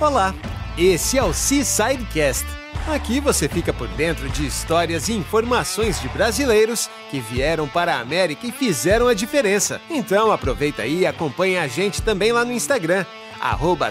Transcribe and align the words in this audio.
Olá, 0.00 0.34
esse 0.76 1.16
é 1.16 1.22
o 1.22 1.32
Seasidecast. 1.32 2.44
Aqui 2.88 3.20
você 3.20 3.48
fica 3.48 3.72
por 3.72 3.86
dentro 3.88 4.28
de 4.28 4.44
histórias 4.44 5.08
e 5.08 5.12
informações 5.12 6.00
de 6.00 6.08
brasileiros 6.08 6.90
que 7.10 7.20
vieram 7.20 7.68
para 7.68 7.94
a 7.94 8.00
América 8.00 8.44
e 8.44 8.52
fizeram 8.52 9.06
a 9.06 9.14
diferença. 9.14 9.80
Então 9.88 10.32
aproveita 10.32 10.82
aí 10.82 11.00
e 11.00 11.06
acompanha 11.06 11.62
a 11.62 11.68
gente 11.68 12.02
também 12.02 12.32
lá 12.32 12.44
no 12.44 12.52
Instagram, 12.52 13.06
arroba 13.40 13.90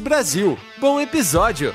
Brasil. 0.00 0.56
Bom 0.78 1.00
episódio! 1.00 1.74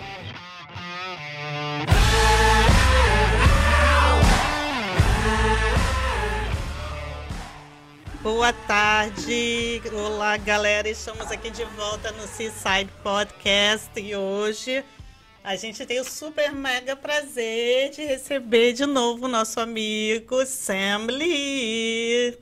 Boa 8.26 8.52
tarde, 8.52 9.84
olá 9.94 10.36
galera, 10.36 10.90
estamos 10.90 11.30
aqui 11.30 11.52
de 11.52 11.64
volta 11.64 12.12
no 12.14 12.24
Seaside 12.24 12.92
Podcast 13.04 14.02
e 14.02 14.16
hoje 14.16 14.84
a 15.44 15.56
gente 15.56 15.86
tem 15.86 16.00
o 16.00 16.04
super 16.04 16.52
mega 16.52 16.96
prazer 16.96 17.92
de 17.92 18.04
receber 18.04 18.74
de 18.74 18.88
novo 18.88 19.26
o 19.26 19.28
nosso 19.28 19.60
amigo 19.60 20.44
Sam 20.44 21.06
Lee. 21.06 22.36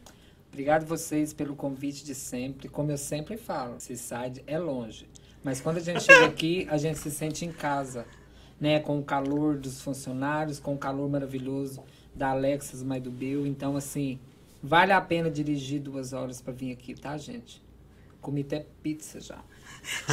Obrigado 0.54 0.86
vocês 0.86 1.34
pelo 1.34 1.54
convite 1.54 2.06
de 2.06 2.16
sempre. 2.16 2.70
Como 2.70 2.90
eu 2.90 2.98
sempre 2.98 3.36
falo, 3.36 3.78
Seaside 3.78 4.42
é 4.48 4.58
longe. 4.58 5.06
Mas 5.44 5.60
quando 5.60 5.80
a 5.80 5.82
gente 5.82 6.00
chega 6.08 6.28
aqui, 6.28 6.66
a 6.72 6.78
gente 6.78 6.98
se 6.98 7.12
sente 7.12 7.44
em 7.44 7.52
casa, 7.52 8.06
né? 8.58 8.80
Com 8.80 9.00
o 9.00 9.04
calor 9.04 9.58
dos 9.58 9.82
funcionários, 9.82 10.62
com 10.62 10.76
o 10.76 10.78
calor 10.78 11.10
maravilhoso 11.10 11.84
da 12.16 12.30
Alexas, 12.30 12.82
mãe 12.82 13.02
do 13.02 13.12
Bill. 13.12 13.46
Então, 13.46 13.76
assim, 13.76 14.18
vale 14.64 14.94
a 14.94 15.02
pena 15.02 15.30
dirigir 15.30 15.80
duas 15.82 16.14
horas 16.14 16.42
para 16.42 16.54
vir 16.54 16.72
aqui, 16.72 16.96
tá, 16.96 17.16
gente? 17.18 17.62
Comi 18.22 18.42
até 18.42 18.66
pizza 18.82 19.20
já. 19.20 19.38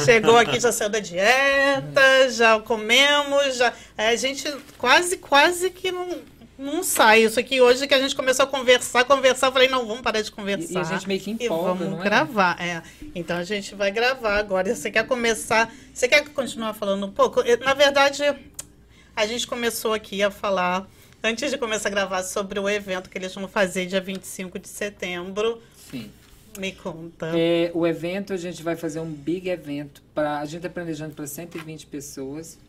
Chegou 0.03 0.35
aqui, 0.37 0.59
já 0.59 0.71
saiu 0.71 0.89
da 0.89 0.99
dieta, 0.99 2.29
já 2.29 2.59
comemos, 2.59 3.55
já. 3.55 3.73
é, 3.97 4.09
A 4.09 4.15
gente 4.17 4.43
quase, 4.77 5.15
quase 5.17 5.69
que 5.69 5.91
não, 5.93 6.19
não 6.59 6.83
sai. 6.83 7.23
Isso 7.23 7.39
aqui 7.39 7.61
hoje 7.61 7.87
que 7.87 7.93
a 7.93 7.99
gente 8.01 8.13
começou 8.13 8.43
a 8.43 8.47
conversar, 8.47 9.05
conversar, 9.05 9.47
eu 9.47 9.51
falei, 9.53 9.69
não, 9.69 9.85
vamos 9.85 10.01
parar 10.01 10.21
de 10.21 10.29
conversar. 10.29 10.69
E- 10.73 10.73
e 10.73 10.77
a 10.77 10.83
gente 10.83 11.07
meio 11.07 11.21
que 11.21 11.31
E 11.31 11.45
empolga, 11.45 11.73
vamos 11.73 11.89
não 11.89 12.01
é? 12.01 12.03
gravar. 12.03 12.61
É. 12.61 12.81
Então 13.15 13.37
a 13.37 13.43
gente 13.45 13.73
vai 13.73 13.91
gravar 13.91 14.37
agora. 14.37 14.75
Você 14.75 14.91
quer 14.91 15.07
começar? 15.07 15.73
Você 15.93 16.07
quer 16.07 16.27
continuar 16.29 16.73
falando 16.73 17.05
um 17.05 17.11
pouco? 17.11 17.41
Na 17.63 17.73
verdade, 17.73 18.23
a 19.15 19.25
gente 19.25 19.47
começou 19.47 19.93
aqui 19.93 20.21
a 20.21 20.29
falar, 20.29 20.85
antes 21.23 21.51
de 21.51 21.57
começar 21.57 21.89
a 21.89 21.91
gravar, 21.91 22.23
sobre 22.23 22.59
o 22.59 22.69
evento 22.69 23.09
que 23.09 23.17
eles 23.17 23.33
vão 23.33 23.47
fazer 23.47 23.85
dia 23.85 24.01
25 24.01 24.59
de 24.59 24.67
setembro. 24.67 25.61
Sim. 25.75 26.11
Me 26.57 26.71
conta. 26.73 27.31
É, 27.37 27.71
o 27.73 27.87
evento, 27.87 28.33
a 28.33 28.37
gente 28.37 28.61
vai 28.61 28.75
fazer 28.75 28.99
um 28.99 29.09
big 29.09 29.49
evento. 29.49 30.03
Pra, 30.13 30.39
a 30.39 30.45
gente 30.45 30.57
está 30.57 30.69
planejando 30.69 31.15
para 31.15 31.25
120 31.25 31.87
pessoas. 31.87 32.59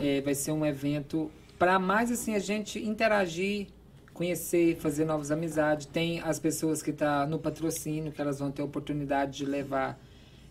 É, 0.00 0.20
vai 0.20 0.34
ser 0.34 0.52
um 0.52 0.64
evento 0.64 1.30
para 1.58 1.78
mais 1.78 2.10
assim 2.10 2.34
a 2.34 2.38
gente 2.38 2.78
interagir, 2.78 3.66
conhecer, 4.14 4.76
fazer 4.76 5.04
novas 5.04 5.30
amizades. 5.30 5.84
Tem 5.84 6.20
as 6.20 6.38
pessoas 6.38 6.82
que 6.82 6.90
estão 6.90 7.26
no 7.26 7.38
patrocínio, 7.38 8.10
que 8.10 8.20
elas 8.20 8.38
vão 8.38 8.50
ter 8.50 8.62
a 8.62 8.64
oportunidade 8.64 9.38
de 9.38 9.44
levar 9.44 10.00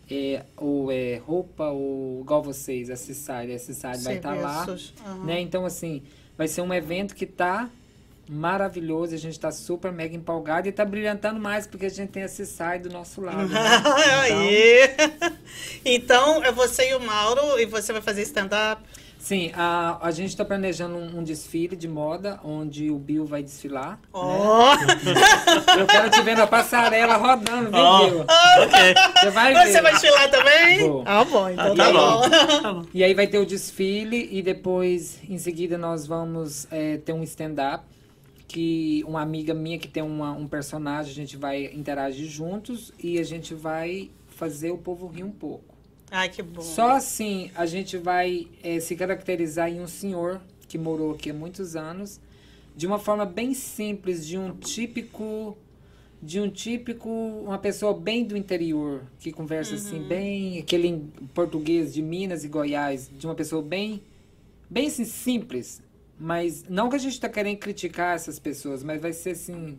é, 0.08 0.44
ou 0.56 0.92
é, 0.92 1.16
roupa, 1.16 1.68
ou 1.68 2.20
igual 2.20 2.40
vocês, 2.40 2.90
a 2.90 2.96
Cissari. 2.96 3.52
A 3.52 3.58
Cissari 3.58 3.98
vai 4.02 4.16
estar 4.16 4.34
lá. 4.34 4.64
Serviços. 4.64 4.94
Aham. 5.04 5.24
Né? 5.24 5.40
Então, 5.40 5.64
assim, 5.64 6.02
vai 6.40 6.48
ser 6.48 6.62
um 6.62 6.72
evento 6.72 7.14
que 7.14 7.26
tá 7.26 7.68
maravilhoso. 8.26 9.14
A 9.14 9.18
gente 9.18 9.38
tá 9.38 9.52
super 9.52 9.92
mega 9.92 10.16
empolgado 10.16 10.66
e 10.66 10.72
tá 10.72 10.86
brilhantando 10.86 11.38
mais 11.38 11.66
porque 11.66 11.84
a 11.84 11.90
gente 11.90 12.08
tem 12.12 12.22
esse 12.22 12.46
sai 12.46 12.78
do 12.78 12.88
nosso 12.88 13.20
lado. 13.20 13.46
né? 13.46 13.60
Aí. 14.22 14.78
Então, 15.84 16.42
é 16.42 16.50
você 16.50 16.92
e 16.92 16.94
o 16.94 17.00
Mauro, 17.00 17.60
e 17.60 17.66
você 17.66 17.92
vai 17.92 18.00
fazer 18.00 18.22
stand-up. 18.22 18.82
Sim, 19.20 19.52
a, 19.54 19.98
a 20.00 20.10
gente 20.10 20.30
está 20.30 20.44
planejando 20.46 20.96
um, 20.96 21.18
um 21.18 21.22
desfile 21.22 21.76
de 21.76 21.86
moda 21.86 22.40
onde 22.42 22.90
o 22.90 22.98
Bill 22.98 23.26
vai 23.26 23.42
desfilar. 23.42 24.00
Ó! 24.14 24.74
Eu 25.78 25.86
quero 25.86 26.08
te 26.10 26.22
ver 26.22 26.36
na 26.38 26.46
passarela 26.46 27.16
rodando, 27.16 27.70
viu, 27.70 27.78
Ó. 27.80 28.06
Bill? 28.08 28.20
Ok. 28.20 28.94
Você 29.20 29.30
vai 29.30 29.52
ver. 29.54 29.66
Você 29.66 29.82
vai 29.82 29.92
desfilar 29.92 30.30
também? 30.30 30.78
Vou. 30.88 31.02
Ah, 31.06 31.22
bom, 31.24 31.48
então 31.50 31.66
Ah, 31.72 31.76
tá, 31.76 31.84
tá 31.84 31.92
bom. 31.92 32.20
bom. 32.22 32.30
Tá 32.62 32.72
bom. 32.72 32.82
E 32.94 33.04
aí 33.04 33.12
vai 33.12 33.26
ter 33.26 33.38
o 33.38 33.44
desfile 33.44 34.26
e 34.32 34.40
depois, 34.42 35.20
em 35.28 35.36
seguida, 35.36 35.76
nós 35.76 36.06
vamos 36.06 36.66
é, 36.70 36.96
ter 36.96 37.12
um 37.12 37.22
stand-up 37.22 37.84
que 38.48 39.04
uma 39.06 39.20
amiga 39.20 39.52
minha 39.54 39.78
que 39.78 39.86
tem 39.86 40.02
uma- 40.02 40.32
um 40.32 40.48
personagem, 40.48 41.12
a 41.12 41.14
gente 41.14 41.36
vai 41.36 41.66
interagir 41.66 42.26
juntos 42.26 42.90
e 42.98 43.18
a 43.18 43.22
gente 43.22 43.54
vai 43.54 44.10
fazer 44.28 44.70
o 44.70 44.78
povo 44.78 45.06
rir 45.06 45.24
um 45.24 45.30
pouco. 45.30 45.69
Ai, 46.10 46.28
que 46.28 46.42
bom. 46.42 46.60
Só 46.60 46.90
assim 46.90 47.50
a 47.54 47.66
gente 47.66 47.96
vai 47.96 48.48
eh, 48.62 48.80
se 48.80 48.96
caracterizar 48.96 49.70
em 49.70 49.80
um 49.80 49.86
senhor 49.86 50.40
que 50.66 50.76
morou 50.76 51.12
aqui 51.12 51.30
há 51.30 51.34
muitos 51.34 51.76
anos, 51.76 52.20
de 52.76 52.86
uma 52.86 52.98
forma 52.98 53.24
bem 53.26 53.54
simples, 53.54 54.26
de 54.26 54.38
um 54.38 54.52
típico, 54.52 55.56
de 56.22 56.40
um 56.40 56.48
típico, 56.48 57.08
uma 57.08 57.58
pessoa 57.58 57.92
bem 57.92 58.24
do 58.24 58.36
interior, 58.36 59.02
que 59.18 59.32
conversa 59.32 59.74
assim, 59.74 60.00
bem 60.02 60.58
aquele 60.58 61.10
português 61.34 61.92
de 61.92 62.02
Minas 62.02 62.44
e 62.44 62.48
Goiás, 62.48 63.10
de 63.12 63.26
uma 63.26 63.34
pessoa 63.34 63.62
bem, 63.62 64.02
bem 64.68 64.86
assim, 64.86 65.04
simples. 65.04 65.82
Mas 66.18 66.64
não 66.68 66.88
que 66.88 66.96
a 66.96 66.98
gente 66.98 67.14
está 67.14 67.28
querendo 67.28 67.58
criticar 67.58 68.14
essas 68.14 68.38
pessoas, 68.38 68.84
mas 68.84 69.00
vai 69.00 69.12
ser 69.12 69.30
assim, 69.30 69.78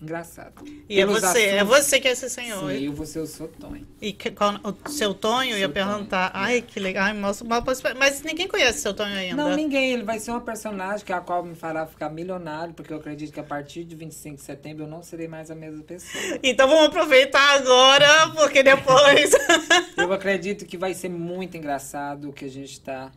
engraçado. 0.00 0.52
E 0.88 1.00
é 1.00 1.06
Pelos 1.06 1.20
você, 1.22 1.40
é 1.46 1.60
assuntos- 1.60 1.76
você 1.86 2.00
que 2.00 2.08
é 2.08 2.10
esse 2.12 2.28
senhor. 2.28 2.70
Sim, 2.70 2.84
eu 2.84 2.92
vou 2.92 3.06
ser 3.06 3.20
o 3.20 3.26
Sotonho. 3.26 3.86
E 4.00 4.12
que, 4.12 4.30
qual, 4.30 4.54
o 4.62 4.88
seu 4.90 5.14
Tonho, 5.14 5.52
eu 5.52 5.58
ia 5.58 5.64
Seu 5.66 5.70
perguntar. 5.70 6.30
Ai, 6.34 6.60
que 6.62 6.78
legal. 6.78 7.04
Ai, 7.04 7.14
mostra, 7.14 7.46
mostra- 7.48 7.94
mas 7.94 8.22
ninguém 8.22 8.46
conhece 8.46 8.80
seu 8.80 8.92
Tonho 8.92 9.16
ainda. 9.16 9.36
Não, 9.36 9.56
ninguém. 9.56 9.92
Ele 9.92 10.02
vai 10.02 10.18
ser 10.18 10.30
uma 10.32 10.40
personagem 10.40 11.04
que 11.06 11.12
a 11.12 11.20
qual 11.20 11.42
me 11.42 11.54
fará 11.54 11.86
ficar 11.86 12.10
milionário, 12.10 12.74
porque 12.74 12.92
eu 12.92 12.98
acredito 12.98 13.32
que 13.32 13.40
a 13.40 13.44
partir 13.44 13.84
de 13.84 13.94
25 13.96 14.36
de 14.36 14.42
setembro 14.42 14.84
eu 14.84 14.88
não 14.88 15.02
serei 15.02 15.26
mais 15.28 15.50
a 15.50 15.54
mesma 15.54 15.82
pessoa. 15.82 16.38
Então 16.42 16.68
vamos 16.68 16.86
aproveitar 16.86 17.56
agora, 17.56 18.28
porque 18.34 18.62
depois 18.62 19.30
Eu 19.96 20.12
acredito 20.12 20.66
que 20.66 20.76
vai 20.76 20.92
ser 20.92 21.08
muito 21.08 21.56
engraçado 21.56 22.28
o 22.28 22.32
que 22.32 22.44
a 22.44 22.50
gente 22.50 22.80
tá. 22.80 23.10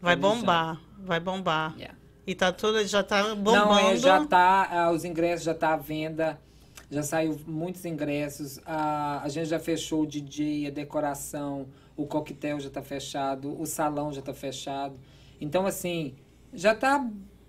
vai 0.00 0.16
planejando. 0.16 0.40
bombar. 0.40 0.80
Vai 0.98 1.18
bombar. 1.20 1.74
Yeah. 1.76 1.98
E 2.30 2.34
tá 2.36 2.52
tudo, 2.52 2.86
já 2.86 3.02
tá 3.02 3.34
bombando. 3.34 3.56
Não, 3.56 3.78
é, 3.90 3.96
já 3.96 4.24
tá. 4.24 4.68
ah, 4.70 4.92
os 4.92 5.04
ingressos 5.04 5.44
já 5.44 5.52
tá 5.52 5.72
à 5.72 5.76
venda. 5.76 6.38
Já 6.88 7.02
saiu 7.02 7.40
muitos 7.44 7.84
ingressos. 7.84 8.60
A, 8.64 9.20
a 9.20 9.28
gente 9.28 9.48
já 9.48 9.58
fechou 9.58 10.02
o 10.02 10.06
DJ, 10.06 10.68
a 10.68 10.70
decoração, 10.70 11.66
o 11.96 12.06
coquetel 12.06 12.60
já 12.60 12.70
tá 12.70 12.82
fechado, 12.82 13.60
o 13.60 13.66
salão 13.66 14.12
já 14.12 14.22
tá 14.22 14.32
fechado. 14.32 14.94
Então, 15.40 15.66
assim, 15.66 16.14
já 16.54 16.72
tá 16.72 17.04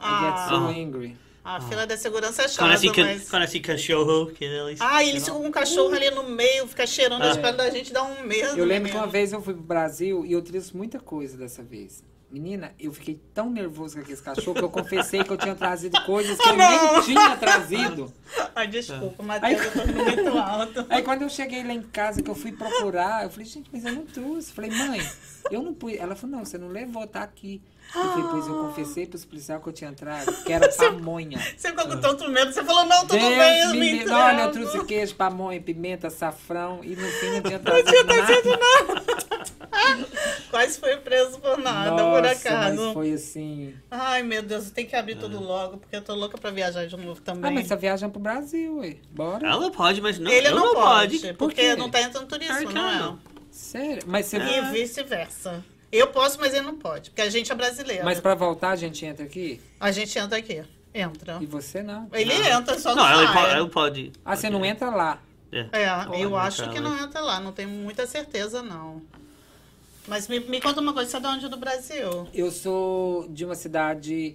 I 0.00 0.20
get 0.24 0.48
so 0.48 0.56
Ah, 0.56 0.68
angry. 0.70 1.16
A 1.44 1.60
fila 1.60 1.86
da 1.86 1.96
segurança 1.96 2.42
é 2.42 2.48
chata, 2.48 2.58
Quando 2.58 2.72
assim, 2.72 2.92
mas... 3.02 3.28
quando 3.28 3.42
assim 3.42 3.60
cachorro, 3.60 4.26
que 4.26 4.44
eles... 4.44 4.80
Ah, 4.80 5.02
eles 5.02 5.24
ficam 5.24 5.40
com 5.40 5.48
um 5.48 5.50
cachorro 5.50 5.92
ali 5.94 6.08
no 6.10 6.22
meio, 6.24 6.68
fica 6.68 6.86
cheirando 6.86 7.22
as 7.22 7.36
pernas 7.36 7.56
da 7.56 7.70
gente, 7.70 7.92
dá 7.92 8.02
um 8.04 8.22
medo. 8.22 8.56
Eu 8.56 8.64
lembro 8.64 8.88
que 8.88 8.94
menino. 8.94 8.98
uma 8.98 9.06
vez 9.06 9.32
eu 9.32 9.42
fui 9.42 9.52
pro 9.54 9.62
Brasil 9.62 10.24
e 10.24 10.32
eu 10.32 10.42
trouxe 10.42 10.76
muita 10.76 11.00
coisa 11.00 11.36
dessa 11.36 11.62
vez. 11.62 12.04
Menina, 12.30 12.72
eu 12.80 12.90
fiquei 12.92 13.20
tão 13.34 13.50
nervoso 13.50 13.96
com 13.96 14.00
aquele 14.00 14.16
cachorro 14.16 14.54
que 14.54 14.62
eu 14.64 14.70
confessei 14.70 15.22
que 15.22 15.30
eu 15.30 15.36
tinha 15.36 15.54
trazido 15.54 16.00
coisas 16.06 16.38
que 16.38 16.48
eu 16.48 16.56
nem 16.56 17.02
tinha 17.04 17.36
trazido. 17.36 18.10
Ai, 18.54 18.68
desculpa, 18.68 19.22
Matheus, 19.22 19.60
Aí- 19.60 19.66
eu 19.66 19.72
tô 19.72 19.92
muito 19.92 20.38
alto. 20.38 20.86
Aí 20.88 21.02
quando 21.02 21.22
eu 21.22 21.28
cheguei 21.28 21.62
lá 21.62 21.74
em 21.74 21.82
casa, 21.82 22.22
que 22.22 22.30
eu 22.30 22.34
fui 22.34 22.52
procurar, 22.52 23.24
eu 23.24 23.30
falei, 23.30 23.44
gente, 23.44 23.68
mas 23.70 23.84
eu 23.84 23.92
não 23.92 24.06
trouxe. 24.06 24.48
Eu 24.48 24.54
falei, 24.54 24.70
mãe, 24.70 25.06
eu 25.50 25.62
não 25.62 25.74
pus. 25.74 25.92
Ela 25.94 26.14
falou, 26.16 26.36
não, 26.36 26.44
você 26.44 26.56
não 26.56 26.68
levou, 26.68 27.06
tá 27.06 27.22
aqui. 27.22 27.60
Eu 27.94 28.02
falei, 28.02 28.24
pois 28.30 28.46
eu 28.46 28.54
confessei 28.54 29.06
pros 29.06 29.24
policiais 29.24 29.62
que 29.62 29.68
eu 29.68 29.72
tinha 29.72 29.92
trago, 29.92 30.32
que 30.44 30.52
era 30.52 30.68
pamonha. 30.72 31.38
Você 31.56 31.68
ficou 31.68 31.86
com 31.86 32.00
tanto 32.00 32.28
medo, 32.30 32.52
você 32.52 32.64
falou, 32.64 32.86
não, 32.86 33.00
tudo 33.02 33.18
Deus 33.18 33.36
bem, 33.36 33.60
eu 33.60 33.70
me 33.74 33.90
entrego. 33.96 34.14
Olha, 34.14 34.42
eu 34.42 34.50
trouxe 34.52 34.84
queijo, 34.84 35.14
pamonha, 35.14 35.60
pimenta, 35.60 36.08
safrão 36.08 36.80
e 36.82 36.96
no 36.96 37.06
fim 37.06 37.30
não 37.30 37.42
tinha 37.42 37.58
trazido 37.58 38.50
nada. 38.50 39.02
Quase 40.50 40.78
foi 40.78 40.96
preso 40.98 41.38
por 41.38 41.56
nada, 41.58 41.90
por 41.90 42.22
Nossa, 42.22 42.48
acaso. 42.48 42.84
mas 42.84 42.92
foi 42.92 43.12
assim... 43.12 43.74
Ai, 43.90 44.22
meu 44.22 44.42
Deus, 44.42 44.70
tem 44.70 44.86
que 44.86 44.94
abrir 44.94 45.16
tudo 45.16 45.42
logo, 45.42 45.78
porque 45.78 45.96
eu 45.96 46.02
tô 46.02 46.14
louca 46.14 46.36
pra 46.36 46.50
viajar 46.50 46.86
de 46.86 46.96
novo 46.96 47.20
também. 47.20 47.50
Ah, 47.50 47.54
mas 47.54 47.66
você 47.66 47.76
viaja 47.76 48.08
pro 48.08 48.20
Brasil, 48.20 48.78
ué. 48.78 48.96
Bora. 49.10 49.46
Ela 49.48 49.70
pode, 49.70 50.00
mas 50.00 50.18
não, 50.18 50.30
Ele 50.30 50.50
não, 50.50 50.56
não 50.66 50.74
pode, 50.74 51.18
pode. 51.18 51.34
porque 51.34 51.62
quê? 51.62 51.76
não 51.76 51.90
tá 51.90 52.02
entrando 52.02 52.26
turismo, 52.26 52.70
não 52.70 52.88
é? 52.88 52.98
não. 52.98 53.18
Sério? 53.50 54.02
Mas 54.06 54.26
você... 54.26 54.38
E 54.38 54.60
vice-versa. 54.72 55.64
Eu 55.92 56.06
posso, 56.06 56.40
mas 56.40 56.54
ele 56.54 56.64
não 56.64 56.76
pode, 56.76 57.10
porque 57.10 57.20
a 57.20 57.28
gente 57.28 57.52
é 57.52 57.54
brasileiro. 57.54 58.02
Mas 58.02 58.18
pra 58.18 58.34
voltar 58.34 58.70
a 58.70 58.76
gente 58.76 59.04
entra 59.04 59.26
aqui? 59.26 59.60
A 59.78 59.92
gente 59.92 60.18
entra 60.18 60.38
aqui. 60.38 60.64
Entra. 60.94 61.38
E 61.40 61.46
você 61.46 61.82
não? 61.82 62.08
Ele 62.12 62.32
entra, 62.32 62.78
só 62.78 62.94
Não, 62.94 63.02
não 63.02 63.10
ela 63.10 63.32
pode, 63.32 63.54
ela 63.54 63.68
pode. 63.68 64.12
Ah, 64.24 64.34
você 64.34 64.48
não 64.48 64.64
entra 64.64 64.88
lá. 64.90 65.22
É. 65.52 65.68
É, 65.70 66.22
eu 66.22 66.34
acho 66.34 66.68
que 66.70 66.80
lá. 66.80 66.88
não 66.88 67.04
entra 67.04 67.20
lá, 67.20 67.38
não 67.38 67.52
tenho 67.52 67.68
muita 67.68 68.06
certeza, 68.06 68.62
não. 68.62 69.02
Mas 70.08 70.28
me, 70.28 70.40
me 70.40 70.60
conta 70.60 70.80
uma 70.80 70.94
coisa, 70.94 71.10
você 71.10 71.16
é 71.18 71.20
de 71.20 71.26
onde 71.26 71.48
do 71.48 71.56
Brasil? 71.58 72.26
Eu 72.32 72.50
sou 72.50 73.28
de 73.28 73.44
uma 73.44 73.54
cidade 73.54 74.34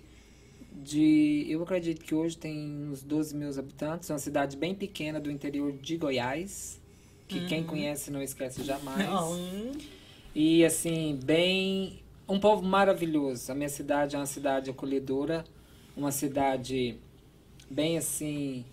de. 0.71 1.45
Eu 1.49 1.63
acredito 1.63 2.05
que 2.05 2.13
hoje 2.13 2.37
tem 2.37 2.87
uns 2.91 3.01
12 3.01 3.35
mil 3.35 3.49
habitantes, 3.49 4.09
uma 4.11 4.19
cidade 4.19 4.55
bem 4.55 4.75
pequena 4.75 5.19
do 5.19 5.31
interior 5.31 5.71
de 5.71 5.97
Goiás. 5.97 6.79
Que 7.27 7.45
quem 7.45 7.61
conhece 7.61 8.09
não 8.09 8.21
esquece 8.21 8.63
jamais. 8.63 9.05
Não. 9.05 9.75
E 10.39 10.63
assim, 10.63 11.19
bem. 11.23 11.99
Um 12.29 12.39
povo 12.39 12.61
maravilhoso. 12.61 13.51
A 13.51 13.55
minha 13.55 13.69
cidade 13.69 14.15
é 14.15 14.19
uma 14.19 14.27
cidade 14.27 14.69
acolhedora, 14.69 15.43
uma 15.95 16.11
cidade 16.11 16.95
bem 17.67 17.97
assim. 17.97 18.63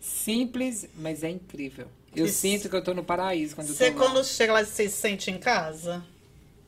Simples, 0.00 0.88
mas 0.96 1.22
é 1.22 1.30
incrível. 1.30 1.86
Eu 2.16 2.26
Isso. 2.26 2.38
sinto 2.38 2.68
que 2.68 2.74
eu 2.74 2.82
tô 2.82 2.92
no 2.92 3.04
paraíso 3.04 3.54
quando 3.54 3.68
Você 3.68 3.90
eu 3.90 3.94
tô 3.94 4.00
lá. 4.00 4.06
quando 4.06 4.24
chega 4.24 4.52
lá, 4.52 4.64
você 4.64 4.88
se 4.88 4.96
sente 4.96 5.30
em 5.30 5.38
casa? 5.38 6.04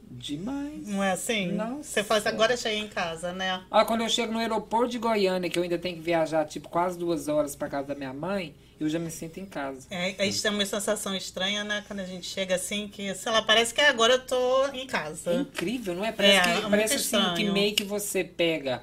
Demais. 0.09 0.87
Não 0.87 1.03
é 1.03 1.11
assim? 1.11 1.51
Nossa. 1.51 1.83
Você 1.83 2.01
assim, 2.01 2.29
agora 2.29 2.57
cheguei 2.57 2.79
em 2.79 2.89
casa, 2.89 3.33
né? 3.33 3.65
Ah, 3.69 3.85
quando 3.85 4.03
eu 4.03 4.09
chego 4.09 4.33
no 4.33 4.39
aeroporto 4.39 4.93
de 4.93 4.99
Goiânia, 4.99 5.51
que 5.51 5.59
eu 5.59 5.63
ainda 5.65 5.79
tenho 5.79 5.97
que 5.97 6.03
viajar 6.03 6.45
tipo 6.45 6.69
quase 6.69 6.97
duas 6.97 7.27
horas 7.27 7.57
pra 7.57 7.69
casa 7.69 7.89
da 7.89 7.95
minha 7.97 8.13
mãe, 8.13 8.55
eu 8.85 8.89
já 8.91 8.99
me 8.99 9.11
sinto 9.11 9.39
em 9.39 9.47
casa. 9.47 9.87
É, 9.91 10.15
a 10.19 10.25
gente 10.25 10.43
tem 10.43 10.51
uma 10.51 10.65
sensação 10.67 11.15
estranha, 11.17 11.65
né? 11.65 11.85
Quando 11.87 12.01
a 12.01 12.05
gente 12.07 12.27
chega 12.27 12.55
assim, 12.55 12.89
que, 12.89 13.15
sei 13.15 13.33
lá, 13.33 13.43
parece 13.43 13.73
que 13.75 13.81
agora 13.81 14.15
eu 14.15 14.27
tô 14.27 14.69
em 14.69 14.83
É 14.83 14.87
casa. 14.87 15.35
incrível, 15.35 15.95
não 15.95 16.05
é? 16.05 16.13
Parece, 16.13 16.37
É, 16.37 16.43
que, 16.61 16.67
é 16.67 16.69
parece 16.71 16.95
assim 16.95 17.35
que 17.35 17.51
meio 17.51 17.75
que 17.75 17.85
você 17.85 18.25
pega 18.25 18.83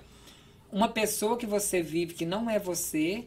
uma 0.71 0.87
pessoa 0.87 1.37
que 1.37 1.45
você 1.45 1.81
vive 1.81 2.13
que 2.13 2.25
não 2.25 2.49
é 2.49 2.59
você 2.59 3.25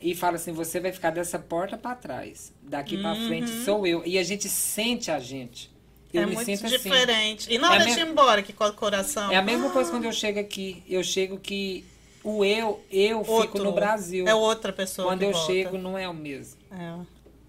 e 0.00 0.14
fala 0.14 0.36
assim, 0.36 0.52
você 0.52 0.78
vai 0.78 0.92
ficar 0.92 1.10
dessa 1.10 1.38
porta 1.38 1.76
pra 1.78 1.94
trás. 1.94 2.52
Daqui 2.62 2.98
pra 2.98 3.14
frente 3.14 3.50
sou 3.64 3.86
eu. 3.86 4.02
E 4.06 4.18
a 4.18 4.22
gente 4.22 4.48
sente 4.48 5.10
a 5.10 5.18
gente. 5.18 5.70
Eu 6.12 6.20
Uhum. 6.22 6.26
é 6.26 6.30
me 6.30 6.34
muito 6.36 6.46
sinto 6.46 6.66
assim. 6.66 6.76
diferente. 6.76 7.52
E 7.52 7.58
na 7.58 7.68
É 7.68 7.70
hora 7.70 7.82
a 7.84 7.86
de 7.94 8.00
ir 8.00 8.06
embora, 8.06 8.42
que 8.42 8.52
com 8.52 8.64
o 8.64 8.72
coração. 8.72 9.30
É 9.32 9.36
a 9.36 9.42
mesma 9.42 9.70
coisa 9.70 9.90
quando 9.90 10.04
eu 10.04 10.12
chego 10.12 10.38
aqui. 10.38 10.82
Eu 10.88 11.02
chego 11.02 11.38
que 11.38 11.84
o 12.28 12.44
eu, 12.44 12.84
eu 12.90 13.20
fico 13.20 13.32
outro, 13.32 13.64
no 13.64 13.72
Brasil. 13.72 14.26
É 14.26 14.34
outra 14.34 14.72
pessoa. 14.72 15.08
Quando 15.08 15.20
que 15.20 15.24
eu 15.26 15.32
volta. 15.32 15.46
chego, 15.52 15.78
não 15.78 15.96
é 15.96 16.08
o 16.08 16.14
mesmo. 16.14 16.58
É. 16.70 16.94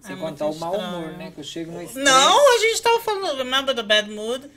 Sem 0.00 0.14
É 0.16 0.18
contar 0.18 0.46
o 0.46 0.54
mau 0.56 0.74
humor, 0.76 1.12
né? 1.18 1.30
Que 1.32 1.40
eu 1.40 1.44
chego 1.44 1.72
no 1.72 1.82
estresse. 1.82 2.04
Não, 2.08 2.56
a 2.56 2.58
gente 2.60 2.80
tava 2.80 3.00
falando, 3.00 3.36
remember 3.36 3.74
the 3.74 3.82
bad 3.82 4.10
mood? 4.10 4.48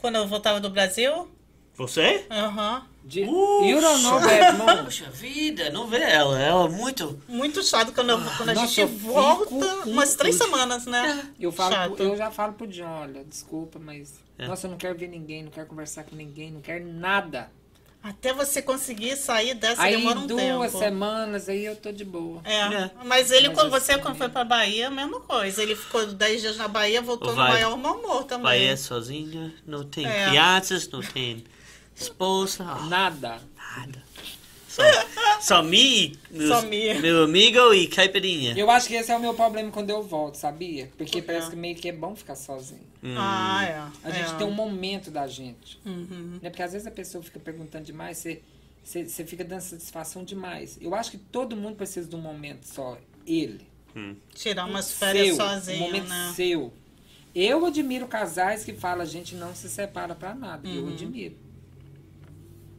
Quando 0.00 0.16
eu 0.16 0.26
voltava 0.26 0.60
do 0.60 0.68
Brasil? 0.70 1.28
Você? 1.76 2.26
Aham. 2.30 2.84
De... 3.04 3.24
Puxa. 3.24 3.64
You 3.66 3.80
don't 3.80 4.02
know 4.02 4.20
bad 4.20 4.58
mood. 4.58 4.84
Puxa 4.84 5.08
vida, 5.10 5.70
não 5.70 5.86
vê 5.86 5.98
ela. 6.02 6.38
Ela 6.38 6.66
é 6.66 6.68
muito. 6.68 7.22
Muito 7.28 7.62
chato 7.62 7.92
quando, 7.92 8.10
eu, 8.10 8.18
quando 8.36 8.50
a 8.50 8.54
Nossa, 8.54 8.66
gente 8.66 8.88
fico 8.92 9.12
volta. 9.12 9.46
com- 9.46 9.90
Umas 9.90 10.14
três 10.16 10.38
eu- 10.38 10.44
semanas, 10.46 10.84
né? 10.86 11.30
Eu, 11.38 11.52
falo 11.52 11.94
pro- 11.94 12.04
eu 12.04 12.16
já 12.16 12.30
falo 12.30 12.52
pro 12.54 12.66
John, 12.66 12.84
olha, 13.02 13.24
desculpa, 13.24 13.78
mas... 13.78 14.14
É. 14.36 14.46
Nossa, 14.46 14.66
eu 14.66 14.70
não 14.72 14.76
quero 14.78 14.98
ver 14.98 15.08
ninguém, 15.08 15.42
não 15.44 15.50
quero 15.50 15.66
conversar 15.68 16.04
com 16.04 16.14
ninguém, 16.16 16.50
não 16.50 16.60
quero 16.60 16.84
nada. 16.86 17.50
Até 18.08 18.32
você 18.32 18.62
conseguir 18.62 19.16
sair 19.16 19.54
dessa 19.54 19.82
aí 19.82 19.96
demora 19.96 20.18
um 20.20 20.26
duas 20.26 20.40
tempo. 20.72 20.78
semanas, 20.78 21.48
aí 21.48 21.64
eu 21.64 21.76
tô 21.76 21.92
de 21.92 22.04
boa. 22.04 22.40
É. 22.44 22.54
É. 22.56 22.90
Mas 23.04 23.30
ele, 23.30 23.48
Mas 23.48 23.58
quando 23.58 23.74
assim, 23.74 23.92
você 23.92 23.98
quando 23.98 24.16
foi 24.16 24.28
pra 24.30 24.44
Bahia, 24.44 24.86
a 24.88 24.90
mesma 24.90 25.20
coisa. 25.20 25.62
Ele 25.62 25.76
ficou 25.76 26.06
10 26.06 26.40
dias 26.40 26.56
na 26.56 26.68
Bahia, 26.68 27.02
voltou 27.02 27.28
no 27.30 27.36
Vai. 27.36 27.52
maior 27.52 27.76
mau 27.76 27.98
humor 27.98 28.24
também. 28.24 28.44
Vai 28.44 28.64
é 28.64 28.76
sozinha, 28.76 29.52
não 29.66 29.84
tem 29.84 30.06
É. 30.06 30.28
crianças, 30.28 30.88
não 30.88 31.00
tem 31.02 31.44
esposa, 31.94 32.64
Nada. 32.88 33.40
nada. 33.76 34.02
Só, 34.68 34.82
só 35.40 35.62
me, 35.62 36.16
meus- 36.30 36.48
Só 36.48 36.62
me. 36.62 36.94
meu 36.94 37.24
amigo 37.24 37.74
e 37.74 37.88
caipirinha. 37.88 38.54
Eu 38.56 38.70
acho 38.70 38.86
que 38.88 38.94
esse 38.94 39.10
é 39.10 39.16
o 39.16 39.20
meu 39.20 39.34
problema 39.34 39.70
quando 39.72 39.90
eu 39.90 40.02
volto, 40.02 40.36
sabia? 40.36 40.88
Porque 40.96 41.20
quê? 41.20 41.22
parece 41.22 41.50
que 41.50 41.56
meio 41.56 41.74
que 41.74 41.88
é 41.88 41.92
bom 41.92 42.14
ficar 42.14 42.36
sozinho. 42.36 42.87
Ah, 43.16 43.64
é. 43.64 44.08
A 44.08 44.10
gente 44.10 44.32
é. 44.32 44.36
tem 44.36 44.46
um 44.46 44.52
momento 44.52 45.10
da 45.10 45.26
gente. 45.26 45.80
Uhum. 45.84 46.38
Né? 46.42 46.50
Porque 46.50 46.62
às 46.62 46.72
vezes 46.72 46.86
a 46.86 46.90
pessoa 46.90 47.22
fica 47.22 47.38
perguntando 47.38 47.84
demais, 47.84 48.18
você, 48.18 48.42
você, 48.82 49.06
você 49.06 49.24
fica 49.24 49.44
dando 49.44 49.60
satisfação 49.60 50.24
demais. 50.24 50.78
Eu 50.80 50.94
acho 50.94 51.12
que 51.12 51.18
todo 51.18 51.56
mundo 51.56 51.76
precisa 51.76 52.08
de 52.08 52.16
um 52.16 52.20
momento 52.20 52.64
só. 52.64 52.98
Ele. 53.26 53.66
Tirar 54.34 54.66
umas 54.66 54.92
férias 54.92 55.28
seu, 55.28 55.36
sozinho, 55.36 55.78
um 55.78 55.86
momento 55.86 56.08
né? 56.08 56.32
seu. 56.34 56.72
Eu 57.34 57.64
admiro 57.66 58.06
casais 58.06 58.64
que 58.64 58.72
falam 58.72 59.02
a 59.02 59.06
gente 59.06 59.34
não 59.34 59.54
se 59.54 59.68
separa 59.68 60.14
pra 60.14 60.34
nada. 60.34 60.68
Uhum. 60.68 60.74
Eu 60.74 60.88
admiro. 60.88 61.36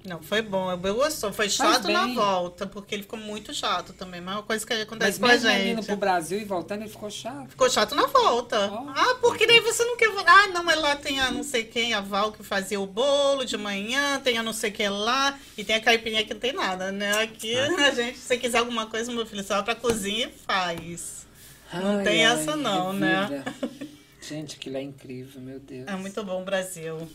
Não, 0.10 0.24
foi 0.24 0.42
bom. 0.42 0.72
Eu 0.72 0.96
gostou. 0.96 1.32
Foi 1.32 1.48
chato 1.48 1.88
na 1.88 2.08
volta, 2.08 2.66
porque 2.66 2.96
ele 2.96 3.04
ficou 3.04 3.20
muito 3.20 3.54
chato 3.54 3.94
também. 3.94 4.20
Mas 4.20 4.34
é 4.34 4.38
uma 4.38 4.44
coisa 4.44 4.66
que 4.66 4.74
Mas 4.74 4.82
acontece 4.84 5.20
com 5.20 5.26
a 5.26 5.30
mesmo 5.30 5.50
ele 5.50 5.70
indo 5.70 5.76
gente. 5.78 5.86
pro 5.86 5.96
Brasil 5.96 6.40
e 6.40 6.46
voltando, 6.46 6.82
ele 6.82 6.90
ficou 6.90 7.12
chato. 7.12 7.50
Ficou 7.50 7.70
chato 7.70 7.94
na 7.94 8.08
volta. 8.08 8.72
Ó. 8.72 8.90
Ah, 8.90 9.18
porque 9.22 9.46
daí 9.46 9.60
você 9.60 9.86
não 9.86 9.96
quer. 9.96 10.10
Ah, 10.26 10.48
não, 10.48 10.64
mas 10.64 10.82
lá 10.82 10.96
tem 10.96 11.20
a 11.20 11.30
não 11.30 11.44
sei 11.44 11.64
quem, 11.64 11.94
a 11.94 12.02
Val 12.02 12.32
que 12.32 12.42
fazia 12.42 12.80
o 12.82 12.88
bolo 12.88 13.46
de 13.46 13.56
manhã, 13.56 14.20
tem 14.20 14.40
a 14.40 14.44
não 14.44 14.54
sei 14.54 14.72
quem 14.72 14.90
lá, 14.90 15.38
e 15.56 15.64
tem 15.64 15.76
a 15.76 15.82
caipirinha 15.82 16.26
que 16.26 16.34
não 16.34 16.42
tem 16.42 16.54
nada, 16.54 16.92
né? 16.92 17.22
Aqui 17.22 17.56
a 17.78 17.92
gente, 17.92 18.18
se 18.18 18.26
você 18.26 18.38
quiser 18.38 18.58
alguma 18.58 18.88
coisa, 18.88 19.12
meu 19.12 19.28
filho, 19.28 19.44
você 19.44 19.54
vai 19.54 19.64
pra 19.64 19.76
cozinha 19.76 20.28
e 20.28 20.32
faz. 20.46 21.28
Não 21.72 21.98
Ai, 22.00 22.04
tem 22.04 22.26
ai, 22.26 22.34
essa 22.34 22.56
não, 22.56 22.94
né? 22.94 23.28
vida. 23.28 23.90
Gente, 24.22 24.58
aquilo 24.58 24.78
é 24.78 24.82
incrível, 24.82 25.40
meu 25.42 25.60
Deus. 25.60 25.88
É 25.88 25.96
muito 25.96 26.22
bom 26.24 26.42
o 26.42 26.46
Brasil. 26.46 27.10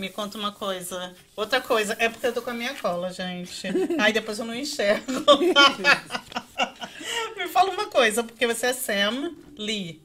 Me 0.00 0.08
conta 0.08 0.38
uma 0.38 0.50
coisa. 0.50 1.14
Outra 1.36 1.60
coisa, 1.60 1.94
é 1.98 2.08
porque 2.08 2.26
eu 2.26 2.32
tô 2.32 2.40
com 2.40 2.50
a 2.50 2.54
minha 2.54 2.74
cola, 2.74 3.12
gente. 3.12 3.66
Aí 3.98 4.12
depois 4.12 4.38
eu 4.38 4.46
não 4.46 4.54
enxergo. 4.54 5.04
Me 7.36 7.46
fala 7.48 7.70
uma 7.70 7.86
coisa, 7.86 8.22
porque 8.24 8.46
você 8.46 8.66
é 8.66 8.72
Sam 8.72 9.34
Lee. 9.58 10.02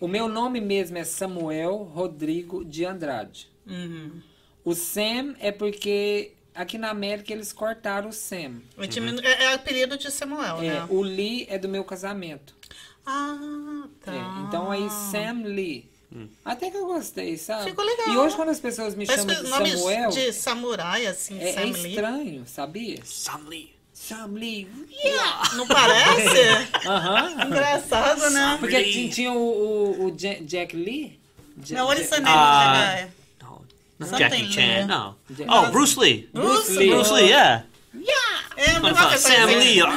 O 0.00 0.08
meu 0.08 0.26
nome 0.28 0.60
mesmo 0.60 0.96
é 0.98 1.04
Samuel 1.04 1.76
Rodrigo 1.82 2.64
de 2.64 2.84
Andrade. 2.84 3.48
Uhum. 3.66 4.20
O 4.64 4.74
Sam 4.74 5.34
é 5.38 5.52
porque 5.52 6.32
aqui 6.54 6.78
na 6.78 6.88
América 6.90 7.32
eles 7.32 7.52
cortaram 7.52 8.08
o 8.08 8.12
Sam. 8.12 8.60
Diminu- 8.88 9.20
é, 9.22 9.44
é 9.44 9.52
apelido 9.54 9.96
de 9.98 10.10
Samuel, 10.10 10.58
É, 10.62 10.80
né? 10.80 10.86
o 10.88 11.02
Lee 11.02 11.46
é 11.48 11.58
do 11.58 11.68
meu 11.68 11.84
casamento. 11.84 12.54
Ah, 13.06 13.84
tá. 14.02 14.12
É, 14.14 14.46
então 14.48 14.70
aí 14.70 14.88
Sam 14.90 15.42
Lee. 15.44 15.90
Até 16.44 16.70
que 16.70 16.76
eu 16.76 16.86
gostei, 16.86 17.36
sabe? 17.36 17.70
Ficou 17.70 17.84
legal. 17.84 18.08
E 18.08 18.16
hoje 18.16 18.36
quando 18.36 18.50
as 18.50 18.60
pessoas 18.60 18.94
me 18.94 19.04
Parece 19.06 19.26
chamam 19.26 19.42
de 19.64 19.70
Samuel, 19.78 20.10
de 20.10 20.32
samurai, 20.32 21.06
assim, 21.06 21.38
é, 21.40 21.48
é 21.50 21.52
Sam 21.54 21.60
Lee. 21.64 21.88
estranho, 21.90 22.44
sabia? 22.46 23.00
Samli. 23.04 23.74
Sam 23.92 24.26
Lee. 24.34 24.68
Não 25.54 25.66
parece? 25.66 26.68
Aham. 26.86 27.46
Engraçado, 27.46 28.30
né? 28.30 28.56
Porque 28.60 28.76
Lee. 28.78 29.08
tinha, 29.10 29.32
o, 29.32 29.36
o, 29.36 30.04
o 30.06 30.16
Ja- 30.16 30.38
Jack 30.42 30.76
Lee. 30.76 31.18
Ja- 31.64 31.78
Não, 31.78 31.86
olha 31.86 31.98
Ja- 31.98 32.04
essa 32.04 32.16
name 32.16 32.28
Ah. 32.28 33.08
Não, 33.42 33.62
não 33.98 34.18
Jackie 34.18 34.42
Lee. 34.42 34.52
Chan, 34.52 34.86
não. 34.86 35.16
Ja- 35.36 35.46
Oh, 35.48 35.66
Bruce 35.70 35.98
Lee. 35.98 36.28
Bruce 36.32 36.70
Lee. 36.72 36.90
Bruce 36.90 37.12
Lee, 37.12 37.26
yeah. 37.28 37.64
É, 38.56 38.70
fala 38.74 38.92
vai 38.92 39.18
Sam 39.18 39.46
Lee, 39.46 39.82
ó. 39.82 39.90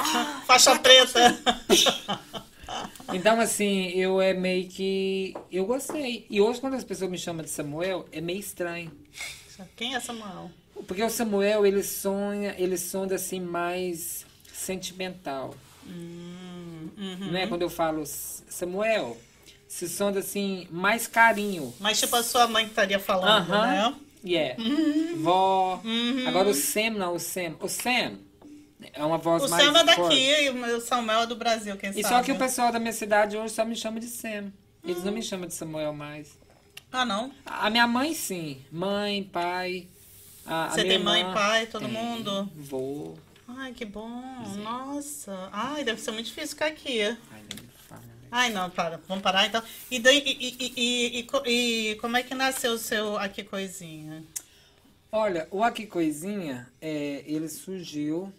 Faixa 0.47 0.77
preta. 0.79 1.37
Então, 3.13 3.39
assim, 3.39 3.87
eu 3.89 4.21
é 4.21 4.33
meio 4.33 4.67
que. 4.67 5.33
Eu 5.51 5.65
gostei. 5.65 6.25
E 6.29 6.41
hoje, 6.41 6.59
quando 6.59 6.75
as 6.75 6.83
pessoas 6.83 7.09
me 7.09 7.17
chamam 7.17 7.43
de 7.43 7.49
Samuel, 7.49 8.05
é 8.11 8.19
meio 8.19 8.39
estranho. 8.39 8.91
Quem 9.75 9.95
é 9.95 9.99
Samuel? 9.99 10.51
Porque 10.87 11.03
o 11.03 11.09
Samuel, 11.09 11.65
ele 11.65 11.83
sonha, 11.83 12.55
ele 12.57 12.77
sonda 12.77 13.15
assim 13.15 13.39
mais 13.39 14.25
sentimental. 14.53 15.55
Hum, 15.87 16.89
uhum. 16.97 17.31
Né? 17.31 17.47
Quando 17.47 17.61
eu 17.61 17.69
falo 17.69 18.03
Samuel, 18.05 19.17
se 19.67 19.87
sonda 19.87 20.19
assim 20.19 20.67
mais 20.69 21.07
carinho. 21.07 21.73
Mas 21.79 21.99
tipo 21.99 22.15
a 22.15 22.23
sua 22.23 22.47
mãe 22.47 22.65
que 22.65 22.71
estaria 22.71 22.99
falando, 22.99 23.51
Aham. 23.51 23.67
né? 23.67 23.95
Yeah. 24.25 24.61
Vó. 25.17 25.81
Agora 26.27 26.49
o 26.49 26.53
Sam 26.53 26.91
não, 26.91 27.15
o 27.15 27.19
Sam. 27.19 27.55
O 27.61 27.67
Sam 27.69 28.17
é 28.93 29.03
uma 29.03 29.17
voz 29.17 29.43
O 29.43 29.49
mais 29.49 29.63
Sam 29.63 29.77
é 29.79 29.83
daqui 29.83 30.29
e 30.29 30.49
o 30.49 30.81
Samuel 30.81 31.21
é 31.21 31.27
do 31.27 31.35
Brasil, 31.35 31.75
quem 31.77 31.89
E 31.89 32.01
sabe. 32.01 32.07
só 32.07 32.23
que 32.23 32.31
o 32.31 32.37
pessoal 32.37 32.71
da 32.71 32.79
minha 32.79 32.93
cidade 32.93 33.35
hoje 33.37 33.53
só 33.53 33.65
me 33.65 33.75
chama 33.75 33.99
de 33.99 34.07
Sam. 34.07 34.51
Eles 34.83 35.03
não 35.03 35.11
me 35.11 35.21
chamam 35.21 35.47
de 35.47 35.53
Samuel 35.53 35.93
mais. 35.93 36.37
Ah, 36.91 37.05
não? 37.05 37.31
A 37.45 37.69
minha 37.69 37.85
mãe, 37.87 38.13
sim. 38.13 38.61
Mãe, 38.71 39.23
pai. 39.23 39.87
A, 40.45 40.65
a 40.65 40.69
Você 40.69 40.83
minha 40.83 40.95
tem 40.95 41.03
mãe, 41.03 41.19
irmã 41.21 41.33
pai, 41.33 41.65
todo 41.67 41.83
tem, 41.83 41.91
mundo? 41.91 42.49
Vou. 42.55 43.19
Ai, 43.47 43.73
que 43.73 43.83
bom. 43.83 44.07
Nossa. 44.63 45.49
Ai, 45.51 45.83
deve 45.83 45.99
ser 45.99 46.11
muito 46.11 46.27
difícil 46.27 46.49
ficar 46.49 46.67
aqui. 46.67 47.01
Ai, 47.01 47.17
fala, 47.87 48.01
né? 48.01 48.13
Ai, 48.31 48.49
não, 48.51 48.69
para. 48.69 49.01
Vamos 49.07 49.23
parar 49.23 49.45
então. 49.45 49.61
E, 49.91 49.99
daí, 49.99 50.23
e, 50.25 50.47
e, 50.47 50.55
e, 50.59 51.27
e, 51.45 51.91
e 51.91 51.95
como 51.95 52.15
é 52.15 52.23
que 52.23 52.33
nasceu 52.33 52.73
o 52.73 52.77
seu 52.77 53.17
Aqui 53.17 53.43
Coisinha? 53.43 54.23
Olha, 55.11 55.47
o 55.51 55.63
Aqui 55.63 55.85
Coisinha, 55.85 56.69
é, 56.81 57.23
ele 57.25 57.49
surgiu 57.49 58.31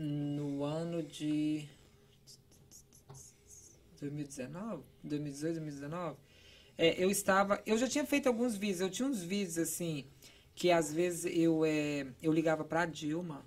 no 0.00 0.64
ano 0.64 1.02
de 1.02 1.68
2019, 4.00 4.82
2018, 5.04 5.54
2019. 5.56 6.16
É, 6.78 7.04
eu 7.04 7.10
estava, 7.10 7.62
eu 7.66 7.76
já 7.76 7.86
tinha 7.86 8.06
feito 8.06 8.26
alguns 8.26 8.56
vídeos, 8.56 8.80
eu 8.80 8.88
tinha 8.88 9.06
uns 9.06 9.22
vídeos 9.22 9.58
assim, 9.58 10.06
que 10.54 10.70
às 10.70 10.90
vezes 10.90 11.30
eu, 11.36 11.66
é, 11.66 12.06
eu 12.22 12.32
ligava 12.32 12.64
pra 12.64 12.86
Dilma, 12.86 13.44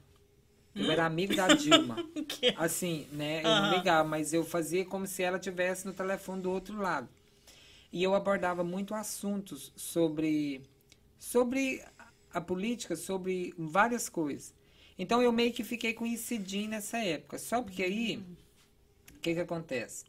eu 0.77 0.91
era 0.91 1.07
amigo 1.07 1.33
da 1.33 1.50
Dilma. 1.50 2.03
Assim, 2.55 3.07
né? 3.12 3.43
Eu 3.43 3.50
Aham. 3.50 3.62
não 3.62 3.69
ligava, 3.72 4.07
mas 4.07 4.31
eu 4.31 4.43
fazia 4.45 4.86
como 4.86 5.07
se 5.07 5.24
ela 5.24 5.39
tivesse 5.39 5.88
no 5.88 5.93
telefone 5.93 6.39
do 6.43 6.51
outro 6.51 6.77
lado. 6.77 7.10
E 7.91 8.03
eu 8.03 8.13
abordava 8.13 8.63
muito 8.63 8.93
assuntos 8.93 9.74
sobre, 9.75 10.62
sobre 11.17 11.83
a 12.31 12.39
política, 12.39 12.95
sobre 12.95 13.55
várias 13.57 14.07
coisas. 14.07 14.53
Então 14.97 15.21
eu 15.21 15.31
meio 15.31 15.51
que 15.53 15.63
fiquei 15.63 15.93
conhecidinho 15.93 16.69
nessa 16.69 16.97
época. 16.97 17.38
Só 17.38 17.62
porque 17.62 17.83
aí, 17.83 18.17
o 19.15 19.19
que 19.19 19.33
que 19.33 19.39
acontece? 19.39 20.05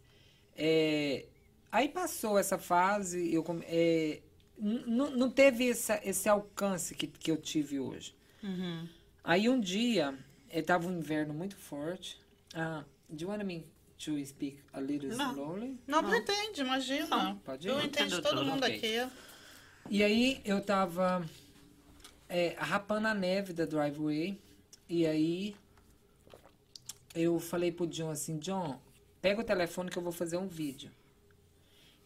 É, 0.56 1.26
aí 1.72 1.88
passou 1.88 2.38
essa 2.38 2.58
fase, 2.58 3.32
eu 3.32 3.44
é, 3.64 4.20
não 4.58 5.30
teve 5.30 5.70
essa, 5.70 6.00
esse 6.04 6.28
alcance 6.28 6.94
que, 6.94 7.06
que 7.06 7.30
eu 7.30 7.36
tive 7.36 7.80
hoje. 7.80 8.14
Uhum. 8.42 8.88
Aí 9.22 9.48
um 9.48 9.58
dia, 9.58 10.16
estava 10.52 10.86
um 10.86 10.98
inverno 10.98 11.32
muito 11.32 11.56
forte. 11.56 12.20
Ah, 12.54 12.84
do 13.08 13.22
you 13.24 13.28
want 13.28 13.42
me 13.42 13.64
to 13.98 14.24
speak 14.24 14.58
a 14.72 14.80
little 14.80 15.08
Não. 15.10 15.32
slowly? 15.32 15.78
Não, 15.86 16.02
não 16.02 16.14
entende, 16.14 16.60
imagina. 16.60 17.40
pode 17.44 17.66
ir. 17.66 17.70
Eu 17.70 17.82
entendo 17.82 18.20
todo 18.22 18.44
mundo 18.44 18.64
ok. 18.64 18.76
aqui. 18.76 19.12
E 19.90 20.02
aí 20.02 20.40
eu 20.44 20.60
tava 20.60 21.24
é, 22.28 22.54
rapando 22.58 23.08
a 23.08 23.14
neve 23.14 23.52
da 23.52 23.64
driveway. 23.64 24.38
E 24.94 25.04
aí 25.08 25.56
eu 27.16 27.40
falei 27.40 27.72
pro 27.72 27.84
John 27.84 28.10
assim, 28.10 28.38
John, 28.38 28.80
pega 29.20 29.40
o 29.40 29.44
telefone 29.44 29.90
que 29.90 29.96
eu 29.96 30.02
vou 30.02 30.12
fazer 30.12 30.36
um 30.36 30.46
vídeo. 30.46 30.88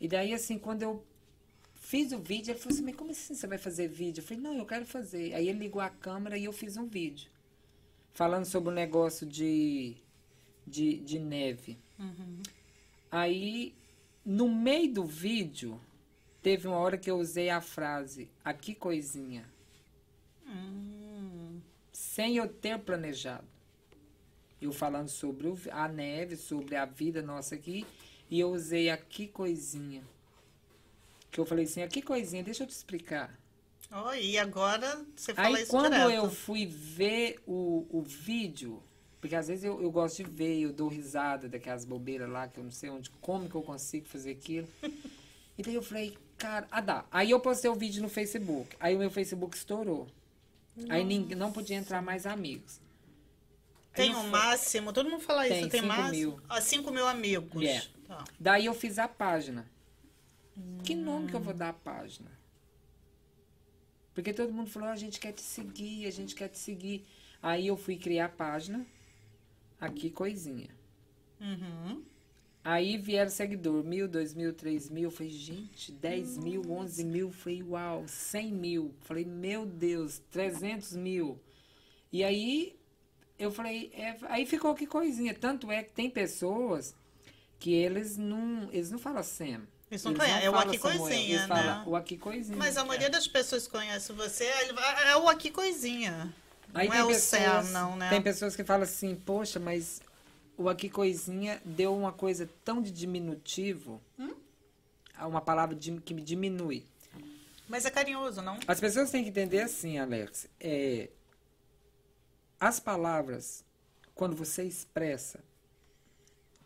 E 0.01 0.09
daí 0.09 0.33
assim, 0.33 0.59
quando 0.59 0.85
eu 0.85 1.05
fiz 1.75 2.13
o 2.13 2.19
vídeo, 2.19 2.53
ele 2.53 2.59
falou 2.59 2.75
assim, 2.75 2.85
mas 2.87 2.97
como 2.97 3.11
assim 3.11 3.35
você 3.35 3.47
vai 3.47 3.59
fazer 3.59 3.89
vídeo? 3.89 4.23
Eu 4.23 4.25
falei, 4.27 4.43
não, 4.43 4.57
eu 4.57 4.65
quero 4.65 4.87
fazer. 4.87 5.35
Aí 5.35 5.51
ele 5.51 5.59
ligou 5.59 5.83
a 5.83 5.91
câmera 5.91 6.39
e 6.39 6.47
eu 6.47 6.53
fiz 6.53 6.79
um 6.79 6.87
vídeo. 6.87 7.31
Falando 8.15 8.47
sobre 8.47 8.71
o 8.71 8.75
negócio 8.75 9.27
de, 9.27 9.95
de, 10.67 10.97
de 11.01 11.19
neve. 11.19 11.77
Aí, 13.11 13.75
no 14.25 14.49
meio 14.49 14.91
do 14.95 15.05
vídeo, 15.05 15.79
teve 16.41 16.67
uma 16.67 16.79
hora 16.79 16.97
que 16.97 17.11
eu 17.11 17.19
usei 17.19 17.51
a 17.51 17.61
frase, 17.61 18.31
aqui 18.43 18.75
coisinha. 18.75 19.47
Sem 21.99 22.37
eu 22.37 22.47
ter 22.47 22.79
planejado. 22.79 23.45
Eu 24.63 24.73
falando 24.73 25.09
sobre 25.09 25.53
a 25.73 25.89
neve, 25.89 26.37
sobre 26.37 26.77
a 26.77 26.85
vida 26.85 27.21
nossa 27.21 27.57
aqui, 27.57 27.85
e 28.31 28.39
eu 28.39 28.51
usei 28.51 28.89
aqui 28.89 29.27
coisinha. 29.27 30.05
Que 31.29 31.41
eu 31.41 31.45
falei 31.45 31.65
assim, 31.65 31.83
aqui 31.83 32.01
coisinha, 32.01 32.45
deixa 32.45 32.63
eu 32.63 32.69
te 32.69 32.71
explicar. 32.71 33.37
Oh, 33.91 34.15
e 34.15 34.39
agora 34.39 35.05
você 35.17 35.35
fala 35.35 35.57
Aí 35.57 35.65
isso 35.65 35.73
quando 35.73 35.95
direto. 35.95 36.11
eu 36.13 36.31
fui 36.31 36.67
ver 36.67 37.43
o, 37.45 37.85
o 37.91 38.01
vídeo, 38.03 38.81
porque 39.21 39.35
às 39.35 39.49
vezes 39.49 39.65
eu, 39.65 39.83
eu 39.83 39.91
gosto 39.91 40.23
de 40.23 40.31
ver, 40.31 40.57
eu 40.61 40.73
dou 40.73 40.87
risada 40.87 41.49
daquelas 41.49 41.85
bobeiras 41.85 42.31
lá, 42.31 42.47
que 42.47 42.61
eu 42.61 42.65
não 42.65 42.71
sei 42.71 42.91
onde, 42.91 43.11
como 43.21 43.49
que 43.49 43.57
eu 43.57 43.63
consigo 43.63 44.07
fazer 44.07 44.31
aquilo. 44.31 44.69
E 45.59 45.63
daí 45.65 45.75
eu 45.75 45.83
falei, 45.83 46.17
cara, 46.37 46.69
ah 46.71 46.81
dá. 46.81 47.05
Aí 47.11 47.33
eu 47.33 47.41
postei 47.41 47.69
o 47.69 47.75
vídeo 47.75 48.01
no 48.01 48.09
Facebook. 48.09 48.77
Aí 48.79 48.95
o 48.95 48.99
meu 49.01 49.11
Facebook 49.11 49.57
estourou. 49.57 50.07
Aí 50.89 51.05
ninguém, 51.05 51.37
não 51.37 51.53
podia 51.53 51.77
entrar 51.77 52.01
mais 52.03 52.27
amigos. 52.27 52.81
Tem 53.95 54.13
eu 54.13 54.19
um 54.19 54.29
máximo, 54.29 54.93
todo 54.93 55.11
mundo 55.11 55.23
fala 55.23 55.47
isso, 55.49 55.55
Tem, 55.55 55.69
tem 55.69 55.81
cinco 55.81 55.93
máximo. 55.93 56.11
mil. 56.13 56.41
Ah, 56.49 56.61
5 56.61 56.91
mil 56.93 57.07
amigos. 57.07 57.63
Yeah. 57.63 57.87
Tá. 58.07 58.25
Daí 58.39 58.67
eu 58.67 58.75
fiz 58.75 58.99
a 58.99 59.09
página. 59.09 59.69
Que 60.85 60.95
nome 60.95 61.29
que 61.29 61.35
eu 61.35 61.41
vou 61.41 61.55
dar 61.55 61.71
à 61.71 61.73
página? 61.73 62.31
Porque 64.15 64.33
todo 64.33 64.53
mundo 64.53 64.69
falou, 64.71 64.89
"Ah, 64.89 64.93
a 64.93 64.97
gente 64.97 65.21
quer 65.21 65.33
te 65.33 65.43
seguir, 65.43 66.07
a 66.07 66.11
gente 66.11 66.35
quer 66.35 66.49
te 66.49 66.59
seguir. 66.59 67.07
Aí 67.43 67.67
eu 67.69 67.77
fui 67.77 67.97
criar 67.97 68.27
a 68.27 68.29
página. 68.29 68.85
Aqui, 69.81 70.11
coisinha. 70.11 70.71
Uhum. 71.41 72.03
Aí 72.71 72.99
vieram 72.99 73.31
seguidor, 73.31 73.83
mil, 73.83 74.07
dois 74.07 74.35
mil, 74.35 74.53
três 74.53 74.91
mil. 74.91 75.11
Falei, 75.11 75.33
gente, 75.33 75.91
dez 75.91 76.37
mil, 76.37 76.71
onze 76.71 77.03
mil. 77.03 77.33
Falei, 77.33 77.63
uau, 77.63 78.05
cem 78.07 78.53
mil. 78.53 78.95
Falei, 79.01 79.25
meu 79.25 79.65
Deus, 79.65 80.21
trezentos 80.31 80.93
mil. 80.93 81.41
E 82.13 82.23
aí 82.23 82.77
eu 83.39 83.51
falei, 83.51 83.91
é, 83.95 84.19
aí 84.29 84.45
ficou 84.45 84.75
que 84.75 84.87
coisinha. 84.87 85.33
Tanto 85.33 85.73
é 85.73 85.83
que 85.83 85.93
tem 85.93 86.11
pessoas 86.11 86.95
que 87.59 87.73
eles 87.73 88.19
não, 88.19 88.69
eles 88.71 88.91
não 88.91 88.99
falam 88.99 89.23
Sam. 89.23 89.63
Eles 89.91 90.05
não 90.05 90.13
conhecem, 90.13 90.45
é 90.45 90.51
o 90.51 90.55
Aqui 90.55 90.79
Samuel, 90.79 90.99
Coisinha, 90.99 91.47
né? 91.47 91.83
o 91.87 91.97
aqui 91.97 92.19
coisinha. 92.19 92.59
Mas 92.59 92.77
a 92.77 92.85
maioria 92.85 93.09
das 93.09 93.27
pessoas 93.27 93.65
que 93.65 93.73
conhecem 93.73 94.15
você 94.15 94.45
vai- 94.75 95.09
é 95.11 95.17
o 95.17 95.27
Aqui 95.27 95.51
Coisinha. 95.51 96.35
Aí 96.75 96.87
não 96.87 96.95
é 96.95 97.05
o 97.05 97.07
pessoas, 97.09 97.41
Sam, 97.41 97.73
não, 97.73 97.97
né? 97.97 98.11
Tem 98.11 98.21
pessoas 98.21 98.55
que 98.55 98.63
falam 98.63 98.83
assim, 98.83 99.15
poxa, 99.15 99.59
mas 99.59 100.03
o 100.59 100.69
aqui 100.69 100.91
coisinha 100.91 101.63
deu 101.65 101.97
uma 101.97 102.13
coisa 102.13 102.47
tão 102.65 102.83
de 102.83 102.91
diminutivo, 102.91 104.03
Hum? 104.19 104.35
uma 105.21 105.41
palavra 105.41 105.75
de- 105.75 106.01
que 106.01 106.13
me 106.13 106.21
diminui. 106.23 106.85
Mas 107.69 107.85
é 107.87 107.91
carinhoso, 107.91 108.43
não? 108.43 108.59
As 108.67 108.79
pessoas 108.81 109.11
têm 109.11 109.23
que 109.23 109.31
entender 109.31 109.61
assim, 109.61 109.99
Alex. 109.99 110.49
É, 110.61 111.09
as 112.61 112.81
palavras, 112.81 113.65
quando 114.15 114.35
você 114.35 114.65
expressa, 114.65 115.41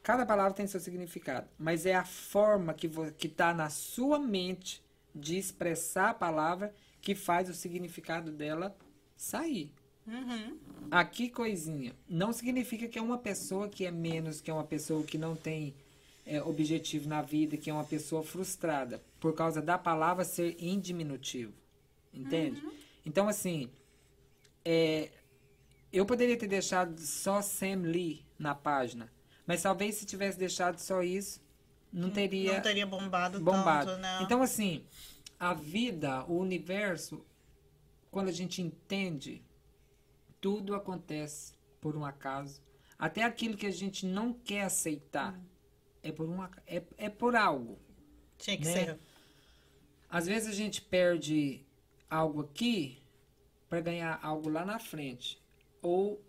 cada 0.02 0.24
palavra 0.24 0.52
tem 0.54 0.66
seu 0.66 0.80
significado, 0.80 1.48
mas 1.58 1.86
é 1.86 1.94
a 1.94 2.04
forma 2.04 2.72
que 2.74 2.88
está 3.26 3.52
na 3.52 3.68
sua 3.68 4.18
mente 4.18 4.82
de 5.14 5.36
expressar 5.36 6.10
a 6.10 6.14
palavra 6.14 6.74
que 7.00 7.14
faz 7.14 7.48
o 7.48 7.54
significado 7.54 8.30
dela 8.32 8.74
sair. 9.16 9.70
Uhum. 10.06 10.58
Aqui, 10.90 11.28
coisinha, 11.28 11.94
não 12.08 12.32
significa 12.32 12.88
que 12.88 12.98
é 12.98 13.02
uma 13.02 13.18
pessoa 13.18 13.68
que 13.68 13.86
é 13.86 13.90
menos, 13.90 14.40
que 14.40 14.50
é 14.50 14.54
uma 14.54 14.64
pessoa 14.64 15.02
que 15.04 15.16
não 15.16 15.34
tem 15.36 15.74
é, 16.26 16.42
objetivo 16.42 17.08
na 17.08 17.22
vida, 17.22 17.56
que 17.56 17.70
é 17.70 17.72
uma 17.72 17.84
pessoa 17.84 18.22
frustrada, 18.22 19.02
por 19.20 19.34
causa 19.34 19.62
da 19.62 19.78
palavra 19.78 20.24
ser 20.24 20.56
em 20.58 20.78
diminutivo. 20.78 21.52
Entende? 22.12 22.62
Então, 23.06 23.26
assim, 23.28 23.70
é, 24.64 25.10
eu 25.92 26.04
poderia 26.04 26.36
ter 26.36 26.46
deixado 26.46 26.98
só 27.00 27.40
Sam 27.40 27.82
Lee 27.82 28.24
na 28.38 28.54
página, 28.54 29.10
mas 29.46 29.62
talvez 29.62 29.94
se 29.94 30.04
tivesse 30.04 30.38
deixado 30.38 30.78
só 30.78 31.02
isso, 31.02 31.40
não 31.92 32.10
teria 32.10 32.54
Não 32.54 32.62
teria 32.62 32.86
bombado, 32.86 33.40
bombado. 33.40 33.90
tanto, 33.90 34.00
né? 34.00 34.20
Então, 34.22 34.42
assim, 34.42 34.84
a 35.38 35.52
vida, 35.52 36.24
o 36.24 36.38
universo, 36.38 37.24
quando 38.10 38.28
a 38.28 38.32
gente 38.32 38.62
entende, 38.62 39.42
tudo 40.42 40.74
acontece 40.74 41.54
por 41.80 41.96
um 41.96 42.04
acaso. 42.04 42.60
Até 42.98 43.22
aquilo 43.22 43.56
que 43.56 43.66
a 43.66 43.70
gente 43.70 44.04
não 44.04 44.34
quer 44.34 44.64
aceitar 44.64 45.40
é 46.02 46.12
por 46.12 46.28
um 46.28 46.42
aca- 46.42 46.62
é, 46.66 46.82
é 46.98 47.08
por 47.08 47.34
algo. 47.34 47.78
Tinha 48.36 48.58
que 48.58 48.64
né? 48.64 48.72
ser. 48.72 48.98
Às 50.10 50.26
vezes 50.26 50.48
a 50.48 50.52
gente 50.52 50.82
perde 50.82 51.64
algo 52.10 52.42
aqui 52.42 53.00
para 53.68 53.80
ganhar 53.80 54.18
algo 54.22 54.50
lá 54.50 54.64
na 54.66 54.78
frente. 54.78 55.40
Ou 55.80 56.20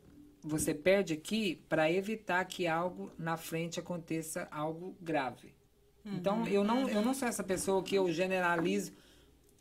você 0.41 0.74
perde 0.74 1.13
aqui 1.13 1.55
para 1.67 1.91
evitar 1.91 2.46
que 2.46 2.67
algo 2.67 3.12
na 3.17 3.36
frente 3.36 3.79
aconteça 3.79 4.48
algo 4.51 4.96
grave. 5.01 5.53
Então, 6.05 6.46
eu 6.48 6.63
não, 6.63 6.88
eu 6.89 7.01
não 7.01 7.13
sou 7.13 7.27
essa 7.27 7.43
pessoa 7.43 7.82
que 7.82 7.96
eu 7.96 8.12
generalizo 8.12 8.91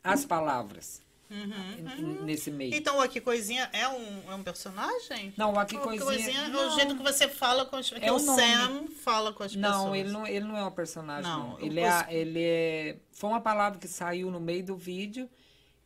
as 0.03 0.25
palavras. 0.25 1.01
N- 1.33 2.21
nesse 2.23 2.51
meio. 2.51 2.75
Então 2.75 2.99
o 2.99 3.01
Aqui 3.01 3.21
Coisinha 3.21 3.69
é 3.73 3.89
um, 3.89 4.31
é 4.31 4.35
um 4.35 4.43
personagem? 4.43 5.33
Não, 5.37 5.53
o 5.55 5.59
Aqui 5.59 5.77
O 5.77 5.81
Coisinha- 5.81 6.41
é 6.43 6.49
o 6.49 6.51
não. 6.51 6.77
jeito 6.77 6.97
que 6.97 7.03
você 7.03 7.29
fala 7.29 7.65
com 7.65 7.77
as 7.77 7.91
que 7.91 8.05
É 8.05 8.12
o 8.12 8.17
o. 8.17 8.19
Sam 8.19 8.87
fala 9.03 9.33
com 9.33 9.43
as 9.43 9.55
pessoas. 9.55 9.73
Não, 9.77 9.95
ele 9.97 10.11
não, 10.11 10.27
ele 10.27 10.45
não 10.47 10.57
é 10.57 10.65
um 10.65 10.71
personagem, 10.71 11.31
Não, 11.31 11.51
não. 11.51 11.61
Ele, 11.61 11.81
é, 11.81 11.91
posso- 11.91 12.11
ele 12.11 12.43
é. 12.43 12.97
Foi 13.12 13.31
uma 13.31 13.41
palavra 13.41 13.79
que 13.79 13.89
saiu 13.89 14.31
no 14.31 14.41
meio 14.41 14.65
do 14.65 14.77
vídeo 14.77 15.29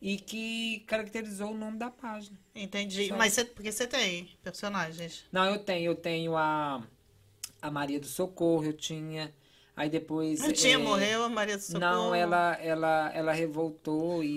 e 0.01 0.17
que 0.17 0.79
caracterizou 0.87 1.51
o 1.51 1.57
nome 1.57 1.77
da 1.77 1.89
página. 1.89 2.37
Entendi. 2.53 3.07
Só. 3.07 3.15
Mas 3.17 3.33
você, 3.33 3.45
porque 3.45 3.71
você 3.71 3.87
tem 3.87 4.29
personagens. 4.43 5.23
Não, 5.31 5.45
eu 5.45 5.59
tenho, 5.59 5.85
eu 5.91 5.95
tenho 5.95 6.35
a, 6.37 6.83
a 7.61 7.71
Maria 7.71 7.99
do 7.99 8.05
Socorro, 8.07 8.65
eu 8.65 8.73
tinha. 8.73 9.33
Aí 9.77 9.91
depois. 9.91 10.39
Não 10.39 10.51
tinha, 10.51 10.73
é, 10.73 10.77
morreu 10.77 11.23
a 11.23 11.29
Maria 11.29 11.55
do 11.55 11.61
Socorro. 11.61 11.79
Não, 11.79 12.15
ela, 12.15 12.53
ela, 12.59 13.11
ela 13.13 13.31
revoltou 13.31 14.23
e, 14.23 14.27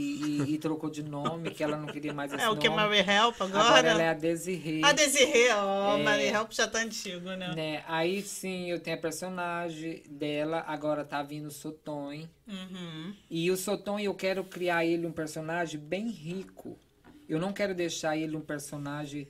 e- 0.42 0.54
e 0.54 0.59
trocou 0.59 0.90
de 0.90 1.02
nome, 1.02 1.50
que 1.50 1.64
ela 1.64 1.78
não 1.78 1.87
queria 1.87 2.12
mais 2.12 2.30
esse 2.35 2.44
É 2.44 2.50
o 2.50 2.56
que? 2.59 2.68
nome. 2.68 2.82
Mary 2.82 2.99
Help 2.99 3.40
agora? 3.40 3.64
Agora 3.64 3.88
ela 3.88 4.02
é 4.02 4.09
a 4.11 4.12
Desiree. 4.12 4.85
A 4.85 4.92
Desirê, 4.92 5.49
ó. 5.52 5.97
É. 5.97 6.02
Mary 6.02 6.26
Help 6.26 6.52
já 6.52 6.68
tá 6.68 6.80
antigo, 6.80 7.25
né? 7.30 7.54
né? 7.56 7.85
Aí 7.88 8.20
sim, 8.20 8.70
eu 8.70 8.78
tenho 8.80 8.99
a 8.99 9.00
personagem 9.00 10.02
dela, 10.11 10.62
agora 10.66 11.06
tá 11.06 11.23
vindo 11.23 11.47
o 11.47 11.50
Soton. 11.50 12.12
Uhum. 12.47 13.14
E 13.30 13.50
o 13.50 13.56
Soton, 13.56 13.99
eu 13.99 14.14
quero 14.14 14.44
criar 14.44 14.85
ele 14.85 15.06
um 15.06 15.12
personagem 15.12 15.80
bem 15.80 16.11
rico. 16.11 16.78
Eu 17.26 17.40
não 17.40 17.50
quero 17.50 17.75
deixar 17.75 18.14
ele 18.14 18.37
um 18.37 18.42
personagem 18.42 19.26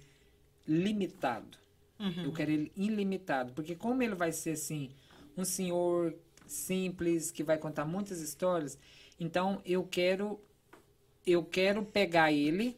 limitado. 0.67 1.57
Uhum. 2.01 2.25
Eu 2.25 2.33
quero 2.33 2.51
ele 2.51 2.73
ilimitado. 2.77 3.53
Porque 3.53 3.77
como 3.77 4.03
ele 4.03 4.15
vai 4.17 4.33
ser, 4.33 4.53
assim, 4.53 4.91
um 5.41 5.45
senhor 5.45 6.15
simples, 6.47 7.31
que 7.31 7.43
vai 7.45 7.59
contar 7.59 7.85
muitas 7.85 8.21
histórias, 8.21 8.79
então 9.19 9.61
eu 9.65 9.85
quero 9.85 10.41
eu 11.27 11.45
quero 11.45 11.85
pegar 11.85 12.33
ele 12.33 12.77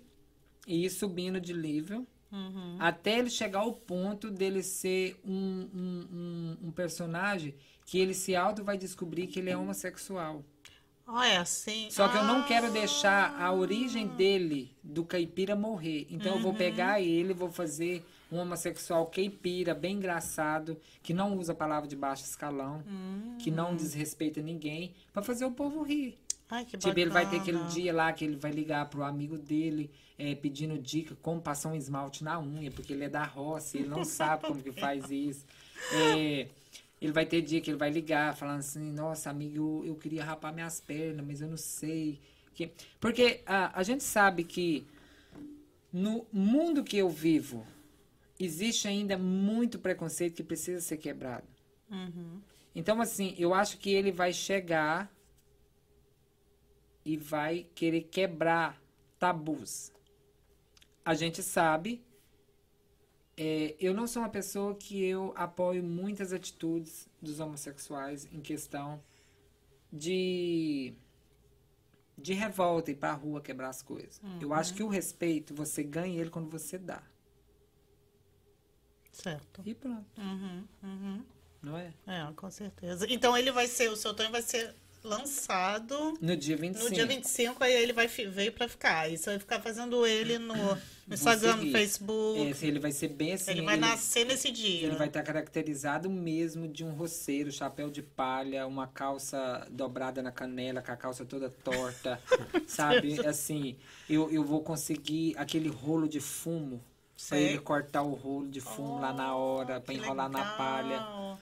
e 0.67 0.85
ir 0.85 0.91
subindo 0.91 1.41
de 1.41 1.55
nível 1.55 2.07
Uhum. 2.33 2.77
até 2.79 3.19
ele 3.19 3.31
chegar 3.31 3.61
ao 3.61 3.73
ponto 3.75 4.31
dele 4.31 4.63
ser 4.63 5.21
um, 5.25 5.69
um, 5.75 6.09
um, 6.63 6.69
um 6.69 6.73
personagem 6.73 7.55
que 7.87 7.99
ele 7.99 8.15
se 8.15 8.35
auto 8.35 8.65
vai 8.65 8.79
descobrir 8.79 9.27
que 9.29 9.39
ele 9.41 9.51
é 9.51 9.57
homossexual. 9.57 10.45
Ah, 11.07 11.27
é 11.29 11.37
assim. 11.37 11.91
Só 11.91 12.09
que 12.09 12.17
eu 12.17 12.25
não 12.25 12.41
Ah. 12.41 12.45
quero 12.45 12.73
deixar 12.73 13.39
a 13.41 13.53
origem 13.53 14.07
dele, 14.09 14.75
do 14.83 15.05
caipira, 15.05 15.55
morrer. 15.55 16.07
Então 16.11 16.33
eu 16.33 16.37
Uhum. 16.37 16.43
vou 16.43 16.55
pegar 16.55 17.01
ele, 17.01 17.35
vou 17.35 17.51
fazer 17.51 18.05
um 18.33 18.39
homossexual 18.39 19.07
caipira, 19.07 19.75
bem 19.75 19.97
engraçado, 19.97 20.77
que 21.03 21.13
não 21.13 21.37
usa 21.37 21.55
palavra 21.55 21.87
de 21.87 21.95
baixo 21.95 22.25
escalão, 22.25 22.83
que 23.39 23.51
Hum. 23.51 23.55
não 23.55 23.77
desrespeita 23.77 24.41
ninguém, 24.41 24.95
para 25.13 25.23
fazer 25.23 25.45
o 25.45 25.51
povo 25.53 25.83
rir. 25.83 26.19
Ai, 26.49 26.65
que 26.65 26.77
Tipo, 26.77 26.99
ele 26.99 27.11
vai 27.11 27.29
ter 27.29 27.37
aquele 27.37 27.63
dia 27.65 27.93
lá 27.93 28.13
que 28.13 28.25
ele 28.25 28.37
vai 28.37 28.51
ligar 28.51 28.89
pro 28.89 29.03
amigo 29.03 29.39
dele, 29.39 29.91
é, 30.19 30.35
pedindo 30.35 30.79
dica 30.79 31.15
como 31.23 31.41
passar 31.41 31.71
um 31.71 31.75
esmalte 31.75 32.25
na 32.25 32.41
unha, 32.41 32.71
porque 32.71 32.93
ele 32.93 33.05
é 33.05 33.09
da 33.09 33.25
roça, 33.25 33.77
e 33.77 33.81
ele 33.81 33.89
não 33.89 34.05
sabe 34.05 34.47
como 34.47 34.63
que 34.63 34.73
faz 34.73 35.11
isso. 35.11 35.45
É, 35.93 36.47
ele 37.01 37.11
vai 37.13 37.27
ter 37.27 37.43
dia 37.43 37.61
que 37.61 37.69
ele 37.69 37.77
vai 37.77 37.91
ligar, 37.91 38.37
falando 38.37 38.61
assim, 38.61 38.93
nossa, 38.93 39.29
amigo, 39.31 39.83
eu, 39.83 39.89
eu 39.89 39.95
queria 39.97 40.25
rapar 40.25 40.55
minhas 40.55 40.79
pernas, 40.81 41.27
mas 41.27 41.41
eu 41.41 41.49
não 41.49 41.57
sei. 41.57 42.21
Que... 42.55 42.71
Porque 43.01 43.41
a, 43.45 43.77
a 43.77 43.83
gente 43.83 44.05
sabe 44.05 44.45
que 44.45 44.87
no 45.93 46.25
mundo 46.33 46.85
que 46.85 46.97
eu 46.97 47.11
vivo, 47.11 47.67
existe 48.45 48.89
ainda 48.89 49.17
muito 49.19 49.79
preconceito 49.79 50.35
que 50.37 50.43
precisa 50.45 50.81
ser 50.81 50.97
quebrado. 50.99 51.47
Uhum. 51.91 52.41
Então, 52.75 53.01
assim, 53.01 53.35
eu 53.39 53.55
acho 53.55 53.79
que 53.79 53.91
ele 53.91 54.11
vai 54.13 54.33
chegar 54.33 55.13
e 57.05 57.17
vai 57.17 57.67
querer 57.75 58.03
quebrar 58.03 58.81
tabus. 59.19 59.93
A 61.05 61.15
gente 61.15 61.43
sabe. 61.43 62.03
é, 63.37 63.75
eu 63.81 63.95
não 63.95 64.07
sou 64.07 64.23
uma 64.23 64.29
pessoa 64.29 64.75
que 64.75 65.03
eu 65.05 65.33
apoio 65.37 65.83
muitas 65.83 66.33
atitudes 66.33 67.09
dos 67.21 67.41
homossexuais 67.41 68.27
em 68.33 68.41
questão 68.41 69.03
de 69.93 70.95
de 72.17 72.35
revolta 72.35 72.91
e 72.91 72.95
ir 72.95 72.97
pra 72.97 73.13
rua 73.15 73.41
quebrar 73.41 73.69
as 73.71 73.83
coisas. 73.83 74.21
Eu 74.41 74.53
acho 74.55 74.75
que 74.75 74.83
o 74.83 74.89
respeito 74.89 75.55
você 75.55 75.83
ganha 75.83 76.21
ele 76.21 76.31
quando 76.31 76.49
você 76.51 76.79
dá. 76.79 77.03
Certo. 79.13 79.63
E 79.65 79.75
pronto, 79.75 80.05
Uhum, 80.19 80.65
uhum. 80.83 81.23
não 81.63 81.77
é? 81.77 81.93
É, 82.07 82.27
com 82.35 82.51
certeza. 82.51 83.07
Então 83.09 83.37
ele 83.37 83.53
vai 83.53 83.67
ser, 83.67 83.91
o 83.91 83.97
seu 83.97 84.15
Tonho 84.15 84.31
vai 84.31 84.43
ser 84.43 84.75
lançado 85.05 86.15
No 86.21 86.37
dia 86.37 86.57
25. 86.57 86.89
no 86.89 86.95
dia 86.95 87.05
25, 87.07 87.65
aí 87.65 87.73
ele 87.73 87.93
vai, 87.93 88.07
veio 88.07 88.53
pra 88.53 88.69
ficar. 88.69 89.11
Você 89.11 89.31
vai 89.31 89.39
ficar 89.39 89.61
fazendo 89.61 90.07
ele 90.07 90.39
no, 90.39 90.55
no 90.55 90.79
Instagram, 91.15 91.57
no 91.57 91.59
seguir. 91.63 91.73
Facebook. 91.73 92.41
Esse, 92.51 92.67
ele 92.67 92.79
vai 92.79 92.93
ser 92.93 93.09
bem 93.09 93.33
assim. 93.33 93.51
ele 93.51 93.63
vai 93.63 93.77
nascer 93.77 94.25
nesse 94.25 94.51
dia. 94.53 94.87
Ele 94.87 94.97
vai 94.97 95.09
estar 95.09 95.23
caracterizado 95.23 96.09
mesmo 96.09 96.69
de 96.69 96.85
um 96.85 96.93
roceiro, 96.93 97.51
chapéu 97.51 97.91
de 97.91 98.01
palha, 98.03 98.67
uma 98.67 98.87
calça 98.87 99.67
dobrada 99.71 100.23
na 100.23 100.31
canela, 100.31 100.81
com 100.81 100.93
a 100.93 100.97
calça 100.97 101.25
toda 101.25 101.51
torta, 101.51 102.21
sabe? 102.67 103.27
Assim, 103.27 103.77
eu, 104.09 104.31
eu 104.31 104.45
vou 104.45 104.63
conseguir 104.63 105.35
aquele 105.37 105.69
rolo 105.69 106.09
de 106.09 106.21
fumo, 106.21 106.81
pra 107.29 107.39
ele 107.39 107.59
cortar 107.59 108.03
o 108.03 108.15
rolo 108.15 108.49
de 108.49 108.61
fumo 108.61 108.99
lá 109.01 109.13
na 109.13 109.35
hora, 109.37 109.81
pra 109.81 109.95
enrolar 109.95 110.29
na 110.29 110.39
legal. 110.41 110.57
palha. 110.57 111.39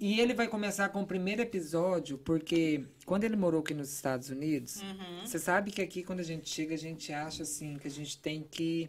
E 0.00 0.18
ele 0.18 0.32
vai 0.32 0.48
começar 0.48 0.88
com 0.88 1.02
o 1.02 1.06
primeiro 1.06 1.42
episódio, 1.42 2.16
porque 2.18 2.84
quando 3.04 3.24
ele 3.24 3.36
morou 3.36 3.60
aqui 3.60 3.74
nos 3.74 3.92
Estados 3.92 4.30
Unidos, 4.30 4.80
Uhum. 4.80 5.26
você 5.26 5.38
sabe 5.38 5.70
que 5.70 5.82
aqui 5.82 6.02
quando 6.02 6.20
a 6.20 6.24
gente 6.24 6.48
chega, 6.48 6.74
a 6.74 6.78
gente 6.78 7.12
acha 7.12 7.42
assim 7.42 7.76
que 7.78 7.86
a 7.86 7.90
gente 7.90 8.16
tem 8.18 8.42
que 8.50 8.88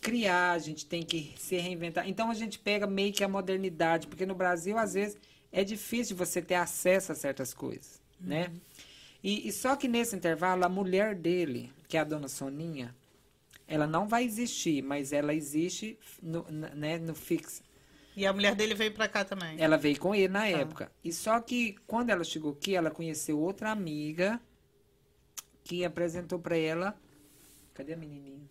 criar, 0.00 0.52
a 0.52 0.58
gente 0.58 0.86
tem 0.86 1.02
que 1.02 1.34
se 1.36 1.56
reinventar. 1.56 2.08
Então 2.08 2.30
a 2.30 2.34
gente 2.34 2.58
pega 2.58 2.86
meio 2.86 3.12
que 3.12 3.24
a 3.24 3.28
modernidade, 3.28 4.06
porque 4.06 4.24
no 4.24 4.34
Brasil 4.34 4.78
às 4.78 4.94
vezes 4.94 5.16
é 5.50 5.64
difícil 5.64 6.16
você 6.16 6.40
ter 6.40 6.54
acesso 6.54 7.10
a 7.10 7.14
certas 7.14 7.52
coisas, 7.52 8.00
né? 8.20 8.52
E, 9.24 9.48
e 9.48 9.52
só 9.52 9.74
que 9.74 9.88
nesse 9.88 10.14
intervalo 10.14 10.64
a 10.64 10.68
mulher 10.68 11.16
dele, 11.16 11.72
que 11.88 11.96
é 11.96 12.00
a 12.00 12.04
dona 12.04 12.28
Soninha, 12.28 12.94
ela 13.68 13.86
não 13.86 14.06
vai 14.06 14.24
existir, 14.24 14.82
mas 14.82 15.12
ela 15.12 15.34
existe 15.34 15.98
no, 16.22 16.44
né, 16.50 16.98
no 16.98 17.14
fixo. 17.14 17.62
E 18.14 18.26
a 18.26 18.32
mulher 18.32 18.54
dele 18.54 18.74
veio 18.74 18.92
pra 18.94 19.08
cá 19.08 19.24
também. 19.24 19.60
Ela 19.60 19.76
veio 19.76 19.98
com 19.98 20.14
ele 20.14 20.28
na 20.28 20.46
época. 20.46 20.90
E 21.04 21.12
só 21.12 21.38
que 21.40 21.76
quando 21.86 22.10
ela 22.10 22.24
chegou 22.24 22.52
aqui, 22.52 22.74
ela 22.74 22.90
conheceu 22.90 23.38
outra 23.38 23.70
amiga 23.70 24.40
que 25.62 25.84
apresentou 25.84 26.38
pra 26.38 26.56
ela. 26.56 26.96
Cadê 27.74 27.92
a 27.92 27.96
menininha? 27.96 28.48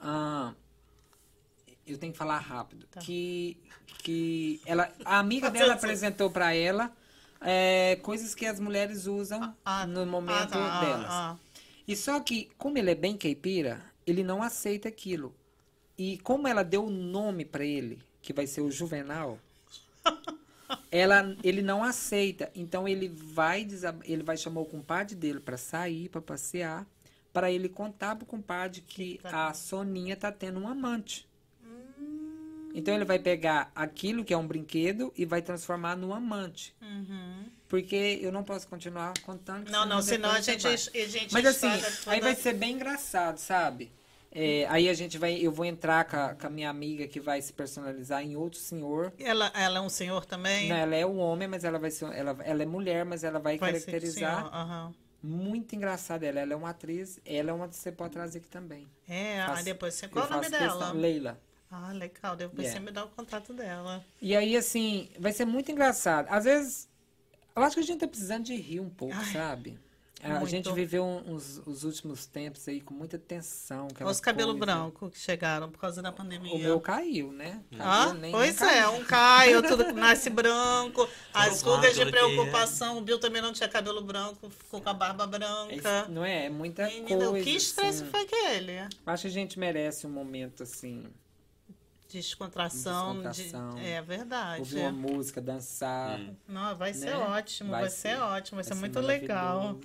Ah, 0.00 0.54
eu 1.86 1.98
tenho 1.98 2.12
que 2.12 2.18
falar 2.18 2.38
rápido. 2.38 2.86
Que 3.00 3.58
que 3.98 4.60
ela 4.64 4.90
a 5.04 5.18
amiga 5.18 5.50
dela 5.52 5.74
apresentou 5.74 6.30
pra 6.30 6.54
ela 6.54 6.90
é, 7.40 7.96
coisas 8.02 8.34
que 8.34 8.46
as 8.46 8.58
mulheres 8.58 9.06
usam 9.06 9.54
Ah, 9.64 9.86
no 9.86 10.02
ah, 10.02 10.06
momento 10.06 10.50
tá, 10.50 10.78
ah, 10.78 10.80
delas. 10.80 11.38
E 11.88 11.96
só 11.96 12.20
que, 12.20 12.50
como 12.58 12.76
ele 12.76 12.90
é 12.90 12.94
bem 12.94 13.16
caipira, 13.16 13.82
ele 14.06 14.22
não 14.22 14.42
aceita 14.42 14.88
aquilo. 14.88 15.34
E 15.96 16.18
como 16.18 16.46
ela 16.46 16.62
deu 16.62 16.84
o 16.84 16.90
nome 16.90 17.46
pra 17.46 17.64
ele, 17.64 17.98
que 18.22 18.32
vai 18.32 18.46
ser 18.46 18.60
o 18.60 18.70
Juvenal, 18.70 19.38
ela, 20.92 21.36
ele 21.42 21.62
não 21.62 21.82
aceita. 21.82 22.50
Então 22.54 22.86
ele 22.86 23.08
vai 23.08 23.66
ele 24.04 24.22
vai 24.22 24.36
chamar 24.36 24.60
o 24.60 24.66
compadre 24.66 25.14
dele 25.14 25.40
pra 25.40 25.56
sair, 25.56 26.08
pra 26.08 26.20
passear, 26.20 26.86
pra 27.32 27.50
ele 27.50 27.68
contar 27.68 28.16
pro 28.16 28.26
compadre 28.26 28.80
que 28.82 29.20
a 29.24 29.52
Soninha 29.54 30.16
tá 30.16 30.30
tendo 30.32 30.60
um 30.60 30.68
amante. 30.68 31.27
Então 32.74 32.94
ele 32.94 33.04
vai 33.04 33.18
pegar 33.18 33.70
aquilo 33.74 34.24
que 34.24 34.32
é 34.32 34.36
um 34.36 34.46
brinquedo 34.46 35.12
e 35.16 35.24
vai 35.24 35.42
transformar 35.42 35.96
num 35.96 36.12
amante. 36.14 36.74
Uhum. 36.82 37.46
Porque 37.68 38.18
eu 38.22 38.30
não 38.32 38.42
posso 38.44 38.66
continuar 38.68 39.12
contando. 39.22 39.64
que 39.66 39.72
Não, 39.72 39.84
não, 39.86 40.00
senão 40.00 40.30
a 40.30 40.40
gente, 40.40 40.66
a 40.66 40.76
gente 40.76 41.32
Mas 41.32 41.44
assim, 41.46 41.68
toda- 41.70 42.12
aí 42.14 42.20
vai 42.20 42.34
ser 42.34 42.54
bem 42.54 42.74
engraçado, 42.74 43.38
sabe? 43.38 43.92
É, 44.30 44.66
aí 44.68 44.88
a 44.90 44.94
gente 44.94 45.16
vai, 45.16 45.34
eu 45.34 45.50
vou 45.50 45.64
entrar 45.64 46.04
com 46.04 46.16
a, 46.16 46.34
com 46.34 46.46
a 46.46 46.50
minha 46.50 46.68
amiga 46.68 47.08
que 47.08 47.18
vai 47.18 47.40
se 47.40 47.52
personalizar 47.52 48.22
em 48.22 48.36
outro 48.36 48.58
senhor. 48.58 49.12
Ela, 49.18 49.50
ela 49.54 49.78
é 49.78 49.80
um 49.80 49.88
senhor 49.88 50.24
também? 50.26 50.68
Não, 50.68 50.76
ela 50.76 50.94
é 50.94 51.04
um 51.06 51.18
homem, 51.18 51.48
mas 51.48 51.64
ela 51.64 51.78
vai 51.78 51.90
ser, 51.90 52.04
ela, 52.14 52.36
ela 52.44 52.62
é 52.62 52.66
mulher, 52.66 53.04
mas 53.06 53.24
ela 53.24 53.38
vai, 53.38 53.56
Vai 53.56 53.72
caracterizar. 53.72 54.46
aham. 54.54 54.94
Muito 55.22 55.74
engraçada 55.74 56.24
ela, 56.26 56.38
ela 56.40 56.52
é 56.52 56.56
uma 56.56 56.70
atriz, 56.70 57.18
ela 57.24 57.50
é 57.50 57.52
uma 57.52 57.66
que 57.68 57.74
você 57.74 57.90
pode 57.90 58.12
trazer 58.12 58.38
aqui 58.38 58.48
também. 58.48 58.86
É, 59.08 59.40
aí 59.42 59.64
depois 59.64 59.94
você... 59.94 60.06
Qual 60.08 60.26
o 60.26 60.30
nome 60.30 60.42
questão- 60.46 60.78
dela? 60.78 60.92
Leila. 60.92 61.40
Ah, 61.70 61.92
legal. 61.92 62.34
Depois 62.36 62.58
Yeah. 62.66 62.80
você 62.80 62.84
me 62.86 62.90
dá 62.92 63.04
o 63.04 63.08
contato 63.08 63.52
dela. 63.52 64.04
E 64.20 64.34
aí, 64.34 64.56
assim, 64.56 65.08
vai 65.18 65.32
ser 65.32 65.44
muito 65.44 65.70
engraçado. 65.70 66.26
Às 66.30 66.44
vezes, 66.44 66.88
eu 67.54 67.62
acho 67.62 67.74
que 67.74 67.80
a 67.80 67.84
gente 67.84 68.00
tá 68.00 68.08
precisando 68.08 68.44
de 68.44 68.54
rir 68.56 68.80
um 68.80 68.88
pouco, 68.90 69.14
Ai. 69.16 69.32
sabe? 69.32 69.78
A 70.20 70.30
Muito. 70.30 70.46
gente 70.48 70.72
viveu 70.72 71.04
uns, 71.04 71.62
os 71.64 71.84
últimos 71.84 72.26
tempos 72.26 72.66
aí 72.66 72.80
com 72.80 72.92
muita 72.92 73.16
tensão. 73.16 73.86
Os 74.04 74.18
cabelos 74.18 74.56
brancos 74.58 75.12
que 75.12 75.18
chegaram 75.20 75.70
por 75.70 75.78
causa 75.78 76.02
da 76.02 76.10
pandemia. 76.10 76.52
O 76.56 76.58
meu 76.58 76.80
caiu, 76.80 77.30
né? 77.30 77.62
Ah, 77.78 78.06
Caiu, 78.06 78.14
nem- 78.14 78.32
pois 78.32 78.58
nem 78.60 78.68
é, 78.68 78.82
caiu. 78.82 78.90
um 79.00 79.04
caio, 79.04 79.62
tudo 79.62 79.84
nasce 79.94 80.28
branco, 80.28 81.08
as 81.32 81.62
rugas 81.62 81.94
de 81.94 82.04
preocupação. 82.06 82.98
O 82.98 83.00
Bill 83.00 83.20
também 83.20 83.40
não 83.40 83.52
tinha 83.52 83.68
cabelo 83.68 84.02
branco, 84.02 84.50
ficou 84.50 84.80
com 84.80 84.88
a 84.88 84.92
barba 84.94 85.22
É 85.22 85.26
branca. 85.28 86.08
não 86.08 86.24
é? 86.24 86.46
É 86.46 86.50
muita 86.50 86.88
Menina, 86.88 87.26
coisa. 87.28 87.44
que 87.44 87.50
estresse 87.54 88.02
assim. 88.02 88.10
foi 88.10 88.22
aquele? 88.22 88.72
Acho 89.06 89.22
que 89.22 89.28
a 89.28 89.30
gente 89.30 89.56
merece 89.56 90.04
um 90.04 90.10
momento 90.10 90.64
assim, 90.64 91.04
Descontração. 92.08 93.20
Descontração. 93.22 93.74
De... 93.74 93.86
É 93.86 94.00
verdade. 94.02 94.60
ouvir 94.60 94.78
uma 94.80 94.92
música, 94.92 95.40
dançar. 95.40 96.18
Não, 96.46 96.74
vai 96.76 96.94
ser 96.94 97.06
né? 97.06 97.16
ótimo, 97.18 97.70
vai, 97.70 97.82
Vai 97.82 97.90
ser, 97.90 98.16
ser. 98.16 98.20
ótimo, 98.20 98.56
vai 98.56 98.64
ser 98.64 98.74
ser 98.74 98.80
muito 98.80 98.98
legal. 99.00 99.78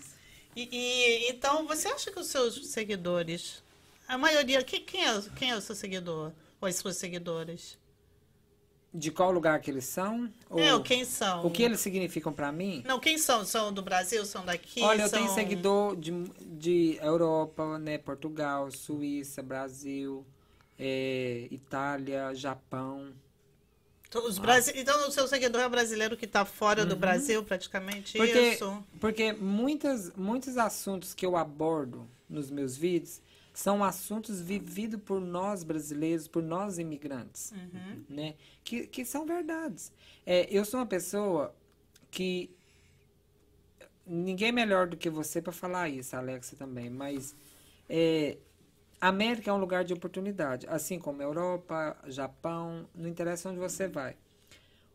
E, 0.55 0.69
e- 0.71 1.29
então, 1.29 1.67
você 1.67 1.87
acha 1.89 2.11
que 2.11 2.19
os 2.19 2.27
seus 2.27 2.67
seguidores, 2.67 3.61
a 4.07 4.17
maioria, 4.17 4.63
que- 4.63 4.79
quem, 4.79 5.05
é, 5.05 5.21
quem 5.35 5.51
é 5.51 5.55
o 5.57 5.61
seu 5.61 5.75
seguidor? 5.75 6.31
Ou 6.61 6.67
as 6.67 6.75
suas 6.75 6.95
seguidoras? 6.95 7.77
De 8.93 9.09
qual 9.11 9.31
lugar 9.31 9.59
que 9.59 9.71
eles 9.71 9.85
são? 9.85 10.31
Ou 10.49 10.59
É, 10.59 10.79
quem 10.83 11.03
são? 11.03 11.45
o 11.45 11.49
que 11.49 11.63
eles 11.63 11.79
significam 11.79 12.31
pra 12.31 12.51
mim? 12.51 12.83
Não, 12.85 12.99
quem 12.99 13.17
são? 13.17 13.43
São 13.43 13.73
do 13.73 13.81
Brasil? 13.81 14.23
São 14.23 14.45
daqui? 14.45 14.81
Olha, 14.81 15.01
eu 15.01 15.09
são... 15.09 15.19
tenho 15.19 15.33
seguidor 15.33 15.95
de, 15.95 16.11
de 16.39 16.99
Europa, 17.01 17.79
né? 17.79 17.97
Portugal, 17.97 18.69
Suíça, 18.71 19.41
Brasil, 19.41 20.23
é, 20.77 21.47
Itália, 21.51 22.33
Japão. 22.33 23.13
Os 24.27 24.37
Brasi... 24.37 24.73
Então, 24.75 25.07
o 25.07 25.11
seu 25.11 25.27
seguidor 25.27 25.61
é 25.61 25.67
brasileiro 25.69 26.15
que 26.15 26.25
está 26.25 26.45
fora 26.45 26.85
do 26.85 26.95
Brasil, 26.95 27.43
praticamente 27.43 28.17
Uhum. 28.19 28.25
Porque, 28.25 28.39
isso? 28.53 28.83
porque 28.99 29.33
muitas, 29.33 30.13
muitos 30.15 30.55
assuntos 30.57 31.13
que 31.15 31.25
eu 31.25 31.35
abordo 31.35 32.07
nos 32.29 32.51
meus 32.51 32.77
vídeos 32.77 33.21
são 33.51 33.83
assuntos 33.83 34.39
vividos 34.39 34.99
por 35.01 35.19
nós 35.19 35.63
brasileiros, 35.63 36.27
por 36.27 36.43
nós 36.43 36.77
imigrantes, 36.77 37.51
Uhum. 37.51 38.03
né? 38.09 38.35
Que, 38.63 38.85
que 38.87 39.03
são 39.03 39.25
verdades. 39.25 39.91
É, 40.25 40.47
eu 40.51 40.63
sou 40.63 40.79
uma 40.79 40.85
pessoa 40.85 41.53
que 42.11 42.51
ninguém 44.05 44.49
é 44.49 44.51
melhor 44.51 44.87
do 44.87 44.97
que 44.97 45.09
você 45.09 45.41
para 45.41 45.51
falar 45.51 45.89
isso, 45.89 46.15
Alexa 46.15 46.55
também, 46.55 46.89
mas 46.89 47.35
é, 47.89 48.37
a 49.03 49.09
América 49.09 49.51
é 49.51 49.53
um 49.53 49.57
lugar 49.57 49.83
de 49.83 49.93
oportunidade, 49.93 50.65
assim 50.69 50.97
como 50.97 51.21
Europa, 51.21 51.97
Japão, 52.07 52.87
não 52.95 53.09
interessa 53.09 53.49
onde 53.49 53.59
você 53.59 53.85
vai. 53.85 54.15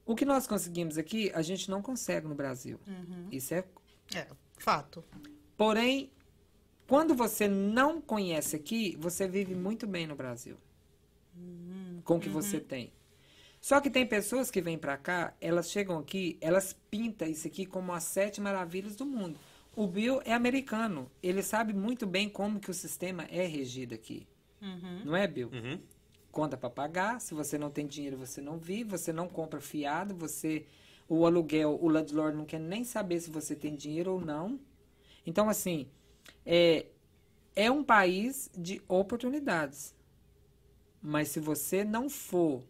O 0.06 0.16
que 0.16 0.24
nós 0.24 0.46
conseguimos 0.46 0.96
aqui, 0.96 1.30
a 1.34 1.42
gente 1.42 1.70
não 1.70 1.82
consegue 1.82 2.26
no 2.26 2.34
Brasil. 2.34 2.80
Isso 3.30 3.52
é. 3.52 3.64
É, 4.14 4.26
fato. 4.56 5.04
Porém, 5.58 6.10
quando 6.86 7.14
você 7.14 7.46
não 7.46 8.00
conhece 8.00 8.56
aqui, 8.56 8.96
você 8.98 9.28
vive 9.28 9.54
muito 9.54 9.86
bem 9.86 10.06
no 10.06 10.16
Brasil. 10.16 10.56
Com 12.02 12.16
o 12.16 12.20
que 12.20 12.30
você 12.30 12.58
tem. 12.58 12.90
Só 13.60 13.78
que 13.78 13.90
tem 13.90 14.06
pessoas 14.06 14.50
que 14.50 14.62
vêm 14.62 14.78
pra 14.78 14.96
cá, 14.96 15.34
elas 15.38 15.70
chegam 15.70 15.98
aqui, 15.98 16.38
elas 16.40 16.74
pintam 16.90 17.28
isso 17.28 17.46
aqui 17.46 17.66
como 17.66 17.92
as 17.92 18.04
sete 18.04 18.40
maravilhas 18.40 18.96
do 18.96 19.04
mundo. 19.04 19.38
O 19.78 19.86
Bill 19.86 20.20
é 20.24 20.32
americano. 20.32 21.10
Ele 21.22 21.42
sabe 21.42 21.72
muito 21.72 22.06
bem 22.06 22.28
como 22.28 22.58
que 22.60 22.70
o 22.70 22.74
sistema 22.74 23.24
é 23.30 23.44
regido 23.46 23.94
aqui. 23.94 24.26
Não 25.04 25.14
é, 25.16 25.26
Bill? 25.26 25.48
Uhum. 25.52 25.80
conta 26.32 26.56
para 26.56 26.70
pagar. 26.70 27.20
Se 27.20 27.34
você 27.34 27.56
não 27.58 27.70
tem 27.70 27.86
dinheiro, 27.86 28.16
você 28.16 28.40
não 28.40 28.58
vive, 28.58 28.90
você 28.90 29.12
não 29.12 29.28
compra 29.28 29.60
fiado, 29.60 30.14
você 30.14 30.66
o 31.08 31.24
aluguel, 31.26 31.78
o 31.80 31.88
landlord 31.88 32.36
não 32.36 32.44
quer 32.44 32.60
nem 32.60 32.84
saber 32.84 33.20
se 33.20 33.30
você 33.30 33.54
tem 33.56 33.74
dinheiro 33.76 34.12
ou 34.12 34.20
não. 34.20 34.60
Então 35.26 35.48
assim, 35.48 35.88
é 36.46 36.86
é 37.56 37.70
um 37.70 37.84
país 37.84 38.50
de 38.56 38.82
oportunidades. 38.88 39.94
Mas 41.02 41.28
se 41.28 41.40
você 41.40 41.84
não 41.84 42.08
for 42.10 42.62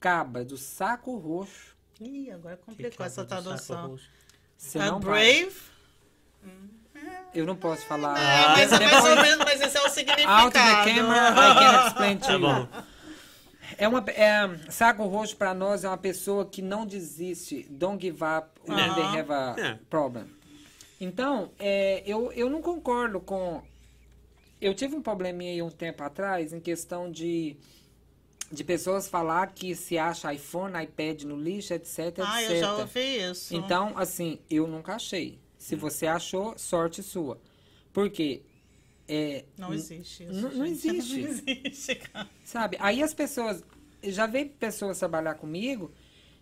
caba 0.00 0.44
do 0.44 0.56
saco 0.56 1.16
roxo, 1.16 1.76
Ih, 2.00 2.30
agora 2.30 2.56
Que 2.56 2.64
complicou 2.66 3.06
essa 3.06 3.24
tradução. 3.24 3.90
roxo. 3.90 4.10
você 4.56 4.78
A 4.78 4.86
não 4.86 5.00
vai. 5.00 5.46
Eu 7.34 7.46
não 7.46 7.56
posso 7.56 7.86
falar. 7.86 8.18
É, 8.18 8.48
mas 8.48 8.72
é 8.72 8.78
mais 8.78 9.04
ou 9.04 9.16
menos, 9.22 9.38
mas 9.38 9.60
esse 9.60 9.76
é 9.76 9.80
o 9.80 9.84
Out 9.84 9.94
significado. 9.94 10.50
the 10.52 10.60
camera, 10.60 11.30
I 11.30 11.54
can 11.54 11.86
explain 11.86 12.18
to 12.18 12.26
Tá 12.26 12.32
you. 12.34 12.40
bom. 12.40 12.68
É 13.78 13.88
uma, 13.88 14.04
é, 14.08 14.58
saco 14.70 15.06
roxo 15.06 15.34
para 15.36 15.54
nós 15.54 15.82
é 15.82 15.88
uma 15.88 15.96
pessoa 15.96 16.44
que 16.44 16.60
não 16.60 16.84
desiste, 16.84 17.66
don't 17.70 18.00
give 18.04 18.22
up 18.22 18.50
when 18.68 18.78
Aham. 18.78 18.94
they 18.94 19.18
have 19.20 19.32
a 19.32 19.54
É. 19.58 19.78
problem. 19.88 20.26
Então, 21.00 21.50
é, 21.58 22.02
eu, 22.06 22.30
eu 22.32 22.50
não 22.50 22.60
concordo 22.60 23.18
com. 23.18 23.62
Eu 24.60 24.74
tive 24.74 24.94
um 24.94 25.02
probleminha 25.02 25.52
aí 25.52 25.62
um 25.62 25.70
tempo 25.70 26.02
atrás 26.04 26.52
em 26.52 26.60
questão 26.60 27.10
de, 27.10 27.56
de 28.52 28.62
pessoas 28.62 29.08
falar 29.08 29.48
que 29.54 29.74
se 29.74 29.98
acha 29.98 30.32
iPhone, 30.34 30.80
iPad 30.84 31.22
no 31.22 31.34
lixo, 31.36 31.72
etc, 31.72 32.18
Ah, 32.24 32.40
etc. 32.42 32.54
eu 32.54 32.60
já 32.60 32.74
ouvi 32.76 33.30
isso. 33.30 33.56
Então, 33.56 33.94
assim, 33.96 34.38
eu 34.50 34.66
nunca 34.68 34.94
achei. 34.94 35.40
Se 35.62 35.76
você 35.76 36.06
achou, 36.06 36.58
sorte 36.58 37.02
sua. 37.02 37.40
Por 37.92 38.10
quê? 38.10 38.42
É, 39.06 39.44
Não 39.56 39.72
existe 39.72 40.24
isso. 40.24 40.32
Não- 40.40 40.50
não 40.58 40.66
existe. 40.66 41.20
Não 41.20 41.28
existe, 41.28 41.94
cara. 41.96 42.28
Sabe? 42.44 42.76
Aí 42.80 43.02
as 43.02 43.14
pessoas. 43.14 43.62
Já 44.02 44.26
veio 44.26 44.48
pessoas 44.50 44.98
trabalhar 44.98 45.34
comigo 45.36 45.92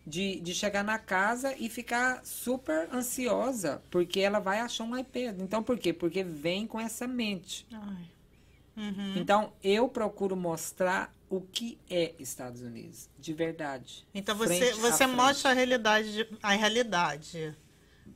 de, 0.06 0.40
de 0.40 0.54
chegar 0.54 0.82
na 0.82 0.98
casa 0.98 1.54
e 1.58 1.68
ficar 1.68 2.24
super 2.24 2.88
ansiosa, 2.94 3.82
porque 3.90 4.20
ela 4.20 4.38
vai 4.38 4.60
achar 4.60 4.84
um 4.84 4.96
iPad. 4.96 5.38
Então, 5.40 5.62
por 5.62 5.78
quê? 5.78 5.92
Porque 5.92 6.24
vem 6.24 6.66
com 6.66 6.80
essa 6.80 7.06
mente. 7.06 7.66
Uhum. 8.76 9.14
Então, 9.18 9.52
eu 9.62 9.86
procuro 9.88 10.34
mostrar 10.34 11.14
o 11.28 11.40
que 11.42 11.76
é 11.90 12.14
Estados 12.18 12.62
Unidos, 12.62 13.08
de 13.18 13.34
verdade. 13.34 14.06
Então 14.14 14.34
você, 14.34 14.72
você 14.80 15.06
mostra 15.06 15.50
a 15.50 15.52
realidade, 15.54 16.12
de- 16.14 16.28
a 16.42 16.52
realidade. 16.52 17.54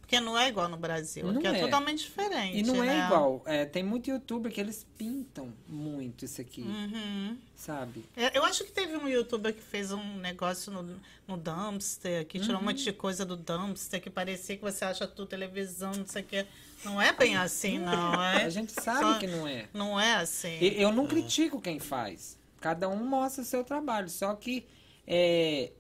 Porque 0.01 0.21
não 0.21 0.37
é 0.39 0.49
igual 0.49 0.69
no 0.69 0.77
Brasil, 0.77 1.25
Não 1.27 1.39
aqui 1.39 1.47
é. 1.47 1.59
é. 1.59 1.61
totalmente 1.61 2.05
diferente. 2.05 2.59
E 2.59 2.63
não 2.63 2.77
né? 2.85 3.01
é 3.03 3.07
igual. 3.07 3.43
É, 3.47 3.65
tem 3.65 3.83
muito 3.83 4.11
youtuber 4.11 4.53
que 4.53 4.61
eles 4.61 4.87
pintam 4.99 5.53
muito 5.69 6.25
isso 6.25 6.41
aqui, 6.41 6.63
Uhum. 6.63 7.39
sabe? 7.57 8.05
É, 8.17 8.37
Eu 8.37 8.45
acho 8.45 8.65
que 8.65 8.73
teve 8.73 8.97
um 8.97 9.09
youtuber 9.09 9.55
que 9.55 9.63
fez 9.63 9.91
um 9.93 10.17
negócio 10.19 10.71
no, 10.73 11.01
no 11.27 11.37
dumpster, 11.37 12.27
que 12.27 12.39
tirou 12.39 12.61
um 12.61 12.65
monte 12.65 12.85
de 12.85 12.93
coisa 12.93 13.25
do 13.25 13.37
dumpster, 13.37 14.01
que 14.01 14.11
parecia 14.11 14.57
que 14.57 14.63
você 14.63 14.85
acha 14.85 15.07
tudo 15.07 15.27
televisão, 15.27 15.93
não 15.93 16.07
sei 16.07 16.23
o 16.23 16.25
quê. 16.27 16.47
Não 16.85 17.01
é 17.01 17.13
bem 17.13 17.35
assim, 17.37 17.79
não. 17.79 18.23
É? 18.23 18.45
A 18.45 18.51
gente 18.51 18.73
sabe 18.73 19.01
Só- 19.01 19.19
que 19.19 19.27
não 19.27 19.49
é. 19.49 19.69
Não 19.73 19.99
é 19.99 20.15
assim. 20.17 20.59
E- 20.61 20.81
Eu 20.83 20.93
não 20.93 21.07
critico 21.07 21.61
quem 21.61 21.79
faz. 21.79 22.39
Cada 22.61 22.89
um 22.89 22.97
mostra 23.05 23.43
o 23.43 23.45
seu 23.47 23.65
trabalho. 23.65 24.09
Só 24.11 24.35
que 24.35 24.67
é, 25.07 25.73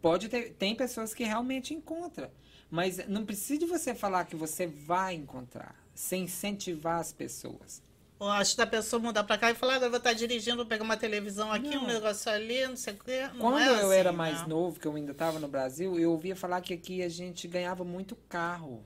pode 0.00 0.28
ter, 0.28 0.52
tem 0.54 0.74
pessoas 0.74 1.14
que 1.14 1.24
realmente 1.24 1.72
encontram. 1.74 2.28
Mas 2.72 3.06
não 3.06 3.22
precisa 3.26 3.60
de 3.60 3.66
você 3.66 3.94
falar 3.94 4.24
que 4.24 4.34
você 4.34 4.66
vai 4.66 5.12
encontrar. 5.14 5.76
Sem 5.94 6.22
incentivar 6.24 7.00
as 7.00 7.12
pessoas. 7.12 7.82
Eu 8.18 8.28
acho 8.30 8.54
que 8.54 8.62
a 8.62 8.66
pessoa 8.66 8.98
mudar 8.98 9.24
pra 9.24 9.36
cá 9.36 9.50
e 9.50 9.54
falar, 9.54 9.74
agora 9.74 9.88
eu 9.88 9.90
vou 9.90 9.98
estar 9.98 10.14
dirigindo, 10.14 10.56
vou 10.56 10.64
pegar 10.64 10.82
uma 10.82 10.96
televisão 10.96 11.52
aqui, 11.52 11.74
Não. 11.74 11.84
um 11.84 11.86
negócio 11.86 12.32
ali, 12.32 12.66
não 12.66 12.76
sei 12.76 12.94
o 12.94 12.96
quê. 12.96 13.28
Não 13.34 13.40
Quando 13.40 13.58
é 13.58 13.68
eu 13.68 13.74
assim, 13.88 13.94
era 13.94 14.10
mais 14.10 14.40
né? 14.40 14.46
novo, 14.46 14.80
que 14.80 14.86
eu 14.86 14.94
ainda 14.96 15.12
estava 15.12 15.38
no 15.38 15.48
Brasil, 15.48 15.98
eu 15.98 16.12
ouvia 16.12 16.34
falar 16.34 16.62
que 16.62 16.72
aqui 16.72 17.02
a 17.02 17.10
gente 17.10 17.46
ganhava 17.46 17.84
muito 17.84 18.16
carro. 18.26 18.82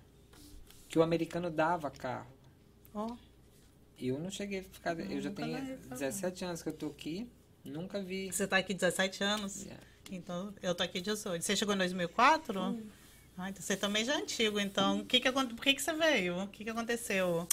Que 0.89 0.99
o 0.99 1.03
americano 1.03 1.49
dava 1.49 1.89
carro. 1.89 2.27
Ó, 2.93 3.15
Eu 4.01 4.19
não 4.19 4.31
cheguei 4.33 4.61
a 4.61 4.63
ficar. 4.65 4.99
Eu 4.99 5.21
já 5.21 5.31
tenho 5.31 5.53
ganhei 5.53 5.77
carro. 5.77 5.91
17 5.91 6.45
anos 6.45 6.61
que 6.61 6.69
eu 6.71 6.73
tô 6.73 6.87
aqui. 6.89 7.31
Nunca 7.65 8.03
vi. 8.03 8.33
Você 8.33 8.49
tá 8.49 8.57
aqui 8.57 8.75
17 8.75 9.23
anos? 9.23 9.63
Yeah. 9.63 9.83
Então, 10.11 10.53
eu 10.61 10.75
tô 10.75 10.83
aqui 10.83 11.01
18. 11.01 11.45
Você 11.45 11.55
chegou 11.55 11.73
em 11.75 11.79
2004? 11.79 12.77
Ah, 13.39 13.51
então 13.51 13.63
você 13.63 13.77
também 13.77 14.05
já 14.05 14.15
é 14.15 14.17
antigo, 14.17 14.59
então. 14.59 15.01
O 15.01 15.05
que 15.05 15.21
que, 15.21 15.29
acon- 15.29 15.47
por 15.49 15.63
que, 15.63 15.75
que 15.75 15.83
você 15.83 15.93
veio? 15.93 16.43
O 16.43 16.49
que, 16.49 16.65
que 16.65 16.71
aconteceu? 16.71 17.47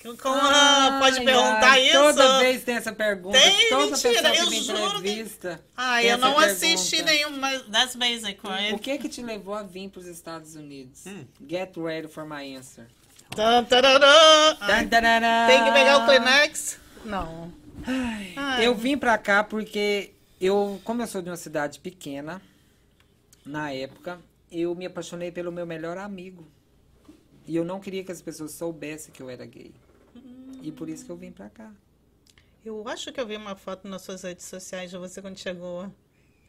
Que- 0.00 0.16
Como, 0.16 0.38
Ai, 0.40 1.00
pode 1.00 1.24
perguntar 1.24 1.70
ai, 1.72 1.88
isso? 1.88 1.98
Toda 1.98 2.38
vez 2.38 2.62
tem 2.62 2.76
essa 2.76 2.92
pergunta. 2.92 3.36
Tem, 3.36 3.68
toda 3.68 3.86
mentira, 3.86 4.30
que 4.30 4.38
eu 4.38 4.48
vem 4.50 4.62
juro 4.62 4.78
que- 5.02 5.10
entrevista. 5.10 5.60
Ah, 5.76 5.96
tem 5.98 6.10
eu 6.10 6.18
não 6.18 6.34
pergunta. 6.34 6.52
assisti 6.52 7.02
nenhum, 7.02 7.30
mas 7.36 7.62
that's 7.62 7.96
basic, 7.96 8.38
right? 8.46 8.74
O 8.74 8.78
que 8.78 8.96
que 8.96 9.08
te 9.08 9.20
levou 9.22 9.54
a 9.54 9.64
vir 9.64 9.88
para 9.90 9.98
os 9.98 10.06
Estados 10.06 10.54
Unidos? 10.54 11.04
Hum. 11.04 11.24
Get 11.50 11.76
ready 11.76 12.06
for 12.06 12.24
my 12.24 12.54
answer. 12.54 12.86
Tan, 13.34 13.64
tararã. 13.64 14.56
Ai, 14.60 14.84
Tan, 14.84 14.88
tarará. 14.88 15.46
Tem 15.48 15.64
que 15.64 15.72
pegar 15.72 15.98
o 15.98 16.04
Kleenex? 16.06 16.78
Não. 17.04 17.52
Ai, 17.84 18.34
Ai. 18.36 18.66
Eu 18.66 18.76
vim 18.76 18.96
pra 18.96 19.18
cá 19.18 19.42
porque 19.42 20.12
eu, 20.40 20.80
como 20.84 21.02
eu 21.02 21.08
sou 21.08 21.20
de 21.20 21.28
uma 21.28 21.36
cidade 21.36 21.80
pequena, 21.80 22.40
na 23.44 23.72
época, 23.72 24.20
eu 24.50 24.74
me 24.74 24.86
apaixonei 24.86 25.30
pelo 25.30 25.50
meu 25.52 25.66
melhor 25.66 25.96
amigo. 25.98 26.46
E 27.46 27.56
eu 27.56 27.64
não 27.64 27.80
queria 27.80 28.04
que 28.04 28.12
as 28.12 28.20
pessoas 28.20 28.52
soubessem 28.52 29.12
que 29.12 29.22
eu 29.22 29.30
era 29.30 29.44
gay. 29.46 29.72
E 30.62 30.70
por 30.72 30.88
isso 30.88 31.04
que 31.04 31.10
eu 31.10 31.16
vim 31.16 31.30
pra 31.32 31.48
cá. 31.48 31.72
Eu 32.64 32.86
acho 32.88 33.12
que 33.12 33.20
eu 33.20 33.26
vi 33.26 33.36
uma 33.36 33.54
foto 33.56 33.88
nas 33.88 34.02
suas 34.02 34.22
redes 34.22 34.44
sociais 34.44 34.90
de 34.90 34.98
você 34.98 35.22
quando 35.22 35.38
chegou. 35.38 35.90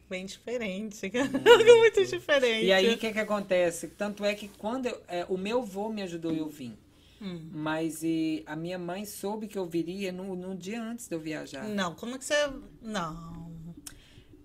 Bem 0.08 0.26
diferente. 0.26 1.10
Muito 1.78 2.04
diferente. 2.04 2.66
E 2.66 2.72
aí, 2.72 2.92
o 2.94 2.98
que 2.98 3.12
que 3.12 3.18
acontece? 3.18 3.88
Tanto 3.88 4.24
é 4.24 4.34
que 4.34 4.48
quando 4.48 4.86
eu- 4.86 5.00
é, 5.06 5.24
o 5.28 5.38
meu 5.38 5.60
avô 5.62 5.88
me 5.88 6.02
ajudou 6.02 6.32
eu 6.32 6.48
vim. 6.48 6.76
Hum. 7.22 7.48
Mas 7.52 8.02
e, 8.02 8.42
a 8.46 8.56
minha 8.56 8.78
mãe 8.78 9.04
soube 9.04 9.46
que 9.46 9.56
eu 9.56 9.66
viria 9.66 10.10
no, 10.10 10.34
no 10.34 10.54
dia 10.56 10.82
antes 10.82 11.06
de 11.06 11.14
eu 11.14 11.20
viajar. 11.20 11.68
Não, 11.68 11.94
como 11.94 12.18
que 12.18 12.24
você. 12.24 12.34
Não. 12.82 13.40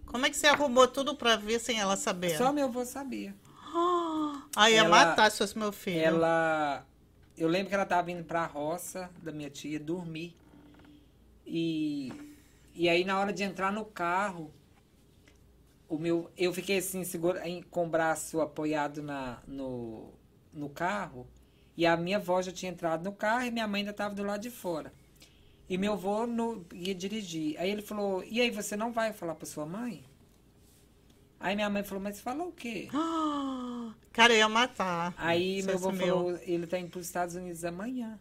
Como 0.05 0.25
é 0.25 0.29
que 0.29 0.37
você 0.37 0.47
arrumou 0.47 0.87
tudo 0.87 1.15
pra 1.15 1.35
vir 1.35 1.59
sem 1.59 1.79
ela 1.79 1.97
saber? 1.97 2.37
Só 2.37 2.53
meu 2.53 2.65
avô 2.65 2.85
sabia. 2.85 3.33
Aí 4.55 4.73
ia 4.73 4.79
Ela- 4.79 4.89
matar 4.89 5.31
se 5.31 5.37
fosse 5.37 5.57
meu 5.57 5.71
filho. 5.71 5.99
Ela. 5.99 6.85
Eu 7.37 7.47
lembro 7.49 7.67
que 7.69 7.75
ela 7.75 7.85
tava 7.85 8.11
indo 8.11 8.23
pra 8.23 8.45
roça 8.45 9.09
da 9.21 9.31
minha 9.31 9.49
tia 9.49 9.79
dormir. 9.79 10.35
E, 11.45 12.11
e 12.73 12.87
aí, 12.87 13.03
na 13.03 13.19
hora 13.19 13.33
de 13.33 13.43
entrar 13.43 13.71
no 13.71 13.83
carro, 13.85 14.51
o 15.89 15.97
meu, 15.97 16.31
eu 16.37 16.53
fiquei 16.53 16.77
assim, 16.77 17.03
segura, 17.03 17.41
com 17.69 17.85
o 17.85 17.89
braço 17.89 18.39
apoiado 18.41 19.03
na, 19.03 19.39
no, 19.45 20.13
no 20.53 20.69
carro. 20.69 21.27
E 21.77 21.85
a 21.85 21.97
minha 21.97 22.17
avó 22.17 22.41
já 22.41 22.53
tinha 22.53 22.71
entrado 22.71 23.03
no 23.03 23.11
carro 23.11 23.43
e 23.43 23.51
minha 23.51 23.67
mãe 23.67 23.81
ainda 23.81 23.91
estava 23.91 24.15
do 24.15 24.23
lado 24.23 24.41
de 24.41 24.49
fora. 24.49 24.93
E 25.67 25.77
meu 25.77 25.93
avô 25.93 26.25
no, 26.25 26.65
ia 26.73 26.95
dirigir. 26.95 27.59
Aí 27.59 27.69
ele 27.69 27.81
falou: 27.81 28.23
E 28.23 28.39
aí, 28.39 28.49
você 28.49 28.77
não 28.77 28.93
vai 28.93 29.11
falar 29.11 29.35
pra 29.35 29.45
sua 29.45 29.65
mãe? 29.65 30.03
Aí 31.45 31.55
minha 31.55 31.69
mãe 31.69 31.83
falou: 31.83 32.03
Mas 32.03 32.19
fala 32.19 32.43
o 32.43 32.51
quê? 32.51 32.89
Cara, 34.11 34.33
eu 34.33 34.37
ia 34.37 34.49
matar. 34.49 35.13
Aí 35.15 35.61
meu 35.61 35.75
avô 35.75 35.93
falou, 35.93 36.35
ele 36.41 36.65
tá 36.65 36.79
indo 36.79 36.89
para 36.89 36.99
os 36.99 37.05
Estados 37.05 37.35
Unidos 37.35 37.63
amanhã. 37.63 38.19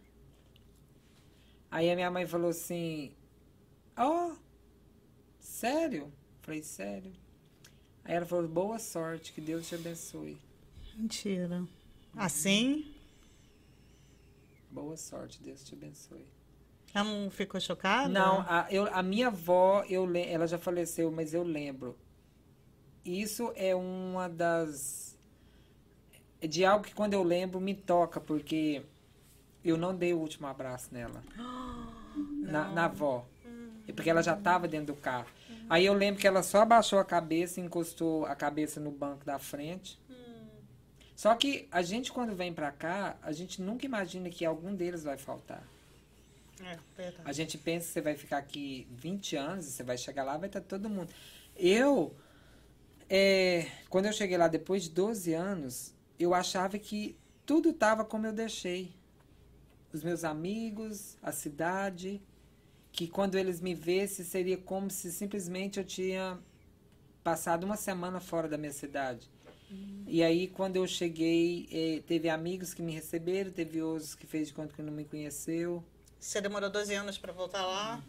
Aí 1.70 1.90
a 1.90 1.94
minha 1.94 2.10
mãe 2.10 2.26
falou 2.26 2.50
assim, 2.50 3.14
ó, 3.96 4.34
sério? 5.40 6.12
Falei, 6.42 6.62
sério. 6.62 7.12
Aí 8.04 8.14
ela 8.14 8.26
falou, 8.26 8.46
boa 8.46 8.78
sorte, 8.78 9.32
que 9.32 9.40
Deus 9.40 9.66
te 9.66 9.74
abençoe. 9.74 10.36
Mentira. 10.94 11.64
Assim? 12.14 12.94
Boa 14.70 14.98
sorte, 14.98 15.42
Deus 15.42 15.64
te 15.64 15.74
abençoe. 15.74 16.26
Ela 16.92 17.04
não 17.04 17.30
ficou 17.30 17.58
chocada? 17.58 18.06
Não, 18.06 18.40
a, 18.42 18.66
eu, 18.70 18.86
a 18.94 19.02
minha 19.02 19.28
avó, 19.28 19.82
eu, 19.88 20.06
ela 20.14 20.46
já 20.46 20.58
faleceu, 20.58 21.10
mas 21.10 21.32
eu 21.32 21.42
lembro. 21.42 21.96
Isso 23.04 23.52
é 23.54 23.74
uma 23.74 24.28
das. 24.28 25.16
é 26.40 26.46
De 26.46 26.64
algo 26.64 26.84
que 26.84 26.94
quando 26.94 27.14
eu 27.14 27.22
lembro 27.22 27.60
me 27.60 27.74
toca, 27.74 28.20
porque 28.20 28.82
eu 29.64 29.76
não 29.76 29.94
dei 29.94 30.14
o 30.14 30.18
último 30.18 30.46
abraço 30.46 30.88
nela. 30.92 31.22
na, 32.40 32.68
na 32.70 32.84
avó. 32.86 33.26
É 33.86 33.92
Porque 33.92 34.08
ela 34.08 34.22
já 34.22 34.34
estava 34.34 34.66
dentro 34.66 34.94
do 34.94 35.00
carro. 35.00 35.26
Aí 35.68 35.84
eu 35.86 35.94
lembro 35.94 36.20
que 36.20 36.26
ela 36.26 36.42
só 36.42 36.62
abaixou 36.62 36.98
a 36.98 37.04
cabeça, 37.04 37.60
encostou 37.60 38.26
a 38.26 38.34
cabeça 38.34 38.80
no 38.80 38.90
banco 38.90 39.24
da 39.24 39.38
frente. 39.38 39.98
Só 41.14 41.34
que 41.34 41.68
a 41.70 41.80
gente, 41.80 42.12
quando 42.12 42.34
vem 42.34 42.52
pra 42.52 42.72
cá, 42.72 43.16
a 43.22 43.30
gente 43.32 43.62
nunca 43.62 43.86
imagina 43.86 44.28
que 44.28 44.44
algum 44.44 44.74
deles 44.74 45.04
vai 45.04 45.16
faltar. 45.16 45.62
É, 46.60 46.78
verdade. 46.96 47.22
A 47.24 47.32
gente 47.32 47.56
pensa 47.56 47.86
que 47.86 47.92
você 47.92 48.00
vai 48.00 48.14
ficar 48.14 48.38
aqui 48.38 48.86
20 48.90 49.36
anos, 49.36 49.66
você 49.66 49.82
vai 49.82 49.96
chegar 49.96 50.24
lá, 50.24 50.36
vai 50.36 50.48
estar 50.48 50.60
todo 50.60 50.88
mundo. 50.88 51.08
Eu, 51.56 52.14
é, 53.16 53.70
quando 53.88 54.06
eu 54.06 54.12
cheguei 54.12 54.36
lá 54.36 54.48
depois 54.48 54.82
de 54.82 54.90
12 54.90 55.32
anos, 55.34 55.94
eu 56.18 56.34
achava 56.34 56.76
que 56.80 57.16
tudo 57.46 57.70
estava 57.70 58.04
como 58.04 58.26
eu 58.26 58.32
deixei. 58.32 58.92
Os 59.92 60.02
meus 60.02 60.24
amigos, 60.24 61.16
a 61.22 61.30
cidade, 61.30 62.20
que 62.90 63.06
quando 63.06 63.36
eles 63.36 63.60
me 63.60 63.72
vissem 63.72 64.24
seria 64.24 64.56
como 64.56 64.90
se 64.90 65.12
simplesmente 65.12 65.78
eu 65.78 65.84
tinha 65.84 66.40
passado 67.22 67.62
uma 67.62 67.76
semana 67.76 68.18
fora 68.18 68.48
da 68.48 68.58
minha 68.58 68.72
cidade. 68.72 69.30
E 70.08 70.20
aí, 70.20 70.48
quando 70.48 70.74
eu 70.74 70.86
cheguei, 70.86 71.68
eh, 71.70 72.02
teve 72.08 72.28
amigos 72.28 72.74
que 72.74 72.82
me 72.82 72.92
receberam, 72.92 73.52
teve 73.52 73.80
outros 73.80 74.16
que 74.16 74.26
fez 74.26 74.48
de 74.48 74.54
conta 74.54 74.74
que 74.74 74.82
não 74.82 74.92
me 74.92 75.04
conheceu. 75.04 75.84
Você 76.18 76.40
demorou 76.40 76.68
12 76.68 76.92
anos 76.94 77.16
pra 77.16 77.32
voltar 77.32 77.64
lá? 77.64 78.02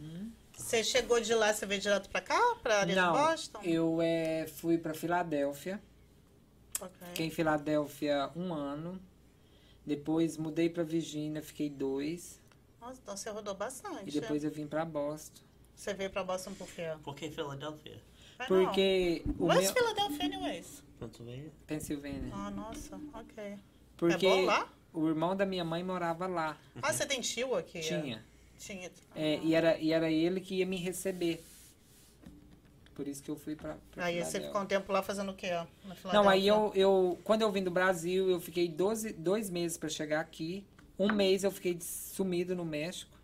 Você 0.56 0.82
chegou 0.82 1.20
de 1.20 1.34
lá, 1.34 1.52
você 1.52 1.66
veio 1.66 1.80
direto 1.80 2.08
pra 2.08 2.20
cá? 2.20 2.38
Pra 2.62 2.80
área 2.80 2.94
Não, 2.94 3.12
de 3.12 3.18
Boston? 3.18 3.60
eu 3.62 3.98
eh, 4.02 4.46
fui 4.56 4.78
para 4.78 4.94
Filadélfia. 4.94 5.80
Ok. 6.80 7.06
Fiquei 7.08 7.26
em 7.26 7.30
Filadélfia 7.30 8.30
um 8.34 8.52
ano. 8.52 9.00
Depois 9.84 10.36
mudei 10.36 10.68
para 10.68 10.82
Virgínia, 10.82 11.40
fiquei 11.42 11.70
dois. 11.70 12.40
Nossa, 12.80 12.98
então 13.02 13.16
você 13.16 13.30
rodou 13.30 13.54
bastante. 13.54 14.08
E 14.08 14.20
depois 14.20 14.42
eu 14.42 14.50
vim 14.50 14.66
para 14.66 14.84
Boston. 14.84 15.42
Você 15.74 15.92
veio 15.94 16.10
pra 16.10 16.24
Boston 16.24 16.54
por 16.54 16.66
quê? 16.68 16.90
Por 17.04 17.14
que 17.14 17.30
Filadélfia? 17.30 18.02
Ah, 18.38 18.44
Porque 18.46 19.22
não. 19.26 19.46
o 19.46 19.48
West 19.48 19.62
meu... 19.62 19.74
Philadelphia, 19.74 20.24
anyways. 20.26 20.82
Pennsylvania? 20.98 21.52
Pensilvânia. 21.66 22.30
Ah, 22.32 22.50
nossa, 22.50 22.96
ok. 23.14 23.58
Porque 23.96 24.26
É 24.26 24.30
bom 24.30 24.44
lá? 24.44 24.72
o 24.92 25.06
irmão 25.08 25.36
da 25.36 25.44
minha 25.46 25.64
mãe 25.64 25.82
morava 25.84 26.26
lá. 26.26 26.58
Ah, 26.82 26.92
você 26.92 27.06
tem 27.06 27.20
tio 27.20 27.54
aqui? 27.54 27.80
Tinha. 27.80 28.24
Tinha. 28.58 28.90
É, 29.14 29.38
e, 29.42 29.54
era, 29.54 29.78
e 29.78 29.92
era 29.92 30.10
ele 30.10 30.40
que 30.40 30.56
ia 30.56 30.66
me 30.66 30.76
receber. 30.76 31.44
Por 32.94 33.06
isso 33.06 33.22
que 33.22 33.30
eu 33.30 33.36
fui 33.36 33.54
para 33.54 33.76
Aí 33.98 34.24
você 34.24 34.40
ficou 34.40 34.62
um 34.62 34.66
tempo 34.66 34.90
lá 34.90 35.02
fazendo 35.02 35.30
o 35.30 35.34
quê? 35.34 35.50
Na 35.50 36.12
Não, 36.14 36.28
aí 36.28 36.46
eu, 36.48 36.72
eu 36.74 37.18
quando 37.24 37.42
eu 37.42 37.52
vim 37.52 37.62
do 37.62 37.70
Brasil, 37.70 38.30
eu 38.30 38.40
fiquei 38.40 38.68
12, 38.68 39.12
dois 39.12 39.50
meses 39.50 39.76
para 39.76 39.90
chegar 39.90 40.20
aqui. 40.20 40.64
Um 40.98 41.12
mês 41.12 41.44
eu 41.44 41.50
fiquei 41.50 41.76
sumido 41.78 42.56
no 42.56 42.64
México. 42.64 43.18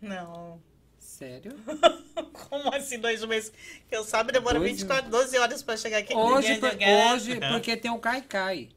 Não. 0.00 0.60
Sério? 1.00 1.52
Como 2.48 2.72
assim, 2.72 3.00
dois 3.00 3.24
meses? 3.24 3.52
Que 3.88 3.96
eu 3.96 4.04
sabe, 4.04 4.30
demora 4.30 4.58
Dois 4.58 4.70
24, 4.72 5.10
12 5.10 5.38
horas 5.38 5.62
pra 5.64 5.76
chegar 5.76 5.98
aqui. 5.98 6.14
Hoje, 6.14 6.56
por- 6.58 6.70
hoje 7.12 7.40
porque 7.40 7.76
tem 7.76 7.90
o 7.90 7.98
Caicai. 7.98 8.68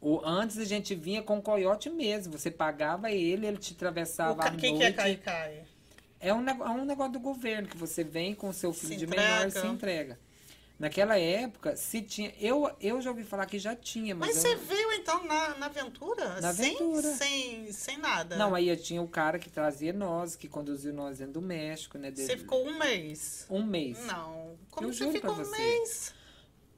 O, 0.00 0.20
antes 0.24 0.56
a 0.58 0.64
gente 0.64 0.94
vinha 0.94 1.22
com 1.22 1.38
o 1.38 1.42
coiote 1.42 1.90
mesmo. 1.90 2.36
Você 2.38 2.50
pagava 2.50 3.10
ele, 3.10 3.46
ele 3.46 3.58
te 3.58 3.74
atravessava 3.74 4.42
que, 4.52 4.68
noite. 4.70 4.78
que 4.78 4.82
é 4.84 4.92
Caicai? 4.92 5.64
É 6.18 6.32
um, 6.34 6.46
é 6.48 6.52
um 6.70 6.84
negócio 6.84 7.12
do 7.12 7.20
governo, 7.20 7.68
que 7.68 7.76
você 7.76 8.02
vem 8.04 8.34
com 8.34 8.48
o 8.48 8.52
seu 8.52 8.72
filho 8.72 8.92
Se 8.92 8.96
de 8.96 9.06
menor 9.06 9.22
e 9.22 9.46
entrega. 9.48 9.60
se 9.60 9.66
entrega. 9.66 10.18
Naquela 10.78 11.18
época, 11.18 11.76
se 11.76 12.00
tinha. 12.00 12.32
Eu, 12.40 12.70
eu 12.80 13.02
já 13.02 13.10
ouvi 13.10 13.22
falar 13.22 13.44
que 13.44 13.58
já 13.58 13.76
tinha, 13.76 14.14
mas. 14.14 14.34
Mas 14.34 14.44
eu- 14.44 14.50
você 14.50 14.56
veio 14.56 14.92
então 14.92 15.22
na, 15.26 15.54
na 15.58 15.66
aventura? 15.66 16.40
Na 16.40 16.54
sem, 16.54 16.74
aventura. 16.74 17.02
Sem, 17.14 17.70
sem 17.72 17.98
nada? 17.98 18.36
Não, 18.36 18.54
aí 18.54 18.74
tinha 18.78 19.02
o 19.02 19.08
cara 19.08 19.38
que 19.38 19.50
trazia 19.50 19.92
nós, 19.92 20.34
que 20.36 20.48
conduziu 20.48 20.94
nós 20.94 21.18
dentro 21.18 21.34
do 21.34 21.42
México, 21.42 21.98
né? 21.98 22.10
Você 22.10 22.34
ficou 22.38 22.66
um 22.66 22.78
mês? 22.78 23.44
Um 23.50 23.62
mês. 23.62 23.98
Não. 24.06 24.56
Como 24.70 24.88
Eu 24.88 24.92
você 24.94 25.10
ficou 25.12 25.32
um 25.32 25.44
você. 25.44 25.58
mês? 25.58 26.14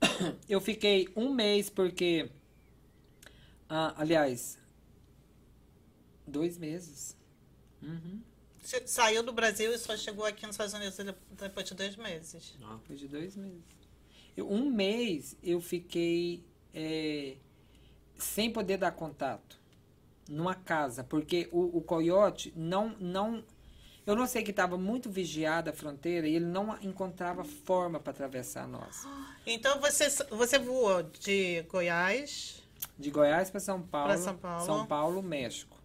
Eu 0.49 0.61
fiquei 0.61 1.09
um 1.15 1.33
mês 1.33 1.71
porque. 1.71 2.29
Ah, 3.75 3.95
aliás, 3.97 4.59
dois 6.27 6.59
meses. 6.59 7.17
Uhum. 7.83 8.21
Você 8.63 8.87
saiu 8.87 9.23
do 9.23 9.33
Brasil 9.33 9.73
e 9.73 9.79
só 9.79 9.97
chegou 9.97 10.27
aqui 10.27 10.47
nos 10.47 10.55
Estados 10.57 10.75
Unidos 10.75 10.97
depois 11.31 11.67
de 11.67 11.75
dois 11.75 11.97
meses. 11.97 12.55
Não. 12.61 12.77
Depois 12.77 12.99
de 13.01 13.09
dois 13.09 13.35
meses. 13.35 13.63
Eu- 14.37 14.51
um 14.51 14.71
mês 14.71 15.35
eu 15.43 15.59
fiquei 15.59 16.45
é, 16.75 17.37
sem 18.19 18.53
poder 18.53 18.77
dar 18.77 18.93
contato 18.93 19.59
numa 20.29 20.55
casa, 20.55 21.03
porque 21.03 21.49
o, 21.51 21.79
o 21.79 21.81
coiote 21.81 22.53
não, 22.55 22.95
não. 23.01 23.43
Eu 24.07 24.15
não 24.15 24.27
sei 24.27 24.43
que 24.43 24.51
estava 24.51 24.77
muito 24.77 25.09
vigiada 25.11 25.71
a 25.71 25.73
fronteira 25.73 26.29
e 26.29 26.35
ele 26.37 26.45
não 26.45 26.79
encontrava 26.83 27.43
forma 27.43 27.99
para 27.99 28.11
atravessar 28.11 28.69
nós. 28.69 29.03
Então 29.47 29.81
você, 29.81 30.11
você 30.31 30.59
voou 30.59 31.03
de 31.03 31.63
Goiás, 31.63 32.62
De 32.99 33.11
Goiás 33.11 33.51
para 33.51 33.61
São 33.61 33.81
Paulo, 33.83 34.09
Pra 34.09 34.19
São 34.19 34.37
Paulo. 34.37 34.65
São 34.67 34.87
Paulo, 34.87 35.23
México. 35.23 35.77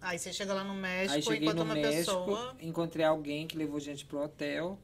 aí 0.00 0.18
você 0.18 0.32
chega 0.32 0.52
lá 0.54 0.64
no 0.64 0.74
México, 0.74 1.14
Aí 1.14 1.22
cheguei 1.22 1.48
encontra 1.48 1.64
no 1.64 1.64
uma 1.64 1.74
México, 1.74 1.94
pessoa. 2.24 2.56
encontrei 2.60 3.04
alguém 3.04 3.46
que 3.46 3.56
levou 3.56 3.78
gente 3.80 4.04
pro 4.04 4.22
hotel. 4.22 4.78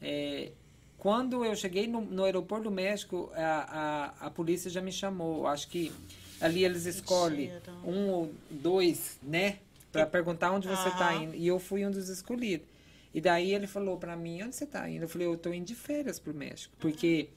É, 0.00 0.52
quando 0.98 1.44
eu 1.44 1.54
cheguei 1.56 1.86
no, 1.86 2.00
no 2.00 2.24
aeroporto 2.24 2.64
do 2.64 2.70
México, 2.70 3.30
a, 3.34 4.14
a, 4.20 4.26
a 4.26 4.30
polícia 4.30 4.70
já 4.70 4.80
me 4.80 4.92
chamou. 4.92 5.46
Acho 5.46 5.68
que 5.68 5.92
ali 6.40 6.64
eles 6.64 6.86
escolhem 6.86 7.50
Mentira. 7.52 7.72
um 7.84 8.08
ou 8.10 8.32
dois, 8.50 9.18
né? 9.22 9.58
Pra 9.92 10.06
perguntar 10.06 10.52
onde 10.52 10.68
você 10.68 10.90
tá 10.90 11.10
Aham. 11.10 11.22
indo. 11.24 11.34
E 11.34 11.46
eu 11.46 11.58
fui 11.58 11.84
um 11.84 11.90
dos 11.90 12.08
escolhidos. 12.08 12.66
E 13.12 13.20
daí 13.20 13.52
ele 13.52 13.66
falou 13.66 13.96
pra 13.96 14.14
mim, 14.16 14.42
onde 14.42 14.54
você 14.54 14.64
tá 14.64 14.88
indo? 14.88 15.02
Eu 15.02 15.08
falei, 15.08 15.26
eu 15.26 15.36
tô 15.36 15.52
indo 15.52 15.66
de 15.66 15.74
férias 15.74 16.20
pro 16.20 16.32
México. 16.32 16.72
Porque 16.78 17.28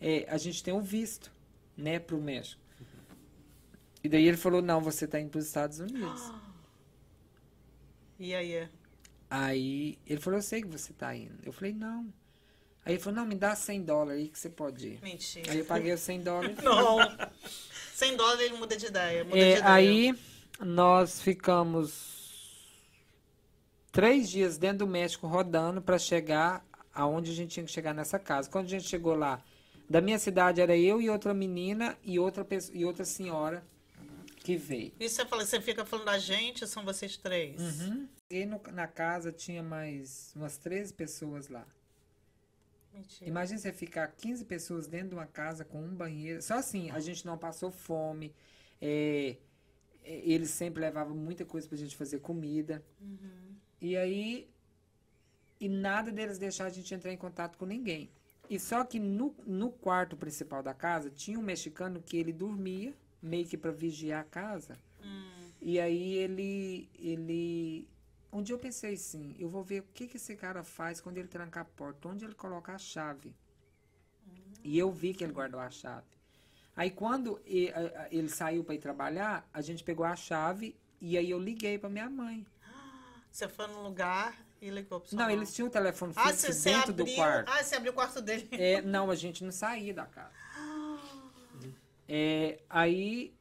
é, 0.00 0.26
a 0.28 0.36
gente 0.36 0.62
tem 0.62 0.74
um 0.74 0.82
visto, 0.82 1.32
né, 1.76 1.98
pro 1.98 2.20
México. 2.20 2.60
E 4.04 4.08
daí 4.08 4.26
ele 4.26 4.36
falou, 4.36 4.60
não, 4.60 4.80
você 4.80 5.06
tá 5.06 5.20
indo 5.20 5.30
pros 5.30 5.46
Estados 5.46 5.78
Unidos. 5.78 6.32
E 8.18 8.34
aí? 8.34 8.68
Aí 9.30 9.98
ele 10.06 10.20
falou, 10.20 10.38
eu 10.38 10.42
sei 10.42 10.60
que 10.62 10.68
você 10.68 10.92
tá 10.92 11.14
indo. 11.14 11.38
Eu 11.44 11.52
falei, 11.52 11.72
não. 11.72 12.12
Aí 12.84 12.94
ele 12.94 13.02
falou, 13.02 13.20
não, 13.20 13.26
me 13.26 13.34
dá 13.36 13.54
100 13.54 13.82
dólares 13.84 14.20
aí 14.22 14.28
que 14.28 14.38
você 14.38 14.50
pode 14.50 14.88
ir. 14.88 15.00
Mentira. 15.02 15.52
Aí 15.52 15.58
eu 15.58 15.64
paguei 15.64 15.92
os 15.92 16.00
100 16.00 16.20
dólares. 16.22 16.56
Não. 16.62 16.98
100 17.94 18.16
dólares 18.16 18.40
ele 18.40 18.56
muda 18.56 18.76
de 18.76 18.86
ideia. 18.86 19.24
Muda 19.24 19.36
de 19.36 19.42
É, 19.42 19.50
ideia. 19.52 19.72
aí 19.72 20.14
nós 20.60 21.20
ficamos 21.20 22.20
três 23.92 24.28
dias 24.28 24.58
dentro 24.58 24.78
do 24.78 24.86
México 24.86 25.26
rodando 25.26 25.80
para 25.80 25.98
chegar 25.98 26.64
aonde 26.92 27.30
a 27.30 27.34
gente 27.34 27.50
tinha 27.52 27.64
que 27.64 27.72
chegar 27.72 27.94
nessa 27.94 28.18
casa. 28.18 28.50
Quando 28.50 28.66
a 28.66 28.70
gente 28.70 28.88
chegou 28.88 29.14
lá, 29.14 29.40
da 29.88 30.00
minha 30.00 30.18
cidade 30.18 30.60
era 30.60 30.76
eu 30.76 31.00
e 31.00 31.08
outra 31.08 31.32
menina 31.32 31.96
e 32.02 32.18
outra 32.18 32.44
pessoa, 32.44 32.76
e 32.76 32.84
outra 32.84 33.04
senhora 33.04 33.64
que 34.42 34.56
veio. 34.56 34.92
E 34.98 35.08
você 35.08 35.24
fala, 35.24 35.44
você 35.46 35.60
fica 35.60 35.84
falando 35.84 36.06
da 36.06 36.18
gente, 36.18 36.66
são 36.66 36.84
vocês 36.84 37.16
três? 37.16 37.60
Uhum. 37.60 38.08
E 38.30 38.44
no- 38.44 38.60
na 38.72 38.86
casa 38.86 39.30
tinha 39.32 39.62
mais 39.62 40.32
umas 40.34 40.56
13 40.58 40.92
pessoas 40.92 41.48
lá. 41.48 41.66
Mentira. 42.92 43.28
Imagina 43.28 43.58
você 43.58 43.72
ficar 43.72 44.06
15 44.08 44.44
pessoas 44.44 44.86
dentro 44.86 45.10
de 45.10 45.14
uma 45.14 45.26
casa 45.26 45.64
com 45.64 45.80
um 45.82 45.94
banheiro. 45.94 46.42
Só 46.42 46.54
assim, 46.54 46.90
a 46.90 47.00
gente 47.00 47.24
não 47.24 47.38
passou 47.38 47.70
fome. 47.70 48.34
é, 48.80 49.36
é, 50.04 50.20
eles 50.28 50.50
sempre 50.50 50.80
levavam 50.82 51.16
muita 51.16 51.44
coisa 51.44 51.68
pra 51.68 51.78
gente 51.78 51.96
fazer 51.96 52.18
comida. 52.18 52.82
E 53.80 53.96
aí. 53.96 54.48
E 55.60 55.68
nada 55.68 56.10
deles 56.10 56.38
deixar 56.38 56.66
a 56.66 56.70
gente 56.70 56.92
entrar 56.92 57.12
em 57.12 57.16
contato 57.16 57.56
com 57.56 57.64
ninguém. 57.64 58.10
E 58.50 58.58
só 58.58 58.84
que 58.84 58.98
no, 58.98 59.32
no 59.46 59.70
quarto 59.70 60.16
principal 60.16 60.60
da 60.62 60.74
casa 60.74 61.08
tinha 61.08 61.38
um 61.38 61.42
mexicano 61.42 62.02
que 62.02 62.16
ele 62.16 62.32
dormia, 62.32 62.92
meio 63.22 63.46
que 63.46 63.56
pra 63.56 63.70
vigiar 63.70 64.20
a 64.20 64.24
casa. 64.24 64.78
E 65.60 65.78
aí 65.78 66.14
ele, 66.14 66.90
ele. 66.98 67.88
Um 68.32 68.42
dia 68.42 68.54
eu 68.54 68.58
pensei 68.58 68.94
assim, 68.94 69.36
eu 69.38 69.48
vou 69.48 69.62
ver 69.62 69.80
o 69.80 69.86
que, 69.94 70.08
que 70.08 70.16
esse 70.16 70.34
cara 70.34 70.64
faz 70.64 71.00
quando 71.00 71.18
ele 71.18 71.28
tranca 71.28 71.60
a 71.60 71.64
porta, 71.64 72.08
onde 72.08 72.24
ele 72.24 72.34
coloca 72.34 72.72
a 72.72 72.78
chave. 72.78 73.32
E 74.64 74.76
eu 74.76 74.90
vi 74.90 75.14
que 75.14 75.22
ele 75.22 75.32
guardou 75.32 75.60
a 75.60 75.70
chave. 75.70 76.06
Aí 76.74 76.90
quando 76.90 77.40
ele 77.44 78.28
saiu 78.28 78.64
para 78.64 78.74
ir 78.74 78.78
trabalhar, 78.78 79.48
a 79.52 79.60
gente 79.60 79.84
pegou 79.84 80.04
a 80.04 80.16
chave 80.16 80.74
e 81.00 81.16
aí 81.16 81.30
eu 81.30 81.38
liguei 81.38 81.78
para 81.78 81.90
minha 81.90 82.08
mãe. 82.08 82.44
Você 83.30 83.48
foi 83.48 83.66
no 83.66 83.82
lugar 83.82 84.36
e 84.60 84.70
ligou 84.70 85.00
pro 85.00 85.10
seu 85.10 85.18
Não, 85.18 85.30
eles 85.30 85.54
tinham 85.54 85.68
o 85.68 85.70
telefone 85.70 86.12
Ah, 86.16 86.28
fixo 86.28 86.52
você 86.52 86.70
dentro 86.70 86.90
abriu... 86.90 87.06
do 87.06 87.14
quarto. 87.14 87.50
Ah, 87.50 87.62
você 87.62 87.76
abriu 87.76 87.92
o 87.92 87.94
quarto 87.94 88.20
dele. 88.20 88.48
É, 88.52 88.80
não, 88.82 89.10
a 89.10 89.14
gente 89.14 89.44
não 89.44 89.52
saía 89.52 89.92
da 89.92 90.06
casa. 90.06 90.41
É, 92.08 92.60
aí, 92.68 93.34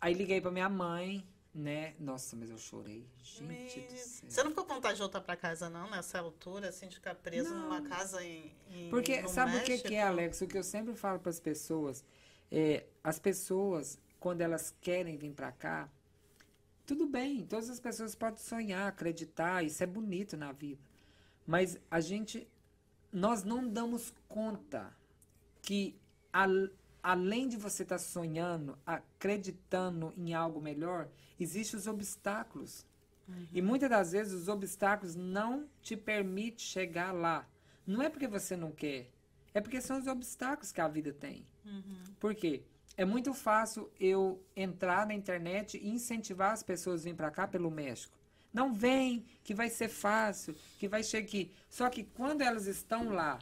aí 0.00 0.14
liguei 0.14 0.40
pra 0.40 0.50
minha 0.50 0.68
mãe, 0.68 1.26
né? 1.54 1.94
Nossa, 1.98 2.36
mas 2.36 2.50
eu 2.50 2.58
chorei. 2.58 3.06
Gente 3.22 3.80
do 3.80 3.96
céu. 3.96 4.30
Você 4.30 4.42
não 4.42 4.50
ficou 4.50 4.64
com 4.64 4.74
vontade 4.74 4.94
de 4.94 5.00
voltar 5.00 5.20
pra 5.20 5.36
casa, 5.36 5.70
não, 5.70 5.90
nessa 5.90 6.18
altura, 6.18 6.68
assim, 6.68 6.88
de 6.88 6.96
ficar 6.96 7.14
preso 7.14 7.54
numa 7.54 7.82
casa 7.82 8.22
em. 8.24 8.52
em 8.70 8.90
Porque 8.90 9.26
sabe 9.28 9.56
o 9.56 9.62
que, 9.62 9.70
México? 9.70 9.88
que 9.88 9.94
é, 9.94 10.02
Alex? 10.02 10.40
O 10.40 10.46
que 10.46 10.58
eu 10.58 10.62
sempre 10.62 10.94
falo 10.94 11.18
para 11.18 11.30
as 11.30 11.40
pessoas 11.40 12.04
é, 12.52 12.84
as 13.02 13.18
pessoas 13.18 13.98
quando 14.20 14.42
elas 14.42 14.76
querem 14.80 15.16
vir 15.16 15.32
para 15.32 15.50
cá, 15.50 15.88
tudo 16.86 17.06
bem, 17.06 17.46
todas 17.46 17.70
as 17.70 17.80
pessoas 17.80 18.14
podem 18.14 18.38
sonhar, 18.38 18.86
acreditar, 18.88 19.64
isso 19.64 19.82
é 19.82 19.86
bonito 19.86 20.36
na 20.36 20.52
vida. 20.52 20.80
Mas 21.46 21.78
a 21.90 21.98
gente 21.98 22.46
nós 23.10 23.42
não 23.42 23.66
damos 23.66 24.12
conta 24.28 24.94
que 25.62 25.98
além 27.02 27.48
de 27.48 27.56
você 27.56 27.82
estar 27.82 27.98
sonhando, 27.98 28.78
acreditando 28.86 30.12
em 30.16 30.34
algo 30.34 30.60
melhor, 30.60 31.08
existem 31.38 31.78
os 31.78 31.86
obstáculos. 31.86 32.86
E 33.52 33.62
muitas 33.62 33.88
das 33.88 34.12
vezes 34.12 34.32
os 34.32 34.48
obstáculos 34.48 35.14
não 35.14 35.66
te 35.80 35.96
permitem 35.96 36.58
chegar 36.58 37.12
lá. 37.12 37.48
Não 37.86 38.02
é 38.02 38.08
porque 38.10 38.28
você 38.28 38.56
não 38.56 38.70
quer, 38.70 39.10
é 39.54 39.60
porque 39.60 39.80
são 39.80 39.98
os 39.98 40.06
obstáculos 40.06 40.70
que 40.70 40.80
a 40.80 40.88
vida 40.88 41.12
tem. 41.12 41.46
Por 42.20 42.34
quê? 42.34 42.62
É 42.96 43.04
muito 43.04 43.32
fácil 43.32 43.90
eu 43.98 44.44
entrar 44.54 45.06
na 45.06 45.14
internet 45.14 45.78
e 45.78 45.88
incentivar 45.88 46.52
as 46.52 46.62
pessoas 46.62 47.00
a 47.00 47.04
vir 47.04 47.14
para 47.16 47.30
cá 47.30 47.46
pelo 47.48 47.70
México. 47.70 48.18
Não 48.52 48.74
vem, 48.74 49.24
que 49.42 49.54
vai 49.54 49.70
ser 49.70 49.88
fácil, 49.88 50.54
que 50.78 50.86
vai 50.86 51.02
chegar 51.02 51.24
aqui. 51.26 51.50
Só 51.70 51.88
que 51.88 52.04
quando 52.04 52.42
elas 52.42 52.66
estão 52.66 53.08
lá, 53.08 53.38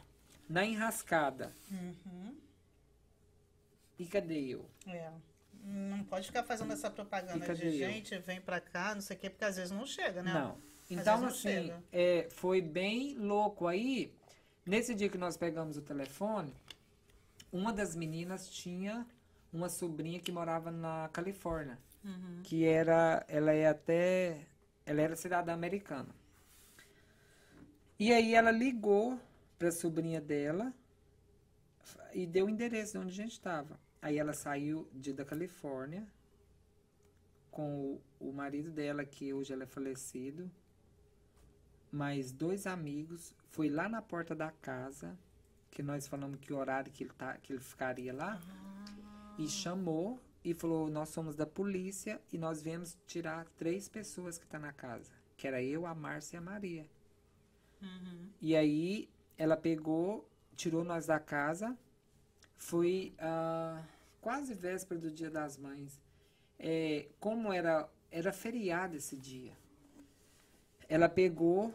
na 0.47 0.65
enrascada, 0.65 1.53
Uhum. 1.69 2.35
E 4.01 4.05
cadê 4.07 4.39
eu? 4.39 4.65
É. 4.87 5.11
Não 5.63 6.03
pode 6.05 6.25
ficar 6.25 6.43
fazendo 6.43 6.73
essa 6.73 6.89
propaganda 6.89 7.45
cadê 7.45 7.69
de 7.69 7.77
gente, 7.77 8.17
vem 8.17 8.41
pra 8.41 8.59
cá, 8.59 8.95
não 8.95 9.01
sei 9.01 9.15
o 9.15 9.19
quê, 9.19 9.29
porque 9.29 9.45
às 9.45 9.57
vezes 9.57 9.71
não 9.71 9.85
chega, 9.85 10.23
né? 10.23 10.33
Não. 10.33 10.57
Então, 10.89 11.21
não 11.21 11.27
assim, 11.27 11.37
chega. 11.37 11.83
é, 11.91 12.27
foi 12.31 12.61
bem 12.61 13.15
louco. 13.15 13.67
Aí, 13.67 14.11
nesse 14.65 14.95
dia 14.95 15.07
que 15.07 15.19
nós 15.19 15.37
pegamos 15.37 15.77
o 15.77 15.81
telefone, 15.81 16.53
uma 17.51 17.71
das 17.71 17.95
meninas 17.95 18.49
tinha 18.49 19.05
uma 19.53 19.69
sobrinha 19.69 20.19
que 20.19 20.31
morava 20.31 20.71
na 20.71 21.09
Califórnia. 21.13 21.77
Uhum. 22.03 22.41
Que 22.43 22.65
era, 22.65 23.23
ela 23.27 23.51
é 23.51 23.67
até, 23.67 24.47
ela 24.83 25.01
era 25.01 25.15
cidadã 25.15 25.53
americana. 25.53 26.09
E 27.99 28.11
aí 28.11 28.33
ela 28.33 28.49
ligou 28.49 29.19
para 29.59 29.67
a 29.67 29.71
sobrinha 29.71 30.19
dela 30.19 30.73
e 32.13 32.25
deu 32.25 32.47
o 32.47 32.49
endereço 32.49 32.93
de 32.93 32.97
onde 32.97 33.11
a 33.11 33.23
gente 33.23 33.33
estava. 33.33 33.79
Aí 34.01 34.17
ela 34.17 34.33
saiu 34.33 34.87
de 34.93 35.13
da 35.13 35.23
Califórnia 35.23 36.07
com 37.51 37.99
o, 38.19 38.29
o 38.29 38.31
marido 38.31 38.71
dela, 38.71 39.05
que 39.05 39.33
hoje 39.33 39.53
ela 39.53 39.63
é 39.63 39.67
falecido, 39.67 40.49
mais 41.91 42.31
dois 42.31 42.65
amigos, 42.65 43.35
foi 43.49 43.69
lá 43.69 43.89
na 43.89 44.01
porta 44.01 44.33
da 44.33 44.49
casa, 44.51 45.17
que 45.69 45.83
nós 45.83 46.07
falamos 46.07 46.39
que 46.39 46.53
o 46.53 46.57
horário 46.57 46.91
que 46.91 47.03
ele, 47.03 47.13
tá, 47.13 47.37
que 47.37 47.53
ele 47.53 47.59
ficaria 47.59 48.13
lá, 48.13 48.41
e 49.37 49.47
chamou 49.47 50.19
e 50.43 50.53
falou, 50.53 50.89
nós 50.89 51.09
somos 51.09 51.35
da 51.35 51.45
polícia 51.45 52.21
e 52.31 52.37
nós 52.37 52.61
viemos 52.61 52.97
tirar 53.05 53.45
três 53.57 53.87
pessoas 53.87 54.37
que 54.37 54.45
estão 54.45 54.59
na 54.59 54.71
casa, 54.73 55.11
que 55.37 55.47
era 55.47 55.61
eu, 55.61 55.85
a 55.85 55.93
Márcia 55.93 56.37
e 56.37 56.39
a 56.39 56.41
Maria. 56.41 56.89
Uhum. 57.81 58.29
E 58.41 58.55
aí 58.55 59.09
ela 59.37 59.57
pegou, 59.57 60.27
tirou 60.55 60.83
nós 60.83 61.05
da 61.05 61.19
casa. 61.19 61.77
Foi 62.69 63.13
ah, 63.17 63.83
quase 64.21 64.53
véspera 64.53 64.99
do 64.99 65.09
Dia 65.11 65.31
das 65.31 65.57
Mães. 65.57 65.99
É, 66.59 67.09
como 67.19 67.51
era, 67.51 67.89
era 68.11 68.31
feriado 68.31 68.95
esse 68.95 69.17
dia, 69.17 69.57
ela 70.87 71.09
pegou 71.09 71.73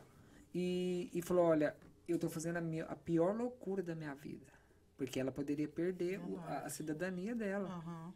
e, 0.54 1.10
e 1.12 1.20
falou: 1.22 1.46
Olha, 1.46 1.76
eu 2.06 2.18
tô 2.18 2.28
fazendo 2.30 2.58
a, 2.58 2.60
minha- 2.60 2.84
a 2.84 2.94
pior 2.94 3.34
loucura 3.36 3.82
da 3.82 3.94
minha 3.96 4.14
vida. 4.14 4.46
Porque 4.96 5.18
ela 5.18 5.32
poderia 5.32 5.66
perder 5.68 6.20
o- 6.20 6.38
a, 6.46 6.58
a 6.60 6.70
cidadania 6.70 7.34
dela. 7.34 7.68
Aham. 7.68 8.14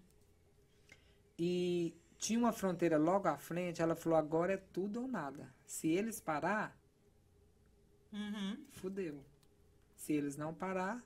E 1.37 1.92
tinha 2.18 2.38
uma 2.38 2.52
fronteira 2.52 2.96
logo 2.98 3.26
à 3.26 3.37
frente. 3.37 3.83
Ela 3.83 3.96
falou: 3.96 4.16
Agora 4.16 4.52
é 4.52 4.56
tudo 4.59 5.02
ou 5.02 5.09
nada. 5.09 5.52
Se 5.66 5.88
eles 5.88 6.20
parar, 6.20 6.78
Uhum. 8.12 8.64
fudeu. 8.70 9.24
Se 9.96 10.12
eles 10.12 10.37
não 10.37 10.54
parar, 10.54 11.02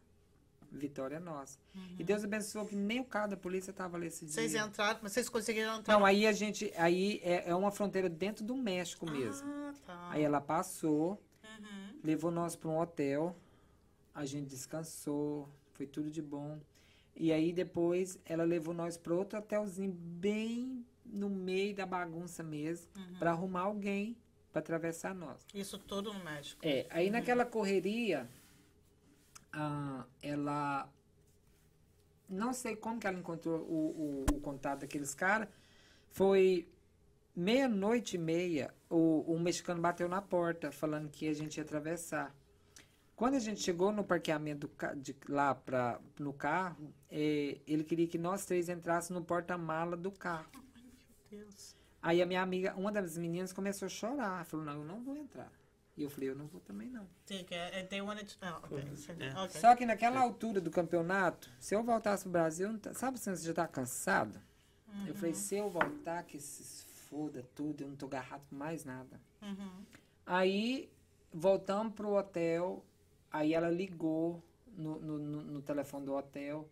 vitória 0.77 1.17
é 1.17 1.21
nossa. 1.21 1.59
E 1.99 2.05
Deus 2.05 2.25
abençoou 2.25 2.67
que 2.67 2.77
nem 2.77 3.01
o 3.01 3.05
carro 3.05 3.29
da 3.31 3.37
polícia 3.37 3.71
estava 3.71 3.97
ali 3.97 4.07
esse 4.09 4.27
Vocês 4.29 4.51
dia. 4.53 4.61
entraram, 4.63 5.01
mas 5.03 5.13
vocês 5.13 5.29
conseguiram 5.29 5.79
entrar. 5.79 5.95
Não, 5.99 6.05
aí 6.05 6.27
a 6.27 6.33
gente, 6.33 6.73
aí 6.77 7.21
é, 7.23 7.49
é 7.51 7.55
uma 7.55 7.71
fronteira 7.71 8.09
dentro 8.09 8.45
do 8.45 8.55
México 8.57 9.09
mesmo. 9.11 9.49
Ah, 9.49 9.73
tá. 9.87 10.09
Aí 10.11 10.23
ela 10.23 10.41
passou, 10.41 11.21
Uhum. 11.45 12.01
levou 12.03 12.31
nós 12.31 12.57
para 12.57 12.69
um 12.69 12.79
hotel, 12.81 13.37
a 14.15 14.25
gente 14.25 14.47
descansou, 14.49 15.49
foi 15.73 15.87
tudo 15.87 16.11
de 16.11 16.21
bom. 16.23 16.59
E 17.17 17.33
aí 17.33 17.53
depois 17.53 18.19
ela 18.25 18.43
levou 18.45 18.75
nós 18.75 18.97
para 18.97 19.15
outro 19.15 19.39
hotelzinho 19.39 19.93
bem 19.93 20.85
no 21.07 21.29
meio 21.31 21.75
da 21.75 21.87
bagunça 21.87 22.43
mesmo, 22.43 22.89
para 23.19 23.31
arrumar 23.31 23.61
alguém 23.63 24.17
para 24.51 24.61
atravessar 24.61 25.15
nós. 25.15 25.45
Isso 25.53 25.79
tudo 25.79 26.13
no 26.13 26.23
México. 26.25 26.61
É, 26.65 26.87
aí 26.91 27.11
naquela 27.11 27.45
correria, 27.45 28.29
ah, 29.55 30.05
ela. 30.23 30.89
Não 32.29 32.53
sei 32.53 32.75
como 32.75 32.99
que 32.99 33.07
ela 33.07 33.19
encontrou 33.19 33.61
o, 33.61 34.25
o, 34.33 34.37
o 34.37 34.41
contato 34.41 34.81
daqueles 34.81 35.15
caras. 35.15 35.49
Foi 36.11 36.69
meia-noite 37.35 38.17
e 38.17 38.19
meia, 38.19 38.73
o, 38.89 39.21
o 39.33 39.39
mexicano 39.39 39.81
bateu 39.81 40.09
na 40.09 40.23
porta, 40.23 40.71
falando 40.71 41.11
que 41.11 41.29
a 41.29 41.35
gente 41.35 41.57
ia 41.57 41.65
atravessar. 41.65 42.35
Quando 43.17 43.35
a 43.35 43.39
gente 43.39 43.61
chegou 43.61 43.93
no 43.93 44.03
parqueamento 44.03 44.69
de, 44.97 45.15
lá 45.29 45.55
pra, 45.55 46.01
no 46.19 46.33
carro, 46.33 46.93
eh, 47.11 47.61
ele 47.67 47.85
queria 47.85 48.09
que 48.09 48.19
nós 48.19 48.45
três 48.45 48.69
entrássemos 48.69 49.21
no 49.21 49.27
porta-mala 49.27 49.97
do 49.97 50.11
carro. 50.11 50.51
Meu 51.31 51.41
Deus. 51.41 51.77
Aí 52.03 52.21
a 52.21 52.27
minha 52.27 52.43
amiga, 52.43 52.75
uma 52.77 52.91
das 52.91 53.17
meninas, 53.17 53.53
começou 53.53 53.87
a 53.87 53.89
chorar. 53.89 54.45
Falou, 54.45 54.67
não, 54.67 54.75
eu 54.75 54.85
não 54.85 55.01
vou 55.03 55.17
entrar. 55.17 55.51
E 55.97 56.03
eu 56.03 56.11
falei, 56.11 56.29
eu 56.31 56.35
não 56.35 56.47
vou 56.47 56.61
também 56.61 56.89
não. 56.89 57.07
É- 57.63 57.83
to... 58.25 58.37
Ah. 58.43 58.61
É. 59.45 59.49
Só 59.61 59.77
que 59.77 59.87
naquela 59.87 60.21
altura 60.21 60.61
do 60.61 60.71
campeonato, 60.71 61.49
se 61.61 61.75
eu 61.75 61.83
voltasse 61.85 62.25
pro 62.25 62.33
Brasil, 62.33 62.73
não 62.73 62.79
tá- 62.79 62.93
sabe 62.95 63.19
se 63.19 63.31
você 63.31 63.47
já 63.47 63.55
tá 63.55 63.69
cansado? 63.69 64.41
Eu 65.07 65.15
falei, 65.15 65.35
se 65.35 65.57
eu 65.57 65.69
voltar, 65.71 66.23
que 66.25 66.39
se 66.41 66.85
foda 67.09 67.45
tudo, 67.55 67.83
eu 67.83 67.89
não 67.89 67.97
tô 67.97 68.07
agarrado 68.07 68.43
com 68.49 68.57
mais 68.57 68.85
nada. 68.85 69.21
Uhum. 69.43 69.85
Aí, 70.27 70.91
voltamos 71.33 71.93
pro 71.95 72.15
hotel, 72.15 72.85
aí 73.31 73.55
ela 73.55 73.71
ligou 73.71 74.43
no, 74.77 74.99
no, 75.01 75.19
no- 75.19 75.43
no 75.43 75.63
telefone 75.63 76.07
do 76.07 76.15
hotel. 76.15 76.69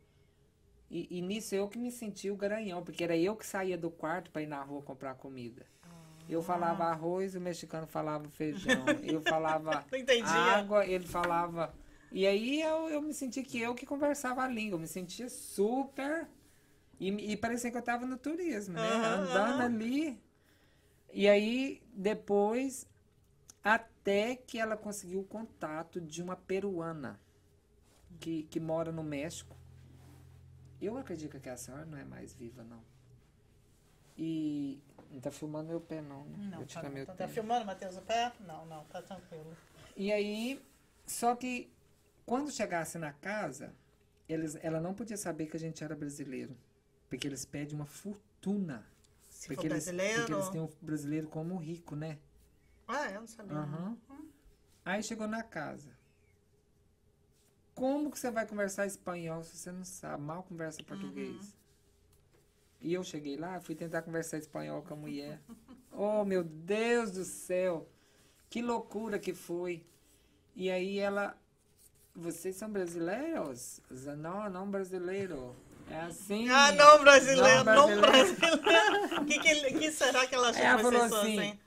E, 0.90 1.06
e 1.18 1.22
nisso 1.22 1.54
eu 1.54 1.68
que 1.68 1.78
me 1.78 1.90
senti 1.90 2.30
o 2.30 2.36
garanhão, 2.36 2.82
porque 2.82 3.02
era 3.04 3.16
eu 3.16 3.34
que 3.36 3.46
saía 3.46 3.78
do 3.78 3.90
quarto 3.90 4.30
para 4.30 4.42
ir 4.42 4.46
na 4.46 4.62
rua 4.62 4.82
comprar 4.82 5.14
comida. 5.14 5.64
Eu 6.28 6.42
falava 6.42 6.84
arroz, 6.84 7.34
o 7.34 7.40
mexicano 7.40 7.86
falava 7.86 8.28
feijão. 8.28 8.86
Eu 9.02 9.20
falava 9.22 9.84
água, 10.24 10.86
ele 10.86 11.06
falava. 11.06 11.74
E 12.10 12.26
aí 12.26 12.60
eu, 12.62 12.88
eu 12.90 13.02
me 13.02 13.12
senti 13.14 13.42
que 13.42 13.60
eu 13.60 13.74
que 13.74 13.86
conversava 13.86 14.42
a 14.42 14.48
língua. 14.48 14.76
Eu 14.76 14.80
me 14.80 14.86
sentia 14.88 15.28
super. 15.28 16.28
E, 17.00 17.08
e 17.32 17.36
parecia 17.36 17.70
que 17.70 17.76
eu 17.76 17.82
tava 17.82 18.06
no 18.06 18.16
turismo, 18.16 18.74
né? 18.74 18.80
Aham, 18.80 19.22
Andando 19.22 19.60
aham. 19.60 19.64
ali. 19.64 20.22
E 21.12 21.28
aí, 21.28 21.82
depois, 21.92 22.86
até 23.62 24.36
que 24.36 24.58
ela 24.58 24.76
conseguiu 24.76 25.20
o 25.20 25.24
contato 25.24 26.00
de 26.00 26.22
uma 26.22 26.36
peruana 26.36 27.20
que, 28.20 28.44
que 28.44 28.60
mora 28.60 28.90
no 28.92 29.02
México. 29.02 29.56
Eu 30.80 30.96
acredito 30.98 31.38
que 31.40 31.48
a 31.48 31.56
senhora 31.56 31.84
não 31.84 31.98
é 31.98 32.04
mais 32.04 32.32
viva, 32.34 32.64
não. 32.64 32.82
E. 34.16 34.80
Não 35.12 35.20
tá 35.20 35.30
filmando 35.30 35.68
meu 35.68 35.80
pé, 35.80 36.00
não. 36.00 36.24
né? 36.24 36.48
Não, 36.50 36.58
Vou 36.58 36.66
tá, 36.66 36.82
meu 36.88 37.04
tá, 37.04 37.12
tá 37.12 37.18
tênis. 37.18 37.34
filmando, 37.34 37.66
Matheus, 37.66 37.96
o 37.96 38.02
pé? 38.02 38.32
Não, 38.40 38.64
não, 38.64 38.84
tá 38.84 39.02
tranquilo. 39.02 39.54
E 39.94 40.10
aí, 40.10 40.64
só 41.06 41.36
que 41.36 41.70
quando 42.24 42.50
chegasse 42.50 42.96
na 42.98 43.12
casa, 43.12 43.74
eles, 44.28 44.56
ela 44.62 44.80
não 44.80 44.94
podia 44.94 45.16
saber 45.18 45.46
que 45.46 45.56
a 45.56 45.60
gente 45.60 45.84
era 45.84 45.94
brasileiro. 45.94 46.56
Porque 47.10 47.26
eles 47.26 47.44
pedem 47.44 47.74
uma 47.74 47.84
fortuna. 47.84 48.86
Se 49.28 49.48
porque 49.48 49.66
eles, 49.66 49.84
brasileiro... 49.84 50.20
Porque 50.20 50.32
eles 50.32 50.48
têm 50.48 50.60
o 50.62 50.72
brasileiro 50.80 51.28
como 51.28 51.56
rico, 51.58 51.94
né? 51.94 52.18
Ah, 52.88 53.10
eu 53.10 53.20
não 53.20 53.28
sabia. 53.28 53.56
Aham. 53.56 53.98
Aí 54.84 55.02
chegou 55.02 55.28
na 55.28 55.42
casa. 55.42 55.90
Como 57.74 58.10
que 58.10 58.18
você 58.18 58.30
vai 58.30 58.46
conversar 58.46 58.86
espanhol 58.86 59.42
se 59.44 59.56
você 59.56 59.70
não 59.72 59.84
sabe? 59.84 60.22
Mal 60.22 60.42
conversa 60.42 60.82
português. 60.82 61.54
E 62.82 62.92
eu 62.92 63.04
cheguei 63.04 63.36
lá, 63.36 63.60
fui 63.60 63.74
tentar 63.74 64.02
conversar 64.02 64.38
espanhol 64.38 64.82
com 64.82 64.94
a 64.94 64.96
mulher. 64.96 65.40
Oh, 65.92 66.24
meu 66.24 66.42
Deus 66.42 67.12
do 67.12 67.24
céu! 67.24 67.88
Que 68.50 68.60
loucura 68.60 69.18
que 69.18 69.32
foi! 69.32 69.86
E 70.54 70.70
aí 70.70 70.98
ela. 70.98 71.36
Vocês 72.14 72.56
são 72.56 72.70
brasileiros? 72.70 73.80
Não, 74.18 74.50
não 74.50 74.70
brasileiro. 74.70 75.54
É 75.88 76.00
assim. 76.00 76.48
Ah, 76.48 76.72
não, 76.72 77.00
brasileiro, 77.00 77.64
não, 77.64 78.00
brasileiro. 78.00 79.20
O 79.20 79.24
que, 79.24 79.38
que, 79.38 79.78
que 79.78 79.92
será 79.92 80.26
que 80.26 80.34
ela 80.34 80.50
achou 80.50 80.62
Aí 80.62 80.68
ela 80.68 80.76
que 80.76 80.82
falou 80.82 81.02
assim. 81.02 81.36
fossem? 81.36 81.60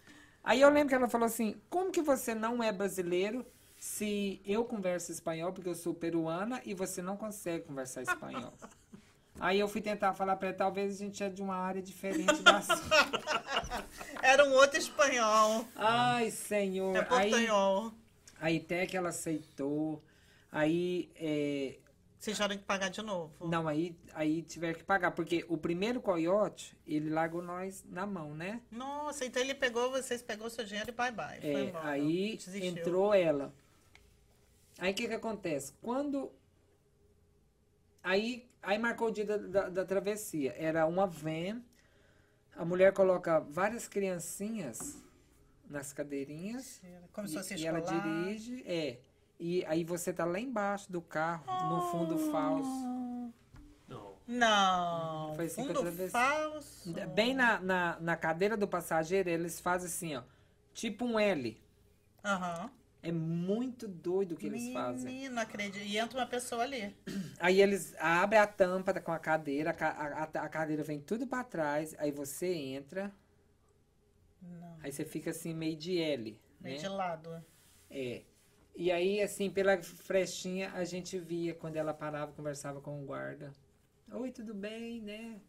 Aí 0.43 0.61
eu 0.61 0.69
lembro 0.69 0.89
que 0.89 0.95
ela 0.95 1.07
falou 1.07 1.25
assim: 1.25 1.59
como 1.69 1.91
que 1.91 2.01
você 2.01 2.35
não 2.35 2.61
é 2.61 2.71
brasileiro 2.71 3.45
se 3.79 4.41
eu 4.45 4.63
converso 4.65 5.11
espanhol 5.11 5.53
porque 5.53 5.69
eu 5.69 5.75
sou 5.75 5.93
peruana 5.93 6.61
e 6.65 6.73
você 6.73 7.01
não 7.01 7.17
consegue 7.17 7.65
conversar 7.65 8.03
espanhol? 8.03 8.53
Aí 9.39 9.59
eu 9.59 9.67
fui 9.67 9.81
tentar 9.81 10.13
falar 10.13 10.35
pra 10.37 10.49
ela, 10.49 10.57
talvez 10.57 10.95
a 10.95 10.97
gente 10.97 11.23
é 11.23 11.29
de 11.29 11.41
uma 11.41 11.55
área 11.55 11.81
diferente 11.81 12.41
da 12.41 12.61
sua. 12.61 12.75
Era 14.23 14.45
um 14.45 14.53
outro 14.53 14.79
espanhol. 14.79 15.65
Ai, 15.75 16.31
senhor. 16.31 16.95
É 16.95 16.99
aí, 16.99 17.29
portanhol. 17.29 17.91
aí 18.39 18.57
até 18.57 18.85
que 18.85 18.95
ela 18.95 19.09
aceitou. 19.09 20.01
Aí, 20.51 21.11
é, 21.17 21.75
Vocês 22.17 22.37
tiveram 22.37 22.57
que 22.57 22.63
pagar 22.63 22.89
de 22.89 23.01
novo. 23.01 23.33
não, 23.45 23.67
aí, 23.67 23.93
aí 24.13 24.41
tiveram 24.41 24.73
que 24.79 24.85
pagar, 24.85 25.11
porque 25.11 25.45
o 25.49 25.57
primeiro 25.57 25.99
coiote, 26.01 26.77
ele 26.87 27.09
largou 27.09 27.41
nós 27.41 27.83
na 27.89 28.05
mão, 28.05 28.33
né? 28.33 28.61
Nossa, 28.71 29.25
então 29.25 29.41
ele 29.41 29.53
pegou, 29.53 29.91
vocês 29.91 30.21
pegou 30.21 30.49
seu 30.49 30.63
dinheiro 30.63 30.89
e 30.89 30.93
bye 30.93 31.11
bye. 31.11 31.39
É, 31.41 31.63
embora. 31.65 31.89
aí 31.89 32.37
Desistiu. 32.37 32.63
entrou 32.71 33.13
ela. 33.13 33.53
Aí 34.79 34.91
o 34.91 34.95
que 34.95 35.07
que 35.09 35.13
acontece? 35.13 35.73
Quando. 35.81 36.31
Aí, 38.05 38.47
aí 38.61 38.77
marcou 38.77 39.07
o 39.07 39.11
dia 39.11 39.25
da, 39.25 39.37
da, 39.37 39.69
da 39.69 39.83
travessia. 39.83 40.53
Era 40.59 40.85
uma 40.85 41.07
van. 41.07 41.59
A 42.55 42.63
mulher 42.63 42.93
coloca 42.93 43.39
várias 43.39 43.87
criancinhas 43.87 45.03
nas 45.67 45.91
cadeirinhas. 45.91 46.79
Como 47.11 47.27
se 47.27 47.33
e, 47.33 47.37
fosse 47.37 47.55
e 47.55 47.65
ela 47.65 47.81
dirige. 47.81 48.63
É. 48.67 48.99
E 49.39 49.65
aí 49.65 49.83
você 49.83 50.13
tá 50.13 50.23
lá 50.23 50.39
embaixo 50.39 50.91
do 50.91 51.01
carro, 51.01 51.45
no 51.67 51.81
fundo 51.89 52.31
falso. 52.31 53.33
Não. 53.87 54.15
Não. 54.27 55.35
Foi 55.35 55.45
assim 55.45 55.63
que 55.63 55.71
eu 55.71 55.75
fundo 55.75 55.79
atravessei. 55.79 56.09
falso. 56.09 56.93
Bem 57.15 57.33
na, 57.33 57.59
na, 57.59 57.99
na 57.99 58.15
cadeira 58.15 58.55
do 58.55 58.67
passageiro, 58.67 59.29
eles 59.29 59.59
fazem 59.59 59.87
assim, 59.87 60.15
ó. 60.15 60.21
Tipo 60.75 61.05
um 61.05 61.19
L. 61.19 61.59
Aham. 62.23 62.69
É 63.07 63.11
muito 63.11 63.87
doido 63.87 64.31
o 64.33 64.35
que 64.35 64.47
eles 64.47 64.73
fazem. 64.73 65.13
Menino, 65.13 65.39
acredito. 65.39 65.83
E 65.85 65.95
entra 65.97 66.19
uma 66.19 66.25
pessoa 66.25 66.63
ali. 66.63 66.95
Aí 67.39 67.61
eles 67.61 67.95
abrem 67.99 68.39
a 68.39 68.47
tampa 68.47 68.99
com 68.99 69.11
a 69.11 69.19
cadeira, 69.19 69.75
a, 69.79 69.85
a, 69.85 70.23
a- 70.23 70.49
cadeira 70.49 70.81
vem 70.83 70.99
tudo 70.99 71.27
pra 71.27 71.43
trás, 71.43 71.93
aí 71.99 72.11
você 72.11 72.51
entra, 72.53 73.13
Não. 74.41 74.77
aí 74.81 74.91
você 74.91 75.05
fica 75.05 75.29
assim 75.29 75.53
meio 75.53 75.75
de 75.77 75.99
L, 75.99 76.39
Meio 76.59 76.75
né? 76.77 76.81
de 76.81 76.87
lado. 76.87 77.45
É. 77.89 78.23
E 78.75 78.91
aí, 78.91 79.21
assim, 79.21 79.49
pela 79.51 79.81
frestinha, 79.81 80.71
a 80.73 80.83
gente 80.83 81.17
via 81.19 81.53
quando 81.53 81.75
ela 81.77 81.93
parava, 81.93 82.33
conversava 82.33 82.81
com 82.81 83.01
o 83.01 83.05
guarda. 83.05 83.53
Oi, 84.11 84.31
tudo 84.31 84.53
bem, 84.53 85.01
né? 85.01 85.39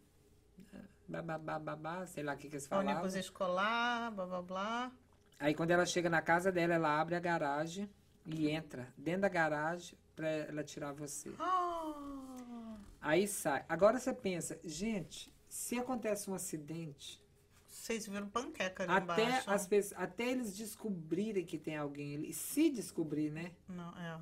Babá, 1.07 1.37
babá, 1.57 2.05
sei 2.05 2.23
lá 2.23 2.33
o 2.33 2.37
que, 2.37 2.49
que 2.49 2.55
eles 2.55 2.67
falavam. 2.67 2.91
Ônibus 2.93 3.15
escolar, 3.15 4.11
blá 4.11 4.25
blá 4.25 4.41
blá. 4.41 4.91
Aí 5.39 5.53
quando 5.53 5.71
ela 5.71 5.85
chega 5.85 6.09
na 6.09 6.21
casa 6.21 6.51
dela, 6.51 6.73
ela 6.73 6.99
abre 6.99 7.15
a 7.15 7.19
garagem 7.19 7.89
e 8.25 8.49
entra 8.49 8.87
dentro 8.97 9.21
da 9.21 9.29
garagem 9.29 9.97
pra 10.15 10.27
ela 10.27 10.63
tirar 10.63 10.93
você. 10.93 11.31
Ah, 11.39 12.77
Aí 12.99 13.27
sai. 13.27 13.63
Agora 13.69 13.99
você 13.99 14.13
pensa, 14.13 14.59
gente, 14.63 15.31
se 15.47 15.77
acontece 15.77 16.29
um 16.29 16.33
acidente, 16.33 17.23
vocês 17.67 18.07
viram 18.07 18.27
panqueca 18.27 18.83
ali 18.83 18.91
até, 18.91 19.23
embaixo. 19.23 19.49
as 19.49 19.67
pessoas, 19.67 20.01
até 20.01 20.31
eles 20.31 20.57
descobrirem 20.57 21.45
que 21.45 21.57
tem 21.57 21.77
alguém 21.77 22.15
ali, 22.15 22.33
se 22.33 22.69
descobrir, 22.69 23.29
né? 23.29 23.51
Não, 23.67 23.89
é. 23.97 24.19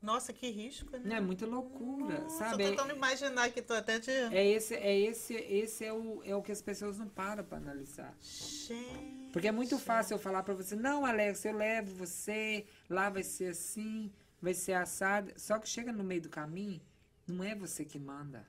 Nossa, 0.00 0.32
que 0.32 0.50
risco, 0.50 0.90
né? 0.92 1.02
Não 1.04 1.16
é 1.16 1.20
muita 1.20 1.46
loucura, 1.46 2.20
Nossa, 2.20 2.38
sabe? 2.38 2.64
tô 2.64 2.70
tentando 2.70 2.92
imaginar 2.92 3.50
que 3.50 3.62
tô 3.62 3.72
até 3.72 4.00
de... 4.00 4.10
É 4.10 4.44
esse, 4.44 4.74
é 4.74 4.98
esse, 4.98 5.34
esse 5.34 5.84
é 5.84 5.92
o, 5.92 6.22
é 6.24 6.34
o 6.34 6.42
que 6.42 6.50
as 6.50 6.60
pessoas 6.60 6.98
não 6.98 7.08
param 7.08 7.44
pra 7.44 7.58
analisar. 7.58 8.12
Gente. 8.20 9.21
Porque 9.32 9.48
é 9.48 9.52
muito 9.52 9.78
fácil 9.78 10.14
eu 10.14 10.18
falar 10.18 10.42
pra 10.42 10.54
você, 10.54 10.76
não, 10.76 11.06
Alex, 11.06 11.44
eu 11.44 11.56
levo 11.56 11.94
você, 11.94 12.66
lá 12.88 13.08
vai 13.08 13.22
ser 13.22 13.48
assim, 13.48 14.12
vai 14.40 14.52
ser 14.54 14.74
assado. 14.74 15.32
Só 15.36 15.58
que 15.58 15.68
chega 15.68 15.92
no 15.92 16.04
meio 16.04 16.20
do 16.22 16.28
caminho, 16.28 16.80
não 17.26 17.42
é 17.42 17.54
você 17.54 17.84
que 17.84 17.98
manda. 17.98 18.46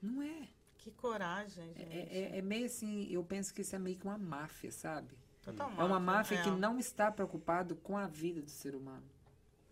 Não 0.00 0.22
é. 0.22 0.48
Que 0.78 0.90
coragem, 0.92 1.72
É, 1.74 1.78
gente. 1.80 2.08
é, 2.16 2.38
é 2.38 2.42
meio 2.42 2.66
assim, 2.66 3.08
eu 3.10 3.22
penso 3.24 3.52
que 3.52 3.60
isso 3.62 3.74
é 3.74 3.78
meio 3.78 3.96
que 3.96 4.04
uma 4.06 4.18
máfia, 4.18 4.70
sabe? 4.70 5.08
Total 5.42 5.70
É 5.78 5.84
uma 5.84 6.00
máfia 6.00 6.36
é. 6.38 6.42
que 6.42 6.50
não 6.50 6.78
está 6.78 7.10
preocupado 7.10 7.76
com 7.76 7.96
a 7.96 8.06
vida 8.06 8.40
do 8.40 8.50
ser 8.50 8.74
humano. 8.74 9.04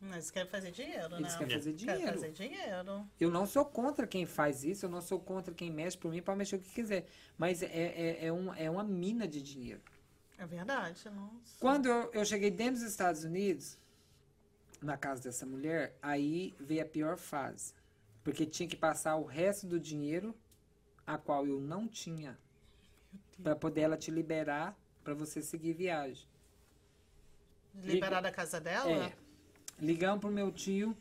Eles 0.02 0.30
querem 0.30 0.50
fazer 0.50 0.70
dinheiro, 0.70 1.14
Eles 1.16 1.32
né? 1.32 1.38
querem 1.38 1.54
fazer 1.56 1.72
Querem 1.72 1.94
dinheiro. 1.96 2.12
fazer 2.12 2.32
dinheiro. 2.32 3.08
Eu 3.18 3.30
não 3.30 3.46
sou 3.46 3.64
contra 3.64 4.06
quem 4.06 4.26
faz 4.26 4.62
isso, 4.62 4.84
eu 4.84 4.90
não 4.90 5.00
sou 5.00 5.18
contra 5.18 5.54
quem 5.54 5.70
mexe 5.70 5.96
por 5.96 6.10
mim, 6.10 6.20
pode 6.20 6.36
mexer 6.36 6.56
o 6.56 6.58
que 6.60 6.70
quiser. 6.70 7.06
Mas 7.38 7.62
é, 7.62 7.66
é, 7.66 8.26
é, 8.26 8.32
um, 8.32 8.52
é 8.54 8.68
uma 8.68 8.84
mina 8.84 9.26
de 9.26 9.40
dinheiro. 9.40 9.80
É 10.38 10.46
verdade, 10.46 11.08
nossa. 11.10 11.56
Quando 11.60 11.86
eu, 11.86 12.10
eu 12.12 12.24
cheguei 12.24 12.50
dentro 12.50 12.74
dos 12.80 12.90
Estados 12.90 13.24
Unidos, 13.24 13.78
na 14.82 14.96
casa 14.96 15.22
dessa 15.22 15.46
mulher, 15.46 15.96
aí 16.02 16.54
veio 16.58 16.82
a 16.82 16.86
pior 16.86 17.16
fase. 17.16 17.72
Porque 18.22 18.44
tinha 18.46 18.68
que 18.68 18.76
passar 18.76 19.16
o 19.16 19.24
resto 19.24 19.66
do 19.66 19.78
dinheiro, 19.78 20.34
a 21.06 21.16
qual 21.18 21.46
eu 21.46 21.60
não 21.60 21.86
tinha, 21.86 22.38
para 23.42 23.54
poder 23.54 23.82
ela 23.82 23.96
te 23.96 24.10
liberar 24.10 24.76
para 25.02 25.14
você 25.14 25.40
seguir 25.42 25.74
viagem. 25.74 26.26
Liberar 27.74 28.20
da 28.20 28.30
casa 28.32 28.60
dela? 28.60 28.90
É. 28.90 29.12
Ligamos 29.78 30.20
pro 30.20 30.30
meu 30.30 30.50
tio, 30.52 30.96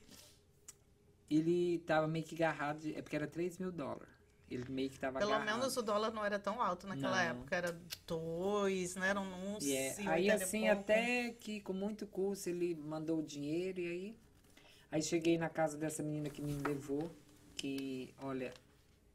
ele 1.29 1.79
tava 1.79 2.07
meio 2.07 2.25
que 2.25 2.35
agarrado, 2.35 2.79
de- 2.79 2.95
é 2.95 3.01
porque 3.01 3.15
era 3.15 3.27
3 3.27 3.57
mil 3.57 3.71
dólares. 3.71 4.12
Ele 4.51 4.65
meio 4.69 4.89
que 4.89 4.99
tava 4.99 5.17
Pelo 5.19 5.33
agarrado. 5.33 5.57
menos 5.57 5.75
o 5.77 5.81
dólar 5.81 6.11
não 6.11 6.23
era 6.23 6.37
tão 6.37 6.61
alto 6.61 6.85
naquela 6.85 7.23
Não. 7.23 7.31
época. 7.31 7.55
Era 7.55 7.79
dois, 8.05 8.95
né? 8.95 9.09
Eram 9.09 9.23
uns. 9.23 9.63
E 9.63 9.75
é, 9.75 9.95
aí 10.07 10.29
assim, 10.29 10.67
até 10.69 11.31
que 11.31 11.59
com 11.61 11.73
muito 11.73 12.05
custo 12.05 12.49
ele 12.49 12.75
mandou 12.75 13.19
o 13.19 13.23
dinheiro 13.23 13.79
e 13.79 13.87
aí. 13.87 14.17
Aí 14.91 15.01
cheguei 15.01 15.37
na 15.39 15.49
casa 15.49 15.75
dessa 15.75 16.03
menina 16.03 16.29
que 16.29 16.39
me 16.41 16.53
levou, 16.53 17.09
que, 17.55 18.13
olha, 18.21 18.53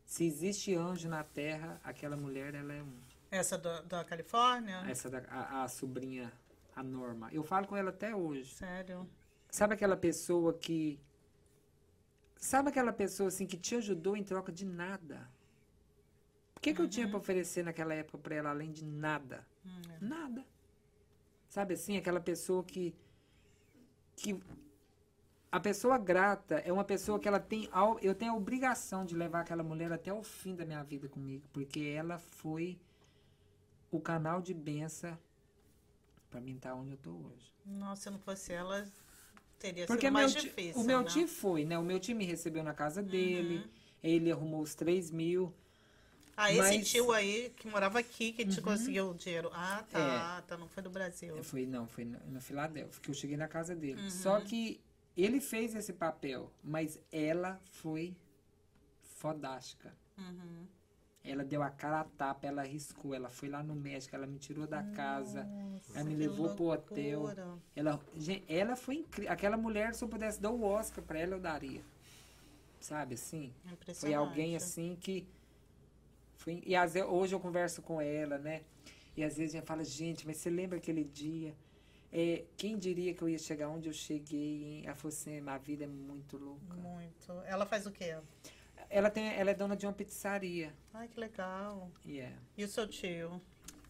se 0.05 0.25
existe 0.25 0.75
anjo 0.75 1.09
na 1.09 1.23
terra, 1.23 1.81
aquela 1.85 2.17
mulher, 2.17 2.55
ela 2.55 2.73
é 2.75 2.83
um. 2.83 2.93
Essa 3.31 3.57
do- 3.57 3.83
da 3.83 4.03
Califórnia? 4.05 4.83
Essa 4.89 5.09
da, 5.09 5.19
a, 5.29 5.63
a 5.65 5.69
sobrinha, 5.69 6.33
a 6.75 6.83
Norma. 6.83 7.29
Eu 7.31 7.45
falo 7.45 7.67
com 7.69 7.77
ela 7.77 7.91
até 7.91 8.13
hoje. 8.17 8.53
Sério. 8.55 9.09
Sabe 9.51 9.75
aquela 9.75 9.97
pessoa 9.97 10.53
que. 10.53 10.99
Sabe 12.39 12.69
aquela 12.69 12.93
pessoa 12.93 13.29
assim 13.29 13.47
que 13.47 13.57
te 13.57 13.75
ajudou 13.75 14.17
em 14.17 14.23
troca 14.23 14.53
de 14.53 14.65
nada? 14.65 15.29
O 16.57 16.61
que, 16.61 16.73
que 16.73 16.81
eu 16.81 16.89
tinha 16.89 17.09
para 17.09 17.19
oferecer 17.19 17.65
naquela 17.65 17.95
época 17.95 18.19
para 18.19 18.35
ela 18.35 18.51
além 18.51 18.71
de 18.71 18.85
nada? 18.85 19.45
Nada. 20.01 20.45
Sabe 21.49 21.75
assim, 21.75 21.97
aquela 21.97 22.21
pessoa 22.21 22.63
que 22.65 22.95
que 24.15 24.41
a 25.51 25.61
pessoa 25.61 25.97
grata 25.97 26.57
é 26.57 26.73
uma 26.73 26.85
pessoa 26.85 27.19
que 27.19 27.27
ela 27.27 27.41
tem 27.41 27.69
eu 28.03 28.15
tenho 28.15 28.33
a 28.33 28.37
obrigação 28.37 29.05
de 29.05 29.17
levar 29.17 29.41
aquela 29.41 29.63
mulher 29.63 29.93
até 29.93 30.13
o 30.13 30.23
fim 30.23 30.55
da 30.55 30.65
minha 30.65 30.83
vida 30.83 31.09
comigo, 31.09 31.49
porque 31.53 31.81
ela 31.81 32.19
foi 32.19 32.79
o 33.91 34.01
canal 34.01 34.41
de 34.41 34.53
benção 34.53 35.17
pra 36.31 36.41
mim 36.41 36.57
estar 36.57 36.75
onde 36.75 36.93
eu 36.93 36.99
tô 36.99 37.11
hoje. 37.11 37.53
Nossa, 37.65 38.03
se 38.03 38.11
não 38.11 38.19
fosse 38.19 38.53
ela, 38.53 38.87
teria 39.59 39.87
Porque 39.87 40.07
sido 40.07 40.13
meu 40.13 40.21
mais 40.23 40.35
ti- 40.35 40.41
difícil. 40.43 40.81
o 40.81 40.85
meu 40.85 41.01
né? 41.01 41.09
tio 41.09 41.29
foi, 41.29 41.65
né? 41.65 41.79
O 41.79 41.83
meu 41.83 41.99
tio 41.99 42.15
me 42.17 42.25
recebeu 42.25 42.63
na 42.63 42.73
casa 42.75 43.03
dele, 43.03 43.59
Uhum. 43.59 43.69
ele 44.03 44.31
arrumou 44.33 44.61
os 44.63 44.75
3 44.75 45.11
mil. 45.11 45.53
Ah, 46.37 46.53
esse 46.53 46.61
mas- 46.79 46.89
tio 46.91 47.11
aí 47.11 47.51
que 47.57 47.67
morava 47.69 47.99
aqui 47.99 48.33
que 48.33 48.47
te 48.47 48.61
conseguiu 48.61 49.11
o 49.11 49.15
dinheiro. 49.15 49.51
Ah, 49.53 49.85
tá. 49.91 50.39
É. 50.39 50.49
Tá, 50.49 50.57
não 50.57 50.69
foi 50.69 50.83
do 50.83 50.89
Brasil. 50.91 51.43
Foi, 51.43 51.67
não, 51.67 51.89
foi 51.89 52.05
na, 52.05 52.19
na 52.29 52.41
Filadélfia, 52.41 53.01
que 53.03 53.11
eu 53.11 53.15
cheguei 53.15 53.37
na 53.37 53.49
casa 53.49 53.75
dele. 53.75 54.01
Uhum. 54.03 54.11
Só 54.11 54.41
que 54.41 54.81
ele 55.17 55.41
fez 55.41 55.75
esse 55.75 55.93
papel, 55.93 56.53
mas 56.63 57.01
ela 57.11 57.61
foi 57.73 58.17
fodástica. 59.03 59.93
Uhum. 60.17 60.67
Ela 61.25 61.45
deu 61.45 61.63
a 61.63 61.69
cara 61.71 62.01
a 62.01 62.05
tapa, 62.05 62.47
ela 62.47 62.63
arriscou, 62.63 63.15
ela 63.15 63.29
foi 63.29 63.49
lá 63.49 63.63
no 63.63 63.75
México, 63.75 64.15
ela 64.15 64.27
me 64.27 64.39
tirou 64.39 64.67
da 64.67 64.83
casa, 64.83 65.47
ela 65.95 66.05
me 66.05 66.15
levou 66.15 66.55
pro 66.55 66.67
hotel. 66.71 67.21
loucura. 67.21 67.59
Ela, 67.77 68.01
gente, 68.17 68.45
ela 68.49 68.77
foi 68.77 68.97
incrível. 68.97 69.33
Aquela 69.33 69.57
mulher, 69.57 69.95
se 69.95 70.03
eu 70.03 70.09
pudesse 70.09 70.41
dar 70.41 70.51
o 70.51 70.63
Oscar 70.63 71.05
pra 71.05 71.19
ela, 71.19 71.35
eu 71.35 71.41
daria. 71.41 71.83
Sabe 72.81 73.15
assim? 73.15 73.53
Foi 73.95 74.15
alguém 74.15 74.57
assim 74.57 74.97
que. 75.01 75.27
Foi, 76.37 76.63
e 76.65 76.77
às 76.77 76.95
vezes, 76.95 77.09
hoje 77.09 77.35
eu 77.35 77.41
converso 77.41 77.83
com 77.83 78.01
ela, 78.01 78.39
né? 78.39 78.63
E 79.17 79.25
às 79.25 79.37
vezes 79.37 79.55
a 79.55 79.59
gente 79.59 79.67
fala, 79.67 79.85
gente, 79.85 80.25
mas 80.25 80.37
você 80.37 80.49
lembra 80.49 80.79
aquele 80.79 81.03
dia? 81.03 81.55
É, 82.11 82.45
quem 82.57 82.79
diria 82.79 83.13
que 83.13 83.21
eu 83.21 83.29
ia 83.29 83.39
chegar 83.39 83.69
onde 83.69 83.89
eu 83.89 83.93
cheguei? 83.93 84.65
Hein? 84.65 84.83
Ela 84.87 84.95
falou 84.95 85.13
assim, 85.15 85.43
a 85.47 85.59
vida 85.59 85.85
é 85.85 85.89
muito 85.89 86.39
louca. 86.39 86.75
Muito. 86.77 87.33
Ela 87.45 87.67
faz 87.67 87.87
o 87.87 87.91
quê? 87.91 88.05
Ela, 88.05 88.25
tem, 89.13 89.29
ela 89.35 89.51
é 89.51 89.55
dona 89.55 89.77
de 89.77 89.87
uma 89.87 89.93
pizzaria. 89.93 90.75
Ai, 90.95 91.09
que 91.09 91.19
legal. 91.19 91.91
Yeah. 92.07 92.37
E 92.57 92.65
o 92.65 92.69
seu 92.69 92.87
tio? 92.89 93.41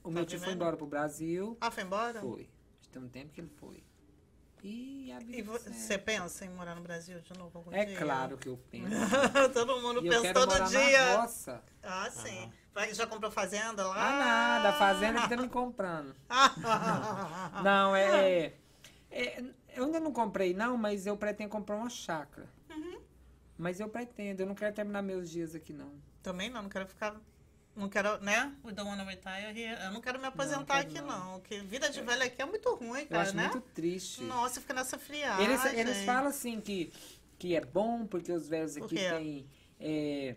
O 0.03 0.11
meu 0.11 0.25
Tá 0.25 0.31
tio 0.31 0.39
foi 0.39 0.47
vivendo? 0.49 0.63
embora 0.63 0.77
pro 0.77 0.87
Brasil. 0.87 1.57
Ah, 1.61 1.71
foi 1.71 1.83
embora? 1.85 2.21
Foi. 2.21 2.49
Tem 2.93 3.03
um 3.03 3.09
tempo 3.09 3.33
que 3.33 3.41
ele 3.41 3.51
foi. 3.51 3.83
E 4.63 5.13
E 5.29 5.41
você 5.43 5.97
pensa 5.97 6.45
em 6.45 6.49
morar 6.49 6.75
no 6.75 6.81
Brasil 6.83 7.21
de 7.21 7.33
novo 7.39 7.59
algum 7.59 7.73
É 7.73 7.85
dia? 7.85 7.97
claro 7.97 8.37
que 8.37 8.49
eu 8.49 8.57
penso. 8.71 8.89
Todo 9.55 9.81
mundo 9.81 10.05
E 10.05 10.09
pensa 10.11 10.33
todo 10.35 10.51
morar 10.51 10.67
dia. 10.69 11.15
na 11.15 11.21
roça. 11.23 11.63
Ah, 11.83 12.11
sim. 12.11 12.51
Vai, 12.75 12.93
já 12.93 13.07
comprou 13.07 13.31
fazenda 13.31 13.87
lá? 13.87 13.95
Ah, 13.97 14.19
nada. 14.19 14.69
A 14.71 14.73
fazenda 14.73 15.23
que 15.23 15.29
tá 15.29 15.37
me 15.37 15.49
comprando. 15.49 16.13
Ah, 16.29 17.61
Não, 17.63 17.95
é, 17.95 18.53
é- 19.11 19.45
Eu 19.77 19.85
ainda 19.85 20.01
não 20.01 20.13
comprei, 20.13 20.53
não, 20.55 20.77
mas 20.77 21.07
eu 21.07 21.17
pretendo 21.17 21.51
comprar 21.51 21.77
uma 21.77 21.89
chácara. 21.91 22.49
Mas 23.59 23.81
eu 23.81 23.89
pretendo, 23.89 24.41
eu 24.41 24.47
não 24.47 24.55
quero 24.55 24.73
terminar 24.73 25.03
meus 25.03 25.29
dias 25.29 25.55
aqui, 25.55 25.73
não. 25.73 25.93
Também 26.23 26.49
não, 26.49 26.63
não 26.63 26.71
quero 26.71 26.87
ficar. 26.87 27.21
Não 27.75 27.89
quero, 27.89 28.19
né? 28.19 28.55
We 28.65 28.73
don't 28.73 28.89
wanna 28.89 29.05
retire 29.05 29.59
here. 29.59 29.81
Eu 29.83 29.93
não 29.93 30.01
quero 30.01 30.19
me 30.19 30.27
aposentar 30.27 30.85
quero 30.85 30.89
aqui, 30.89 31.01
não. 31.01 31.33
não. 31.33 31.41
Porque 31.41 31.61
vida 31.61 31.91
de 31.91 32.01
velho 32.01 32.23
aqui 32.23 32.41
é 32.41 32.45
muito 32.45 32.73
ruim, 32.75 33.01
Eu 33.03 33.09
cara, 33.09 33.23
acho 33.23 33.37
né? 33.37 33.49
muito 33.49 33.61
triste. 33.61 34.23
Nossa, 34.23 34.61
fica 34.61 34.73
nessa 34.75 34.99
friagem. 34.99 35.45
Eles, 35.45 35.65
eles 35.75 36.05
falam 36.05 36.29
assim 36.29 36.61
que, 36.61 36.93
que 37.39 37.57
é 37.57 37.61
bom 37.65 38.07
porque 38.07 38.33
os 38.33 38.49
velhos 38.49 38.77
aqui 38.77 38.95
têm 38.95 39.47
é, 39.81 40.37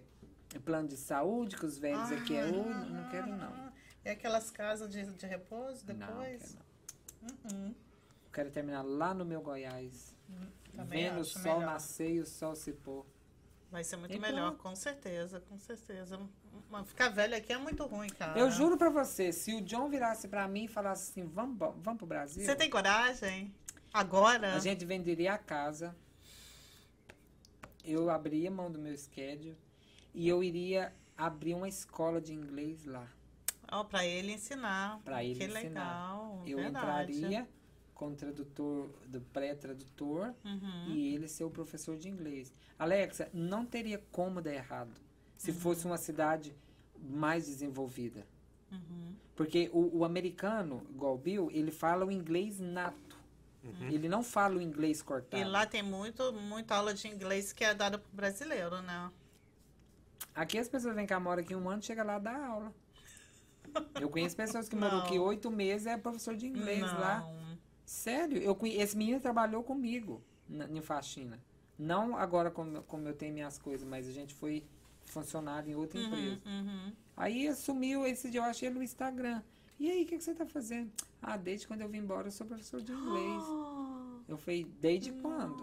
plano 0.65 0.87
de 0.87 0.97
saúde, 0.97 1.55
que 1.55 1.65
os 1.65 1.77
velhos 1.77 2.11
aqui 2.11 2.35
é 2.35 2.45
ouro. 2.45 2.69
Não 2.69 3.09
quero, 3.09 3.27
não. 3.27 3.71
É 4.03 4.11
aquelas 4.11 4.49
casas 4.49 4.89
de, 4.89 5.05
de 5.05 5.25
repouso 5.27 5.85
Não, 5.87 5.95
depois? 5.95 6.57
quero 7.19 7.37
não. 7.51 7.59
Uhum. 7.59 7.67
Eu 7.67 8.31
quero 8.33 8.49
terminar 8.49 8.81
lá 8.81 9.13
no 9.13 9.23
meu 9.23 9.41
Goiás. 9.41 10.15
Também 10.75 11.09
vendo 11.09 11.21
o 11.21 11.25
sol 11.25 11.41
melhor. 11.41 11.65
nascer 11.65 12.09
e 12.11 12.19
o 12.19 12.25
sol 12.25 12.55
se 12.55 12.71
pôr. 12.73 13.05
Vai 13.69 13.83
ser 13.83 13.95
muito 13.97 14.11
Então- 14.15 14.29
melhor, 14.29 14.55
com 14.57 14.75
certeza, 14.75 15.39
com 15.41 15.57
certeza. 15.57 16.19
Ficar 16.85 17.09
velho 17.09 17.35
aqui 17.35 17.53
é 17.53 17.57
muito 17.57 17.85
ruim, 17.85 18.09
cara. 18.09 18.37
Eu 18.37 18.51
juro 18.51 18.77
pra 18.77 18.89
você, 18.89 19.31
se 19.31 19.53
o 19.53 19.61
John 19.61 19.89
virasse 19.89 20.27
pra 20.27 20.47
mim 20.47 20.65
e 20.65 20.67
falasse 20.67 21.11
assim, 21.11 21.25
vamos, 21.27 21.57
vamos 21.57 21.97
pro 21.97 22.05
Brasil, 22.05 22.43
Você 22.43 22.55
tem 22.55 22.69
coragem? 22.69 23.53
Agora? 23.93 24.55
a 24.55 24.59
gente 24.59 24.83
venderia 24.85 25.33
a 25.33 25.37
casa, 25.37 25.95
eu 27.83 28.09
abriria 28.09 28.51
mão 28.51 28.71
do 28.71 28.79
meu 28.79 28.95
schedule 28.97 29.57
e 30.13 30.27
eu 30.27 30.43
iria 30.43 30.93
abrir 31.17 31.53
uma 31.53 31.67
escola 31.67 32.19
de 32.21 32.33
inglês 32.33 32.85
lá. 32.85 33.07
Ó, 33.71 33.83
pra 33.85 34.05
ele 34.05 34.33
ensinar. 34.33 34.99
Pra 35.03 35.23
ele 35.23 35.35
que 35.39 35.45
ensinar. 35.45 35.63
legal. 35.63 36.43
Eu 36.45 36.57
verdade. 36.57 37.13
entraria 37.13 37.49
como 38.01 38.15
tradutor, 38.15 38.89
do 39.07 39.21
pré-tradutor 39.21 40.33
Uhum. 40.43 40.85
e 40.87 41.13
ele 41.13 41.27
ser 41.27 41.43
o 41.43 41.51
professor 41.51 41.95
de 41.95 42.09
inglês. 42.09 42.51
Alexa, 42.79 43.29
não 43.31 43.63
teria 43.63 44.03
como 44.11 44.41
dar 44.41 44.55
errado 44.55 44.99
se 45.37 45.53
fosse 45.53 45.85
uma 45.85 45.97
cidade 45.97 46.55
mais 46.99 47.45
desenvolvida. 47.45 48.25
Uhum. 48.71 49.13
Porque 49.35 49.69
o, 49.71 49.99
o 49.99 50.03
americano, 50.03 50.81
igual 50.89 51.13
o 51.13 51.17
Bill, 51.17 51.51
ele 51.51 51.69
fala 51.69 52.03
o 52.03 52.11
inglês 52.11 52.59
nato. 52.59 53.15
Ele 53.81 54.09
não 54.09 54.23
fala 54.23 54.55
o 54.55 54.61
inglês 54.61 55.03
cortado. 55.03 55.39
E 55.39 55.45
lá 55.45 55.67
tem 55.67 55.83
muito, 55.83 56.33
muita 56.33 56.73
aula 56.73 56.95
de 56.95 57.07
inglês 57.07 57.53
que 57.53 57.63
é 57.63 57.75
dada 57.75 57.99
pro 57.99 58.09
brasileiro, 58.11 58.81
né? 58.81 59.11
Aqui 60.33 60.57
as 60.57 60.67
pessoas 60.67 60.95
vêm 60.95 61.05
cá, 61.05 61.19
moram 61.19 61.43
aqui 61.43 61.53
um 61.53 61.69
ano, 61.69 61.83
chega 61.83 62.01
lá 62.01 62.17
e 62.17 62.21
dá 62.21 62.47
aula. 62.47 62.73
Eu 63.99 64.09
conheço 64.09 64.35
pessoas 64.35 64.67
que 64.67 64.75
moram 64.75 64.97
aqui 65.01 65.19
oito 65.19 65.51
meses 65.51 65.85
é 65.85 65.95
professor 65.97 66.35
de 66.35 66.47
inglês 66.47 66.81
Não. 66.81 66.99
lá. 66.99 67.27
Sério, 67.91 68.37
eu 68.37 68.57
esse 68.63 68.95
menino 68.95 69.19
trabalhou 69.19 69.61
comigo 69.61 70.23
na, 70.47 70.65
em 70.65 70.81
faxina. 70.81 71.37
Não 71.77 72.15
agora 72.15 72.49
como, 72.49 72.81
como 72.83 73.05
eu 73.05 73.13
tenho 73.13 73.33
minhas 73.33 73.57
coisas, 73.57 73.85
mas 73.85 74.07
a 74.07 74.13
gente 74.13 74.33
foi 74.33 74.63
funcionário 75.03 75.69
em 75.69 75.75
outra 75.75 75.99
empresa. 75.99 76.41
Uhum. 76.45 76.93
Aí 77.17 77.53
sumiu 77.53 78.07
esse 78.07 78.31
dia, 78.31 78.39
eu 78.39 78.45
achei 78.45 78.69
ele 78.69 78.77
no 78.77 78.83
Instagram. 78.83 79.43
E 79.77 79.91
aí, 79.91 80.03
o 80.03 80.05
que, 80.05 80.17
que 80.17 80.23
você 80.23 80.33
tá 80.33 80.45
fazendo? 80.45 80.89
Ah, 81.21 81.35
desde 81.35 81.67
quando 81.67 81.81
eu 81.81 81.89
vim 81.89 81.97
embora, 81.97 82.27
eu 82.27 82.31
sou 82.31 82.47
professor 82.47 82.81
de 82.81 82.93
inglês. 82.93 83.43
Eu 84.29 84.37
falei, 84.37 84.63
desde 84.79 85.11
quando? 85.11 85.61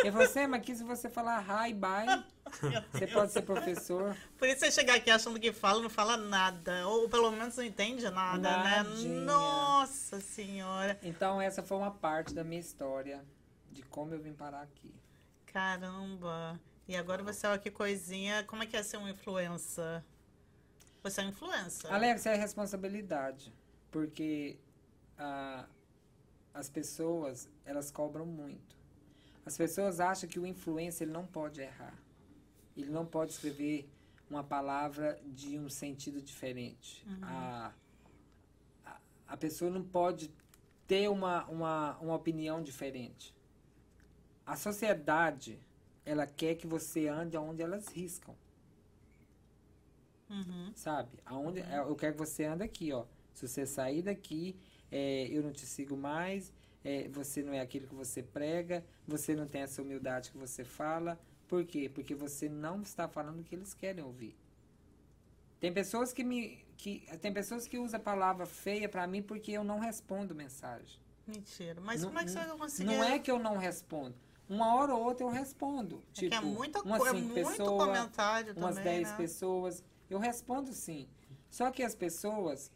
Ele 0.00 0.10
falou 0.10 0.26
assim, 0.26 0.40
"É, 0.40 0.46
mas 0.48 0.60
aqui 0.60 0.74
se 0.74 0.82
você 0.82 1.08
falar 1.08 1.40
hi, 1.68 1.72
bye, 1.72 2.24
você 2.92 3.06
pode 3.06 3.32
ser 3.32 3.42
professor. 3.42 4.16
Por 4.38 4.48
isso 4.48 4.60
você 4.60 4.70
chegar 4.70 4.96
aqui 4.96 5.10
achando 5.10 5.38
que 5.38 5.52
fala, 5.52 5.82
não 5.82 5.90
fala 5.90 6.16
nada. 6.16 6.86
Ou 6.88 7.08
pelo 7.08 7.30
menos 7.30 7.56
não 7.56 7.64
entende 7.64 8.08
nada, 8.10 8.38
né? 8.38 8.82
Nadinha. 8.82 9.20
Nossa 9.20 10.20
senhora. 10.20 10.98
Então, 11.02 11.40
essa 11.40 11.62
foi 11.62 11.76
uma 11.76 11.90
parte 11.90 12.34
da 12.34 12.44
minha 12.44 12.60
história 12.60 13.24
de 13.70 13.82
como 13.82 14.14
eu 14.14 14.20
vim 14.20 14.32
parar 14.32 14.62
aqui. 14.62 14.92
Caramba. 15.46 16.60
E 16.86 16.96
agora 16.96 17.22
você, 17.22 17.46
olha 17.46 17.58
que 17.58 17.70
coisinha. 17.70 18.44
Como 18.44 18.62
é 18.62 18.66
que 18.66 18.76
é 18.76 18.82
ser 18.82 18.96
um 18.96 19.08
influencer? 19.08 20.02
Você 21.02 21.20
é 21.20 21.24
um 21.24 21.28
influencer. 21.28 21.92
Alex, 21.92 22.26
é 22.26 22.34
responsabilidade, 22.34 23.52
porque 23.90 24.58
ah, 25.18 25.64
as 26.52 26.68
pessoas, 26.68 27.48
elas 27.64 27.90
cobram 27.90 28.26
muito. 28.26 28.76
As 29.44 29.56
pessoas 29.56 30.00
acham 30.00 30.28
que 30.28 30.38
o 30.38 30.46
influencer 30.46 31.06
ele 31.06 31.12
não 31.12 31.26
pode 31.26 31.60
errar. 31.60 31.94
Ele 32.80 32.90
não 32.90 33.06
pode 33.06 33.32
escrever 33.32 33.88
uma 34.28 34.44
palavra 34.44 35.20
de 35.24 35.58
um 35.58 35.68
sentido 35.68 36.20
diferente. 36.20 37.04
A, 37.22 37.72
a, 38.84 39.00
a 39.28 39.36
pessoa 39.36 39.70
não 39.70 39.82
pode 39.82 40.30
ter 40.86 41.08
uma, 41.08 41.44
uma, 41.46 41.98
uma 41.98 42.14
opinião 42.14 42.62
diferente. 42.62 43.34
A 44.46 44.56
sociedade, 44.56 45.58
ela 46.04 46.26
quer 46.26 46.54
que 46.56 46.66
você 46.66 47.08
ande 47.08 47.36
onde 47.36 47.62
elas 47.62 47.88
riscam. 47.88 48.34
Uhum. 50.28 50.72
Sabe? 50.74 51.18
Aonde, 51.24 51.60
é, 51.60 51.78
eu 51.78 51.96
quero 51.96 52.14
que 52.14 52.18
você 52.18 52.44
ande 52.44 52.62
aqui, 52.62 52.92
ó. 52.92 53.04
Se 53.34 53.46
você 53.46 53.66
sair 53.66 54.02
daqui, 54.02 54.56
é, 54.90 55.26
eu 55.28 55.42
não 55.42 55.52
te 55.52 55.66
sigo 55.66 55.96
mais, 55.96 56.52
é, 56.84 57.08
você 57.08 57.42
não 57.42 57.52
é 57.52 57.60
aquilo 57.60 57.86
que 57.86 57.94
você 57.94 58.22
prega, 58.22 58.84
você 59.06 59.34
não 59.34 59.46
tem 59.46 59.62
essa 59.62 59.82
humildade 59.82 60.30
que 60.30 60.38
você 60.38 60.64
fala. 60.64 61.18
Por 61.50 61.64
quê? 61.64 61.90
Porque 61.92 62.14
você 62.14 62.48
não 62.48 62.80
está 62.80 63.08
falando 63.08 63.40
o 63.40 63.42
que 63.42 63.56
eles 63.56 63.74
querem 63.74 64.04
ouvir. 64.04 64.36
Tem 65.58 65.72
pessoas 65.72 66.12
que 66.12 66.22
me. 66.22 66.64
Que, 66.76 67.00
tem 67.20 67.32
pessoas 67.32 67.66
que 67.66 67.76
usam 67.76 67.98
a 67.98 68.02
palavra 68.02 68.46
feia 68.46 68.88
pra 68.88 69.04
mim 69.04 69.20
porque 69.20 69.50
eu 69.50 69.64
não 69.64 69.80
respondo 69.80 70.32
mensagem. 70.32 71.00
Mentira. 71.26 71.80
Mas 71.80 72.02
Não- 72.02 72.08
como 72.08 72.20
é 72.20 72.24
que 72.24 72.30
você 72.30 72.38
vai 72.38 72.56
conseguir? 72.56 72.86
Não 72.86 73.02
é 73.02 73.18
que 73.18 73.28
eu 73.28 73.38
não 73.40 73.56
respondo. 73.56 74.14
Uma 74.48 74.76
hora 74.76 74.94
ou 74.94 75.02
outra 75.02 75.26
eu 75.26 75.30
respondo. 75.30 75.96
É 75.96 76.14
que 76.14 76.20
Tipo, 76.30 76.36
é 76.36 76.40
muita 76.40 76.82
umas 76.82 77.04
é 77.04 77.12
muito 77.12 77.34
pessoas, 77.34 77.84
comentário 77.84 78.54
umas 78.56 78.76
também, 78.76 78.92
10 78.94 79.10
né? 79.10 79.16
pessoas. 79.16 79.84
Eu 80.08 80.20
respondo 80.20 80.72
sim. 80.72 81.08
Só 81.50 81.68
que 81.72 81.82
as 81.82 81.96
pessoas 81.96 82.70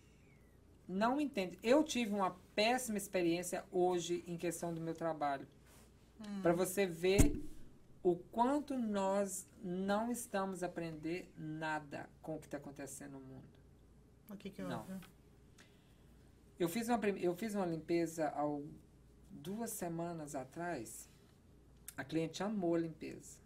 não 0.88 1.20
entendem. 1.20 1.56
Eu 1.62 1.84
tive 1.84 2.12
uma 2.12 2.36
péssima 2.56 2.98
experiência 2.98 3.64
hoje 3.70 4.24
em 4.26 4.36
questão 4.36 4.74
do 4.74 4.80
meu 4.80 4.94
trabalho. 4.94 5.46
Hum. 6.20 6.42
Para 6.42 6.52
você 6.52 6.86
ver 6.86 7.40
o 8.04 8.14
quanto 8.16 8.76
nós 8.76 9.48
não 9.62 10.12
estamos 10.12 10.62
a 10.62 10.66
aprender 10.66 11.32
nada 11.38 12.08
com 12.20 12.36
o 12.36 12.38
que 12.38 12.46
está 12.46 12.58
acontecendo 12.58 13.12
no 13.12 13.20
mundo. 13.20 13.48
O 14.28 14.36
que 14.36 14.50
que 14.50 14.62
Não. 14.62 14.80
houve? 14.80 15.00
Eu 16.58 16.68
fiz 16.68 16.88
uma, 16.90 17.00
eu 17.08 17.34
fiz 17.34 17.54
uma 17.54 17.64
limpeza 17.64 18.28
há 18.28 18.42
duas 19.30 19.70
semanas 19.70 20.34
atrás. 20.34 21.08
A 21.96 22.04
cliente 22.04 22.42
amou 22.42 22.74
a 22.74 22.78
limpeza. 22.78 23.38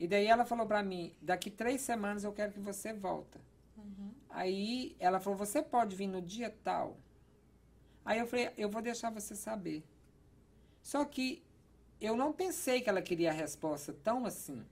E 0.00 0.08
daí 0.08 0.26
ela 0.26 0.44
falou 0.44 0.66
pra 0.66 0.82
mim, 0.82 1.14
daqui 1.22 1.52
três 1.52 1.80
semanas 1.82 2.24
eu 2.24 2.32
quero 2.32 2.52
que 2.52 2.60
você 2.60 2.92
volta. 2.92 3.40
Aí 4.28 4.96
ela 4.98 5.20
falou, 5.20 5.38
você 5.38 5.62
pode 5.62 5.94
vir 5.94 6.08
no 6.08 6.20
dia 6.20 6.50
tal? 6.64 6.98
Aí 8.04 8.18
eu 8.18 8.26
falei, 8.26 8.50
eu 8.56 8.68
vou 8.68 8.82
deixar 8.82 9.10
você 9.10 9.36
saber. 9.36 9.84
Só 10.82 11.04
que 11.04 11.44
eu 12.00 12.16
não 12.16 12.32
pensei 12.32 12.80
que 12.80 12.88
ela 12.88 13.02
queria 13.02 13.30
a 13.30 13.34
resposta 13.34 13.92
tão 13.92 14.24
assim. 14.26 14.64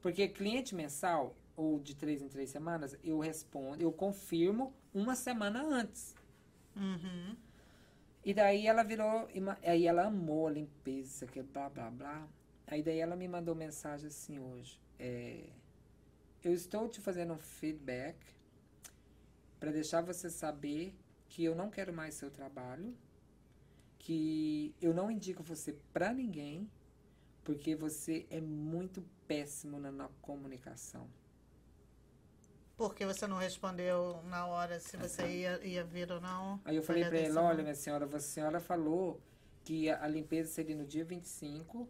Porque 0.00 0.28
cliente 0.28 0.74
mensal, 0.74 1.34
ou 1.56 1.78
de 1.80 1.94
três 1.94 2.22
em 2.22 2.28
três 2.28 2.50
semanas, 2.50 2.96
eu 3.02 3.18
respondo, 3.18 3.82
eu 3.82 3.92
confirmo 3.92 4.72
uma 4.94 5.14
semana 5.14 5.62
antes. 5.62 6.14
Uhum. 6.76 7.36
E 8.24 8.34
daí 8.34 8.66
ela 8.66 8.82
virou, 8.82 9.28
aí 9.62 9.86
ela 9.86 10.06
amou 10.06 10.46
a 10.46 10.50
limpeza, 10.50 11.26
que 11.26 11.42
blá 11.42 11.68
blá 11.68 11.90
blá. 11.90 12.28
Aí 12.66 12.82
daí 12.82 12.98
ela 12.98 13.16
me 13.16 13.26
mandou 13.26 13.54
mensagem 13.54 14.08
assim 14.08 14.38
hoje. 14.38 14.78
é, 14.98 15.44
eu 16.42 16.52
estou 16.52 16.88
te 16.88 17.00
fazendo 17.00 17.32
um 17.32 17.38
feedback 17.38 18.16
para 19.58 19.72
deixar 19.72 20.00
você 20.02 20.30
saber 20.30 20.94
que 21.28 21.44
eu 21.44 21.54
não 21.54 21.68
quero 21.70 21.92
mais 21.92 22.14
seu 22.14 22.30
trabalho, 22.30 22.96
que 23.98 24.74
eu 24.80 24.94
não 24.94 25.10
indico 25.10 25.42
você 25.42 25.76
para 25.92 26.12
ninguém, 26.12 26.70
porque 27.44 27.74
você 27.74 28.26
é 28.30 28.40
muito 28.40 29.02
péssimo 29.26 29.78
na, 29.78 29.90
na 29.90 30.08
comunicação. 30.22 31.08
Por 32.76 32.94
que 32.94 33.04
você 33.04 33.26
não 33.26 33.38
respondeu 33.38 34.22
na 34.24 34.46
hora 34.46 34.78
se 34.78 34.96
você 34.96 35.26
ia, 35.26 35.66
ia 35.66 35.82
vir 35.84 36.12
ou 36.12 36.20
não? 36.20 36.60
Aí 36.64 36.76
eu 36.76 36.82
falei 36.82 37.04
desse 37.04 37.26
ela, 37.26 37.42
olha, 37.42 37.62
minha 37.62 37.74
senhora, 37.74 38.06
a 38.06 38.20
senhora 38.20 38.60
falou 38.60 39.20
que 39.64 39.90
a, 39.90 40.04
a 40.04 40.08
limpeza 40.08 40.50
seria 40.52 40.76
no 40.76 40.86
dia 40.86 41.04
25 41.04 41.88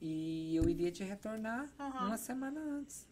e 0.00 0.54
eu 0.54 0.68
iria 0.68 0.92
te 0.92 1.02
retornar 1.02 1.68
Aham. 1.78 2.06
uma 2.06 2.16
semana 2.16 2.60
antes. 2.60 3.08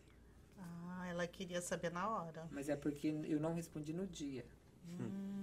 Ah, 0.59 1.09
ela 1.09 1.26
queria 1.26 1.61
saber 1.61 1.91
na 1.91 2.09
hora. 2.09 2.47
Mas 2.53 2.68
é 2.68 2.76
porque 2.76 3.09
eu 3.09 3.41
não 3.41 3.55
respondi 3.55 3.93
no 3.93 4.07
dia. 4.07 4.45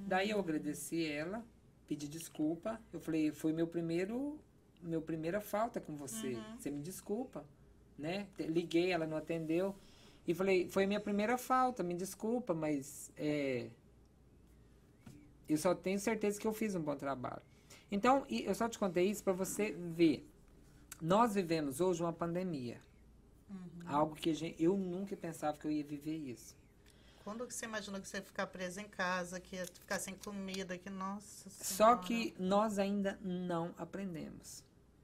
Daí 0.07 0.29
eu 0.29 0.39
agradeci 0.39 1.05
ela, 1.05 1.43
pedi 1.87 2.07
desculpa. 2.07 2.79
Eu 2.91 2.99
falei, 2.99 3.31
foi 3.31 3.53
meu 3.53 3.67
primeiro, 3.67 4.39
meu 4.81 5.01
primeira 5.01 5.39
falta 5.39 5.79
com 5.79 5.95
você. 5.95 6.37
Você 6.57 6.69
me 6.69 6.81
desculpa, 6.81 7.45
né? 7.97 8.27
Liguei, 8.39 8.91
ela 8.91 9.07
não 9.07 9.17
atendeu. 9.17 9.75
E 10.27 10.33
falei, 10.33 10.67
foi 10.67 10.85
minha 10.85 10.99
primeira 10.99 11.37
falta, 11.37 11.81
me 11.83 11.93
desculpa, 11.93 12.53
mas 12.53 13.11
é, 13.15 13.69
eu 15.47 15.57
só 15.57 15.73
tenho 15.73 15.97
certeza 15.99 16.39
que 16.39 16.45
eu 16.45 16.53
fiz 16.53 16.75
um 16.75 16.81
bom 16.81 16.95
trabalho. 16.95 17.41
Então, 17.89 18.25
eu 18.29 18.53
só 18.53 18.67
te 18.67 18.77
contei 18.77 19.09
isso 19.09 19.23
para 19.23 19.31
você 19.31 19.71
ver. 19.71 20.27
Nós 21.01 21.35
vivemos 21.35 21.79
hoje 21.79 22.01
uma 22.03 22.11
pandemia. 22.11 22.81
Algo 23.85 24.15
que 24.15 24.33
gente, 24.33 24.61
eu 24.61 24.75
nunca 24.75 25.15
pensava 25.15 25.57
que 25.57 25.65
eu 25.65 25.71
ia 25.71 25.83
viver 25.83 26.17
isso. 26.17 26.57
Quando 27.27 27.45
que 27.45 27.53
você 27.53 27.65
imaginou 27.65 27.99
que 27.99 28.07
você 28.07 28.19
ia 28.19 28.23
ficar 28.23 28.47
presa 28.47 28.81
em 28.81 28.87
casa, 28.87 29.37
que 29.37 29.57
ia 29.57 29.65
ficar 29.65 29.99
sem 29.99 30.15
comida, 30.15 30.77
que 30.77 30.89
nossa 30.89 31.49
Só 31.49 31.87
Senhora. 31.87 31.97
que 31.99 32.33
nós 32.39 32.79
ainda 32.79 33.19
não 33.21 33.75
aprendemos. 33.77 34.63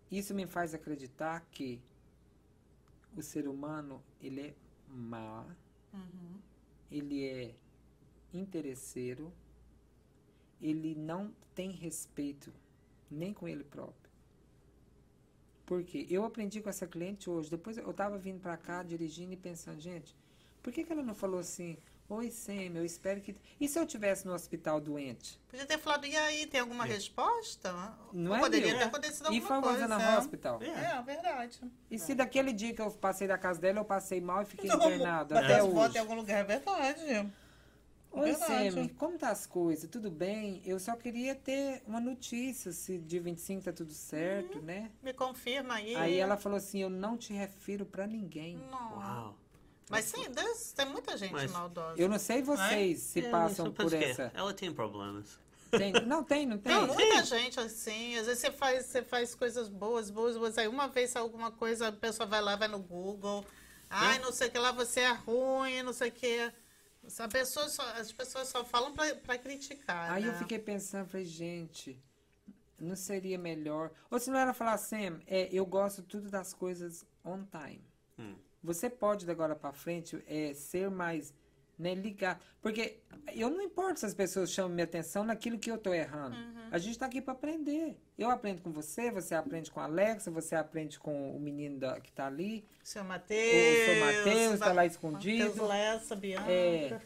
Isso 0.09 0.33
me 0.33 0.47
faz 0.47 0.73
acreditar 0.73 1.41
que 1.51 1.81
o 3.13 3.21
ser 3.21 3.45
humano, 3.45 4.01
ele 4.21 4.39
é 4.39 4.53
má, 4.87 5.45
Uhum. 5.93 6.39
ele 6.89 7.25
é 7.27 7.55
interesseiro, 8.33 9.29
ele 10.61 10.95
não 10.95 11.35
tem 11.53 11.71
respeito 11.71 12.53
nem 13.11 13.33
com 13.33 13.49
ele 13.49 13.65
próprio. 13.65 14.09
Porque 15.65 16.07
eu 16.09 16.23
aprendi 16.23 16.61
com 16.61 16.69
essa 16.69 16.87
cliente 16.87 17.29
hoje, 17.29 17.49
depois 17.49 17.77
eu 17.77 17.93
tava 17.93 18.17
vindo 18.17 18.39
pra 18.39 18.55
cá 18.55 18.81
dirigindo 18.81 19.33
e 19.33 19.37
pensando, 19.37 19.81
gente, 19.81 20.15
por 20.61 20.71
que, 20.71 20.85
que 20.85 20.91
ela 20.93 21.03
não 21.03 21.13
falou 21.13 21.41
assim, 21.41 21.77
oi 22.09 22.29
Sam, 22.29 22.75
eu 22.75 22.85
espero 22.85 23.21
que... 23.21 23.35
E 23.59 23.67
se 23.67 23.79
eu 23.79 23.85
tivesse 23.87 24.25
no 24.27 24.33
hospital 24.33 24.79
doente? 24.79 25.39
Podia 25.49 25.65
ter 25.65 25.77
falado, 25.79 26.05
e 26.05 26.15
aí, 26.15 26.45
tem 26.45 26.59
alguma 26.59 26.85
resposta? 26.85 27.71
Não 28.11 28.31
Ou 28.31 28.37
é, 28.37 28.39
poderia 28.39 28.67
Bill? 28.69 28.77
ter 28.77 28.83
acontecido 28.85 29.33
E 29.33 29.37
alguma 29.39 29.61
foi 29.61 29.71
coisa. 29.71 29.87
na 29.87 30.01
é. 30.13 30.17
hospital? 30.17 30.61
É, 30.61 31.01
verdade. 31.01 31.59
E 31.89 31.97
se 31.97 32.13
daquele 32.13 32.53
dia 32.53 32.73
que 32.73 32.81
eu 32.81 32.91
passei 32.91 33.27
da 33.27 33.37
casa 33.37 33.59
dela, 33.59 33.79
eu 33.79 33.85
passei 33.85 34.21
mal 34.21 34.41
e 34.43 34.45
fiquei 34.45 34.69
Não, 34.69 34.75
internado 34.77 35.37
até 35.37 35.63
hoje. 35.63 35.95
em 35.97 35.99
algum 35.99 36.15
lugar, 36.15 36.39
é 36.39 36.43
verdade. 36.43 37.31
Oi, 38.15 38.25
Verdade. 38.31 38.89
Como 38.89 39.17
tá 39.17 39.29
as 39.31 39.47
coisas? 39.47 39.89
Tudo 39.89 40.11
bem? 40.11 40.61
Eu 40.63 40.79
só 40.79 40.95
queria 40.95 41.33
ter 41.33 41.81
uma 41.87 41.99
notícia, 41.99 42.71
se 42.71 42.99
dia 42.99 43.19
25 43.19 43.63
tá 43.63 43.73
tudo 43.73 43.91
certo, 43.91 44.59
Uhum. 44.59 44.65
né? 44.65 44.91
Me 45.01 45.13
confirma 45.13 45.73
aí. 45.75 45.95
Aí 45.95 46.17
ela 46.19 46.37
falou 46.37 46.57
assim, 46.59 46.79
eu 46.79 46.91
não 46.91 47.17
te 47.17 47.33
refiro 47.33 47.87
pra 47.87 48.05
ninguém. 48.05 48.55
Não. 48.69 48.97
Uau. 48.99 49.37
Mas 49.89 50.05
sim, 50.05 50.29
Deus, 50.31 50.71
tem 50.73 50.85
muita 50.87 51.17
gente 51.17 51.31
Mas- 51.31 51.51
maldosa. 51.51 51.99
Eu 52.01 52.09
não 52.09 52.17
sei 52.19 52.41
vocês 52.41 52.99
se 53.01 53.19
É, 53.25 53.29
passam 53.29 53.67
eu 53.67 53.73
por 53.73 53.89
que 53.89 53.95
essa... 53.95 54.31
Ela 54.33 54.53
tem 54.53 54.73
problemas. 54.73 55.37
Tem- 55.71 55.91
Não, 56.05 56.23
tem, 56.23 56.45
não 56.45 56.57
tem? 56.57 56.71
Tem 56.71 56.87
muita 56.87 57.23
gente 57.25 57.59
assim. 57.59 58.15
Às 58.17 58.27
vezes 58.27 58.41
você 58.41 58.51
faz, 58.51 58.85
você 58.85 59.01
faz 59.01 59.33
coisas 59.33 59.67
boas, 59.67 60.09
boas, 60.11 60.37
boas. 60.37 60.57
Aí 60.57 60.67
uma 60.67 60.87
vez 60.87 61.09
sai 61.09 61.21
alguma 61.21 61.51
coisa, 61.51 61.87
a 61.87 61.91
pessoa 61.91 62.27
vai 62.27 62.41
lá, 62.41 62.55
vai 62.55 62.67
no 62.67 62.79
Google. 62.79 63.43
Ai, 63.89 64.19
não 64.19 64.31
sei 64.31 64.47
o 64.47 64.51
que 64.51 64.57
lá, 64.59 64.71
você 64.71 65.01
é 65.01 65.11
ruim, 65.11 65.81
não 65.83 65.93
sei 65.93 66.09
o 66.09 66.11
que. 66.11 66.51
A 67.19 67.27
pessoa 67.27 67.67
só- 67.69 67.91
as 67.93 68.11
pessoas 68.11 68.47
só 68.47 68.63
falam 68.63 68.93
pra, 68.93 69.13
pra 69.15 69.37
criticar. 69.37 70.11
Aí 70.11 70.23
eu 70.25 70.31
né? 70.31 70.37
fiquei 70.37 70.57
pensando, 70.59 71.07
falei, 71.09 71.25
gente, 71.25 71.99
não 72.79 72.95
seria 72.95 73.37
melhor... 73.37 73.91
Ou 74.11 74.19
se 74.19 74.29
não 74.29 74.37
era 74.39 74.53
falar, 74.53 74.77
Sam, 74.77 75.19
é, 75.27 75.49
eu 75.51 75.65
gosto 75.65 76.01
tudo 76.03 76.29
das 76.29 76.53
coisas 76.53 77.03
on 77.25 77.43
time. 77.45 77.83
Hum. 78.19 78.35
Você 78.63 78.89
pode, 78.89 79.25
da 79.25 79.31
agora 79.33 79.55
pra 79.55 79.71
frente, 79.73 80.23
é, 80.27 80.53
ser 80.53 80.89
mais, 80.89 81.33
né, 81.77 81.93
ligar. 81.93 82.39
Porque 82.61 82.99
eu 83.35 83.49
não 83.49 83.61
importo 83.61 83.99
se 83.99 84.05
as 84.05 84.13
pessoas 84.13 84.49
chamam 84.51 84.71
minha 84.71 84.85
atenção 84.85 85.23
naquilo 85.23 85.59
que 85.59 85.69
eu 85.69 85.77
tô 85.77 85.93
errando. 85.93 86.35
A 86.71 86.77
gente 86.77 86.97
tá 86.97 87.05
aqui 87.07 87.21
pra 87.21 87.33
aprender. 87.33 87.97
Eu 88.17 88.29
aprendo 88.29 88.61
com 88.61 88.71
você, 88.71 89.11
você 89.11 89.35
aprende 89.35 89.69
com 89.69 89.79
a 89.79 89.83
Alexa, 89.83 90.31
você 90.31 90.55
aprende 90.55 90.97
com 90.97 91.35
o 91.35 91.39
menino 91.39 91.79
da- 91.79 91.99
que 91.99 92.11
tá 92.11 92.27
ali. 92.27 92.65
Seu 92.83 93.03
O 93.03 93.05
Mateus. 93.05 93.85
seu 93.85 93.99
Matheus 93.99 94.59
tá 94.59 94.71
lá 94.71 94.85
escondido. 94.85 95.65
Lessa, 95.65 96.15
Bianca. 96.15 96.49
É. 96.51 97.01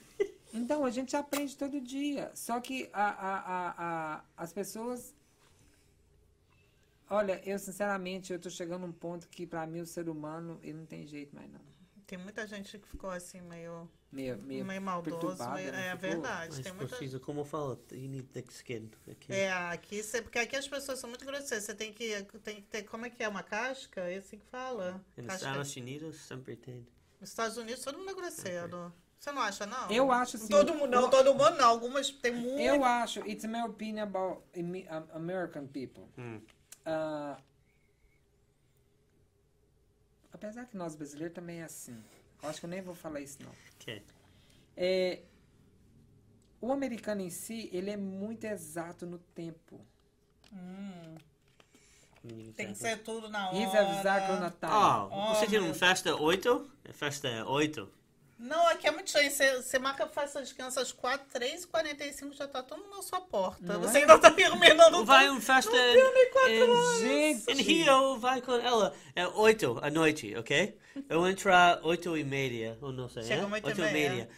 Então, 0.54 0.86
a 0.86 0.90
gente 0.90 1.16
aprende 1.16 1.58
todo 1.58 1.82
dia. 1.82 2.32
Só 2.34 2.60
que 2.62 2.90
a, 2.94 3.10
a, 3.10 3.74
a- 4.18 4.24
as 4.38 4.54
pessoas. 4.54 5.14
Olha, 7.10 7.42
eu 7.50 7.58
sinceramente, 7.58 8.34
eu 8.34 8.40
tô 8.40 8.50
chegando 8.50 8.84
a 8.84 8.88
um 8.88 8.92
ponto 8.92 9.28
que 9.30 9.46
pra 9.48 9.66
mim 9.66 9.80
o 9.82 9.86
ser 9.86 10.10
humano, 10.10 10.60
ele 10.62 10.74
não 10.80 10.86
tem 10.86 11.06
jeito 11.08 11.36
mais 11.36 11.50
não. 11.52 11.62
Tem 12.06 12.18
muita 12.18 12.48
gente 12.48 12.78
que 12.80 12.88
ficou 12.88 13.10
assim, 13.10 13.42
meio, 13.42 13.90
Meio, 14.12 14.38
meio, 14.42 14.64
meio 14.66 14.82
maldoso. 14.82 15.50
meio- 15.52 15.72
né? 15.74 15.88
é 15.88 15.92
Ficou- 15.96 16.10
verdade. 16.10 16.56
Mas 16.56 16.64
Tem 16.64 16.72
muita... 16.74 16.96
precisa, 16.96 17.20
como 17.20 17.44
fala, 17.44 17.78
you 17.92 18.08
need 18.08 18.24
thick 18.30 18.50
skin. 18.54 18.90
Aqui. 19.12 19.34
É, 19.34 19.52
aqui, 19.52 20.02
você, 20.02 20.22
porque 20.22 20.40
aqui 20.40 20.56
as 20.56 20.66
pessoas 20.68 21.00
são 21.00 21.10
muito 21.10 21.26
grosseiras. 21.26 21.66
Você 21.66 21.76
tem 21.76 21.92
que, 21.92 22.24
tem 22.44 22.56
que 22.58 22.62
ter, 22.62 22.84
como 22.84 23.06
é 23.06 23.10
que 23.10 23.22
é, 23.22 23.28
uma 23.28 23.44
casca? 23.44 24.02
É 24.10 24.18
assim 24.18 24.38
que 24.38 24.46
fala. 24.46 25.04
Nos. 25.18 25.34
Estados 25.36 25.76
Unidos 25.76 26.16
sempre 26.22 26.56
tem. 26.56 26.88
Nos 27.20 27.30
Estados 27.30 27.58
Unidos 27.58 27.84
todo 27.84 27.98
mundo 27.98 28.12
é 28.12 28.14
grosseiro. 28.16 28.94
Você 29.20 29.32
não 29.34 29.42
acha, 29.42 29.66
não? 29.66 29.92
Eu 29.92 30.10
acho 30.10 30.38
assim. 30.38 30.48
Todo 30.48 30.74
mundo, 30.76 30.92
não, 30.92 31.02
eu- 31.02 31.10
todo 31.10 31.34
mundo 31.34 31.58
não. 31.58 31.68
Algumas 31.68 32.10
tem 32.10 32.32
muito. 32.32 32.62
Eu 32.62 32.86
acho, 32.86 33.20
it's 33.28 33.44
my 33.44 33.62
opinion 33.64 34.04
about 34.04 34.44
American 35.14 35.68
people. 35.68 36.06
Hum. 36.18 36.40
Ah, 36.90 37.38
apesar 40.32 40.66
que 40.66 40.78
nós 40.78 40.96
brasileiros 40.96 41.36
também 41.36 41.60
é 41.60 41.66
assim. 41.66 42.02
Eu 42.42 42.48
acho 42.48 42.62
que 42.62 42.66
eu 42.66 42.70
nem 42.70 42.82
vou 42.82 42.96
falar 42.96 43.20
isso 43.20 43.44
não. 43.44 43.52
Que? 43.78 44.02
É, 44.78 45.20
o 46.62 46.72
americano 46.72 47.22
em 47.22 47.30
si, 47.30 47.70
ele 47.74 47.90
é 47.92 47.98
muito 47.98 48.46
exato 48.46 49.06
no 49.06 49.20
tempo. 49.20 49.86
Hum, 50.54 51.16
tem 52.56 52.68
que 52.68 52.76
ser 52.76 53.04
tudo 53.04 53.30
na 53.30 53.50
hora. 53.50 53.58
He's 53.58 53.74
exactly 53.74 54.36
on 54.36 54.50
time. 54.52 55.12
Oh, 55.12 55.36
você 55.36 55.48
tem 55.48 55.60
meu 55.60 55.72
um 55.72 55.74
festa 55.74 56.16
8? 56.16 56.72
É 56.86 56.94
festa 56.94 57.46
8. 57.46 57.92
Não, 58.40 58.68
aqui 58.68 58.88
é 58.88 58.92
muito 58.92 59.10
cheio. 59.10 59.32
Você, 59.32 59.62
você 59.62 59.80
marca 59.80 60.04
a 60.04 60.08
festa 60.08 60.44
de 60.44 60.54
crianças 60.54 60.92
4, 60.92 61.26
3 61.34 61.66
45 61.66 62.34
já 62.36 62.48
tá 62.48 62.62
todo 62.62 62.84
mundo 62.84 62.98
na 62.98 63.02
sua 63.02 63.20
porta. 63.20 63.58
Não 63.62 63.80
você 63.82 63.98
é? 63.98 64.02
ainda 64.02 64.18
tá 64.20 64.30
terminando. 64.30 65.04
Vai 65.06 65.30
um 65.30 65.42
festa 65.42 65.72
em, 65.76 67.00
Gente, 67.00 67.52
em 67.52 67.62
Rio, 67.62 68.18
vai 68.20 68.42
com 68.42 68.54
ela. 68.54 68.94
É 69.16 69.28
8 69.28 69.80
à 69.82 69.90
noite, 69.90 70.36
ok? 70.36 70.78
Eu 71.10 71.28
entrar 71.28 71.80
8 71.84 72.16
e 72.18 72.24
meia, 72.24 72.78
ou 72.82 72.92
não 72.92 73.10
sei, 73.10 73.24
Chega 73.24 73.42
é? 73.42 73.46
oito 73.46 73.66
e 73.68 73.70
8 73.70 73.82
e 73.82 73.92
meia. 73.92 74.10
meia. 74.12 74.30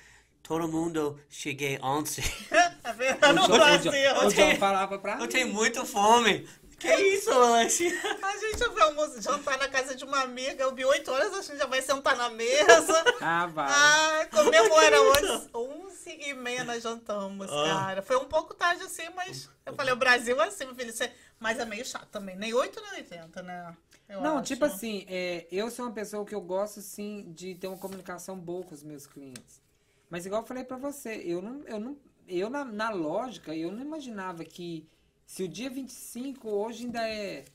Todo 0.41 0.67
mundo 0.67 1.19
cheguei 1.29 1.77
11. 1.81 2.21
É 2.81 2.93
verdade, 2.93 3.33
no 3.35 3.47
Brasil. 3.47 3.91
John- 3.91 4.25
o 4.27 4.33
John 4.33 4.55
falava 4.55 4.97
pra 4.97 5.19
Eu 5.19 5.27
tenho 5.27 5.53
muita 5.53 5.85
fome. 5.85 6.47
Que 6.79 6.87
isso, 6.95 7.31
Alexia? 7.31 7.91
A 8.23 8.37
gente 8.37 8.69
vai 8.69 8.83
almoço, 8.83 9.21
jantar 9.21 9.57
na 9.57 9.67
casa 9.67 9.95
de 9.95 10.03
uma 10.05 10.21
amiga. 10.21 10.63
Eu 10.63 10.73
vi 10.73 10.85
8 10.85 11.11
horas, 11.11 11.33
a 11.33 11.41
gente 11.41 11.57
já 11.57 11.65
vai 11.65 11.81
sentar 11.81 12.15
na 12.15 12.29
mesa. 12.29 13.03
Ah, 13.21 13.45
vai. 13.47 13.67
Ah, 13.69 14.27
comemora 14.31 15.01
hoje. 15.01 15.49
11 15.53 16.09
e 16.09 16.33
meia 16.33 16.63
nós 16.63 16.81
jantamos, 16.81 17.51
Ah. 17.51 17.63
cara. 17.65 18.01
Foi 18.01 18.15
um 18.17 18.25
pouco 18.25 18.53
tarde 18.53 18.81
assim, 18.83 19.09
mas 19.15 19.49
eu 19.65 19.73
falei, 19.75 19.93
o 19.93 19.97
Brasil 19.97 20.41
é 20.41 20.47
assim, 20.47 20.65
meu 20.65 20.75
filho. 20.75 20.93
Você... 20.93 21.11
Mas 21.37 21.59
é 21.59 21.65
meio 21.65 21.85
chato 21.85 22.07
também. 22.09 22.35
Nem 22.37 22.53
8 22.53 22.81
nem 22.81 23.01
80, 23.01 23.41
né? 23.43 23.75
Eu 24.07 24.21
Não, 24.21 24.37
acho. 24.37 24.47
tipo 24.47 24.65
assim, 24.65 25.05
é, 25.07 25.47
eu 25.51 25.69
sou 25.69 25.85
uma 25.85 25.91
pessoa 25.93 26.25
que 26.25 26.33
eu 26.33 26.41
gosto, 26.41 26.81
sim, 26.81 27.31
de 27.33 27.55
ter 27.55 27.67
uma 27.67 27.77
comunicação 27.77 28.37
boa 28.37 28.63
com 28.63 28.73
os 28.73 28.83
meus 28.83 29.05
clientes. 29.05 29.61
Mas 30.09 30.25
igual 30.25 30.41
eu 30.41 30.47
falei 30.47 30.63
pra 30.63 30.77
você, 30.77 31.21
eu 31.25 31.41
não, 31.41 31.61
eu 31.65 31.79
não, 31.79 31.97
eu 32.27 32.49
na, 32.49 32.63
na 32.65 32.89
lógica, 32.89 33.53
eu 33.55 33.71
não 33.71 33.81
imaginava 33.81 34.43
que 34.43 34.87
se 35.29 35.43
o 35.43 35.47
dia 35.47 35.69
25 35.69 36.49
hoje 36.49 36.85
ainda 36.85 37.07
é 37.07 37.45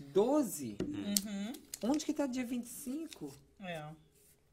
12, 0.00 0.78
Uhum. 0.82 1.52
onde 1.82 2.06
que 2.06 2.14
tá 2.14 2.26
dia 2.26 2.42
25? 2.44 3.30
É. 3.60 3.84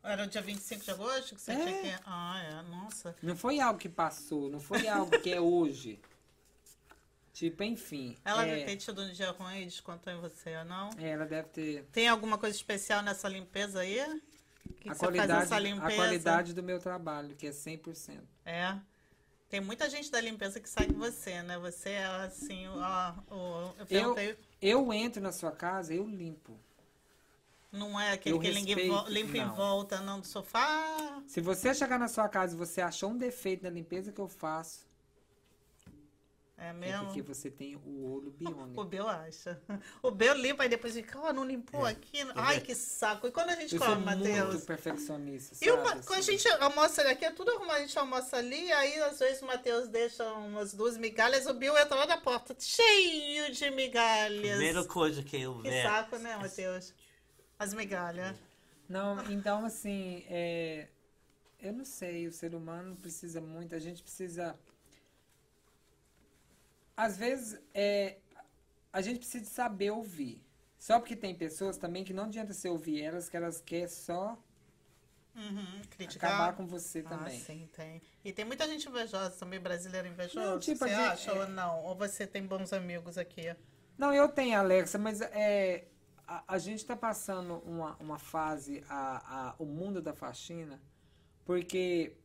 Era 0.03 0.25
o 0.25 0.27
dia 0.27 0.41
25 0.41 0.83
de 0.83 0.91
agosto 0.91 1.35
que 1.35 1.41
você 1.41 1.53
É. 1.53 1.55
tinha 1.55 1.97
que. 1.97 2.03
Ah, 2.05 2.43
é, 2.43 2.61
nossa. 2.69 3.15
Não 3.23 3.35
foi 3.37 3.61
algo 3.61 3.79
que 3.79 3.87
passou, 3.87 4.49
não 4.49 4.59
foi 4.59 4.87
algo 4.89 5.17
que 5.21 5.31
é 5.31 5.39
hoje. 5.39 5.97
Tipo, 7.31 7.63
enfim. 7.63 8.17
Ela 8.25 8.45
é, 8.45 8.49
deve 8.55 8.65
ter 8.65 8.75
tido 8.77 9.01
um 9.01 9.11
dia 9.13 9.31
ruim 9.31 9.61
e 9.61 9.65
descontou 9.65 10.11
em 10.11 10.19
você, 10.19 10.57
ou 10.57 10.65
não? 10.65 10.89
é, 10.97 11.09
ela 11.11 11.25
deve 11.25 11.47
ter. 11.49 11.83
Tem 11.93 12.09
alguma 12.09 12.37
coisa 12.37 12.55
especial 12.55 13.01
nessa 13.01 13.29
limpeza 13.29 13.79
aí? 13.79 14.21
Que 14.81 14.89
a, 14.89 14.93
você 14.93 14.99
qualidade, 14.99 15.31
faz 15.31 15.43
essa 15.45 15.59
limpeza? 15.59 15.87
a 15.87 15.95
qualidade 15.95 16.53
do 16.53 16.61
meu 16.61 16.79
trabalho, 16.79 17.35
que 17.37 17.47
é 17.47 17.51
100%. 17.51 18.19
É. 18.45 18.77
Tem 19.55 19.61
muita 19.61 19.89
gente 19.89 20.11
da 20.11 20.19
limpeza 20.19 20.59
que 20.59 20.69
sai 20.69 20.85
com 20.85 20.99
você, 20.99 21.41
né? 21.41 21.57
Você 21.59 21.91
é 21.91 22.03
assim, 22.03 22.67
ó. 22.67 23.13
O, 23.33 23.35
eu 23.35 23.75
Eu, 23.79 23.85
perguntei. 23.85 24.37
eu 24.61 24.91
entro 24.91 25.21
na 25.21 25.31
sua 25.31 25.49
casa, 25.49 25.93
eu 25.93 26.05
limpo. 26.05 26.59
Não 27.71 27.97
é 27.97 28.11
aquele 28.11 28.35
eu 28.35 28.39
que 28.41 28.51
respeito, 28.51 29.05
limpa 29.07 29.37
em 29.37 29.47
volta, 29.47 30.01
não, 30.01 30.19
do 30.19 30.27
sofá. 30.27 31.23
Se 31.25 31.39
você 31.39 31.73
chegar 31.73 31.97
na 31.97 32.09
sua 32.09 32.27
casa 32.27 32.53
e 32.53 32.57
você 32.57 32.81
achou 32.81 33.11
um 33.11 33.17
defeito 33.17 33.63
na 33.63 33.69
limpeza 33.69 34.11
que 34.11 34.19
eu 34.19 34.27
faço, 34.27 34.84
É 36.57 36.69
é 36.69 36.73
mesmo? 36.73 37.05
porque 37.07 37.21
você 37.21 37.51
tem 37.51 37.75
o 37.75 38.05
olho 38.13 38.29
O 38.29 38.31
biônico. 38.31 38.83
Bel 38.85 39.07
acha. 39.09 39.61
O 40.01 40.09
Bel 40.09 40.35
limpa 40.35 40.65
e 40.65 40.69
depois 40.69 40.93
fica, 40.93 41.19
ó, 41.19 41.33
não 41.33 41.43
limpou 41.43 41.85
aqui. 41.85 42.19
Ai, 42.33 42.61
que 42.61 42.73
saco. 42.73 43.27
E 43.27 43.31
quando 43.31 43.49
a 43.49 43.55
gente 43.55 43.73
É. 43.75 43.77
Eu 43.77 43.81
come, 43.81 44.05
Matheus? 44.05 44.53
muito 44.53 44.65
perfeccionista, 44.65 45.55
E 45.61 45.69
o, 45.69 45.75
sabe? 45.75 45.83
Ma- 45.83 46.03
quando 46.03 46.13
a 46.15 46.19
assim. 46.19 46.31
gente 46.37 46.47
almoça 46.47 47.01
aqui, 47.09 47.25
é 47.25 47.31
tudo 47.31 47.51
arrumado, 47.51 47.77
a 47.77 47.79
gente 47.81 47.99
almoça 47.99 48.37
ali, 48.37 48.71
aí 48.71 48.99
às 49.01 49.19
vezes 49.19 49.41
o 49.41 49.45
Matheus 49.45 49.89
deixa 49.89 50.23
umas 50.33 50.73
duas 50.73 50.97
migalhas, 50.97 51.45
o 51.45 51.53
Bill 51.53 51.77
entra 51.77 51.95
lá 51.95 52.05
na 52.05 52.17
porta, 52.17 52.55
cheio 52.57 53.51
de 53.51 53.69
migalhas. 53.71 54.39
Primeira 54.57 54.85
coisa 54.85 55.21
que 55.23 55.41
eu 55.41 55.55
Que 55.61 55.69
ver. 55.69 55.83
saco, 55.83 56.17
né, 56.17 56.37
Matheus? 56.37 56.93
As 57.59 57.73
migalhas. 57.73 58.35
Não, 58.87 59.17
então 59.29 59.65
assim, 59.65 60.23
é, 60.29 60.87
eu 61.59 61.73
não 61.73 61.83
sei, 61.83 62.27
o 62.27 62.31
ser 62.31 62.55
humano 62.55 62.95
precisa 62.95 63.41
muito, 63.41 63.75
a 63.75 63.79
gente 63.79 64.01
precisa. 64.01 64.57
Às 66.95 67.17
vezes, 67.17 67.59
é, 67.73 68.17
a 68.91 69.01
gente 69.01 69.19
precisa 69.19 69.45
saber 69.45 69.91
ouvir. 69.91 70.41
Só 70.79 70.99
porque 70.99 71.15
tem 71.15 71.35
pessoas 71.35 71.77
também 71.77 72.03
que 72.03 72.13
não 72.13 72.25
adianta 72.25 72.53
você 72.53 72.69
ouvir 72.69 73.01
elas, 73.01 73.29
que 73.29 73.35
elas 73.37 73.59
querem 73.61 73.87
só 73.87 74.37
Uhum, 75.35 75.81
criticar. 75.89 76.31
acabar 76.31 76.55
com 76.55 76.65
você 76.65 76.99
Ah, 76.99 77.09
também. 77.09 77.39
sim, 77.39 77.67
tem. 77.75 78.01
E 78.23 78.31
tem 78.31 78.45
muita 78.45 78.65
gente 78.67 78.87
invejosa 78.87 79.31
também, 79.31 79.59
brasileira 79.59 80.07
invejosa. 80.07 80.51
Não, 80.51 80.59
tipo, 80.59 80.77
você 80.77 80.89
gente- 80.89 80.99
acha 80.99 81.31
é- 81.31 81.39
ou 81.41 81.47
não? 81.47 81.83
Ou 81.83 81.95
você 81.95 82.25
tem 82.25 82.45
bons 82.45 82.71
amigos 82.71 83.17
aqui? 83.17 83.53
Não, 83.97 84.13
eu 84.13 84.27
tenho, 84.29 84.57
Alexa, 84.59 84.97
mas 84.97 85.21
é, 85.21 85.87
a, 86.27 86.43
a 86.55 86.57
gente 86.57 86.79
está 86.79 86.95
passando 86.95 87.55
uma, 87.65 87.95
uma 87.97 88.17
fase, 88.19 88.83
a, 88.89 89.49
a, 89.49 89.55
o 89.59 89.65
mundo 89.65 90.01
da 90.01 90.13
faxina, 90.13 90.81
porque 91.45 92.15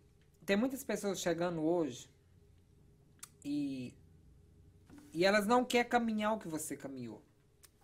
tem 0.47 0.57
muitas 0.57 0.85
pessoas 0.85 1.21
chegando 1.21 1.63
hoje 1.63 2.09
e, 3.45 3.95
e 5.13 5.25
elas 5.25 5.47
não 5.47 5.65
querem 5.65 5.89
caminhar 5.89 6.35
o 6.35 6.39
que 6.39 6.49
você 6.49 6.77
caminhou. 6.77 7.23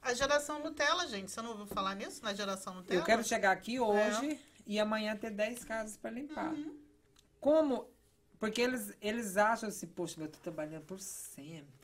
A 0.02 0.14
geração 0.14 0.62
Nutella, 0.62 1.06
gente, 1.08 1.30
você 1.30 1.42
não 1.42 1.50
ouviu 1.50 1.66
falar 1.66 1.94
nisso 1.94 2.22
na 2.22 2.32
geração 2.32 2.74
Nutella? 2.74 3.00
Eu 3.00 3.04
quero 3.04 3.24
chegar 3.24 3.50
aqui 3.50 3.80
hoje 3.80 4.38
e 4.66 4.78
amanhã 4.78 5.16
ter 5.16 5.30
10 5.30 5.64
casas 5.64 5.96
para 5.96 6.10
limpar. 6.10 6.54
Como? 7.40 7.88
Porque 8.38 8.60
eles, 8.60 8.92
eles 9.00 9.36
acham 9.36 9.68
assim, 9.68 9.86
poxa, 9.86 10.20
eu 10.20 10.28
tô 10.28 10.38
trabalhando 10.38 10.84
por 10.84 11.00
sempre, 11.00 11.74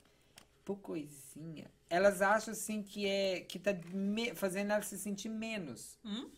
por 0.64 0.76
coisinha. 0.76 1.70
Elas 1.88 2.22
acham 2.22 2.52
assim 2.52 2.82
que 2.82 3.06
é 3.06 3.40
que 3.40 3.58
tá 3.58 3.72
me- 3.92 4.34
fazendo 4.34 4.70
elas 4.72 4.86
se 4.86 4.98
sentir 4.98 5.28
menos. 5.28 5.98
Hum? 6.04 6.30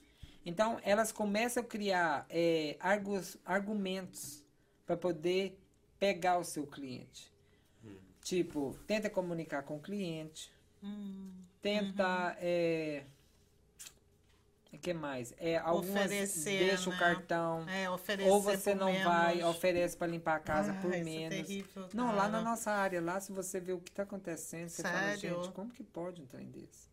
Então 0.47 0.79
elas 0.83 1.11
começam 1.11 1.63
a 1.63 1.67
criar 1.67 2.27
é, 2.31 2.77
argus- 2.81 3.37
argumentos 3.45 4.43
para 4.87 4.97
poder 4.97 5.59
pegar 5.99 6.39
o 6.39 6.45
seu 6.45 6.67
cliente. 6.67 7.33
Tipo, 8.25 8.77
tenta 8.87 9.11
comunicar 9.11 9.63
com 9.65 9.77
o 9.77 9.81
cliente, 9.81 10.51
Hum. 10.83 11.31
tenta 11.63 12.35
é, 12.41 13.05
o 14.73 14.79
que 14.79 14.93
mais? 14.95 15.35
É, 15.39 15.59
algumas 15.59 16.07
Oferecer, 16.07 16.59
deixa 16.59 16.91
né? 16.91 16.97
o 16.97 16.99
cartão. 16.99 17.69
É, 17.69 17.89
oferecer 17.91 18.31
Ou 18.31 18.41
você 18.41 18.75
não 18.75 18.87
menos. 18.87 19.05
vai, 19.05 19.43
oferece 19.45 19.97
para 19.97 20.07
limpar 20.07 20.37
a 20.37 20.41
casa 20.41 20.73
Ah, 20.73 20.81
por 20.81 20.91
isso 20.91 21.01
é 21.01 21.05
menos. 21.05 21.47
terrível, 21.47 21.89
não, 21.93 22.17
lá 22.17 22.27
na 22.29 22.41
nossa 22.41 22.71
área, 22.73 23.01
lá 23.01 23.21
se 23.21 23.31
você 23.31 23.61
vê 23.61 23.73
o 23.75 23.79
que 23.81 23.91
está 23.91 24.05
acontecendo, 24.05 24.69
você 24.71 24.83
fala, 24.83 25.17
Sério? 25.17 25.43
gente, 25.45 25.53
como 25.53 25.71
que 25.71 25.83
pode 25.85 26.23
um 26.23 26.27
trem 26.27 26.47
desse? 26.51 26.89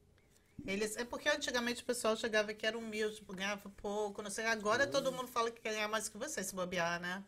Eles, 0.66 0.96
é 0.98 1.04
porque 1.06 1.28
antigamente 1.30 1.82
o 1.82 1.86
pessoal 1.86 2.16
chegava 2.16 2.54
que 2.54 2.66
era 2.68 2.78
humilde, 2.78 3.16
tipo, 3.16 3.34
ganhava 3.34 3.68
pouco, 3.78 4.22
não 4.22 4.30
sei. 4.30 4.46
Agora 4.46 4.86
todo 4.86 5.12
mundo 5.12 5.28
fala 5.28 5.50
que 5.50 5.60
quer 5.60 5.74
ganhar 5.74 5.88
mais 5.88 6.08
que 6.08 6.18
você, 6.18 6.44
se 6.44 6.54
bobear, 6.54 7.00
né? 7.00 7.24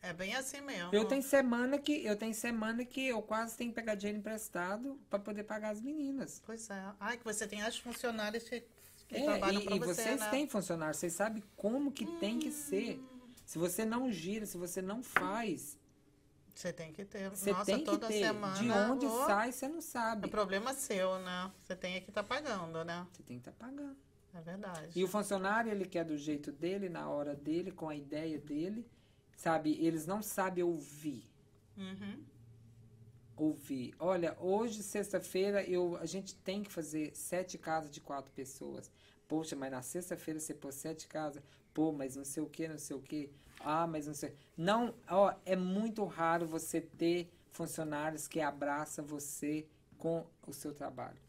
É 0.00 0.12
bem 0.12 0.34
assim 0.34 0.60
mesmo. 0.60 0.94
Eu 0.94 1.04
tenho 1.06 1.22
semana 1.22 1.76
que 1.78 2.04
eu 2.04 2.16
tenho 2.16 2.32
semana 2.34 2.84
que 2.84 3.08
eu 3.08 3.20
quase 3.20 3.56
tenho 3.56 3.70
que 3.70 3.74
pegar 3.74 3.94
dinheiro 3.96 4.18
emprestado 4.18 4.98
para 5.10 5.18
poder 5.18 5.42
pagar 5.44 5.70
as 5.70 5.80
meninas. 5.80 6.40
Pois 6.46 6.70
é. 6.70 6.92
Ai, 7.00 7.16
que 7.18 7.24
você 7.24 7.46
tem 7.48 7.62
as 7.62 7.76
funcionárias 7.76 8.44
que, 8.48 8.64
que 9.08 9.16
É, 9.16 9.24
trabalham 9.24 9.60
e, 9.60 9.64
pra 9.64 9.76
e 9.76 9.78
você, 9.80 10.02
vocês 10.02 10.20
né? 10.20 10.30
têm 10.30 10.48
funcionários, 10.48 10.98
vocês 10.98 11.12
sabem 11.14 11.42
como 11.56 11.90
que 11.92 12.06
tem 12.06 12.38
que 12.38 12.50
ser. 12.52 13.00
Se 13.44 13.58
você 13.58 13.84
não 13.84 14.10
gira, 14.12 14.46
se 14.46 14.56
você 14.56 14.80
não 14.80 15.02
faz, 15.02 15.76
Você 16.54 16.72
tem 16.72 16.92
que 16.92 17.04
ter. 17.04 17.30
você 17.30 17.52
Nossa, 17.52 17.64
tem 17.64 17.78
que 17.78 17.84
toda 17.84 18.06
ter. 18.08 18.20
semana. 18.24 18.54
De 18.54 18.70
onde 18.70 19.08
sai, 19.26 19.52
você 19.52 19.68
não 19.68 19.78
É 19.78 19.82
sabe. 19.82 20.28
problema 20.28 20.74
seu, 20.74 21.18
né? 21.20 21.50
Você 21.58 21.74
tem 21.76 22.00
que 22.02 22.10
estar 22.10 22.22
pagando, 22.24 22.84
né? 22.84 23.06
Você 23.12 23.22
tem 23.22 23.38
que 23.38 23.48
estar 23.48 23.52
pagando. 23.52 23.96
É 24.34 24.40
verdade. 24.40 24.90
E 24.94 25.02
o 25.02 25.08
funcionário, 25.08 25.70
ele 25.70 25.86
quer 25.86 26.04
do 26.04 26.16
jeito 26.16 26.52
dele, 26.52 26.88
na 26.88 27.08
hora 27.08 27.34
dele, 27.34 27.72
com 27.72 27.88
a 27.88 27.96
ideia 27.96 28.38
dele. 28.38 28.86
Sabe, 29.38 29.78
eles 29.80 30.04
não 30.04 30.20
sabem 30.20 30.64
ouvir. 30.64 31.24
Uhum. 31.76 32.24
Ouvir. 33.36 33.94
Olha, 34.00 34.36
hoje, 34.40 34.82
sexta-feira, 34.82 35.62
eu 35.62 35.96
a 35.98 36.06
gente 36.06 36.34
tem 36.34 36.64
que 36.64 36.72
fazer 36.72 37.14
sete 37.14 37.56
casas 37.56 37.88
de 37.88 38.00
quatro 38.00 38.32
pessoas. 38.32 38.90
Poxa, 39.28 39.54
mas 39.54 39.70
na 39.70 39.80
sexta-feira 39.80 40.40
você 40.40 40.52
pôs 40.52 40.74
sete 40.74 41.06
casas. 41.06 41.40
Pô, 41.72 41.92
mas 41.92 42.16
não 42.16 42.24
sei 42.24 42.42
o 42.42 42.48
que, 42.48 42.66
não 42.66 42.78
sei 42.78 42.96
o 42.96 43.00
que. 43.00 43.30
Ah, 43.60 43.86
mas 43.86 44.08
não 44.08 44.14
sei. 44.14 44.34
Não, 44.56 44.92
ó, 45.08 45.32
é 45.46 45.54
muito 45.54 46.04
raro 46.04 46.44
você 46.44 46.80
ter 46.80 47.30
funcionários 47.52 48.26
que 48.26 48.40
abraçam 48.40 49.04
você 49.04 49.68
com 49.96 50.26
o 50.48 50.52
seu 50.52 50.74
trabalho. 50.74 51.20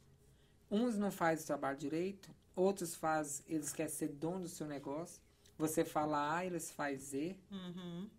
Uns 0.71 0.97
não 0.97 1.11
fazem 1.11 1.43
o 1.43 1.47
trabalho 1.47 1.77
direito, 1.77 2.33
outros 2.55 2.95
fazem, 2.95 3.45
eles 3.47 3.71
querem 3.71 3.93
ser 3.93 4.07
dono 4.07 4.41
do 4.41 4.49
seu 4.49 4.65
negócio. 4.65 5.21
Você 5.59 5.83
fala 5.85 6.37
A, 6.37 6.45
eles 6.45 6.71
fazem 6.71 6.97
Z. 6.97 7.35
Uhum. 7.51 8.09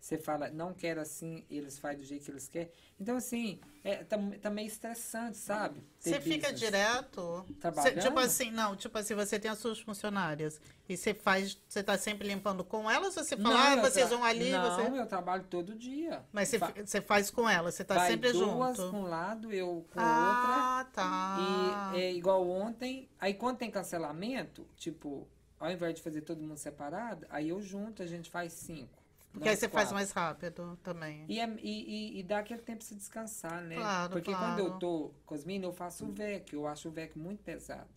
Você 0.00 0.16
fala, 0.16 0.48
não 0.48 0.72
quero 0.72 0.98
assim, 0.98 1.44
eles 1.50 1.78
fazem 1.78 1.98
do 1.98 2.04
jeito 2.06 2.24
que 2.24 2.30
eles 2.30 2.48
querem. 2.48 2.70
Então, 2.98 3.16
assim, 3.18 3.60
é, 3.84 3.96
tá, 4.02 4.16
tá 4.40 4.48
meio 4.48 4.66
estressante, 4.66 5.36
sabe? 5.36 5.82
Você 5.98 6.18
fica 6.18 6.50
direto. 6.50 7.44
Trabalhando? 7.60 7.94
Cê- 7.94 8.08
tipo 8.08 8.18
assim, 8.18 8.50
não, 8.50 8.74
tipo 8.74 8.96
assim, 8.96 9.14
você 9.14 9.38
tem 9.38 9.50
as 9.50 9.58
suas 9.58 9.78
funcionárias. 9.78 10.58
E 10.88 10.96
você 10.96 11.12
faz. 11.12 11.58
Você 11.68 11.82
tá 11.82 11.98
sempre 11.98 12.26
limpando 12.26 12.64
com 12.64 12.90
elas 12.90 13.14
ou 13.14 13.22
você 13.22 13.36
fala, 13.36 13.62
ah, 13.72 13.76
eu 13.76 13.82
vocês 13.82 14.08
vão 14.08 14.24
ali, 14.24 14.50
Não, 14.50 14.74
você. 14.74 14.98
eu 14.98 15.06
trabalho 15.06 15.44
todo 15.50 15.74
dia. 15.74 16.24
Mas 16.32 16.48
você, 16.48 16.58
Fa- 16.58 17.02
faz 17.06 17.30
com 17.30 17.46
elas, 17.48 17.74
você 17.74 17.84
tá 17.84 17.96
vai 17.96 18.10
sempre 18.10 18.32
duas 18.32 18.78
junto. 18.78 18.90
com 18.90 19.00
um 19.00 19.06
lado, 19.06 19.52
eu 19.52 19.86
com 19.92 20.00
ah, 20.00 20.88
tá. 20.94 21.36
outra. 21.84 21.98
E 21.98 22.02
é 22.02 22.12
igual 22.14 22.48
ontem. 22.48 23.06
Aí 23.20 23.34
quando 23.34 23.58
tem 23.58 23.70
cancelamento, 23.70 24.66
tipo, 24.76 25.28
ao 25.60 25.70
invés 25.70 25.94
de 25.94 26.02
fazer 26.02 26.22
todo 26.22 26.42
mundo 26.42 26.56
separado, 26.56 27.26
aí 27.30 27.50
eu 27.50 27.60
junto, 27.60 28.02
a 28.02 28.06
gente 28.06 28.28
faz 28.30 28.52
cinco. 28.54 28.98
Porque 29.32 29.48
aí 29.48 29.54
você 29.56 29.68
faz 29.68 29.84
quatro. 29.90 29.94
mais 29.94 30.10
rápido 30.10 30.76
também. 30.82 31.24
E, 31.28 31.38
é- 31.38 31.56
e, 31.62 32.16
e, 32.16 32.18
e 32.18 32.22
dá 32.24 32.38
aquele 32.40 32.62
tempo 32.62 32.78
pra 32.78 32.86
você 32.88 32.96
descansar, 32.96 33.62
né? 33.62 33.76
Claro, 33.76 34.12
Porque 34.12 34.32
claro. 34.32 34.56
quando 34.56 34.58
eu 34.72 34.78
tô 34.80 35.12
meninas, 35.46 35.68
eu 35.70 35.72
faço 35.72 36.04
o 36.06 36.10
VEC. 36.12 36.52
Eu 36.54 36.66
acho 36.66 36.88
o 36.88 36.90
VEC 36.90 37.16
muito 37.16 37.40
pesado 37.44 37.88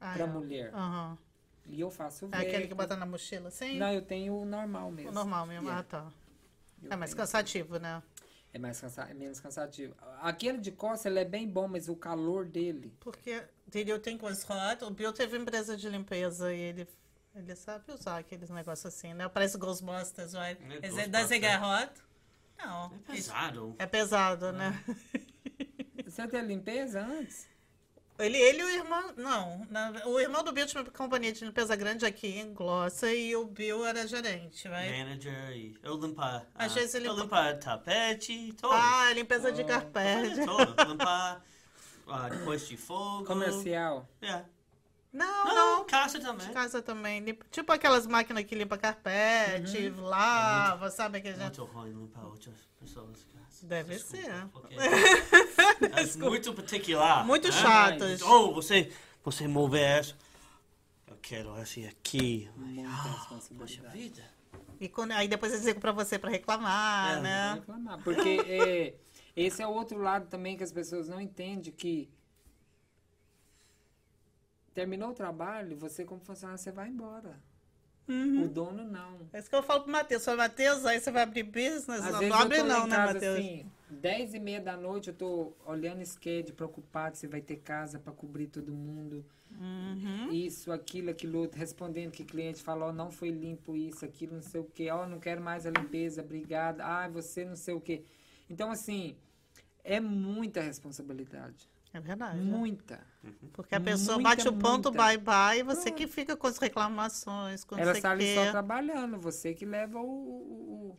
Ah, 0.00 0.12
pra 0.12 0.24
é. 0.24 0.26
mulher. 0.28 0.72
Aham. 0.72 1.18
E 1.68 1.80
eu 1.80 1.90
faço 1.90 2.26
o 2.26 2.28
É 2.28 2.38
VEC. 2.38 2.48
aquele 2.48 2.68
que 2.68 2.74
bota 2.74 2.96
na 2.96 3.04
mochila, 3.04 3.50
sim? 3.50 3.78
Não, 3.78 3.92
eu 3.92 4.02
tenho 4.02 4.36
o 4.36 4.44
normal 4.44 4.92
mesmo. 4.92 5.10
O 5.10 5.14
normal 5.14 5.44
mesmo. 5.46 5.64
Yeah. 5.64 5.80
Ah, 5.80 5.82
tá. 5.82 6.12
Eu 6.84 6.92
É 6.92 6.96
mais 6.96 7.12
cansativo, 7.14 7.78
né? 7.80 8.00
É, 8.52 8.58
mais 8.58 8.80
cansa... 8.80 9.02
é 9.02 9.12
menos 9.12 9.40
cansativo. 9.40 9.92
Aquele 10.20 10.58
de 10.58 10.70
costa, 10.70 11.08
ele 11.08 11.18
é 11.18 11.24
bem 11.24 11.48
bom, 11.48 11.66
mas 11.66 11.88
o 11.88 11.96
calor 11.96 12.44
dele... 12.46 12.92
Porque 13.00 13.42
entendeu? 13.66 13.98
Tem 13.98 14.16
rota. 14.16 14.86
O 14.86 14.90
Bill 14.90 15.12
teve 15.12 15.36
empresa 15.36 15.76
de 15.76 15.88
limpeza 15.88 16.54
e 16.54 16.60
ele, 16.60 16.88
ele 17.36 17.54
sabe 17.54 17.92
usar 17.92 18.18
aqueles 18.18 18.48
negócios 18.50 18.86
assim, 18.86 19.12
né? 19.14 19.28
Parece 19.28 19.58
Ghostbusters, 19.58 20.32
vai. 20.32 20.52
É 20.52 20.54
É, 20.54 20.56
Ghostbusters. 20.80 21.08
da 21.10 21.24
Zegarrot? 21.24 21.92
Não. 22.58 22.92
É 23.08 23.12
pesado. 23.12 23.76
É 23.78 23.86
pesado, 23.86 24.52
né? 24.52 24.82
Você 26.06 26.26
tem 26.28 26.42
limpeza 26.46 27.00
antes? 27.00 27.46
Ele, 28.18 28.38
ele 28.38 28.60
e 28.62 28.64
o 28.64 28.70
irmão. 28.70 29.12
Não, 29.18 29.66
na- 29.68 30.06
o 30.06 30.18
irmão 30.18 30.42
do 30.42 30.50
Bill 30.50 30.64
tinha 30.64 30.82
uma 30.82 30.90
companhia 30.90 31.30
de 31.34 31.44
limpeza 31.44 31.76
grande 31.76 32.06
aqui 32.06 32.38
em 32.38 32.54
Glossa 32.54 33.12
e 33.12 33.36
o 33.36 33.44
Bill 33.44 33.84
era 33.84 34.06
gerente, 34.06 34.66
vai. 34.68 34.88
Manager 35.04 35.50
e 35.54 35.76
eu 35.82 35.98
limpar. 36.00 36.46
Às 36.54 36.72
ah, 36.72 36.74
vezes 36.76 36.94
ele- 36.94 37.08
Eu 37.08 37.14
limpar 37.14 37.58
tapete, 37.58 38.54
todo. 38.58 38.72
Ah, 38.72 39.12
limpeza 39.12 39.52
de 39.52 39.60
Oh. 39.60 39.66
carpete. 39.66 40.46
todo. 40.46 40.90
Limpar 40.92 41.44
ah, 42.06 42.28
depois 42.30 42.66
de 42.66 42.78
fogo. 42.78 43.26
Comercial. 43.26 44.08
É. 44.22 44.42
Não, 45.16 45.44
Não, 45.46 45.54
não. 45.78 45.84
casa 45.86 46.20
também. 46.20 46.52
Casa 46.52 46.82
também. 46.82 47.20
Limpa- 47.20 47.46
tipo 47.50 47.72
aquelas 47.72 48.06
máquinas 48.06 48.44
que 48.44 48.54
limpa 48.54 48.76
carpete, 48.76 49.88
lava, 49.90 50.90
sabe? 50.90 51.20
Que 51.20 51.28
a 51.28 51.32
gente... 51.32 51.58
Muito 51.58 51.64
ruim 51.64 51.90
limpar 51.92 52.24
outras 52.26 52.54
pessoas. 52.78 53.24
casa. 53.32 53.66
Deve 53.66 53.94
Desculpa, 53.94 54.22
ser. 54.26 54.48
porque 54.52 54.74
É 56.20 56.28
muito 56.28 56.52
particular. 56.52 57.24
Muito 57.24 57.48
né? 57.48 57.52
chatos. 57.52 58.20
Oh, 58.22 58.52
você, 58.52 58.92
você 59.24 59.48
mover 59.48 59.82
essa. 60.00 60.14
Eu 61.06 61.16
quero 61.22 61.56
esse 61.62 61.86
aqui. 61.86 62.50
Muita 62.54 62.88
Poxa 62.90 63.08
responsabilidade. 63.18 63.98
vida. 63.98 64.22
E 64.78 64.88
quando- 64.90 65.12
aí 65.12 65.26
depois 65.28 65.52
eles 65.52 65.64
ligam 65.64 65.80
pra 65.80 65.92
você 65.92 66.18
pra 66.18 66.30
reclamar, 66.30 67.16
É, 67.16 67.20
né? 67.22 67.52
reclamar. 67.54 67.98
Porque 68.04 68.42
é, 68.46 68.94
esse 69.34 69.62
é 69.62 69.66
o 69.66 69.70
outro 69.70 69.98
lado 69.98 70.26
também 70.28 70.56
que 70.56 70.62
as 70.62 70.70
pessoas 70.72 71.08
não 71.08 71.18
entendem 71.18 71.72
que 71.72 72.10
terminou 74.76 75.08
o 75.08 75.14
trabalho, 75.14 75.74
você 75.74 76.04
como 76.04 76.20
funcionário, 76.20 76.62
você 76.62 76.70
vai 76.70 76.88
embora. 76.88 77.40
Uhum. 78.06 78.44
O 78.44 78.48
dono 78.48 78.84
não. 78.84 79.26
É 79.32 79.38
isso 79.38 79.48
que 79.48 79.56
eu 79.56 79.62
falo 79.62 79.84
pro 79.84 79.90
Matheus. 79.90 80.22
Falei, 80.22 80.38
Matheus, 80.38 80.84
aí 80.84 81.00
você 81.00 81.10
vai 81.10 81.22
abrir 81.22 81.44
business? 81.44 82.04
Às 82.04 82.12
não 82.12 82.28
não 82.28 82.36
abre 82.36 82.62
não, 82.62 82.86
né, 82.86 82.98
Matheus? 82.98 83.38
assim, 83.38 83.66
10 83.88 84.34
e 84.34 84.38
meia 84.38 84.60
da 84.60 84.76
noite, 84.76 85.08
eu 85.08 85.14
tô 85.14 85.54
olhando 85.64 86.02
sked, 86.02 86.52
preocupado 86.52 87.16
se 87.16 87.26
vai 87.26 87.40
ter 87.40 87.56
casa 87.56 87.98
para 87.98 88.12
cobrir 88.12 88.48
todo 88.48 88.70
mundo. 88.70 89.24
Uhum. 89.58 90.30
Isso, 90.30 90.70
aquilo, 90.70 91.10
aquilo 91.10 91.38
outro, 91.38 91.58
respondendo 91.58 92.12
que 92.12 92.22
cliente 92.22 92.62
falou, 92.62 92.92
não 92.92 93.10
foi 93.10 93.30
limpo 93.30 93.74
isso, 93.74 94.04
aquilo, 94.04 94.34
não 94.34 94.42
sei 94.42 94.60
o 94.60 94.64
quê, 94.64 94.90
ó, 94.90 95.06
não 95.06 95.18
quero 95.18 95.40
mais 95.40 95.64
a 95.64 95.70
limpeza, 95.70 96.20
obrigada, 96.20 96.84
ah, 96.84 97.08
você 97.08 97.46
não 97.46 97.56
sei 97.56 97.72
o 97.72 97.80
quê. 97.80 98.04
Então, 98.50 98.70
assim, 98.70 99.16
é 99.82 99.98
muita 99.98 100.60
responsabilidade. 100.60 101.66
É 101.96 102.00
verdade. 102.00 102.38
Muita. 102.38 103.00
Porque 103.54 103.74
a 103.74 103.80
pessoa 103.80 104.16
Muita, 104.16 104.28
bate 104.28 104.48
o 104.48 104.52
ponto, 104.52 104.90
bye 104.90 105.16
bye, 105.16 105.60
e 105.60 105.62
você 105.62 105.90
que 105.90 106.06
fica 106.06 106.36
com 106.36 106.46
as 106.46 106.58
reclamações, 106.58 107.64
com 107.64 107.76
Ela 107.78 107.92
está 107.92 108.10
ali 108.10 108.34
só 108.34 108.50
trabalhando, 108.50 109.18
você 109.18 109.54
que 109.54 109.64
leva 109.64 109.98
o, 109.98 110.04
o, 110.04 110.98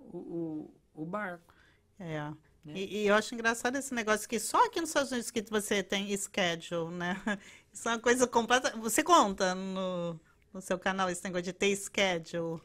o, 0.00 0.18
o, 0.18 0.74
o 1.02 1.04
barco. 1.06 1.54
É. 2.00 2.20
Né? 2.64 2.74
E, 2.74 3.02
e 3.02 3.06
eu 3.06 3.14
acho 3.14 3.34
engraçado 3.34 3.76
esse 3.76 3.94
negócio 3.94 4.28
que 4.28 4.40
só 4.40 4.66
aqui 4.66 4.80
nos 4.80 4.90
Estados 4.90 5.12
Unidos 5.12 5.30
que 5.30 5.42
você 5.48 5.80
tem 5.80 6.14
schedule, 6.16 6.92
né? 6.92 7.22
Isso 7.72 7.88
é 7.88 7.92
uma 7.92 8.00
coisa 8.00 8.26
completa. 8.26 8.76
Você 8.78 9.04
conta 9.04 9.54
no, 9.54 10.18
no 10.52 10.60
seu 10.60 10.76
canal 10.76 11.08
esse 11.08 11.22
negócio 11.22 11.44
de 11.44 11.52
ter 11.52 11.76
schedule. 11.76 12.60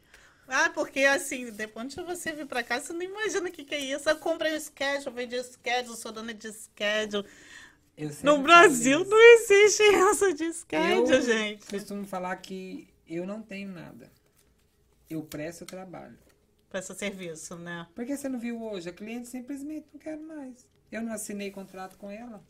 Ah, 0.54 0.70
porque 0.70 1.00
assim, 1.06 1.50
depois 1.52 1.88
de 1.94 2.02
você 2.04 2.34
vir 2.34 2.46
pra 2.46 2.62
cá, 2.62 2.80
você 2.80 2.92
não 2.92 3.02
imagina 3.02 3.48
o 3.48 3.52
que, 3.52 3.64
que 3.64 3.74
é 3.74 3.80
isso. 3.80 4.10
Eu 4.10 4.18
comprei 4.18 4.54
um 4.56 4.60
schedule, 4.60 5.16
vendi 5.16 5.42
schedule, 5.42 5.96
sou 5.96 6.12
dona 6.12 6.34
de 6.34 6.52
schedule. 6.52 7.26
Eu 7.98 8.10
No 8.24 8.42
Brasil 8.42 9.06
não 9.06 9.18
existe 9.36 9.82
essa 9.84 10.34
de 10.34 10.52
schedule, 10.54 11.10
eu 11.16 11.22
gente. 11.22 11.66
costumo 11.68 12.06
falar 12.06 12.36
que 12.38 12.88
eu 13.08 13.26
não 13.26 13.42
tenho 13.42 13.70
nada. 13.72 14.12
Eu 15.10 15.24
presto 15.24 15.66
trabalho. 15.66 16.18
Presta 16.70 16.94
serviço, 16.94 17.56
né? 17.58 17.88
Porque 17.96 18.16
você 18.16 18.28
não 18.28 18.40
viu 18.40 18.62
hoje? 18.62 18.90
A 18.90 18.94
cliente 18.94 19.28
simplesmente 19.28 19.88
não 19.94 20.00
quer 20.00 20.18
mais. 20.18 20.68
Eu 20.92 21.02
não 21.02 21.14
assinei 21.14 21.52
contrato 21.52 21.98
com 21.98 22.10
ela. 22.10 22.44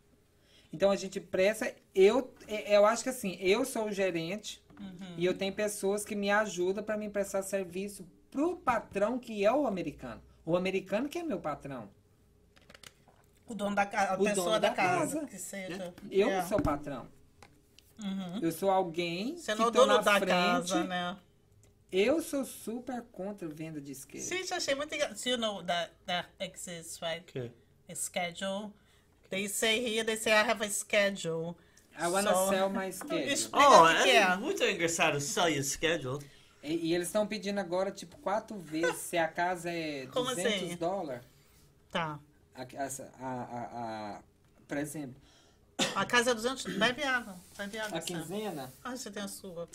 Então 0.73 0.89
a 0.91 0.95
gente 0.95 1.19
presta. 1.19 1.73
Eu, 1.93 2.33
é- 2.47 2.75
eu 2.77 2.85
acho 2.85 3.03
que 3.03 3.09
assim, 3.09 3.37
eu 3.39 3.65
sou 3.65 3.85
o 3.87 3.91
gerente 3.91 4.61
Uhum. 4.79 5.15
e 5.17 5.25
eu 5.25 5.37
tenho 5.37 5.53
pessoas 5.53 6.03
que 6.05 6.15
me 6.15 6.29
ajudam 6.31 6.83
para 6.83 6.97
me 6.97 7.09
prestar 7.09 7.43
serviço 7.43 8.05
pro 8.31 8.55
patrão 8.57 9.19
que 9.19 9.45
é 9.45 9.51
o 9.51 9.67
americano. 9.67 10.21
O 10.45 10.55
americano 10.55 11.07
que 11.09 11.19
é 11.19 11.23
meu 11.23 11.39
patrão. 11.39 11.89
O 13.45 13.53
dono 13.53 13.75
da 13.75 13.85
casa, 13.85 14.13
a 14.13 14.15
O 14.15 14.23
pessoa 14.23 14.45
dono 14.45 14.59
da, 14.59 14.69
da 14.69 14.73
casa, 14.75 15.15
casa. 15.19 15.27
que 15.27 15.37
seja. 15.37 15.93
Eu 16.09 16.29
É. 16.29 16.41
não 16.41 16.47
sou 16.47 16.61
patrão. 16.61 17.07
Uhum. 18.01 18.39
Eu 18.41 18.51
sou 18.51 18.71
alguém 18.71 19.35
Você 19.37 19.51
que 19.51 19.57
não 19.59 19.65
é 19.65 19.67
o 19.67 19.71
dono 19.71 19.93
na 19.95 20.01
da 20.01 20.13
frente. 20.17 20.29
casa, 20.29 20.83
né? 20.85 21.17
Eu 21.91 22.21
sou 22.21 22.45
super 22.45 23.01
contra 23.11 23.47
venda 23.49 23.81
de 23.81 23.91
skate. 23.91 24.23
Gente, 24.23 24.53
achei 24.53 24.73
muito 24.73 24.95
engraçado. 24.95 25.27
You 25.27 25.37
know 25.37 25.61
that, 25.63 25.91
that 26.05 26.29
exists, 26.39 26.99
right? 27.01 27.19
Okay. 27.29 27.51
A 27.89 27.93
schedule. 27.93 28.71
They 29.31 29.47
say 29.47 29.79
here, 29.83 30.03
they 30.05 30.17
say 30.17 30.33
I 30.33 30.43
have 30.47 30.61
a 30.63 30.69
schedule. 30.69 31.55
I 31.97 32.07
wanna 32.07 32.31
So- 32.33 32.49
sell 32.49 32.69
my 32.69 32.91
schedule. 32.91 33.31
Explica 33.31 33.67
Oh, 33.67 33.83
o 33.85 34.03
que, 34.03 34.09
é 34.09 34.17
é. 34.17 34.35
muito 34.37 34.63
engraçado 34.63 35.19
sell 35.19 35.47
your 35.49 35.63
schedule. 35.63 36.19
E, 36.61 36.75
e 36.89 36.93
eles 36.93 37.07
estão 37.07 37.25
pedindo 37.25 37.59
agora, 37.59 37.89
tipo, 37.91 38.17
quatro 38.19 38.57
vezes. 38.59 38.97
Se 38.97 39.17
a 39.17 39.27
casa 39.27 39.71
é 39.71 40.05
Como 40.13 40.27
200 40.29 40.53
assim? 40.63 40.75
dólares, 40.75 41.23
Tá. 41.89 42.19
a, 42.53 42.61
a, 42.61 43.25
a, 43.25 44.15
a- 44.17 44.21
por 44.67 44.77
exemplo, 44.77 45.15
A 45.95 46.05
casa 46.05 46.31
é 46.31 46.33
200. 46.35 46.65
Bebe 46.77 47.03
água. 47.03 47.35
Bebe 47.57 47.79
água. 47.79 47.97
a 47.97 48.01
quinzena, 48.01 48.71
Ah, 48.83 48.95
você 48.95 49.09
tem 49.09 49.23
a 49.23 49.27
sua. 49.27 49.67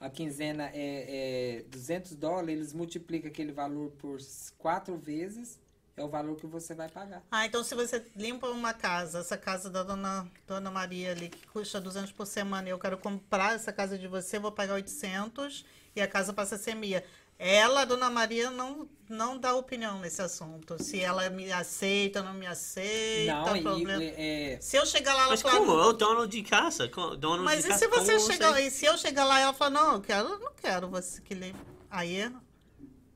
a 0.00 0.08
quinzena 0.08 0.70
é, 0.74 1.58
é 1.58 1.62
200 1.68 2.14
dólares, 2.14 2.54
eles 2.54 2.72
multiplicam 2.72 3.28
aquele 3.30 3.52
valor 3.52 3.90
por 3.98 4.18
quatro 4.58 4.96
vezes, 4.96 5.58
é 5.98 6.04
o 6.04 6.08
valor 6.08 6.36
que 6.36 6.46
você 6.46 6.74
vai 6.74 6.88
pagar. 6.88 7.22
Ah, 7.30 7.44
então 7.46 7.62
se 7.64 7.74
você 7.74 8.04
limpa 8.16 8.48
uma 8.48 8.72
casa, 8.72 9.18
essa 9.20 9.36
casa 9.36 9.68
da 9.68 9.82
dona, 9.82 10.26
dona 10.46 10.70
Maria 10.70 11.12
ali, 11.12 11.28
que 11.28 11.46
custa 11.48 11.80
200 11.80 12.12
por 12.12 12.26
semana, 12.26 12.68
e 12.68 12.70
eu 12.70 12.78
quero 12.78 12.96
comprar 12.98 13.54
essa 13.54 13.72
casa 13.72 13.98
de 13.98 14.06
você, 14.06 14.36
eu 14.36 14.40
vou 14.40 14.52
pagar 14.52 14.74
800 14.74 15.64
e 15.94 16.00
a 16.00 16.06
casa 16.06 16.32
passa 16.32 16.54
a 16.54 16.58
ser 16.58 16.74
minha. 16.74 17.02
Ela, 17.40 17.84
dona 17.84 18.10
Maria, 18.10 18.50
não, 18.50 18.88
não 19.08 19.38
dá 19.38 19.54
opinião 19.54 20.00
nesse 20.00 20.20
assunto. 20.20 20.82
Se 20.82 20.98
ela 21.00 21.30
me 21.30 21.52
aceita 21.52 22.18
ou 22.18 22.24
não 22.24 22.34
me 22.34 22.46
aceita, 22.48 23.32
Não, 23.32 23.56
e, 23.56 23.62
problema. 23.62 24.02
é, 24.02 24.58
Se 24.60 24.76
eu 24.76 24.84
chegar 24.84 25.14
lá, 25.14 25.20
ela 25.22 25.30
Mas 25.30 25.42
fala. 25.42 25.58
como? 25.60 25.78
É 25.80 25.86
o 25.86 25.92
dono 25.92 26.26
de 26.26 26.42
casa. 26.42 26.88
Dono 27.16 27.44
Mas 27.44 27.60
de 27.60 27.66
e 27.66 27.68
casa, 27.68 27.78
se 27.78 27.86
você 27.88 28.18
chegar 28.18 28.60
e 28.60 28.70
se 28.72 28.86
eu 28.86 28.98
chegar 28.98 29.24
lá 29.24 29.38
e 29.38 29.42
ela 29.44 29.52
falar, 29.54 29.70
não, 29.70 29.94
eu 29.94 30.00
quero, 30.00 30.28
eu 30.30 30.38
não 30.40 30.52
quero 30.52 30.88
você 30.88 31.20
que 31.20 31.32
limpe. 31.32 31.60
Aí 31.88 32.22
é 32.22 32.32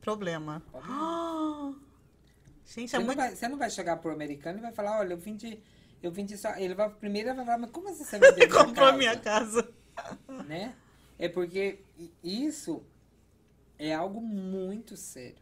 problema. 0.00 0.62
Ah, 0.72 1.72
você, 2.74 2.96
é 2.96 2.98
não 2.98 3.06
muito. 3.06 3.18
vai, 3.18 3.34
você 3.36 3.48
não 3.48 3.58
vai 3.58 3.70
chegar 3.70 3.96
pro 3.98 4.12
americano 4.12 4.58
e 4.58 4.62
vai 4.62 4.72
falar, 4.72 4.98
olha, 5.00 5.12
eu 5.14 5.18
vim 5.18 5.36
de... 5.36 5.58
Eu 6.02 6.10
vim 6.10 6.24
de 6.24 6.36
só... 6.36 6.56
Ele 6.56 6.74
vai 6.74 6.90
primeiro 6.90 7.28
ele 7.28 7.36
vai 7.36 7.44
falar, 7.44 7.58
mas 7.58 7.70
como 7.70 7.88
assim 7.88 8.04
você 8.04 8.18
vai 8.18 8.32
vender 8.32 8.48
Comprou 8.48 8.74
casa? 8.74 8.96
minha 8.98 9.16
casa. 9.18 9.72
né? 10.48 10.74
É 11.18 11.28
porque 11.28 11.78
isso 12.24 12.82
é 13.78 13.94
algo 13.94 14.20
muito 14.20 14.96
sério. 14.96 15.36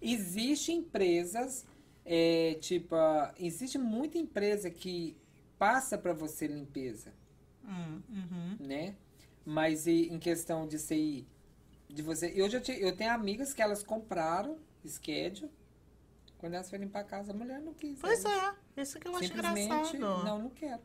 Existem 0.00 0.78
empresas, 0.78 1.64
é, 2.04 2.56
tipo, 2.60 2.94
existe 3.38 3.78
muita 3.78 4.18
empresa 4.18 4.70
que 4.70 5.16
passa 5.58 5.96
para 5.98 6.12
você 6.12 6.46
limpeza, 6.46 7.12
Hum, 7.64 8.02
uhum. 8.10 8.56
né? 8.60 8.94
Mas 9.44 9.86
e- 9.86 10.08
em 10.12 10.18
questão 10.18 10.66
de 10.68 10.78
ser, 10.78 11.24
de 11.88 12.02
você, 12.02 12.32
eu 12.36 12.48
já 12.50 12.60
te- 12.60 12.78
eu 12.80 12.94
tenho 12.94 13.10
amigas 13.12 13.54
que 13.54 13.62
elas 13.62 13.82
compraram 13.82 14.58
schedule, 14.86 15.50
quando 16.44 16.54
elas 16.56 16.68
foram 16.68 16.82
limpar 16.84 17.00
a 17.00 17.04
casa, 17.04 17.32
a 17.32 17.34
mulher 17.34 17.58
não 17.58 17.72
quis. 17.72 17.98
Pois 17.98 18.22
Ela 18.22 18.54
é, 18.76 18.82
isso 18.82 19.00
que 19.00 19.08
eu 19.08 19.16
acho 19.16 19.28
Simplesmente, 19.28 19.66
engraçado. 19.96 20.24
não, 20.24 20.38
não 20.40 20.50
quero. 20.50 20.82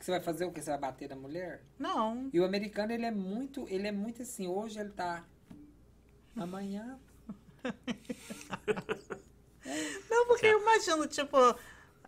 Você 0.00 0.10
vai 0.10 0.20
fazer 0.22 0.46
o 0.46 0.50
que? 0.50 0.62
Você 0.62 0.70
vai 0.70 0.78
bater 0.78 1.10
na 1.10 1.16
mulher? 1.16 1.62
Não. 1.78 2.30
E 2.32 2.40
o 2.40 2.44
americano, 2.46 2.90
ele 2.90 3.04
é 3.04 3.10
muito, 3.10 3.66
ele 3.68 3.86
é 3.86 3.92
muito 3.92 4.22
assim, 4.22 4.46
hoje 4.48 4.80
ele 4.80 4.88
tá 4.88 5.22
amanhã. 6.34 6.98
Não, 10.10 10.26
porque 10.26 10.46
eu 10.46 10.58
imagino, 10.60 11.06
tipo, 11.06 11.36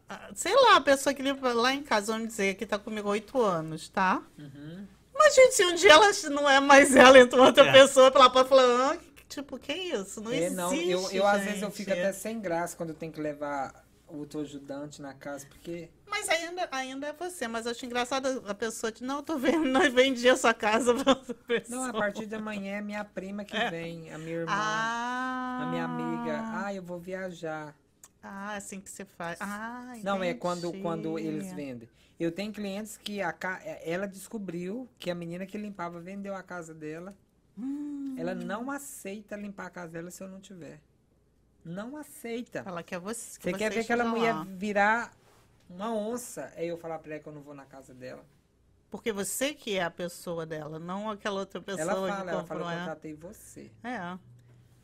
ah, 0.09 0.31
sei 0.35 0.55
lá, 0.55 0.77
a 0.77 0.81
pessoa 0.81 1.13
que 1.13 1.21
limpa 1.23 1.53
lá 1.53 1.75
em 1.75 1.83
casa, 1.83 2.13
vamos 2.15 2.29
dizer, 2.29 2.55
que 2.55 2.65
tá 2.65 2.79
comigo 2.79 3.09
há 3.09 3.13
oito 3.13 3.39
anos, 3.43 3.91
tá? 3.91 4.23
Uhum. 4.39 4.87
Imagina 5.15 5.53
se 5.53 5.65
um 5.67 5.75
dia 5.75 5.93
ela 5.93 6.11
não 6.31 6.49
é 6.49 6.61
mais 6.61 6.97
ela, 6.97 7.19
entra 7.19 7.43
outra 7.43 7.67
É. 7.67 7.73
pessoa, 7.73 8.11
ela 8.13 8.31
pode 8.31 8.49
falar, 8.49 8.93
ah, 8.93 8.97
que- 8.97 9.14
tipo, 9.35 9.59
que 9.59 9.73
isso? 9.73 10.21
Não 10.21 10.33
É, 10.33 10.37
existe, 10.39 10.55
não, 10.55 10.73
eu, 10.75 11.11
eu 11.11 11.27
às 11.27 11.45
vezes 11.45 11.63
eu 11.63 11.71
fico 11.71 11.93
até 11.93 12.13
sem 12.13 12.41
graça 12.41 12.77
quando 12.77 12.91
eu 12.91 12.95
tenho 12.95 13.13
que 13.13 13.21
levar 13.21 13.85
o 14.09 14.19
outro 14.19 14.41
ajudante 14.41 15.01
na 15.03 15.15
casa, 15.15 15.47
porque 15.47 15.91
Mas 16.07 16.29
ainda, 16.29 16.69
ainda 16.71 17.09
é 17.09 17.13
você, 17.13 17.49
mas 17.49 17.67
eu 17.67 17.73
acho 17.73 17.85
engraçado 17.85 18.43
a 18.47 18.55
pessoa 18.55 18.93
de, 18.93 19.03
não, 19.03 19.17
eu 19.17 19.23
tô 19.23 19.37
vendo, 19.39 19.65
nós 19.67 19.93
vendi 19.93 20.29
a 20.29 20.37
sua 20.37 20.55
casa 20.55 20.95
pra 20.95 21.13
outra 21.15 21.35
pessoa. 21.35 21.79
não, 21.79 21.85
a 21.85 21.93
partir 21.93 22.27
de 22.27 22.35
amanhã 22.35 22.77
é 22.77 22.81
minha 22.81 23.05
prima 23.05 23.45
que 23.45 23.57
vem, 23.71 24.13
a 24.13 24.19
minha 24.19 24.37
irmã, 24.37 24.53
Ah, 24.53 25.63
a 25.63 25.67
minha 25.67 25.85
amiga, 25.85 26.41
ah, 26.45 26.75
eu 26.75 26.83
vou 26.83 26.99
viajar. 26.99 27.75
Ah, 28.23 28.57
assim 28.57 28.81
que 28.81 28.89
você 28.91 29.05
faz. 29.05 29.39
Ah, 29.41 29.95
Não, 30.03 30.23
é 30.23 30.33
quando, 30.35 30.69
entendi. 30.69 30.83
quando 30.83 31.19
eles 31.19 31.53
vendem. 31.53 31.89
Eu 32.19 32.31
tenho 32.33 32.53
clientes 32.53 32.97
que 32.97 33.21
a, 33.21 33.35
ela 33.85 34.07
descobriu 34.07 34.89
que 34.99 35.11
a 35.11 35.15
menina 35.15 35.45
que 35.47 35.59
limpava 35.59 36.01
vendeu 36.01 36.35
a 36.35 36.43
casa 36.43 36.73
dela. 36.73 37.15
Hum. 37.59 38.15
Ela 38.17 38.35
não 38.35 38.71
aceita 38.71 39.37
limpar 39.37 39.67
a 39.67 39.71
casa 39.71 39.93
dela 39.93 40.11
se 40.11 40.23
eu 40.23 40.29
não 40.29 40.41
tiver. 40.41 40.81
Não 41.65 41.97
aceita. 41.97 42.63
Ela 42.67 42.83
quer 42.83 42.99
você. 42.99 43.41
Você 43.41 43.53
quer 43.55 43.71
ver 43.73 43.81
aquela 43.81 44.05
mulher 44.05 44.35
lá. 44.35 44.45
virar 44.57 45.17
uma 45.69 45.93
onça 45.95 46.53
é 46.57 46.67
eu 46.67 46.77
falar 46.77 46.99
pra 46.99 47.15
ela 47.15 47.23
que 47.23 47.29
eu 47.29 47.33
não 47.33 47.41
vou 47.43 47.55
na 47.55 47.65
casa 47.65 47.95
dela. 47.95 48.25
Porque 48.91 49.13
você 49.13 49.55
que 49.55 49.77
é 49.77 49.83
a 49.83 49.91
pessoa 49.91 50.47
dela, 50.47 50.79
não 50.79 51.11
aquela 51.11 51.41
outra 51.41 51.61
pessoa 51.61 51.83
ela 51.83 51.95
que 52.11 52.17
fala, 52.17 52.31
ela 52.31 52.43
comprou. 52.43 52.61
fala 52.65 52.73
que 52.73 52.79
eu 52.79 52.81
é. 52.81 52.85
tratei 52.85 53.15
você. 53.15 53.71
É. 53.83 54.19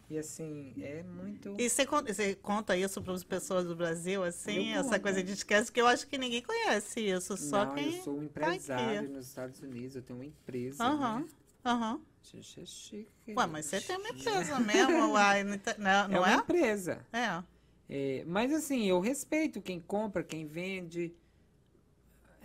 E 0.09 0.19
assim, 0.19 0.75
é 0.83 1.05
muito. 1.05 1.55
E 1.57 1.71
você 1.71 1.87
conta, 1.87 2.13
você 2.13 2.35
conta 2.35 2.77
isso 2.77 3.01
para 3.01 3.13
as 3.15 3.23
pessoas 3.23 3.65
do 3.65 3.77
Brasil, 3.77 4.25
assim, 4.25 4.73
Eu 4.73 4.81
essa 4.81 4.91
conto. 4.91 5.03
coisa 5.03 5.23
de 5.23 5.33
esquece, 5.33 5.71
que 5.71 5.81
eu 5.81 5.87
acho 5.87 6.09
que 6.09 6.19
ninguém 6.19 6.43
conhece 6.43 7.01
isso, 7.01 7.37
só 7.37 7.65
não, 7.65 7.75
quem 7.77 7.95
eu 7.97 8.03
sou 8.03 8.15
um 8.15 8.19
tá 8.19 8.25
empresário 8.25 9.09
nos 9.11 9.29
Estados 9.29 9.61
Unidos, 9.63 9.95
eu 9.95 10.03
tenho 10.03 10.19
uma 10.19 10.25
empresa. 10.25 10.83
Aham, 10.83 11.21
Né? 11.21 11.27
aham. 11.65 12.01
Xixi, 12.23 12.67
chique. 12.67 13.35
Ué, 13.37 13.47
mas 13.47 13.67
você 13.67 13.81
tem 13.81 13.97
uma 13.97 14.09
empresa 14.11 14.61
mesmo, 14.61 15.09
uai, 15.13 15.43
não 15.43 15.59
tá- 15.59 15.75
não, 15.79 15.91
É 16.05 16.09
não 16.09 16.19
uma 16.21 16.31
é? 16.33 16.35
empresa. 16.37 17.07
É. 17.13 17.43
É, 17.89 18.25
mas 18.27 18.53
assim, 18.53 18.85
eu 18.87 19.01
respeito 19.01 19.61
quem 19.61 19.81
compra, 19.81 20.23
quem 20.23 20.47
vende, 20.47 21.13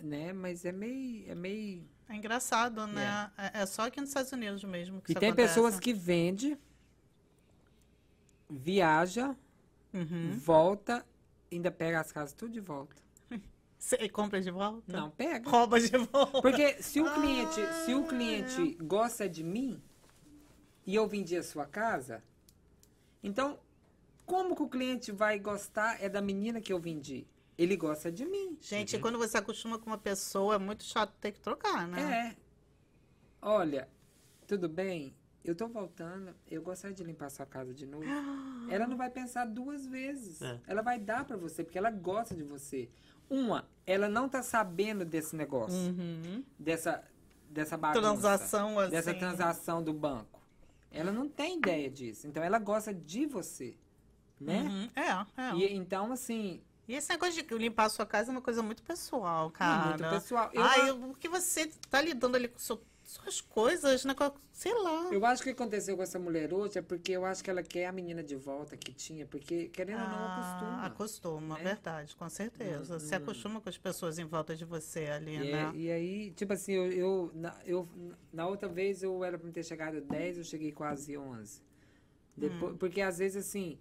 né? 0.02 0.32
Mas 0.32 0.64
é 0.64 0.72
meio, 0.72 1.30
é 1.30 1.34
meio. 1.34 1.88
É 2.08 2.14
engraçado, 2.16 2.86
né? 2.86 3.30
É, 3.36 3.62
é 3.62 3.66
só 3.66 3.82
aqui 3.82 4.00
nos 4.00 4.10
Estados 4.10 4.32
Unidos 4.32 4.64
mesmo 4.64 5.00
que 5.00 5.12
E 5.12 5.14
tem 5.14 5.28
acontece. 5.30 5.48
pessoas 5.54 5.78
que 5.78 5.92
vende, 5.92 6.58
viaja, 8.48 9.36
Uhum. 9.92 10.36
volta, 10.38 11.06
ainda 11.50 11.70
pega 11.70 12.00
as 12.00 12.12
casas 12.12 12.32
tudo 12.34 12.52
de 12.52 12.60
volta. 12.60 13.02
Você 13.78 14.08
compra 14.08 14.40
de 14.40 14.50
volta? 14.50 14.96
Não 14.96 15.10
pega. 15.10 15.48
Rouba 15.48 15.78
de 15.78 15.96
volta. 15.96 16.40
Porque 16.42 16.82
se 16.82 17.00
o 17.00 17.12
cliente, 17.14 17.60
se 17.84 17.94
o 17.94 18.04
cliente 18.06 18.74
gosta 18.82 19.28
de 19.28 19.44
mim 19.44 19.82
e 20.86 20.94
eu 20.94 21.06
vendi 21.06 21.36
a 21.36 21.42
sua 21.42 21.66
casa, 21.66 22.22
então 23.22 23.58
como 24.24 24.56
que 24.56 24.62
o 24.62 24.68
cliente 24.68 25.12
vai 25.12 25.38
gostar 25.38 26.02
é 26.02 26.08
da 26.08 26.20
menina 26.20 26.60
que 26.60 26.72
eu 26.72 26.80
vendi? 26.80 27.26
Ele 27.56 27.76
gosta 27.76 28.10
de 28.10 28.26
mim. 28.26 28.58
Gente, 28.60 28.98
quando 28.98 29.18
você 29.18 29.38
acostuma 29.38 29.78
com 29.78 29.86
uma 29.86 29.96
pessoa, 29.96 30.56
é 30.56 30.58
muito 30.58 30.84
chato 30.84 31.14
ter 31.20 31.32
que 31.32 31.40
trocar, 31.40 31.86
né? 31.88 32.28
É. 32.28 32.36
Olha, 33.40 33.88
tudo 34.46 34.68
bem? 34.68 35.14
Eu 35.44 35.54
tô 35.54 35.68
voltando, 35.68 36.34
eu 36.50 36.60
gostaria 36.60 36.94
de 36.94 37.04
limpar 37.04 37.30
sua 37.30 37.46
casa 37.46 37.72
de 37.72 37.86
novo. 37.86 38.04
Ela 38.68 38.86
não 38.86 38.96
vai 38.96 39.08
pensar 39.08 39.44
duas 39.46 39.86
vezes. 39.86 40.42
É. 40.42 40.60
Ela 40.66 40.82
vai 40.82 40.98
dar 40.98 41.24
pra 41.24 41.36
você, 41.36 41.62
porque 41.62 41.78
ela 41.78 41.90
gosta 41.90 42.34
de 42.34 42.42
você. 42.42 42.90
Uma, 43.28 43.68
ela 43.86 44.08
não 44.08 44.28
tá 44.28 44.42
sabendo 44.42 45.04
desse 45.04 45.34
negócio, 45.36 45.76
Uhum. 45.78 46.44
dessa, 46.58 47.02
dessa 47.50 47.76
bagunça. 47.76 48.00
Transação 48.00 48.78
assim. 48.78 48.90
Dessa 48.90 49.14
transação 49.14 49.82
do 49.82 49.92
banco. 49.92 50.40
Ela 50.90 51.12
não 51.12 51.28
tem 51.28 51.58
ideia 51.58 51.90
disso. 51.90 52.26
Então, 52.26 52.42
ela 52.42 52.58
gosta 52.58 52.94
de 52.94 53.26
você, 53.26 53.76
né? 54.40 54.62
Uhum. 54.62 54.90
É, 54.94 55.42
é. 55.42 55.54
E, 55.56 55.74
então, 55.74 56.12
assim, 56.12 56.62
E 56.88 56.94
esse 56.94 57.08
negócio 57.10 57.42
de 57.42 57.54
limpar 57.58 57.86
a 57.86 57.88
sua 57.88 58.06
casa 58.06 58.30
é 58.30 58.32
uma 58.32 58.40
coisa 58.40 58.62
muito 58.62 58.80
pessoal, 58.82 59.50
cara. 59.50 59.88
muito 59.88 60.08
pessoal. 60.08 60.48
Eu 60.54 60.62
Ai, 60.62 60.88
a- 60.90 60.94
o 60.94 61.14
que 61.16 61.28
você 61.28 61.66
tá 61.90 62.00
lidando 62.00 62.36
ali 62.36 62.46
com 62.46 62.58
seu- 62.60 62.80
suas 63.06 63.40
coisas, 63.40 64.04
né? 64.04 64.14
Sei 64.52 64.74
lá. 64.74 65.10
Eu 65.12 65.24
acho 65.24 65.42
que 65.42 65.50
o 65.50 65.54
que 65.54 65.62
aconteceu 65.62 65.96
com 65.96 66.02
essa 66.02 66.18
mulher 66.18 66.52
hoje 66.52 66.78
é 66.78 66.82
porque 66.82 67.12
eu 67.12 67.24
acho 67.24 67.42
que 67.42 67.48
ela 67.48 67.62
quer 67.62 67.86
a 67.86 67.92
menina 67.92 68.22
de 68.22 68.34
volta 68.34 68.76
que 68.76 68.92
tinha, 68.92 69.24
porque 69.26 69.68
querendo 69.68 70.00
ou 70.02 70.08
não 70.08 70.16
Ah, 70.16 70.26
acostuma. 70.26 70.82
acostuma, 70.86 71.58
né? 71.58 71.64
verdade, 71.64 72.16
com 72.16 72.28
certeza. 72.28 72.98
Você 72.98 73.16
não- 73.16 73.22
acostuma 73.22 73.60
com 73.60 73.68
as 73.68 73.78
pessoas 73.78 74.18
em 74.18 74.24
volta 74.24 74.56
de 74.56 74.64
você 74.64 75.06
ali, 75.06 75.36
E, 75.36 75.52
né? 75.52 75.72
e 75.74 75.90
aí, 75.90 76.30
tipo 76.32 76.52
assim, 76.52 76.72
eu, 76.72 76.90
eu, 76.92 77.30
na, 77.34 77.56
eu- 77.64 77.88
na 78.32 78.46
outra 78.48 78.68
vez 78.68 79.02
eu 79.02 79.22
era 79.22 79.38
pra 79.38 79.46
me 79.46 79.52
ter 79.52 79.62
chegado 79.64 80.00
10, 80.00 80.38
eu 80.38 80.44
cheguei 80.44 80.72
quase 80.72 81.16
11. 81.16 81.62
Depois, 82.36 82.72
Hum. 82.74 82.76
Porque 82.76 83.00
às 83.00 83.18
vezes 83.18 83.46
assim, 83.46 83.78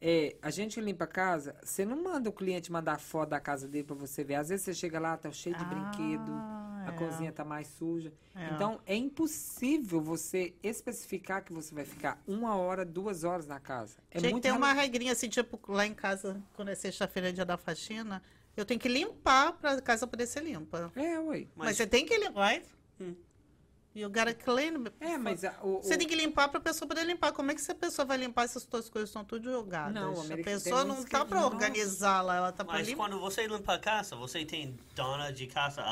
é, 0.00 0.36
a 0.42 0.50
gente 0.50 0.80
limpa 0.80 1.04
a 1.04 1.06
casa, 1.06 1.56
você 1.62 1.84
não 1.84 2.02
manda 2.02 2.28
o 2.28 2.32
cliente 2.32 2.70
mandar 2.70 2.98
foto 2.98 3.30
da 3.30 3.40
casa 3.40 3.66
dele 3.66 3.84
pra 3.84 3.96
você 3.96 4.22
ver. 4.22 4.34
Às 4.34 4.48
vezes 4.50 4.64
você 4.64 4.74
chega 4.74 4.98
lá, 5.00 5.16
tá 5.16 5.30
cheio 5.32 5.56
de 5.56 5.64
brinquedo, 5.64 6.30
Ah, 6.32 6.84
a 6.88 6.92
é. 6.92 6.96
cozinha 6.96 7.32
tá 7.32 7.44
mais 7.44 7.66
suja. 7.68 8.12
É. 8.34 8.50
Então 8.54 8.80
é 8.86 8.94
impossível 8.94 10.00
você 10.00 10.54
especificar 10.62 11.42
que 11.42 11.52
você 11.52 11.74
vai 11.74 11.84
ficar 11.84 12.20
uma 12.26 12.56
hora, 12.56 12.84
duas 12.84 13.24
horas 13.24 13.46
na 13.46 13.58
casa. 13.58 13.96
É 14.10 14.18
Tinha 14.18 14.28
que 14.28 14.34
muito 14.34 14.42
ter 14.44 14.52
uma 14.52 14.72
regrinha 14.72 15.12
assim, 15.12 15.28
tipo, 15.28 15.58
lá 15.72 15.86
em 15.86 15.94
casa, 15.94 16.40
quando 16.54 16.68
é 16.68 16.74
sexta-feira, 16.74 17.32
dia 17.32 17.44
da 17.44 17.56
faxina, 17.56 18.22
eu 18.56 18.64
tenho 18.64 18.78
que 18.80 18.88
limpar 18.88 19.52
pra 19.54 19.80
casa 19.80 20.06
poder 20.06 20.26
ser 20.26 20.42
limpa. 20.44 20.92
É, 20.94 21.18
ué. 21.18 21.46
Mas, 21.56 21.68
Mas- 21.68 21.76
você 21.76 21.86
tem 21.86 22.04
que 22.06 22.16
limpar? 22.16 22.60
Hum. 23.00 23.14
You 23.96 24.10
gotta 24.10 24.34
clean. 24.34 24.84
É, 25.00 25.16
mas 25.16 25.42
a- 25.42 25.54
o, 25.62 25.78
Você 25.82 25.94
o- 25.94 25.98
tem 25.98 26.06
que 26.06 26.14
limpar 26.14 26.48
pra 26.50 26.60
pessoa 26.60 26.86
poder 26.86 27.04
limpar. 27.04 27.32
Como 27.32 27.50
é 27.50 27.54
que 27.54 27.60
essa 27.62 27.74
pessoa 27.74 28.04
vai 28.04 28.18
limpar 28.18 28.46
se 28.46 28.58
as 28.58 28.64
suas 28.64 28.90
coisas 28.90 29.08
estão 29.08 29.24
tudo 29.24 29.50
jogadas? 29.50 29.94
Não, 29.94 30.20
a 30.20 30.36
pessoa 30.36 30.84
não 30.84 31.02
tá 31.02 31.24
pra 31.24 31.40
Nossa. 31.40 31.54
organizá-la, 31.54 32.36
ela 32.36 32.52
tá 32.52 32.62
pra 32.62 32.74
Mas 32.74 32.92
quando 32.92 33.18
você 33.18 33.46
limpa 33.46 33.72
a 33.72 33.78
casa, 33.78 34.14
você 34.14 34.44
tem 34.44 34.78
dona 34.94 35.32
de 35.32 35.46
casa. 35.46 35.82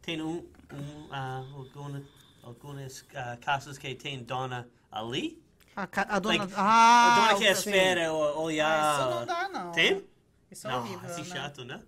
Tem 0.00 0.22
um, 0.22 0.38
um, 0.72 1.08
ah, 1.10 1.44
alguma- 1.54 2.02
algumas 2.42 3.04
ah, 3.14 3.36
casas 3.38 3.76
que 3.76 3.94
tem 3.94 4.22
dona 4.24 4.66
ali. 4.90 5.38
A, 5.76 5.86
ca- 5.86 6.06
a 6.08 6.18
dona. 6.18 6.38
Like, 6.38 6.54
ah, 6.56 7.14
a 7.14 7.20
dona 7.28 7.38
que 7.40 7.44
o- 7.46 7.52
espera 7.52 8.10
o- 8.12 8.40
olhar. 8.42 8.70
Ah, 8.70 9.00
isso 9.10 9.10
não 9.20 9.26
dá, 9.26 9.48
não. 9.50 9.72
Tem? 9.72 10.02
Isso 10.50 10.66
é 10.66 10.70
Não, 10.70 10.78
horrível. 10.80 11.10
assim 11.10 11.20
né? 11.22 11.26
chato, 11.28 11.62
né? 11.64 11.82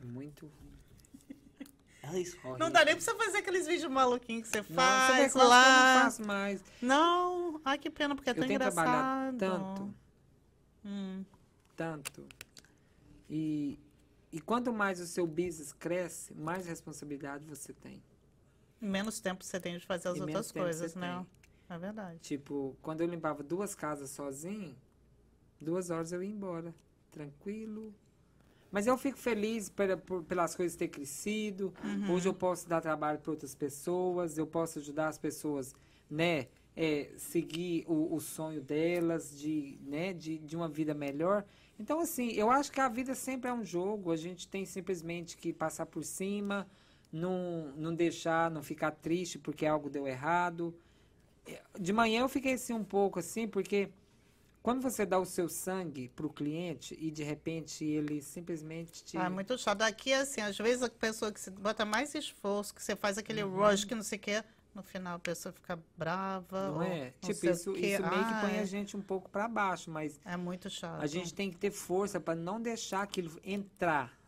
Muito 0.00 0.50
Eles 2.12 2.36
Não 2.58 2.70
dá 2.70 2.84
nem 2.84 2.94
pra 2.94 3.04
você 3.04 3.14
fazer 3.14 3.38
aqueles 3.38 3.66
vídeos 3.66 3.90
maluquinhos 3.90 4.42
que 4.42 4.48
você 4.48 4.58
Não, 4.58 4.66
você 4.68 4.72
faz 4.76 5.34
eu 5.34 5.48
lá. 5.48 5.94
não 5.96 6.02
faço 6.04 6.26
mais. 6.26 6.64
Não, 6.82 7.60
ai 7.64 7.78
que 7.78 7.90
pena, 7.90 8.14
porque 8.14 8.30
é 8.30 8.32
eu 8.32 8.34
tão 8.34 8.46
tenho 8.46 8.56
engraçado. 8.56 8.84
trabalhado 8.84 9.38
tanto, 9.38 9.94
Hum. 10.84 11.24
tanto. 11.76 12.26
E, 13.28 13.78
e 14.30 14.40
quanto 14.40 14.72
mais 14.72 15.00
o 15.00 15.06
seu 15.06 15.26
business 15.26 15.72
cresce, 15.72 16.34
mais 16.34 16.66
responsabilidade 16.66 17.46
você 17.46 17.72
tem. 17.72 18.02
Menos 18.80 19.18
tempo 19.20 19.42
você 19.44 19.58
tem 19.58 19.78
de 19.78 19.86
fazer 19.86 20.08
as 20.08 20.16
E 20.18 20.20
outras 20.20 20.52
coisas, 20.52 20.92
você 20.92 20.98
né? 20.98 21.24
É 21.70 21.78
verdade. 21.78 22.18
Tipo, 22.18 22.76
quando 22.82 23.00
eu 23.00 23.06
limpava 23.06 23.42
duas 23.42 23.74
casas 23.74 24.10
sozinho, 24.10 24.76
duas 25.60 25.88
horas 25.88 26.12
eu 26.12 26.22
ia 26.22 26.30
embora. 26.30 26.74
Tranquilo. 27.10 27.94
Mas 28.74 28.88
eu 28.88 28.98
fico 28.98 29.16
feliz 29.16 29.68
pela- 29.68 29.96
por- 29.96 30.24
pelas 30.24 30.56
coisas 30.56 30.76
ter 30.76 30.88
crescido. 30.88 31.72
Uhum. 31.84 32.12
Hoje 32.12 32.28
eu 32.28 32.34
posso 32.34 32.68
dar 32.68 32.80
trabalho 32.80 33.20
para 33.20 33.30
outras 33.30 33.54
pessoas, 33.54 34.36
eu 34.36 34.46
posso 34.46 34.80
ajudar 34.80 35.06
as 35.08 35.16
pessoas, 35.16 35.74
né? 36.10 36.48
é, 36.76 37.10
seguir 37.16 37.84
o, 37.86 38.16
o 38.16 38.20
sonho 38.20 38.60
delas 38.60 39.38
de, 39.38 39.78
né, 39.82 40.12
de, 40.12 40.38
de 40.38 40.56
uma 40.56 40.68
vida 40.68 40.92
melhor. 40.92 41.44
Então, 41.78 42.00
assim, 42.00 42.32
eu 42.32 42.50
acho 42.50 42.72
que 42.72 42.80
a 42.80 42.88
vida 42.88 43.14
sempre 43.14 43.48
é 43.48 43.54
um 43.54 43.64
jogo. 43.64 44.10
A 44.10 44.16
gente 44.16 44.48
tem 44.48 44.64
simplesmente 44.64 45.36
que 45.36 45.52
passar 45.52 45.86
por 45.86 46.02
cima, 46.04 46.66
não, 47.12 47.72
não 47.76 47.94
deixar, 47.94 48.50
não 48.50 48.62
ficar 48.62 48.90
triste 48.90 49.38
porque 49.38 49.64
algo 49.66 49.88
deu 49.88 50.06
errado. 50.06 50.74
De 51.78 51.92
manhã 51.92 52.22
eu 52.22 52.28
fiquei 52.28 52.54
assim 52.54 52.72
um 52.72 52.84
pouco 52.84 53.18
assim, 53.18 53.46
porque 53.46 53.90
quando 54.64 54.80
você 54.80 55.04
dá 55.04 55.18
o 55.18 55.26
seu 55.26 55.46
sangue 55.46 56.08
pro 56.08 56.30
cliente 56.30 56.96
e 56.98 57.10
de 57.10 57.22
repente 57.22 57.84
ele 57.84 58.22
simplesmente 58.22 59.04
te. 59.04 59.18
Ah, 59.18 59.26
é 59.26 59.28
muito 59.28 59.58
chato. 59.58 59.82
Aqui, 59.82 60.10
assim, 60.14 60.40
às 60.40 60.56
vezes 60.56 60.82
a 60.82 60.88
pessoa 60.88 61.30
que 61.30 61.38
você 61.38 61.50
bota 61.50 61.84
mais 61.84 62.14
esforço, 62.14 62.74
que 62.74 62.82
você 62.82 62.96
faz 62.96 63.18
aquele 63.18 63.44
Uhum. 63.44 63.56
rush 63.58 63.84
que 63.84 63.94
não 63.94 64.02
sei 64.02 64.16
o 64.16 64.20
quê, 64.22 64.42
no 64.74 64.82
final 64.82 65.16
a 65.16 65.18
pessoa 65.18 65.52
fica 65.52 65.78
brava. 65.98 66.70
Não 66.70 66.82
é? 66.82 67.12
não 67.22 67.28
Tipo, 67.28 67.46
o 67.46 67.50
isso, 67.50 67.76
isso 67.76 68.02
meio 68.08 68.26
que 68.26 68.34
põe 68.40 68.52
Ai, 68.52 68.58
a 68.60 68.64
gente 68.64 68.96
um 68.96 69.02
pouco 69.02 69.28
para 69.28 69.46
baixo, 69.46 69.90
mas 69.90 70.18
É 70.24 70.34
muito 70.34 70.70
chato. 70.70 70.98
a 71.02 71.06
gente 71.06 71.34
tem 71.34 71.50
que 71.50 71.58
ter 71.58 71.70
força 71.70 72.18
para 72.18 72.34
não 72.34 72.58
deixar 72.58 73.02
aquilo 73.02 73.38
entrar, 73.44 74.18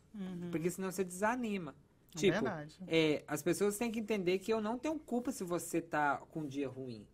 porque 0.51 0.71
senão 0.71 0.93
você 0.93 1.03
desanima. 1.03 1.75
É 2.15 2.19
Tipo, 2.19 2.33
verdade. 2.43 2.77
é, 2.87 3.25
as 3.27 3.41
pessoas 3.43 3.79
têm 3.79 3.91
que 3.91 4.01
entender 4.01 4.39
que 4.39 4.53
eu 4.53 4.61
não 4.61 4.79
tenho 4.79 4.99
culpa 4.99 5.33
se 5.33 5.45
você 5.45 5.81
tá 5.81 6.19
com 6.31 6.41
um 6.41 6.47
dia 6.47 6.69
ruim. 6.69 7.07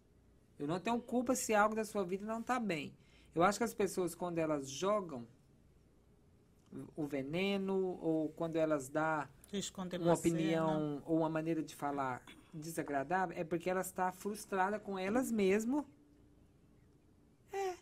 Eu 0.58 0.66
não 0.66 0.80
tenho 0.80 1.00
culpa 1.00 1.36
se 1.36 1.54
algo 1.54 1.74
da 1.76 1.84
sua 1.84 2.04
vida 2.04 2.26
não 2.26 2.42
tá 2.42 2.58
bem. 2.58 2.92
Eu 3.34 3.42
acho 3.42 3.58
que 3.58 3.64
as 3.64 3.74
pessoas, 3.74 4.14
quando 4.14 4.38
elas 4.38 4.68
jogam 4.68 5.26
o 6.96 7.06
veneno, 7.06 7.98
ou 8.00 8.28
quando 8.30 8.56
elas 8.56 8.88
dão 8.88 9.26
uma 10.00 10.14
opinião 10.14 11.02
ou 11.04 11.18
uma 11.18 11.28
maneira 11.28 11.62
de 11.62 11.74
falar 11.74 12.22
desagradável, 12.52 13.36
é 13.36 13.44
porque 13.44 13.68
elas 13.68 13.86
estão 13.86 14.12
frustradas 14.12 14.82
com 14.82 14.98
elas 14.98 15.30
mesmas. 15.30 15.84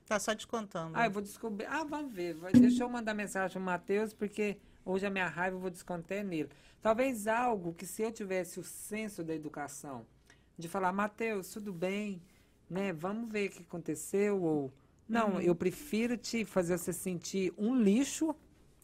Tá 0.07 0.19
só 0.19 0.35
te 0.35 0.47
contando. 0.47 0.97
Ah, 0.97 1.07
eu 1.07 1.11
vou 1.11 1.23
descobrir. 1.23 1.67
Ah, 1.67 1.85
vamos 1.85 2.13
ver. 2.13 2.37
Deixa 2.53 2.83
eu 2.83 2.89
mandar 2.89 3.15
mensagem 3.15 3.53
pro 3.53 3.61
Matheus, 3.61 4.13
porque 4.13 4.59
hoje 4.85 5.07
a 5.07 5.11
minha 5.11 5.29
raiva 5.29 5.57
eu 5.57 5.61
vou 5.61 5.71
descontar 5.71 6.25
nele. 6.25 6.51
Talvez 6.83 7.29
algo 7.29 7.73
que 7.75 7.87
se 7.87 8.03
eu 8.03 8.11
tivesse 8.11 8.59
o 8.59 8.65
senso 8.65 9.23
da 9.23 9.33
educação, 9.35 10.05
de 10.59 10.69
falar, 10.69 10.93
Matheus, 10.93 11.51
tudo 11.51 11.73
bem, 11.73 12.21
né? 12.69 12.93
Vamos 12.93 13.31
ver 13.31 13.51
o 13.51 13.53
que 13.53 13.63
aconteceu, 13.63 14.43
ou. 14.43 14.73
Não, 15.11 15.33
Uhum. 15.35 15.41
eu 15.41 15.55
prefiro 15.55 16.17
te 16.17 16.45
fazer 16.45 16.79
você 16.79 16.93
sentir 16.93 17.53
um 17.59 17.75
lixo. 17.77 18.35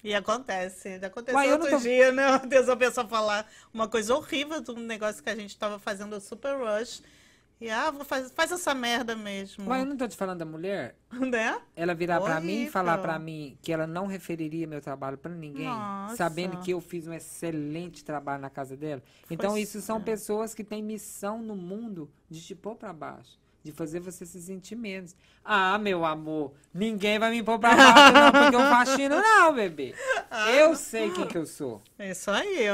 E 0.03 0.15
acontece. 0.15 0.89
Aconteceu 1.03 1.37
Uai, 1.39 1.53
outro 1.53 1.71
tô- 1.71 1.79
dia, 1.79 2.13
né? 2.13 2.39
Deus 2.49 2.69
a 2.69 2.77
pessoa 2.77 3.07
falar 3.09 3.49
uma 3.73 3.89
coisa 3.89 4.15
horrível 4.15 4.61
de 4.61 4.71
um 4.73 4.79
negócio 4.81 5.23
que 5.23 5.31
a 5.31 5.35
gente 5.37 5.51
estava 5.51 5.79
fazendo 5.79 6.21
super 6.21 6.57
rush. 6.59 7.03
E 7.59 7.71
ah, 7.71 7.91
vou 7.91 8.05
faz, 8.05 8.31
faz 8.33 8.53
essa 8.53 8.75
merda 8.75 9.17
mesmo. 9.17 9.65
Mas 9.65 9.81
eu 9.81 9.87
não 9.87 9.97
tô 9.97 10.07
te 10.07 10.15
falando 10.17 10.41
da 10.41 10.45
mulher? 10.45 10.95
Né? 11.33 11.59
Ela 11.75 11.95
virar 11.95 12.21
pra 12.21 12.39
mim 12.41 12.65
e 12.65 12.71
falar 12.71 12.99
pra 12.99 13.19
mim 13.19 13.57
que 13.63 13.73
ela 13.73 13.87
não 13.87 14.07
referiria 14.07 14.67
meu 14.67 14.81
trabalho 14.83 15.17
pra 15.17 15.33
ninguém, 15.33 15.65
Nossa. 15.65 16.17
sabendo 16.17 16.59
que 16.61 16.73
eu 16.73 16.81
fiz 16.83 17.07
um 17.07 17.15
excelente 17.15 18.05
trabalho 18.05 18.43
na 18.43 18.51
casa 18.51 18.77
dela. 18.77 19.03
Então, 19.31 19.53
Pois 19.53 19.63
isso 19.69 19.81
são 19.81 19.97
é. 19.97 20.01
pessoas 20.01 20.55
que 20.55 20.63
têm 20.63 20.83
missão 20.83 21.41
no 21.41 21.57
mundo 21.57 22.11
de 22.29 22.43
te 22.43 22.55
pôr 22.55 22.75
pra 22.77 22.93
baixo. 22.93 23.39
De 23.67 23.73
fazer 23.73 23.99
você 23.99 24.25
se 24.25 24.41
sentir 24.41 24.77
menos. 24.77 25.17
Ah, 25.45 25.77
meu 25.77 26.05
amor, 26.05 26.53
ninguém 26.73 27.19
vai 27.19 27.33
me 27.33 27.43
pôr 27.43 27.59
pra 27.59 27.75
baixo, 27.75 28.13
não, 28.13 28.31
porque 28.31 28.55
eu 28.55 28.61
faxino, 28.71 29.17
não, 29.17 29.53
bebê. 29.53 29.93
Ah. 30.31 30.53
Eu 30.53 30.77
sei 30.77 31.11
quem 31.11 31.27
que 31.27 31.37
eu 31.37 31.45
sou. 31.45 31.83
É 31.99 32.13
Isso 32.13 32.31
aí. 32.31 32.65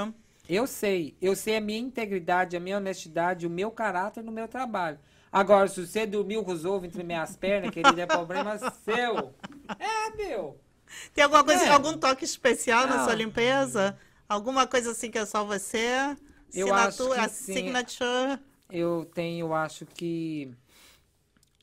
Eu 0.46 0.66
sei. 0.66 1.16
Eu 1.18 1.34
sei 1.34 1.56
a 1.56 1.60
minha 1.62 1.78
integridade, 1.78 2.54
a 2.58 2.60
minha 2.60 2.76
honestidade, 2.76 3.46
o 3.46 3.50
meu 3.50 3.70
caráter 3.70 4.22
no 4.22 4.30
meu 4.30 4.46
trabalho. 4.46 4.98
Agora, 5.32 5.66
se 5.66 5.86
você 5.86 6.04
dormiu 6.04 6.44
com 6.44 6.52
os 6.52 6.66
ovos 6.66 6.86
entre 6.88 7.02
minhas 7.02 7.34
pernas, 7.36 7.70
querido, 7.70 7.98
é 7.98 8.04
problema 8.04 8.58
seu. 8.84 9.32
É, 9.78 10.14
meu. 10.14 10.60
Tem 11.14 11.24
alguma 11.24 11.42
coisa, 11.42 11.64
É. 11.64 11.70
algum 11.70 11.94
toque 11.96 12.22
especial 12.26 12.86
na 12.86 12.98
Não. 12.98 13.04
sua 13.04 13.14
limpeza? 13.14 13.96
Alguma 14.28 14.66
coisa 14.66 14.90
assim 14.90 15.10
que 15.10 15.16
é 15.16 15.24
só 15.24 15.42
você? 15.42 16.14
Eu 16.52 16.74
acho 16.74 16.88
Assinatura- 16.88 17.22
que 17.22 17.34
sim. 17.34 17.52
signature. 17.54 18.38
Eu 18.70 19.10
tenho, 19.14 19.52
acho 19.54 19.84
que. 19.86 20.50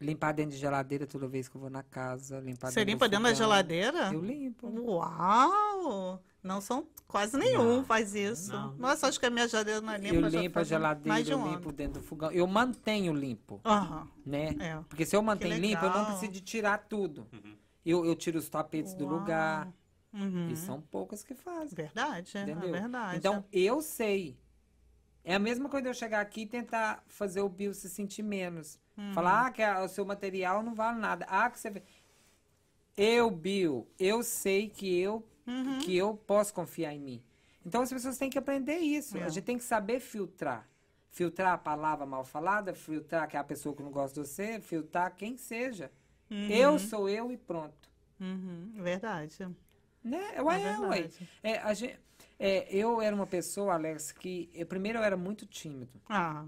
Limpar 0.01 0.33
dentro 0.33 0.51
de 0.51 0.57
geladeira 0.57 1.05
toda 1.05 1.27
vez 1.27 1.49
que 1.49 1.55
eu 1.57 1.61
vou 1.61 1.69
na 1.69 1.83
casa. 1.83 2.39
Limpar 2.39 2.71
Você 2.71 2.75
dentro 2.85 2.85
do 2.85 2.91
limpa 2.93 3.09
dentro 3.09 3.23
da 3.25 3.33
geladeira? 3.33 4.13
Eu 4.13 4.21
limpo. 4.21 4.67
Uau! 4.67 6.21
Não 6.41 6.61
são 6.61 6.87
quase 7.05 7.37
nenhum 7.37 7.77
Não. 7.77 7.83
faz 7.83 8.15
isso. 8.15 8.49
Não. 8.53 8.73
Nossa, 8.75 9.07
acho 9.07 9.19
que 9.19 9.25
a 9.25 9.29
minha 9.29 9.45
geladeira 9.45 9.81
não 9.81 9.91
é 9.91 9.97
limpa. 9.97 10.15
Eu 10.15 10.29
já 10.29 10.39
limpo 10.41 10.59
a 10.59 10.63
geladeira, 10.63 11.09
mais 11.09 11.25
de 11.25 11.33
eu 11.33 11.37
um 11.37 11.51
limpo 11.51 11.67
ano. 11.69 11.71
dentro 11.73 12.01
do 12.01 12.07
fogão. 12.07 12.31
Eu 12.31 12.47
mantenho 12.47 13.13
limpo, 13.13 13.59
Aham, 13.65 14.07
né? 14.25 14.55
é. 14.59 14.79
Porque 14.87 15.05
se 15.05 15.17
eu 15.17 15.21
mantenho 15.21 15.57
limpo, 15.59 15.83
eu 15.83 15.91
não 15.91 16.05
preciso 16.05 16.31
de 16.31 16.39
tirar 16.41 16.77
tudo. 16.87 17.27
Eu, 17.85 18.05
eu 18.05 18.15
tiro 18.15 18.39
os 18.39 18.47
tapetes 18.47 18.93
do 18.93 19.05
Uau. 19.05 19.19
lugar. 19.19 19.67
Uhum. 20.13 20.49
E 20.49 20.55
são 20.55 20.81
poucas 20.81 21.23
que 21.23 21.35
fazem. 21.35 21.75
Verdade, 21.75 22.37
é 22.37 22.41
Entendeu? 22.43 22.71
verdade. 22.71 23.17
Então, 23.17 23.43
eu 23.51 23.81
sei. 23.81 24.37
É 25.23 25.35
a 25.35 25.39
mesma 25.39 25.69
coisa 25.69 25.87
eu 25.89 25.93
chegar 25.93 26.21
aqui 26.21 26.41
e 26.41 26.45
tentar 26.47 27.03
fazer 27.07 27.41
o 27.41 27.49
Bill 27.49 27.73
se 27.73 27.89
sentir 27.89 28.23
menos. 28.23 28.79
Uhum. 28.97 29.13
Falar 29.13 29.47
ah, 29.47 29.51
que 29.51 29.61
a- 29.61 29.83
o 29.83 29.87
seu 29.87 30.05
material 30.05 30.63
não 30.63 30.73
vale 30.73 30.99
nada. 30.99 31.25
Ah, 31.29 31.49
que 31.49 31.59
você. 31.59 31.69
vê- 31.69 31.83
Eu, 32.97 33.29
Bill, 33.31 33.87
eu 33.97 34.23
sei 34.23 34.67
que 34.69 34.99
eu, 34.99 35.25
Uhum. 35.47 35.79
que 35.79 35.95
eu 35.95 36.15
posso 36.15 36.53
confiar 36.53 36.93
em 36.93 36.99
mim. 36.99 37.23
Então 37.65 37.81
as 37.81 37.89
pessoas 37.91 38.17
têm 38.17 38.29
que 38.29 38.37
aprender 38.37 38.77
isso. 38.77 39.17
É. 39.17 39.23
A 39.23 39.29
gente 39.29 39.43
tem 39.43 39.57
que 39.57 39.63
saber 39.63 39.99
filtrar. 39.99 40.67
Filtrar 41.11 41.53
a 41.53 41.57
palavra 41.57 42.05
mal 42.05 42.23
falada, 42.23 42.73
filtrar 42.73 43.27
que 43.27 43.35
é 43.35 43.39
a 43.39 43.43
pessoa 43.43 43.75
que 43.75 43.81
não 43.83 43.91
gosta 43.91 44.21
de 44.21 44.27
você, 44.27 44.59
filtrar 44.61 45.15
quem 45.15 45.37
seja. 45.37 45.91
Eu 46.29 46.77
sou 46.77 47.09
eu 47.09 47.31
e 47.31 47.37
pronto. 47.37 47.89
Uhum, 48.19 48.71
verdade. 48.75 49.35
Né? 50.03 50.39
Ué, 50.41 50.61
É 50.61 50.65
é, 50.67 50.77
ué. 50.79 51.01
verdade. 51.01 51.29
É, 51.41 51.57
a 51.57 51.73
gente, 51.73 51.99
é, 52.39 52.67
eu 52.73 53.01
era 53.01 53.13
uma 53.15 53.27
pessoa, 53.27 53.73
Alex, 53.73 54.11
que 54.13 54.49
eu, 54.53 54.65
primeiro 54.65 54.99
eu 54.99 55.03
era 55.03 55.17
muito 55.17 55.45
tímido. 55.45 56.01
Ah, 56.07 56.45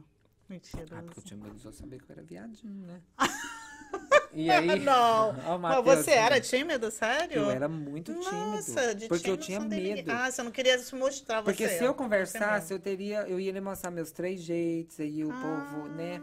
mentira. 0.47 0.85
Ah, 0.91 1.03
porque 1.03 1.19
eu 1.19 1.23
tinha 1.23 1.37
medo 1.37 1.55
de 1.55 1.65
eu 1.65 1.73
saber 1.73 1.99
que 1.99 2.09
eu 2.09 2.13
era 2.13 2.23
viadinho, 2.23 2.87
né? 2.87 3.01
e 4.33 4.49
aí. 4.49 4.79
Não, 4.79 5.35
Ó, 5.45 5.55
o 5.55 5.59
mas 5.59 5.83
você 5.83 6.11
era 6.11 6.35
né? 6.35 6.41
tímido, 6.41 6.89
sério? 6.89 7.37
Eu 7.37 7.51
era 7.51 7.67
muito 7.67 8.13
tímido. 8.13 8.35
Nossa, 8.35 8.95
de 8.95 9.07
porque 9.07 9.29
eu 9.29 9.37
tímido 9.37 9.75
tinha 9.75 9.81
medo. 9.81 10.11
Ah, 10.11 10.31
você 10.31 10.41
não 10.41 10.51
queria 10.51 10.79
se 10.79 10.95
mostrar 10.95 11.43
Porque 11.43 11.67
você. 11.67 11.77
se 11.79 11.83
eu 11.83 11.93
conversasse, 11.93 12.73
eu 12.73 12.79
teria, 12.79 13.27
eu 13.27 13.39
ia 13.39 13.51
lhe 13.51 13.61
mostrar 13.61 13.91
meus 13.91 14.11
três 14.11 14.41
jeitos, 14.41 14.99
aí 14.99 15.25
o 15.25 15.31
Ah. 15.31 15.41
povo, 15.41 15.89
né? 15.89 16.21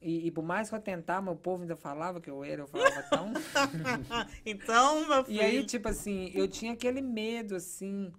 E, 0.00 0.26
e 0.26 0.30
por 0.30 0.44
mais 0.44 0.68
que 0.68 0.74
eu 0.74 0.80
tentava, 0.80 1.30
o 1.30 1.36
povo 1.36 1.62
ainda 1.62 1.76
falava 1.76 2.20
que 2.20 2.28
eu 2.28 2.44
era, 2.44 2.60
eu 2.62 2.66
falava 2.66 3.02
tão. 3.04 3.32
então, 4.44 5.06
meu 5.08 5.24
filho. 5.24 5.36
E 5.38 5.40
aí, 5.40 5.64
tipo 5.64 5.88
assim, 5.88 6.30
eu 6.34 6.46
tinha 6.46 6.72
aquele 6.74 7.00
medo, 7.00 7.56
assim. 7.56 8.12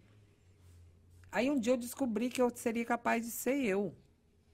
Aí 1.36 1.52
um 1.52 1.60
dia 1.60 1.74
eu 1.74 1.78
descobri 1.78 2.30
que 2.30 2.42
eu 2.42 2.50
seria 2.56 2.86
capaz 2.86 3.26
de 3.26 3.30
ser 3.30 3.58
eu. 3.58 3.94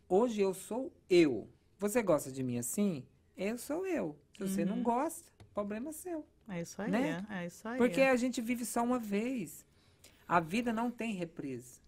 Hoje 0.09 0.41
eu 0.41 0.51
sou 0.51 0.91
eu. 1.07 1.47
Você 1.77 2.01
gosta 2.01 2.31
de 2.31 2.41
mim 2.41 2.57
assim? 2.57 3.05
Eu 3.37 3.59
sou 3.59 3.85
eu. 3.85 4.17
Se 4.35 4.47
você 4.47 4.65
não 4.65 4.81
gosta, 4.81 5.31
problema 5.53 5.93
seu. 5.93 6.25
É 6.49 6.59
isso 6.59 6.81
aí, 6.81 6.89
né? 6.89 7.23
é 7.29 7.45
isso 7.45 7.67
aí. 7.67 7.77
Porque 7.77 8.01
a 8.01 8.15
gente 8.15 8.41
vive 8.41 8.65
só 8.65 8.81
uma 8.81 8.97
vez. 8.97 9.63
A 10.27 10.39
vida 10.39 10.73
não 10.73 10.89
tem 10.89 11.13
reprise. 11.13 11.79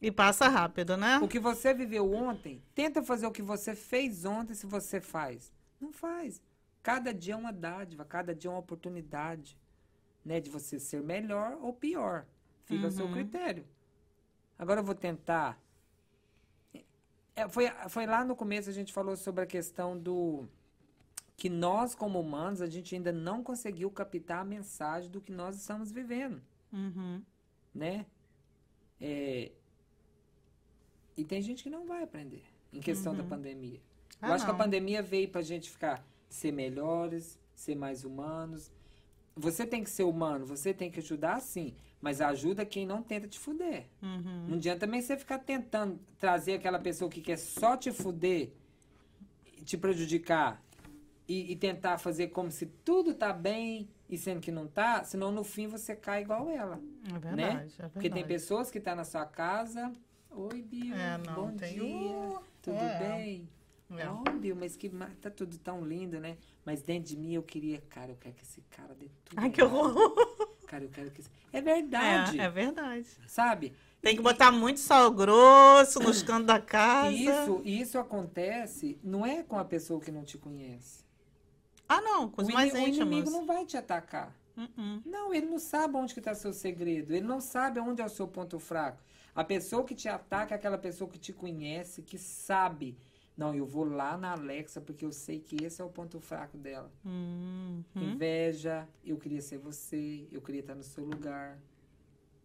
E 0.00 0.12
passa 0.12 0.46
rápido, 0.46 0.96
né? 0.96 1.18
O 1.18 1.26
que 1.26 1.40
você 1.40 1.74
viveu 1.74 2.12
ontem, 2.14 2.62
tenta 2.76 3.02
fazer 3.02 3.26
o 3.26 3.32
que 3.32 3.42
você 3.42 3.74
fez 3.74 4.24
ontem 4.24 4.54
se 4.54 4.66
você 4.66 5.00
faz. 5.00 5.52
Não 5.80 5.92
faz. 5.92 6.40
Cada 6.80 7.12
dia 7.12 7.34
é 7.34 7.36
uma 7.36 7.52
dádiva, 7.52 8.04
cada 8.04 8.36
dia 8.36 8.48
é 8.50 8.52
uma 8.52 8.60
oportunidade, 8.60 9.58
né, 10.24 10.38
de 10.38 10.48
você 10.48 10.78
ser 10.78 11.02
melhor 11.02 11.58
ou 11.60 11.72
pior. 11.72 12.24
Fica 12.66 12.86
a 12.86 12.90
seu 12.92 13.06
Uhum. 13.06 13.12
critério. 13.14 13.66
Agora 14.60 14.80
eu 14.80 14.84
vou 14.84 14.94
tentar. 14.94 15.58
É, 17.34 17.48
foi, 17.48 17.64
foi 17.88 18.06
lá 18.06 18.24
no 18.24 18.36
começo 18.36 18.68
a 18.68 18.72
gente 18.72 18.92
falou 18.92 19.16
sobre 19.16 19.42
a 19.44 19.46
questão 19.46 19.98
do 19.98 20.46
que 21.36 21.48
nós 21.48 21.94
como 21.94 22.20
humanos 22.20 22.60
a 22.60 22.66
gente 22.66 22.94
ainda 22.94 23.12
não 23.12 23.42
conseguiu 23.42 23.90
captar 23.90 24.40
a 24.40 24.44
mensagem 24.44 25.10
do 25.10 25.20
que 25.20 25.32
nós 25.32 25.56
estamos 25.56 25.90
vivendo 25.90 26.42
Uhum. 26.72 27.22
né? 27.74 28.04
É, 29.00 29.50
E 31.16 31.24
tem 31.24 31.40
gente 31.42 31.62
que 31.62 31.70
não 31.70 31.86
vai 31.86 32.02
aprender 32.02 32.44
em 32.72 32.80
questão 32.80 33.14
da 33.14 33.22
pandemia. 33.24 33.80
Eu 34.22 34.28
Ah, 34.28 34.34
acho 34.34 34.44
que 34.44 34.50
a 34.50 34.52
não. 34.52 34.58
pandemia 34.58 35.02
veio 35.02 35.28
pra 35.28 35.40
gente 35.42 35.70
ficar, 35.70 36.04
ser 36.28 36.52
melhores, 36.52 37.38
ser 37.54 37.74
mais 37.74 38.04
humanos. 38.04 38.70
Você 39.34 39.66
tem 39.66 39.82
que 39.82 39.90
ser 39.90 40.04
humano, 40.04 40.44
você 40.46 40.74
tem 40.74 40.90
que 40.90 41.00
ajudar 41.00 41.40
sim, 41.40 41.74
mas 42.00 42.20
ajuda 42.20 42.64
quem 42.64 42.86
não 42.86 43.02
tenta 43.02 43.28
te 43.28 43.38
fuder. 43.38 43.86
Uhum. 44.02 44.46
Não 44.48 44.54
adianta 44.56 44.80
também 44.80 45.02
você 45.02 45.16
ficar 45.16 45.38
tentando 45.38 45.98
trazer 46.18 46.54
aquela 46.54 46.78
pessoa 46.78 47.10
que 47.10 47.20
quer 47.20 47.36
só 47.36 47.76
te 47.76 47.92
fuder, 47.92 48.52
te 49.64 49.76
prejudicar 49.76 50.62
e, 51.28 51.52
e 51.52 51.56
tentar 51.56 51.98
fazer 51.98 52.28
como 52.28 52.50
se 52.50 52.66
tudo 52.66 53.14
tá 53.14 53.32
bem 53.32 53.88
e 54.08 54.16
sendo 54.16 54.40
que 54.40 54.50
não 54.50 54.66
tá, 54.66 55.04
senão 55.04 55.30
no 55.30 55.44
fim 55.44 55.66
você 55.66 55.94
cai 55.94 56.22
igual 56.22 56.48
ela. 56.48 56.80
É 57.06 57.18
verdade, 57.18 57.36
né? 57.36 57.42
é 57.44 57.56
verdade. 57.56 57.92
Porque 57.92 58.10
tem 58.10 58.26
pessoas 58.26 58.70
que 58.70 58.78
estão 58.78 58.96
na 58.96 59.04
sua 59.04 59.26
casa. 59.26 59.92
Oi, 60.30 60.62
Bill. 60.62 60.94
É, 60.94 61.18
não, 61.18 61.34
bom 61.34 61.56
tem 61.56 61.74
dia. 61.74 62.38
Tudo 62.62 62.76
é. 62.76 62.98
bem? 62.98 63.48
É. 63.96 64.08
Oh, 64.08 64.38
Bill, 64.38 64.56
mas 64.56 64.76
que 64.76 64.88
tá 65.20 65.30
tudo 65.30 65.58
tão 65.58 65.84
lindo, 65.84 66.20
né? 66.20 66.36
Mas 66.64 66.80
dentro 66.82 67.10
de 67.10 67.16
mim 67.16 67.34
eu 67.34 67.42
queria, 67.42 67.80
cara, 67.88 68.12
eu 68.12 68.16
quero 68.16 68.34
que 68.34 68.42
esse 68.42 68.60
cara 68.62 68.94
dê 68.94 69.08
tudo. 69.24 69.38
Ai, 69.38 69.50
que 69.50 69.62
horror. 69.62 70.48
Cara, 70.70 70.84
eu 70.84 70.88
quero 70.88 71.10
que. 71.10 71.20
É 71.52 71.60
verdade. 71.60 72.38
É, 72.38 72.44
é 72.44 72.48
verdade. 72.48 73.04
Sabe? 73.26 73.72
Tem 74.00 74.14
que 74.14 74.22
botar 74.22 74.52
muito 74.52 74.78
sal 74.78 75.10
grosso 75.10 75.98
nos 75.98 76.22
cantos 76.22 76.46
da 76.46 76.60
casa. 76.60 77.10
E 77.10 77.26
Isso, 77.26 77.60
isso 77.64 77.98
acontece, 77.98 78.96
não 79.02 79.26
é 79.26 79.42
com 79.42 79.58
a 79.58 79.64
pessoa 79.64 80.00
que 80.00 80.12
não 80.12 80.22
te 80.24 80.38
conhece. 80.38 81.04
Ah, 81.88 82.00
não, 82.00 82.28
com 82.30 82.40
os 82.40 82.48
o, 82.48 82.52
mais 82.52 82.72
ini- 82.72 82.78
o 82.84 82.88
íntimos. 82.88 83.06
inimigo 83.08 83.30
não 83.30 83.44
vai 83.44 83.66
te 83.66 83.76
atacar. 83.76 84.32
Uh-uh. 84.56 85.02
Não, 85.04 85.34
ele 85.34 85.46
não 85.46 85.58
sabe 85.58 85.96
onde 85.96 86.14
que 86.14 86.20
está 86.20 86.34
seu 86.36 86.52
segredo. 86.52 87.12
Ele 87.12 87.26
não 87.26 87.40
sabe 87.40 87.80
onde 87.80 88.00
é 88.00 88.04
o 88.06 88.08
seu 88.08 88.28
ponto 88.28 88.60
fraco. 88.60 89.02
A 89.34 89.42
pessoa 89.42 89.82
que 89.84 89.94
te 89.94 90.08
ataca 90.08 90.54
é 90.54 90.56
aquela 90.56 90.78
pessoa 90.78 91.10
que 91.10 91.18
te 91.18 91.32
conhece, 91.32 92.00
que 92.00 92.16
sabe. 92.16 92.96
Não, 93.40 93.54
eu 93.54 93.64
vou 93.64 93.84
lá 93.84 94.18
na 94.18 94.32
Alexa 94.32 94.82
porque 94.82 95.02
eu 95.02 95.12
sei 95.12 95.40
que 95.40 95.64
esse 95.64 95.80
é 95.80 95.84
o 95.84 95.88
ponto 95.88 96.20
fraco 96.20 96.58
dela. 96.58 96.92
Uhum. 97.02 97.82
Inveja, 97.96 98.86
eu 99.02 99.16
queria 99.16 99.40
ser 99.40 99.56
você, 99.56 100.28
eu 100.30 100.42
queria 100.42 100.60
estar 100.60 100.74
no 100.74 100.82
seu 100.82 101.02
lugar. 101.02 101.58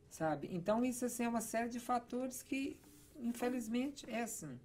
Sabe? 0.09 0.47
Então 0.49 0.85
isso 0.85 1.03
assim, 1.03 1.25
é 1.25 1.27
uma 1.27 1.41
série 1.41 1.67
de 1.67 1.81
fatores 1.81 2.41
que, 2.41 2.79
infelizmente, 3.19 4.09
é 4.09 4.21
assim. 4.21 4.57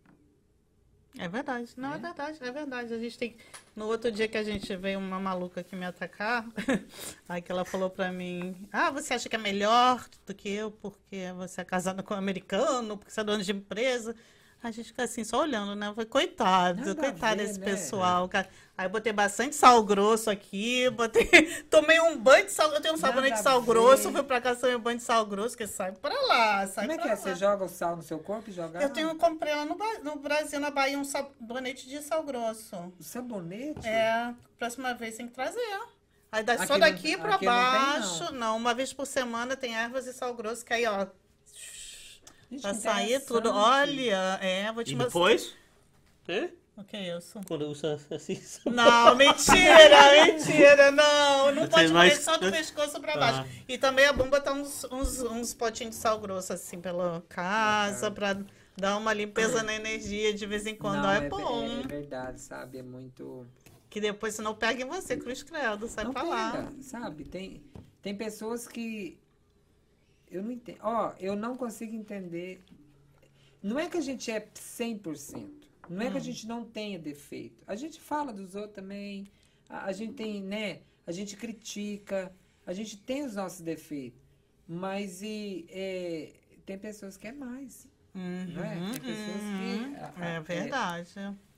É 1.18 1.26
verdade. 1.26 1.72
Não, 1.76 1.94
é? 1.94 1.96
É? 1.96 1.98
verdade, 1.98 2.38
é 2.40 2.52
verdade. 2.52 2.94
A 2.94 2.98
gente 3.00 3.18
tem. 3.18 3.36
No 3.74 3.86
outro 3.86 4.12
dia 4.12 4.28
que 4.28 4.38
a 4.38 4.44
gente 4.44 4.76
veio 4.76 5.00
uma 5.00 5.18
maluca 5.18 5.62
aqui 5.62 5.74
me 5.74 5.84
atacar, 5.84 6.46
aí 7.28 7.42
que 7.42 7.50
ela 7.50 7.64
falou 7.64 7.90
pra 7.90 8.12
mim: 8.12 8.54
Ah, 8.70 8.92
você 8.92 9.14
acha 9.14 9.28
que 9.28 9.34
é 9.34 9.38
melhor 9.38 10.08
do 10.24 10.32
que 10.32 10.48
eu 10.48 10.70
porque 10.70 11.32
você 11.36 11.60
é 11.60 11.64
casada 11.64 12.04
com 12.04 12.14
um 12.14 12.18
americano, 12.18 12.96
porque 12.96 13.10
você 13.10 13.20
é 13.20 13.24
dono 13.24 13.42
de 13.42 13.50
empresa? 13.50 14.14
A 14.62 14.70
gente 14.70 14.88
fica 14.88 15.04
assim, 15.04 15.24
só 15.24 15.40
olhando, 15.40 15.74
né? 15.74 15.88
Falei, 15.94 16.04
coitado, 16.04 16.80
Nada 16.84 16.94
coitado 16.94 17.36
ver, 17.38 17.46
desse 17.46 17.58
né? 17.58 17.64
pessoal. 17.64 18.28
cara. 18.28 18.46
Aí 18.76 18.84
eu 18.86 18.90
botei 18.90 19.10
bastante 19.12 19.56
sal 19.56 19.82
grosso 19.82 20.28
aqui, 20.28 20.88
botei. 20.92 21.62
Tomei 21.70 21.98
um 22.00 22.18
banho 22.18 22.44
de 22.44 22.52
sal. 22.52 22.70
Eu 22.72 22.80
tenho 22.80 22.92
um 22.94 22.98
sabonete 22.98 23.36
de 23.36 23.42
sal 23.42 23.62
grosso, 23.62 24.12
fui 24.12 24.22
pra 24.22 24.38
cá, 24.40 24.54
tomei 24.54 24.76
um 24.76 24.80
banho 24.80 24.98
de 24.98 25.02
sal 25.04 25.24
grosso, 25.24 25.56
que 25.56 25.66
sai 25.66 25.92
pra 25.92 26.12
lá, 26.26 26.66
sai 26.66 26.86
Como 26.86 26.92
é 26.98 27.02
que 27.02 27.08
é? 27.08 27.10
lá. 27.12 27.16
Você 27.16 27.34
joga 27.36 27.64
o 27.64 27.68
sal 27.70 27.96
no 27.96 28.02
seu 28.02 28.18
corpo 28.18 28.50
e 28.50 28.52
joga 28.52 28.82
Eu 28.82 28.90
tenho, 28.90 29.14
comprei 29.16 29.54
lá 29.54 29.64
no, 29.64 29.76
no 30.04 30.16
Brasil, 30.16 30.60
na 30.60 30.70
Bahia, 30.70 30.98
um 30.98 31.04
sabonete 31.04 31.88
de 31.88 32.02
sal 32.02 32.22
grosso. 32.22 32.92
sabonete? 33.00 33.86
É, 33.88 34.34
próxima 34.58 34.92
vez 34.94 35.16
tem 35.16 35.26
que 35.26 35.32
trazer. 35.34 35.58
Aí 36.30 36.42
dá 36.44 36.52
Aqui 36.52 36.66
só 36.66 36.74
não- 36.74 36.80
daqui 36.80 37.16
pra 37.16 37.34
aqui 37.36 37.46
não 37.46 37.52
tem, 37.54 37.80
baixo. 38.00 38.32
não. 38.34 38.56
uma 38.58 38.72
vez 38.74 38.92
por 38.92 39.06
semana 39.06 39.56
tem 39.56 39.74
ervas 39.74 40.06
e 40.06 40.12
sal 40.12 40.32
grosso, 40.34 40.64
que 40.64 40.72
aí, 40.72 40.86
ó, 40.86 41.06
Gente, 42.50 42.62
pra 42.62 42.74
sair 42.74 43.20
tudo. 43.24 43.50
Olha, 43.50 44.38
é, 44.42 44.72
vou 44.72 44.82
te 44.82 44.92
E 44.92 44.96
mostrar. 44.96 45.06
depois? 45.08 45.54
É? 46.28 46.50
O 46.76 46.84
que 46.84 46.96
é 46.96 47.16
isso? 47.18 47.38
Quando 47.46 47.66
usa 47.68 47.98
assim. 48.10 48.40
Não, 48.66 49.14
mentira, 49.16 50.24
mentira, 50.26 50.90
não. 50.90 51.52
Não 51.52 51.62
pode 51.68 51.92
mais- 51.92 52.14
mais... 52.14 52.18
só 52.20 52.38
do 52.38 52.50
pescoço 52.50 53.00
pra 53.00 53.16
baixo. 53.16 53.40
Ah. 53.46 53.62
E 53.68 53.76
também 53.76 54.06
a 54.06 54.12
bomba 54.12 54.40
tá 54.40 54.52
uns, 54.52 54.84
uns, 54.90 55.20
uns 55.20 55.52
potinhos 55.54 55.94
de 55.96 56.00
sal 56.00 56.18
grosso 56.18 56.52
assim 56.52 56.80
pela 56.80 57.22
casa 57.28 58.10
pra 58.10 58.36
dar 58.76 58.96
uma 58.96 59.12
limpeza 59.12 59.62
na 59.62 59.74
energia 59.74 60.32
de 60.32 60.46
vez 60.46 60.66
em 60.66 60.74
quando. 60.74 61.02
Não, 61.02 61.10
é, 61.10 61.18
é, 61.26 61.28
bom. 61.28 61.80
é 61.84 61.86
verdade, 61.86 62.40
sabe? 62.40 62.78
É 62.78 62.82
muito. 62.82 63.46
Que 63.90 64.00
depois 64.00 64.34
se 64.36 64.40
não 64.42 64.54
pega 64.54 64.82
em 64.82 64.86
você, 64.86 65.16
cruz 65.16 65.42
credo, 65.42 65.86
sai 65.88 66.04
não 66.04 66.12
pra 66.12 66.22
lá. 66.22 66.52
pega, 66.52 66.72
sabe? 66.82 67.24
Tem, 67.24 67.62
tem 68.00 68.14
pessoas 68.16 68.66
que. 68.66 69.18
Eu 70.30 70.42
não 70.42 70.50
entendo. 70.52 70.78
Ó, 70.82 71.12
eu 71.18 71.34
não 71.36 71.56
consigo 71.56 71.94
entender. 71.94 72.62
Não 73.62 73.78
é 73.78 73.88
que 73.88 73.96
a 73.96 74.00
gente 74.00 74.30
é 74.30 74.40
100%. 74.40 75.50
Não 75.88 76.02
é 76.02 76.10
que 76.10 76.16
a 76.16 76.20
gente 76.20 76.46
não 76.46 76.64
tenha 76.64 76.98
defeito. 76.98 77.62
A 77.66 77.74
gente 77.74 78.00
fala 78.00 78.32
dos 78.32 78.54
outros 78.54 78.74
também. 78.74 79.26
A, 79.68 79.86
a 79.86 79.92
gente 79.92 80.14
tem, 80.14 80.40
né? 80.42 80.80
A 81.06 81.12
gente 81.12 81.36
critica. 81.36 82.32
A 82.64 82.72
gente 82.72 82.96
tem 82.96 83.24
os 83.24 83.34
nossos 83.34 83.60
defeitos. 83.60 84.20
Mas 84.68 85.20
e, 85.20 85.66
é, 85.68 86.32
tem 86.64 86.78
pessoas 86.78 87.16
que 87.16 87.26
é 87.26 87.32
mais. 87.32 87.88
Não 88.14 88.62
é? 88.64 88.74
Tem 88.92 89.00
pessoas 89.00 89.40
que. 89.42 89.96
a- 89.96 90.14
a- 90.16 90.28
É 90.36 90.40
verdade. 90.40 91.10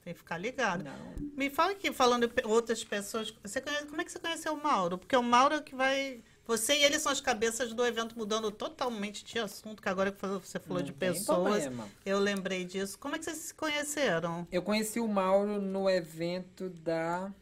Tem 0.02 0.12
que 0.14 0.18
ficar 0.18 0.38
ligado. 0.38 0.82
Não. 0.82 1.14
Me 1.36 1.48
fala 1.50 1.72
aqui, 1.72 1.92
falando 1.92 2.28
outras 2.46 2.82
pessoas, 2.82 3.30
você 3.42 3.60
conhece- 3.60 3.86
como 3.86 4.00
é 4.00 4.04
que 4.04 4.10
você 4.10 4.18
conheceu 4.18 4.54
o 4.54 4.62
Mauro? 4.62 4.98
Porque 4.98 5.14
o 5.16 5.22
Mauro 5.22 5.54
é 5.56 5.60
que 5.62 5.74
vai. 5.74 6.22
Você 6.46 6.74
e 6.74 6.84
ele 6.84 6.98
são 6.98 7.12
as 7.12 7.20
cabeças 7.20 7.72
do 7.72 7.84
evento 7.86 8.18
mudando 8.18 8.50
totalmente 8.50 9.24
de 9.24 9.38
assunto, 9.38 9.80
que 9.80 9.88
agora 9.88 10.10
que 10.10 10.20
você 10.26 10.58
falou 10.58 10.78
Não 10.80 10.86
de 10.86 10.92
pessoas, 10.92 11.62
problema. 11.62 11.88
eu 12.04 12.18
lembrei 12.18 12.64
disso. 12.64 12.98
Como 12.98 13.14
é 13.14 13.18
que 13.18 13.24
vocês 13.24 13.36
se 13.38 13.54
conheceram? 13.54 14.46
Eu 14.50 14.62
conheci 14.62 14.98
o 14.98 15.06
Mauro 15.06 15.60
no 15.62 15.88
evento 15.88 16.68
da 16.68 17.32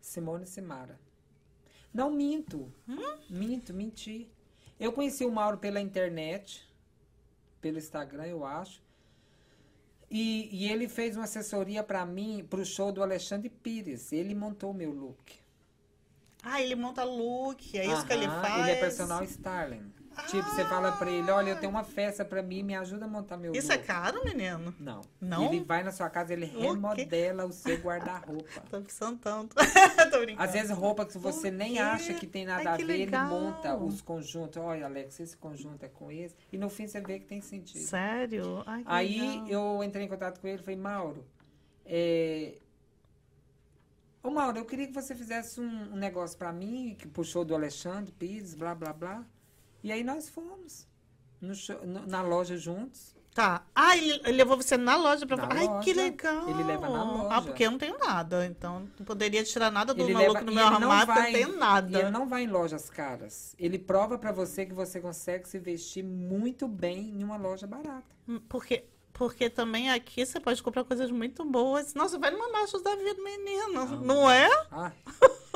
Simone 0.00 0.46
Simara. 0.46 0.98
Não 1.92 2.10
minto. 2.10 2.72
Minto, 3.30 3.72
menti. 3.72 4.28
Eu 4.80 4.92
conheci 4.92 5.24
o 5.24 5.30
Mauro 5.30 5.58
pela 5.58 5.80
internet, 5.80 6.68
pelo 7.60 7.78
Instagram, 7.78 8.26
eu 8.26 8.44
acho. 8.44 8.82
E, 10.10 10.48
e 10.52 10.68
ele 10.70 10.88
fez 10.88 11.16
uma 11.16 11.24
assessoria 11.24 11.84
para 11.84 12.04
mim, 12.04 12.44
pro 12.50 12.64
show 12.64 12.90
do 12.90 13.00
Alexandre 13.02 13.48
Pires. 13.48 14.12
Ele 14.12 14.34
montou 14.34 14.72
o 14.72 14.74
meu 14.74 14.90
look. 14.92 15.43
Ah, 16.44 16.60
ele 16.60 16.74
monta 16.74 17.04
look, 17.04 17.78
é 17.78 17.86
isso 17.86 18.06
que 18.06 18.12
ele 18.12 18.26
faz. 18.28 18.60
Ele 18.60 18.70
é 18.70 18.80
personal 18.80 19.24
styling. 19.24 19.92
Tipo, 20.28 20.48
você 20.48 20.64
fala 20.64 20.92
pra 20.92 21.10
ele, 21.10 21.28
olha, 21.30 21.50
eu 21.50 21.56
tenho 21.56 21.70
uma 21.70 21.82
festa 21.82 22.24
pra 22.24 22.40
mim, 22.40 22.62
me 22.62 22.74
ajuda 22.76 23.04
a 23.04 23.08
montar 23.08 23.36
meu 23.36 23.52
Isso 23.52 23.66
look. 23.72 23.80
é 23.80 23.84
caro, 23.84 24.24
menino? 24.24 24.72
Não. 24.78 25.00
Não? 25.20 25.46
Ele 25.46 25.64
vai 25.64 25.82
na 25.82 25.90
sua 25.90 26.08
casa, 26.08 26.32
ele 26.32 26.46
remodela 26.46 27.44
o 27.44 27.52
seu 27.52 27.76
guarda-roupa. 27.78 28.60
Tô 28.70 28.80
pensando 28.80 29.18
tanto. 29.18 29.56
Tô 30.10 30.20
brincando. 30.20 30.42
Às 30.42 30.52
vezes 30.52 30.70
roupa 30.70 31.04
que 31.04 31.18
você 31.18 31.50
nem 31.50 31.80
acha 31.80 32.14
que 32.14 32.28
tem 32.28 32.44
nada 32.46 32.70
Ai, 32.70 32.82
a 32.82 32.86
ver, 32.86 33.00
ele 33.00 33.18
monta 33.18 33.74
os 33.74 34.00
conjuntos. 34.00 34.56
Olha, 34.56 34.86
Alex, 34.86 35.18
esse 35.18 35.36
conjunto 35.36 35.84
é 35.84 35.88
com 35.88 36.12
esse. 36.12 36.36
E 36.52 36.56
no 36.56 36.68
fim 36.68 36.86
você 36.86 37.00
vê 37.00 37.18
que 37.18 37.26
tem 37.26 37.40
sentido. 37.40 37.82
Sério? 37.82 38.62
Ai, 38.66 38.82
que 38.84 38.88
Aí 38.88 39.20
legal. 39.20 39.48
eu 39.48 39.82
entrei 39.84 40.04
em 40.06 40.08
contato 40.08 40.40
com 40.40 40.46
ele 40.46 40.60
e 40.60 40.64
falei, 40.64 40.76
Mauro, 40.76 41.26
é... 41.84 42.54
Ô 44.24 44.30
Mauro, 44.30 44.56
eu 44.58 44.64
queria 44.64 44.86
que 44.86 44.92
você 44.94 45.14
fizesse 45.14 45.60
um, 45.60 45.92
um 45.92 45.96
negócio 45.96 46.36
pra 46.38 46.50
mim, 46.50 46.96
que 46.98 47.06
puxou 47.06 47.44
do 47.44 47.54
Alexandre 47.54 48.10
Pires, 48.10 48.54
blá, 48.54 48.74
blá, 48.74 48.90
blá. 48.92 49.22
E 49.82 49.92
aí 49.92 50.02
nós 50.02 50.30
fomos 50.30 50.88
show- 51.52 51.84
no- 51.86 52.06
na 52.06 52.22
loja 52.22 52.56
juntos. 52.56 53.14
Tá. 53.34 53.66
Ah, 53.74 53.96
ele, 53.98 54.12
ele 54.24 54.32
levou 54.38 54.56
você 54.56 54.76
na 54.78 54.96
loja 54.96 55.26
pra 55.26 55.36
Na 55.36 55.48
Ai, 55.52 55.66
que 55.82 55.92
loja. 55.92 55.94
legal. 56.02 56.48
Ele 56.48 56.62
leva 56.62 56.88
na 56.88 57.00
Ah, 57.00 57.04
loja. 57.04 57.42
porque 57.42 57.64
eu 57.66 57.70
não 57.72 57.78
tenho 57.78 57.98
nada. 57.98 58.46
Então, 58.46 58.88
não 58.98 59.04
poderia 59.04 59.44
tirar 59.44 59.70
nada 59.70 59.92
do 59.92 60.02
Ele 60.02 60.14
maluco 60.14 60.32
leva- 60.34 60.46
no 60.46 60.52
meu 60.54 60.64
armário, 60.66 61.06
porque 61.06 61.20
eu 61.20 61.24
não 61.24 61.32
tenho 61.46 61.58
nada. 61.58 61.98
Ele 61.98 62.10
não 62.10 62.26
vai 62.28 62.44
em 62.44 62.46
lojas 62.46 62.88
caras. 62.88 63.54
Ele 63.58 63.78
prova 63.78 64.16
pra 64.16 64.32
você 64.32 64.64
que 64.64 64.72
você 64.72 65.00
consegue 65.00 65.46
se 65.48 65.58
vestir 65.58 66.02
muito 66.04 66.66
bem 66.66 67.10
em 67.10 67.22
uma 67.24 67.36
loja 67.36 67.66
barata. 67.66 68.04
Hum, 68.26 68.40
Porque, 68.48 68.84
porque 69.14 69.48
também 69.48 69.90
aqui 69.90 70.26
você 70.26 70.38
pode 70.38 70.62
comprar 70.62 70.84
coisas 70.84 71.10
muito 71.10 71.44
boas. 71.44 71.94
Nossa, 71.94 72.18
vai 72.18 72.30
numa 72.30 72.50
Machos 72.50 72.82
da 72.82 72.94
Vida, 72.96 73.22
menino. 73.22 74.00
Não 74.02 74.30
é? 74.30 74.48
Ai. 74.70 74.92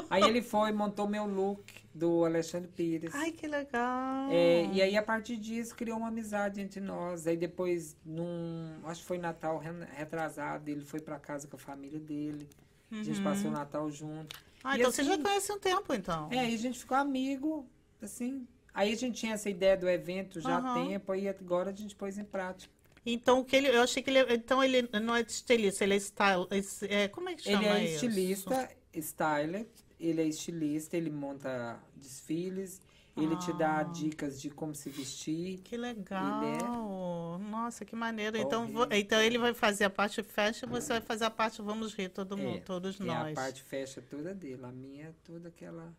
Aí 0.09 0.23
ele 0.23 0.41
foi, 0.41 0.73
montou 0.73 1.07
meu 1.07 1.27
look 1.27 1.63
do 1.95 2.25
Alexandre 2.25 2.69
Pires. 2.69 3.15
Ai, 3.15 3.33
que 3.33 3.47
legal. 3.47 4.31
É, 4.31 4.65
e 4.73 4.81
aí, 4.81 4.97
a 4.97 5.03
partir 5.03 5.37
disso, 5.37 5.75
criou 5.75 5.99
uma 5.99 6.09
amizade 6.09 6.61
entre 6.61 6.81
nós. 6.81 7.27
Aí 7.27 7.37
depois, 7.37 7.97
num, 8.07 8.79
acho 8.85 9.01
que 9.03 9.07
foi 9.07 9.19
Natal 9.19 9.59
re- 9.59 9.85
retrasado, 9.93 10.71
ele 10.71 10.81
foi 10.81 11.01
pra 11.01 11.19
casa 11.19 11.47
com 11.47 11.57
a 11.57 11.59
família 11.59 11.99
dele. 11.99 12.49
A 12.91 13.03
gente 13.03 13.21
passou 13.21 13.51
o 13.51 13.53
Natal 13.53 13.91
junto. 13.91 14.35
Ah, 14.65 14.77
E 14.77 14.81
então 14.81 14.91
você 14.91 15.05
já 15.05 15.13
assim- 15.15 15.23
conhece 15.23 15.53
um 15.53 15.59
tempo, 15.59 15.93
então. 15.93 16.29
É, 16.31 16.39
aí 16.39 16.55
a 16.55 16.59
gente 16.59 16.79
ficou 16.79 16.97
amigo, 16.97 17.69
assim. 18.01 18.47
Aí 18.73 18.93
a 18.93 18.97
gente 18.97 19.19
tinha 19.21 19.35
essa 19.35 19.51
ideia 19.51 19.77
do 19.77 19.89
evento 19.89 20.41
já 20.41 20.55
há 20.57 20.59
Aham. 20.59 20.87
tempo, 20.89 21.13
aí 21.13 21.29
agora 21.29 21.71
a 21.71 21.75
gente 21.75 21.95
pôs 21.97 22.17
em 22.17 22.25
prática. 22.25 22.73
Então, 23.13 23.41
o 23.41 23.45
que 23.45 23.57
ele, 23.57 23.69
eu 23.69 23.83
achei 23.83 24.03
que 24.03 24.11
ele. 24.11 24.21
Então, 24.35 24.63
ele 24.63 24.89
não 25.03 25.15
é 25.17 25.21
estilista, 25.23 25.85
ele 25.85 25.95
é 25.95 25.99
style. 26.01 26.47
é, 26.89 27.09
como 27.09 27.29
é 27.29 27.35
que 27.35 27.43
chama 27.43 27.59
Ele 27.59 27.67
é 27.69 27.85
isso? 27.85 28.05
estilista, 28.07 28.71
styler, 28.95 29.67
ele 29.99 30.21
é 30.23 30.27
estilista, 30.27 30.97
ele 30.97 31.11
monta 31.11 31.79
desfiles, 31.97 32.81
ele 33.17 33.37
te 33.37 33.53
dá 33.55 33.79
Ah. 33.79 33.83
dicas 33.83 34.41
de 34.41 34.51
como 34.51 34.75
se 34.75 34.89
vestir. 34.91 35.59
Que 35.61 35.77
legal. 35.77 36.43
Ele 36.45 36.63
é 36.63 37.49
Nossa, 37.51 37.85
que 37.85 37.97
maneiro. 37.97 38.37
Então, 38.37 38.63
horrível. 38.63 38.87
vo- 38.87 38.95
então 38.95 39.21
ele 39.21 39.39
vai 39.39 39.53
fazer 39.55 39.85
a 39.85 39.91
parte 39.91 40.23
fashion 40.23 40.67
e 40.69 40.71
você 40.71 40.89
vai 40.95 41.01
fazer 41.01 41.25
a 41.25 41.31
parte 41.31 41.61
vamos 41.63 41.95
rir 41.95 42.09
todo 42.11 42.37
mundo, 42.37 42.59
É, 42.59 42.61
todos 42.61 43.01
é 43.01 43.05
nós. 43.05 43.33
a 43.33 43.41
parte 43.41 43.63
fecha 43.63 44.01
toda 44.03 44.35
dele. 44.35 44.65
A 44.65 44.71
minha 44.71 45.07
é 45.07 45.13
toda 45.25 45.49
aquela 45.49 45.93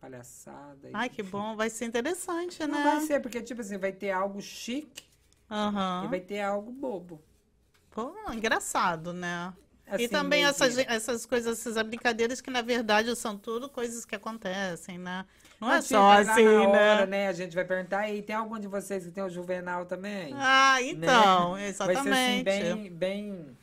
palhaçada. 0.00 0.88
e- 0.88 0.92
Ai, 0.94 1.08
que 1.08 1.22
bom. 1.22 1.56
Vai 1.56 1.70
ser 1.70 1.84
interessante, 1.86 2.58
Não 2.60 2.68
né? 2.68 2.82
vai 2.84 3.00
ser, 3.06 3.20
porque, 3.20 3.40
tipo 3.42 3.60
assim, 3.60 3.76
vai 3.78 3.92
ter 3.92 4.10
algo 4.10 4.40
chique 4.40 5.04
Aham. 5.52 6.04
e 6.04 6.08
vai 6.08 6.20
ter 6.20 6.40
algo 6.40 6.72
bobo. 6.72 7.20
Pô, 7.90 8.14
engraçado, 8.32 9.12
né? 9.12 9.52
Assim, 9.86 10.04
e 10.04 10.08
também 10.08 10.44
essas, 10.46 10.78
essas 10.78 11.26
coisas, 11.26 11.58
essas 11.58 11.82
brincadeiras 11.82 12.40
que 12.40 12.50
na 12.50 12.62
verdade 12.62 13.14
são 13.14 13.36
tudo 13.36 13.68
coisas 13.68 14.06
que 14.06 14.14
acontecem, 14.14 14.96
né? 14.96 15.26
Não 15.60 15.70
é 15.70 15.82
só 15.82 16.12
assim, 16.12 16.46
hora, 16.46 17.04
né? 17.04 17.28
A 17.28 17.32
gente 17.32 17.54
vai 17.54 17.64
perguntar, 17.64 18.08
e 18.08 18.22
tem 18.22 18.34
algum 18.34 18.58
de 18.58 18.66
vocês 18.66 19.04
que 19.04 19.10
tem 19.10 19.22
o 19.22 19.28
Juvenal 19.28 19.84
também? 19.84 20.34
Ah, 20.38 20.80
então, 20.80 21.54
Né? 21.54 21.68
exatamente. 21.68 22.04
Vai 22.04 22.14
ser 22.14 22.62
assim, 22.62 22.74
bem, 22.74 22.92
bem... 22.92 23.58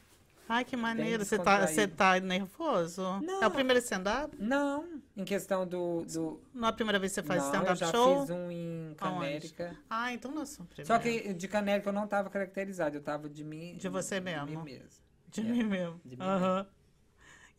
Ai, 0.47 0.63
que 0.65 0.77
maneiro. 0.77 1.25
Você 1.25 1.37
tá, 1.37 1.65
você 1.65 1.87
tá 1.87 2.19
nervoso? 2.19 3.03
Não. 3.21 3.43
É 3.43 3.47
o 3.47 3.51
primeiro 3.51 3.79
stand-up? 3.79 4.35
Não, 4.39 4.98
em 5.19 5.25
questão 5.25 5.67
do... 5.67 6.03
do... 6.05 6.41
Não 6.53 6.67
é 6.67 6.71
a 6.71 6.73
primeira 6.73 6.97
vez 6.99 7.11
que 7.13 7.21
você 7.21 7.27
faz 7.27 7.41
não, 7.41 7.47
eu 7.47 7.53
stand-up 7.53 7.79
já 7.79 7.87
show? 7.91 8.21
fiz 8.21 8.29
um 8.29 8.49
em 8.51 8.93
Canérica. 8.95 9.75
Ah, 9.89 10.13
então 10.13 10.31
não 10.31 10.41
é 10.43 10.45
só 10.45 10.63
o 10.63 10.65
primeiro. 10.65 10.87
Só 10.87 10.97
que 10.99 11.33
de 11.33 11.47
Canérica 11.47 11.89
eu 11.89 11.93
não 11.93 12.07
tava 12.07 12.29
caracterizado, 12.29 12.97
eu 12.97 13.01
tava 13.01 13.29
de 13.29 13.43
mim... 13.43 13.75
De 13.77 13.89
você 13.89 14.15
de 14.15 14.21
mesmo. 14.21 14.45
mim 14.47 14.57
mesmo. 14.63 14.89
De 15.27 15.41
É, 15.41 15.43
mim 15.43 15.63
mesmo. 15.63 16.01
de 16.05 16.15
mim 16.15 16.23
Aham. 16.23 16.67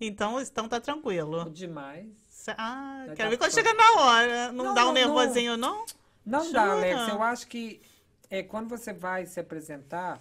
Então, 0.01 0.41
então 0.41 0.67
tá 0.69 0.81
tranquilo. 0.81 1.51
Demais. 1.51 2.09
Ah, 2.57 3.05
Vai 3.07 3.17
quero 3.17 3.31
ver 3.31 3.37
quando 3.37 3.53
chegar 3.53 3.75
na 3.75 4.01
hora. 4.01 4.53
Não, 4.53 4.65
Não, 4.65 4.75
dá 4.75 4.83
um 4.83 4.87
não, 4.87 4.95
não. 4.95 4.95
nervosinho, 4.95 5.57
não? 5.59 5.85
Não 6.25 6.41
Jura? 6.45 6.53
dá, 6.53 6.73
Alex. 6.73 7.09
Eu 7.09 7.23
acho 7.23 7.47
que 7.47 7.83
é, 8.31 8.43
quando 8.43 8.69
você 8.71 8.93
vai 8.95 9.27
se 9.27 9.39
apresentar, 9.39 10.19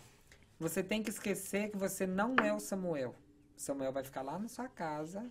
você 0.60 0.84
tem 0.84 1.02
que 1.02 1.10
esquecer 1.10 1.70
que 1.70 1.78
você 1.78 2.06
não 2.06 2.36
é 2.44 2.52
o 2.54 2.60
Samuel. 2.60 3.16
O 3.58 3.62
Samuel 3.62 3.94
vai 3.94 4.04
ficar 4.04 4.22
lá 4.22 4.38
na 4.38 4.50
sua 4.50 4.68
casa, 4.68 5.26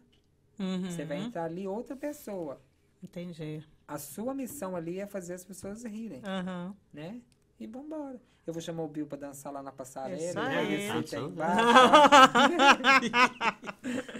Uhum. 0.59 0.91
você 0.91 1.05
vai 1.05 1.19
entrar 1.19 1.45
ali 1.45 1.67
outra 1.67 1.97
pessoa. 1.97 2.61
Entendi. 3.03 3.63
A 3.87 3.99
sua 3.99 4.35
missão 4.35 4.75
ali 4.77 5.01
é 5.01 5.07
fazer 5.07 5.35
as 5.35 5.45
pessoas 5.45 5.85
rirem, 5.85 6.21
Aham. 6.25 6.75
né? 6.93 7.21
E 7.61 7.67
vambora. 7.67 8.21
Eu 8.47 8.53
vou 8.53 8.63
chamar 8.63 8.83
o 8.83 8.89
Bill 8.89 9.07
pra 9.07 9.19
dançar 9.19 9.53
lá 9.53 9.63
na 9.63 9.71
passarela. 9.71 10.21
Isso 10.21 10.39
aí. 10.39 10.89
Dançando. 10.89 11.29
embaixo. 11.33 11.63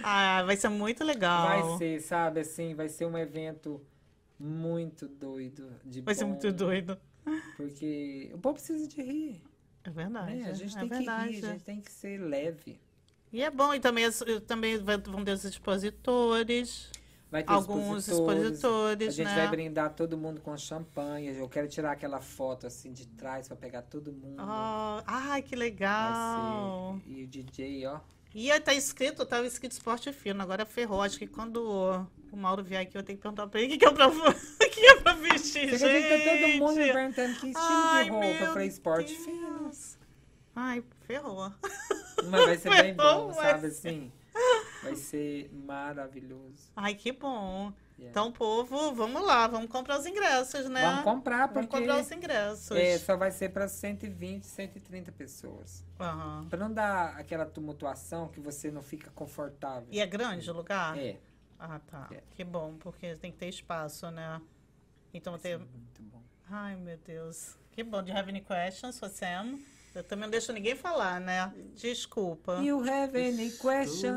Ah, 0.03 0.43
vai 0.43 0.55
ser 0.55 0.69
muito 0.69 1.03
legal. 1.03 1.47
Vai 1.47 1.77
ser, 1.77 2.01
sabe, 2.01 2.39
assim, 2.41 2.73
vai 2.73 2.89
ser 2.89 3.05
um 3.05 3.17
evento 3.17 3.81
muito 4.39 5.07
doido. 5.07 5.71
De 5.85 6.01
Vai 6.01 6.15
ser 6.15 6.23
bom, 6.25 6.31
muito 6.31 6.51
doido. 6.51 6.97
Porque 7.57 8.31
o 8.33 8.37
povo 8.39 8.55
precisa 8.55 8.87
de 8.87 9.01
rir. 9.01 9.41
É 9.83 9.89
verdade. 9.89 10.35
né? 10.37 10.49
A 10.49 10.53
gente 10.53 10.75
é 10.75 10.79
tem 10.79 10.89
verdade. 10.89 11.27
que 11.27 11.33
rir, 11.39 11.45
a 11.45 11.51
gente 11.51 11.63
tem 11.63 11.81
que 11.81 11.91
ser 11.91 12.17
leve. 12.19 12.79
E 13.31 13.41
é 13.43 13.49
bom, 13.51 13.73
e 13.73 13.79
também, 13.79 14.05
também 14.47 14.77
vão 14.77 15.23
ter 15.23 15.31
os 15.33 15.43
expositores, 15.45 16.89
Vai 17.31 17.43
ter 17.43 17.51
alguns 17.51 18.07
expositores. 18.07 18.41
expositores, 18.53 19.07
A 19.09 19.11
gente 19.11 19.27
né? 19.27 19.35
vai 19.35 19.47
brindar 19.49 19.93
todo 19.93 20.17
mundo 20.17 20.41
com 20.41 20.57
champanhe. 20.57 21.37
Eu 21.37 21.47
quero 21.47 21.67
tirar 21.67 21.91
aquela 21.91 22.19
foto 22.19 22.65
assim 22.65 22.91
de 22.91 23.05
trás 23.05 23.47
pra 23.47 23.55
pegar 23.55 23.83
todo 23.83 24.11
mundo. 24.11 24.41
Oh, 24.41 25.03
ai, 25.05 25.43
que 25.43 25.55
legal. 25.55 26.99
E 27.05 27.23
o 27.23 27.27
DJ, 27.27 27.85
ó. 27.85 27.99
E 28.33 28.51
aí 28.51 28.59
tá 28.59 28.73
escrito, 28.73 29.25
tava 29.25 29.45
escrito 29.45 29.71
esporte 29.73 30.11
fino, 30.11 30.41
agora 30.41 30.65
ferrou. 30.65 31.01
Acho 31.01 31.17
que 31.19 31.27
quando 31.27 32.07
o, 32.31 32.35
Mauro 32.35 32.63
vier 32.63 32.81
aqui, 32.81 32.97
eu 32.97 33.03
tenho 33.03 33.17
que 33.17 33.21
perguntar 33.23 33.47
pra 33.47 33.59
ele 33.59 33.67
o 33.67 33.71
que, 33.71 33.77
que 33.79 33.85
é 33.85 33.91
pra, 33.91 34.07
o 34.09 34.33
que 34.71 34.85
é 34.85 34.95
pra 35.01 35.13
vestir, 35.13 35.69
Você 35.69 35.85
acredita 35.85 36.17
que 36.17 36.39
todo 36.57 36.59
mundo 36.59 36.75
gente? 36.75 36.93
perguntando 36.93 37.33
que 37.39 37.47
estilo 37.47 37.63
Ai, 37.67 38.03
de 38.05 38.09
roupa. 38.09 38.45
falei 38.53 38.67
esporte 38.67 39.13
Deus. 39.13 39.25
fino. 39.25 39.71
Ai, 40.55 40.83
ferrou. 41.01 41.51
Mas 42.29 42.45
vai 42.45 42.57
ser 42.57 42.69
bem 42.83 42.93
bom, 42.93 43.33
sabe 43.33 43.67
assim? 43.67 44.11
Vai 44.83 44.95
ser 44.95 45.49
maravilhoso. 45.53 46.71
Ai, 46.75 46.95
que 46.95 47.11
bom. 47.11 47.73
Yeah. 47.97 48.11
Então, 48.11 48.31
povo, 48.31 48.93
vamos 48.93 49.21
lá, 49.25 49.45
vamos 49.47 49.69
comprar 49.69 49.99
os 49.99 50.05
ingressos, 50.05 50.69
né? 50.69 50.81
Vamos 50.81 51.03
comprar, 51.03 51.47
Vamos 51.47 51.53
porque 51.65 51.77
comprar 51.79 51.99
os 51.99 52.09
ingressos. 52.11 52.71
é, 52.77 52.97
só 52.97 53.17
vai 53.17 53.29
ser 53.29 53.49
para 53.49 53.67
120, 53.67 54.45
130 54.45 55.11
pessoas. 55.11 55.83
Aham. 55.99 56.47
Para 56.49 56.59
não 56.59 56.71
dar 56.73 57.17
aquela 57.17 57.45
tumultuação 57.45 58.29
que 58.29 58.39
você 58.39 58.71
não 58.71 58.81
fica 58.81 59.11
confortável. 59.11 59.87
E 59.91 59.99
é 59.99 60.05
grande 60.07 60.49
o 60.49 60.53
lugar? 60.53 60.97
É, 60.97 61.17
Ah, 61.59 61.79
tá. 61.85 62.07
É. 62.13 62.21
Que 62.35 62.45
bom, 62.45 62.75
porque 62.79 63.17
tem 63.17 63.33
que 63.33 63.37
ter 63.37 63.49
espaço, 63.49 64.09
né? 64.11 64.41
Então, 65.13 65.37
vai 65.37 65.57
muito 65.57 66.01
bom. 66.03 66.21
Ai, 66.49 66.77
meu 66.77 66.97
Deus. 66.99 67.57
Que 67.73 67.83
bom. 67.83 68.01
Do 68.01 68.09
you 68.11 68.17
have 68.17 68.29
any 68.29 68.39
questions 68.39 68.97
for 68.97 69.09
Sam? 69.09 69.59
Eu 69.99 70.03
também 70.05 70.23
não 70.23 70.31
deixo 70.31 70.53
ninguém 70.53 70.77
falar, 70.77 71.19
né? 71.19 71.53
Desculpa. 71.75 72.53
You 72.63 72.79
have 72.89 73.17
any 73.17 73.51
question? 73.51 74.13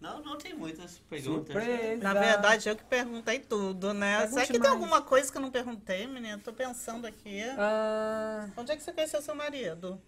Não, 0.00 0.22
não 0.22 0.38
tem 0.38 0.54
muitas 0.54 0.98
perguntas. 1.00 1.52
Surpresa. 1.52 2.00
Na 2.00 2.14
verdade, 2.14 2.68
eu 2.68 2.76
que 2.76 2.84
perguntei 2.84 3.40
tudo, 3.40 3.92
né? 3.92 4.18
Pergunte 4.18 4.34
Será 4.34 4.46
que 4.46 4.52
tem 4.52 4.60
mais. 4.60 4.72
alguma 4.72 5.02
coisa 5.02 5.32
que 5.32 5.36
eu 5.36 5.42
não 5.42 5.50
perguntei, 5.50 6.06
menina? 6.06 6.38
Tô 6.38 6.52
pensando 6.52 7.08
aqui. 7.08 7.42
Ah, 7.58 8.48
Onde 8.56 8.70
é 8.70 8.76
que 8.76 8.84
você 8.84 8.92
conheceu 8.92 9.20
seu 9.20 9.34
marido? 9.34 10.00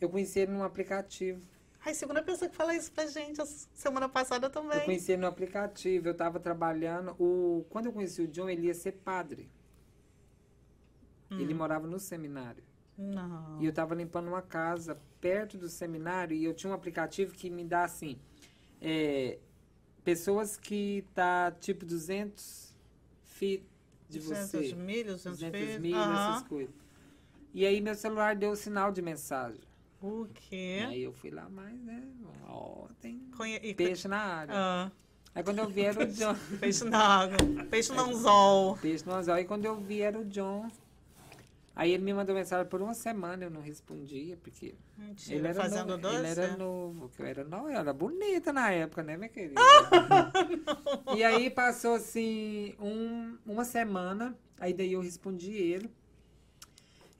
eu 0.00 0.08
conheci 0.08 0.38
ele 0.40 0.52
num 0.52 0.62
aplicativo. 0.62 1.42
Ai, 1.84 1.92
segunda 1.92 2.22
pessoa 2.22 2.48
que 2.48 2.56
fala 2.56 2.74
isso 2.74 2.90
pra 2.92 3.06
gente. 3.06 3.44
Semana 3.74 4.08
passada 4.08 4.46
Eu 4.46 4.50
também. 4.50 4.80
conheci 4.86 5.12
ele 5.12 5.20
no 5.20 5.26
aplicativo, 5.26 6.08
eu 6.08 6.14
tava 6.14 6.40
trabalhando. 6.40 7.14
O... 7.18 7.66
Quando 7.68 7.86
eu 7.86 7.92
conheci 7.92 8.22
o 8.22 8.28
John, 8.28 8.48
ele 8.48 8.68
ia 8.68 8.74
ser 8.74 8.92
padre. 8.92 9.50
Ele 11.30 11.52
morava 11.52 11.86
no 11.86 11.98
seminário. 11.98 12.62
Não. 12.98 13.62
E 13.62 13.66
eu 13.66 13.72
tava 13.72 13.94
limpando 13.94 14.26
uma 14.28 14.42
casa 14.42 14.98
perto 15.20 15.56
do 15.56 15.68
seminário 15.68 16.36
e 16.36 16.44
eu 16.44 16.52
tinha 16.52 16.70
um 16.70 16.74
aplicativo 16.74 17.32
que 17.32 17.48
me 17.48 17.64
dá 17.64 17.84
assim. 17.84 18.18
é, 18.80 19.38
pessoas 20.04 20.56
que 20.56 21.04
tá 21.14 21.50
tipo 21.60 21.84
200 21.84 22.74
feet 23.24 23.62
de 24.08 24.18
200 24.20 24.50
você. 24.50 24.74
milhas, 24.74 25.22
200 25.24 25.38
200 25.40 25.60
filhos. 25.60 25.80
milhas, 25.80 26.00
Aham. 26.00 26.30
essas 26.36 26.48
coisas. 26.48 26.74
E 27.54 27.66
aí 27.66 27.80
meu 27.80 27.94
celular 27.94 28.34
deu 28.36 28.54
sinal 28.56 28.90
de 28.92 29.02
mensagem. 29.02 29.60
O 30.00 30.26
quê? 30.32 30.84
Aí 30.88 31.02
eu 31.02 31.12
fui 31.12 31.30
lá, 31.30 31.48
mas 31.50 31.78
né, 31.82 32.02
ó, 32.46 32.86
tem 33.00 33.18
Conhe... 33.36 33.56
e- 33.62 33.74
peixe 33.74 34.06
na 34.08 34.18
área. 34.18 34.54
Ah, 34.56 34.92
Aí 35.34 35.42
quando 35.42 35.58
eu 35.58 35.68
vi 35.68 35.82
era 35.82 36.02
o 36.02 36.06
John. 36.10 36.34
peixe 36.58 36.84
na 36.84 36.98
água. 36.98 37.36
Peixe 37.70 37.92
no 37.92 38.00
anzol. 38.00 38.76
Peixe 38.78 39.04
no 39.06 39.12
anzol. 39.14 39.34
Aí 39.34 39.44
quando 39.44 39.64
eu 39.66 39.76
vi 39.76 40.00
era 40.00 40.18
o 40.18 40.24
John. 40.24 40.68
Aí 41.78 41.92
ele 41.92 42.02
me 42.02 42.12
mandou 42.12 42.34
mensagem 42.34 42.66
por 42.66 42.82
uma 42.82 42.92
semana, 42.92 43.44
eu 43.44 43.50
não 43.50 43.60
respondia, 43.60 44.36
porque 44.36 44.74
Mentira. 44.96 45.36
ele 45.36 45.46
era, 45.46 45.62
Fazendo 45.62 45.90
novo, 45.90 46.02
doce? 46.02 46.16
ele 46.16 46.26
era 46.26 46.56
novo, 46.56 47.08
que 47.08 47.22
eu 47.22 47.26
era 47.26 47.44
nova, 47.44 47.70
eu 47.70 47.78
era 47.78 47.92
bonita 47.92 48.52
na 48.52 48.72
época, 48.72 49.04
né, 49.04 49.16
minha 49.16 49.28
querida? 49.28 49.54
e 51.16 51.22
aí 51.22 51.48
passou 51.48 51.94
assim 51.94 52.74
um, 52.80 53.38
uma 53.46 53.64
semana, 53.64 54.36
aí 54.58 54.74
daí 54.74 54.94
eu 54.94 55.00
respondi 55.00 55.52
ele. 55.52 55.88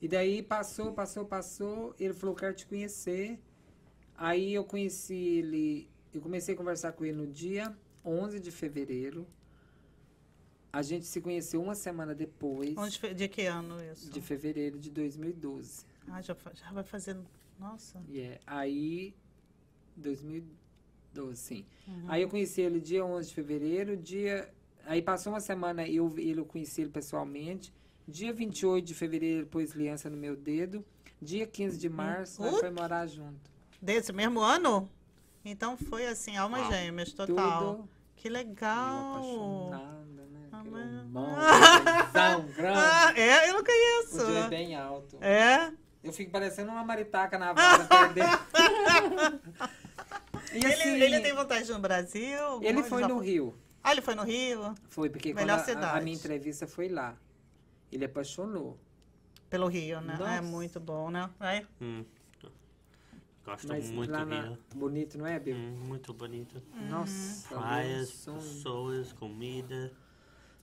E 0.02 0.08
daí 0.08 0.42
passou, 0.42 0.92
passou, 0.92 1.24
passou, 1.24 1.94
ele 1.96 2.12
falou, 2.12 2.34
quero 2.34 2.54
te 2.54 2.66
conhecer. 2.66 3.38
Aí 4.16 4.54
eu 4.54 4.64
conheci 4.64 5.14
ele, 5.14 5.88
eu 6.12 6.20
comecei 6.20 6.56
a 6.56 6.58
conversar 6.58 6.90
com 6.90 7.04
ele 7.04 7.16
no 7.16 7.28
dia 7.28 7.72
11 8.04 8.40
de 8.40 8.50
fevereiro. 8.50 9.24
A 10.72 10.82
gente 10.82 11.06
se 11.06 11.20
conheceu 11.20 11.62
uma 11.62 11.74
semana 11.74 12.14
depois, 12.14 12.76
Onde, 12.76 13.14
de 13.14 13.28
que 13.28 13.46
ano 13.46 13.76
isso? 13.92 14.10
de 14.10 14.20
fevereiro 14.20 14.78
de 14.78 14.90
2012. 14.90 15.84
Ah, 16.08 16.20
já, 16.20 16.36
já 16.54 16.70
vai 16.72 16.84
fazer. 16.84 17.16
Nossa. 17.58 18.00
E 18.08 18.20
é, 18.20 18.40
aí, 18.46 19.14
2012, 19.96 21.36
sim. 21.40 21.64
Uhum. 21.86 22.04
Aí 22.08 22.22
eu 22.22 22.28
conheci 22.28 22.60
ele 22.60 22.80
dia 22.80 23.04
11 23.04 23.28
de 23.28 23.34
fevereiro, 23.34 23.96
dia... 23.96 24.52
Aí 24.84 25.02
passou 25.02 25.32
uma 25.32 25.40
semana, 25.40 25.86
eu, 25.86 26.18
eu 26.18 26.44
conheci 26.46 26.80
ele 26.82 26.90
pessoalmente. 26.90 27.72
Dia 28.06 28.32
28 28.32 28.86
de 28.86 28.94
fevereiro, 28.94 29.40
ele 29.40 29.46
pôs 29.46 29.72
aliança 29.72 30.08
no 30.08 30.16
meu 30.16 30.34
dedo. 30.34 30.82
Dia 31.20 31.46
15 31.46 31.76
de 31.78 31.88
março, 31.90 32.40
nós 32.40 32.54
Uh! 32.54 32.60
foi 32.60 32.70
morar 32.70 33.06
junto. 33.06 33.50
Desse 33.82 34.12
mesmo 34.12 34.40
ano? 34.40 34.88
Então 35.44 35.76
foi 35.76 36.06
assim, 36.06 36.36
almas 36.36 36.62
Uau. 36.62 36.72
gêmeas, 36.72 37.12
total. 37.12 37.74
Tudo 37.76 37.88
Que 38.16 38.28
eu 38.28 38.32
legal. 38.32 39.70
Ah, 40.74 41.02
irmão, 41.02 41.36
aquele 42.40 42.52
grande. 42.52 42.78
Ah, 42.78 43.12
é? 43.16 43.48
Eu 43.48 43.52
não 43.54 43.60
O 43.60 43.64
conheço. 43.64 44.20
Joe 44.26 44.36
é 44.36 44.48
bem 44.48 44.76
alto. 44.76 45.18
É? 45.22 45.72
Eu 46.02 46.12
fico 46.12 46.30
parecendo 46.30 46.70
uma 46.70 46.84
maritaca 46.84 47.38
na 47.38 47.52
vara 47.52 47.84
perder. 47.84 48.24
e 50.52 50.66
assim, 50.66 50.88
Ele, 50.94 51.04
ele 51.04 51.20
tem 51.20 51.34
vontade 51.34 51.70
no 51.70 51.78
Brasil? 51.78 52.60
ele 52.62 52.82
foi 52.82 53.02
no 53.06 53.18
Rio. 53.18 53.54
Ah, 53.82 53.92
ele 53.92 54.02
foi 54.02 54.14
no 54.14 54.24
Rio? 54.24 54.74
Foi, 54.88 55.08
porque 55.10 55.32
quando 55.32 55.46
Melhor 55.46 55.58
a- 55.60 55.92
a, 55.94 55.96
a 55.96 56.00
minha 56.00 56.16
entrevista 56.16 56.66
foi 56.66 56.88
lá. 56.88 57.16
Ele 57.90 58.04
apaixonou. 58.04 58.78
Pelo 59.48 59.66
Rio, 59.66 60.00
né? 60.00 60.16
Nossa. 60.18 60.32
É 60.34 60.40
muito 60.40 60.78
bom, 60.78 61.10
né? 61.10 61.28
É. 61.40 61.64
Hum. 61.80 62.04
Gosto 63.44 63.68
Mas 63.68 63.90
muito 63.90 64.10
lá 64.10 64.24
do 64.24 64.30
na... 64.30 64.42
Rio. 64.42 64.58
Bonito, 64.74 65.16
não 65.16 65.26
é, 65.26 65.38
Bill? 65.38 65.56
Hum, 65.56 65.76
muito 65.86 66.12
bonito. 66.12 66.62
Nossa, 66.90 67.48
Praias, 67.56 68.08
meu 68.26 68.36
sonho. 68.40 68.40
pessoas, 68.40 69.12
comida, 69.14 69.90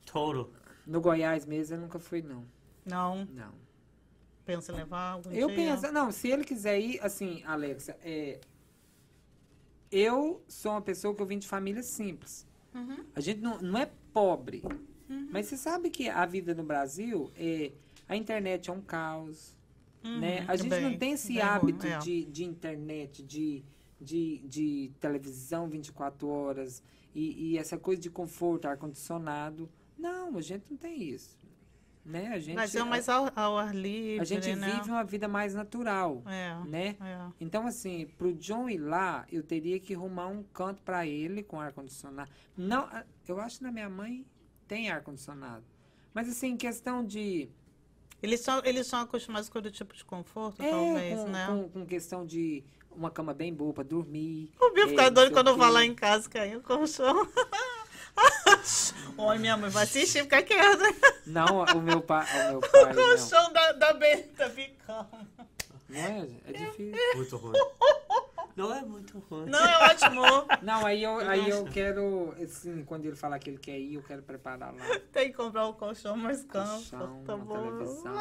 todo. 0.06 0.54
No 0.86 1.02
Goiás 1.02 1.46
mesmo 1.46 1.76
eu 1.76 1.82
nunca 1.82 2.00
fui, 2.00 2.22
não. 2.22 2.46
Não, 2.86 3.26
Não. 3.34 3.52
pensa 4.46 4.72
em 4.72 4.76
levar 4.76 5.14
algum 5.14 5.32
Eu 5.32 5.48
dia? 5.48 5.56
penso, 5.56 5.92
não, 5.92 6.12
se 6.12 6.28
ele 6.30 6.44
quiser 6.44 6.80
ir, 6.80 7.00
assim, 7.02 7.42
Alexa, 7.44 7.98
é, 8.04 8.40
eu 9.92 10.44
sou 10.48 10.72
uma 10.72 10.82
pessoa 10.82 11.16
que 11.16 11.22
eu 11.22 11.26
vim 11.26 11.40
de 11.40 11.48
família 11.48 11.82
simples. 11.82 12.48
Uhum. 12.74 13.06
A 13.16 13.22
gente 13.22 13.42
não, 13.42 13.60
não 13.60 13.80
é 13.80 13.90
pobre. 14.14 14.64
Mas 15.08 15.48
você 15.48 15.58
sabe 15.58 15.90
que 15.90 16.10
a 16.10 16.26
vida 16.26 16.54
no 16.54 16.64
Brasil, 16.64 17.32
é, 17.36 17.72
a 18.08 18.16
internet 18.16 18.70
é 18.70 18.74
um 18.74 18.82
caos. 18.82 19.56
Uhum, 20.04 20.20
né? 20.20 20.46
A 20.48 20.56
gente 20.56 20.70
bem, 20.70 20.82
não 20.82 20.98
tem 20.98 21.12
esse 21.14 21.34
bem 21.34 21.42
hábito 21.42 21.86
é. 21.86 21.98
de, 22.00 22.26
de 22.26 22.44
internet, 22.44 23.24
de, 23.24 23.64
de, 24.00 24.40
de 24.48 24.92
televisão 25.00 25.68
24 25.68 26.28
horas 26.28 26.82
e, 27.14 27.52
e 27.52 27.58
essa 27.58 27.78
coisa 27.78 28.02
de 28.02 28.10
conforto, 28.10 28.68
ar-condicionado. 28.68 29.70
Não, 29.98 30.38
a 30.38 30.42
gente 30.42 30.66
não 30.70 30.78
tem 30.78 31.02
isso. 31.04 31.38
Né? 32.06 32.28
A 32.28 32.40
gente, 32.40 32.56
Mas 32.56 32.76
é 32.76 32.84
mais 32.84 33.10
ao, 33.10 33.32
ao 33.36 33.58
ar 33.58 33.74
livre, 33.74 34.22
a 34.22 34.24
gente 34.24 34.56
né? 34.56 34.76
vive 34.76 34.92
uma 34.92 35.04
vida 35.04 35.28
mais 35.28 35.56
natural, 35.56 36.22
É, 36.28 36.56
né? 36.68 36.96
é. 37.02 37.32
Então, 37.42 37.66
assim, 37.66 38.06
pro 38.16 38.32
John 38.36 38.70
ir 38.70 38.78
lá, 38.78 39.26
eu 39.32 39.42
teria 39.42 39.80
que 39.80 39.96
arrumar 39.96 40.28
um 40.28 40.44
canto 40.44 40.84
para 40.84 41.08
ele 41.08 41.42
com 41.42 41.60
ar-condicionado. 41.60 42.30
Não, 42.56 42.88
eu 43.28 43.40
acho 43.40 43.58
que 43.58 43.64
na 43.64 43.72
minha 43.72 43.90
mãe 43.90 44.24
tem 44.68 44.92
ar-condicionado. 44.92 45.64
Mas, 46.14 46.30
assim, 46.30 46.56
questão 46.56 47.04
de... 47.04 47.50
Eles 48.22 48.40
são, 48.42 48.62
eles 48.64 48.86
são 48.86 49.00
acostumados 49.00 49.50
com 49.50 49.58
outro 49.58 49.72
tipo 49.72 49.96
de 49.96 50.06
conforto, 50.06 50.62
É, 50.62 50.70
talvez, 50.70 51.20
com, 51.20 51.28
né? 51.28 51.48
com, 51.48 51.70
com 51.70 51.86
questão 51.88 52.24
de 52.24 52.64
uma 52.92 53.10
cama 53.10 53.34
bem 53.34 53.52
boa 53.54 53.74
para 53.74 53.84
dormir. 53.84 54.52
O 54.60 54.72
Bill 54.72 54.86
é, 54.86 54.90
fica 54.90 55.04
não 55.06 55.12
doido 55.12 55.34
quando 55.34 55.48
eu 55.50 55.58
vou 55.58 55.70
lá 55.70 55.84
em 55.84 55.94
casa 55.96 56.30
cair 56.30 56.56
o 56.58 56.62
colchão. 56.62 57.28
Oi, 59.18 59.38
minha 59.38 59.56
mãe 59.58 59.70
vai 59.70 59.84
assistir, 59.84 60.24
fica 60.24 60.42
quieta. 60.42 60.84
Não, 61.26 61.64
o 61.64 61.82
meu 61.82 62.02
pai, 62.04 62.26
o 62.48 62.52
meu 62.52 62.60
pai, 62.62 62.84
O 62.84 62.88
não. 62.88 62.96
colchão 62.96 63.54
da, 63.54 63.72
da 63.74 63.94
Benta 63.94 64.50
ficando. 64.50 65.08
Não 65.88 66.00
é? 66.00 66.28
É 66.48 66.52
difícil. 66.54 66.96
Muito 67.16 67.38
ruim. 67.38 67.54
Não 68.56 68.74
é 68.74 68.82
muito 68.82 69.20
ruim. 69.30 69.46
Não, 69.50 69.60
é 69.66 69.92
ótimo. 69.92 70.22
Não, 70.64 70.86
aí 70.86 71.04
eu, 71.04 71.20
aí 71.20 71.50
eu 71.50 71.66
quero, 71.66 72.34
assim, 72.42 72.84
quando 72.86 73.06
ele 73.06 73.16
falar 73.16 73.38
que 73.38 73.50
ele 73.50 73.58
quer 73.60 73.78
ir, 73.78 73.96
eu 73.96 74.02
quero 74.02 74.24
preparar 74.24 74.74
lá. 74.74 74.82
Tem 75.12 75.30
que 75.30 75.36
comprar 75.36 75.68
um 75.68 75.74
colchão 75.74 76.16
mais 76.16 76.44
Colchão, 76.46 77.22
Tá 77.26 77.36
uma 77.36 77.46
bom. 77.46 77.54
televisão. 77.78 78.14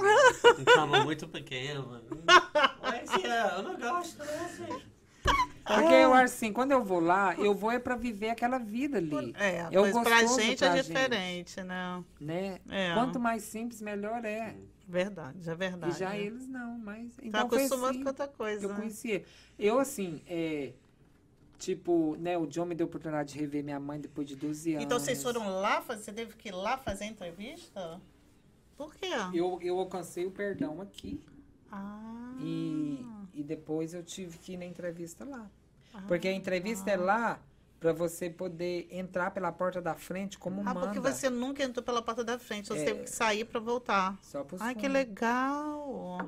Um 0.58 0.64
cama 0.64 1.04
muito 1.04 1.28
pequeno, 1.28 1.86
mano. 1.86 2.04
Mas, 2.82 3.24
é, 3.24 3.58
eu 3.58 3.62
não 3.62 3.76
gosto, 3.78 4.18
né? 4.18 4.40
assim. 4.44 4.82
Porque 5.64 5.94
eu 5.94 6.12
acho 6.12 6.34
assim, 6.34 6.52
quando 6.52 6.72
eu 6.72 6.84
vou 6.84 7.00
lá, 7.00 7.34
eu 7.36 7.54
vou 7.54 7.70
é 7.70 7.78
pra 7.78 7.96
viver 7.96 8.30
aquela 8.30 8.58
vida 8.58 8.98
ali. 8.98 9.34
É, 9.38 9.60
É 9.60 9.68
pois 9.72 9.92
pra 10.00 10.24
gente 10.26 10.56
pra 10.58 10.68
é 10.68 10.76
gente. 10.76 10.86
diferente, 10.86 11.62
né? 11.62 12.04
Né? 12.20 12.58
É. 12.68 12.92
Quanto 12.94 13.18
mais 13.18 13.42
simples, 13.44 13.80
melhor 13.80 14.24
é. 14.24 14.54
Verdade, 14.86 15.48
é 15.48 15.52
E 15.52 15.56
verdade. 15.56 15.98
já 15.98 16.14
eles 16.16 16.46
não, 16.46 16.78
mas. 16.78 17.14
Tá 17.16 17.22
Então 17.22 17.48
foi 17.48 17.58
acostumado 17.64 17.90
assim 17.90 18.02
com 18.02 18.08
outra 18.08 18.28
coisa. 18.28 18.64
eu 18.66 18.68
né? 18.68 18.76
conheci 18.76 19.10
ele. 19.10 19.26
Eu, 19.58 19.78
assim, 19.78 20.22
é. 20.28 20.72
Tipo, 21.58 22.16
né, 22.16 22.36
o 22.36 22.46
John 22.46 22.66
me 22.66 22.74
deu 22.74 22.84
a 22.84 22.88
oportunidade 22.88 23.32
de 23.32 23.38
rever 23.38 23.64
minha 23.64 23.80
mãe 23.80 23.98
depois 23.98 24.28
de 24.28 24.36
12 24.36 24.72
anos. 24.74 24.84
Então 24.84 24.98
vocês 25.00 25.22
foram 25.22 25.48
lá 25.48 25.80
fazer, 25.80 26.02
você 26.02 26.12
teve 26.12 26.34
que 26.34 26.48
ir 26.50 26.52
lá 26.52 26.76
fazer 26.76 27.04
a 27.04 27.06
entrevista? 27.06 28.00
Por 28.76 28.94
quê? 28.96 29.06
Eu, 29.32 29.58
eu 29.62 29.78
alcancei 29.78 30.26
o 30.26 30.30
perdão 30.30 30.80
aqui. 30.82 31.20
Ah. 31.72 32.34
E, 32.40 33.06
e 33.34 33.42
depois 33.42 33.92
eu 33.94 34.02
tive 34.02 34.38
que 34.38 34.52
ir 34.52 34.56
na 34.56 34.64
entrevista 34.64 35.24
lá. 35.24 35.50
Ah, 35.92 36.02
Porque 36.08 36.28
a 36.28 36.32
entrevista 36.32 36.90
é 36.90 36.96
lá 36.96 37.40
pra 37.80 37.92
você 37.92 38.30
poder 38.30 38.88
entrar 38.90 39.30
pela 39.30 39.52
porta 39.52 39.80
da 39.82 39.94
frente 39.94 40.38
como 40.38 40.60
Ah, 40.62 40.64
manda. 40.72 40.80
porque 40.80 40.98
você 41.00 41.28
nunca 41.28 41.62
entrou 41.62 41.84
pela 41.84 42.00
porta 42.00 42.24
da 42.24 42.38
frente, 42.38 42.68
você 42.68 42.80
É. 42.80 42.84
teve 42.84 43.00
que 43.04 43.10
sair 43.10 43.44
pra 43.44 43.60
voltar. 43.60 44.18
Só 44.22 44.42
pros 44.42 44.60
Ai, 44.60 44.74
que 44.74 44.88
legal! 44.88 46.18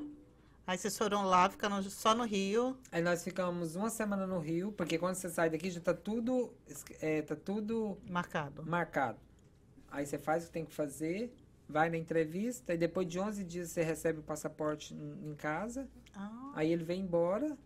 Aí 0.66 0.76
vocês 0.76 0.98
foram 0.98 1.24
lá, 1.24 1.48
ficando 1.48 1.80
só 1.88 2.14
no 2.14 2.24
Rio. 2.24 2.76
Aí 2.90 3.00
nós 3.00 3.22
ficamos 3.22 3.76
uma 3.76 3.88
semana 3.88 4.26
no 4.26 4.38
Rio, 4.40 4.72
porque 4.72 4.98
quando 4.98 5.14
você 5.14 5.28
sai 5.30 5.48
daqui 5.48 5.70
já 5.70 5.80
tá 5.80 5.94
tudo, 5.94 6.52
é, 7.00 7.22
tá 7.22 7.36
tudo 7.36 7.96
Marcado. 8.10 8.64
marcado. 8.66 9.18
Aí 9.90 10.04
você 10.04 10.18
faz 10.18 10.42
o 10.42 10.46
que 10.48 10.52
tem 10.52 10.64
que 10.64 10.74
fazer, 10.74 11.32
vai 11.68 11.90
na 11.90 11.96
entrevista, 11.96 12.72
e 12.74 12.78
depois 12.78 13.06
de 13.08 13.18
11 13.18 13.44
dias 13.44 13.70
você 13.70 13.82
recebe 13.82 14.20
o 14.20 14.22
passaporte 14.22 14.94
em 14.94 15.34
casa. 15.34 15.88
Ah, 16.14 16.52
Aí 16.54 16.72
ele 16.72 16.84
vem 16.84 17.00
embora. 17.00 17.56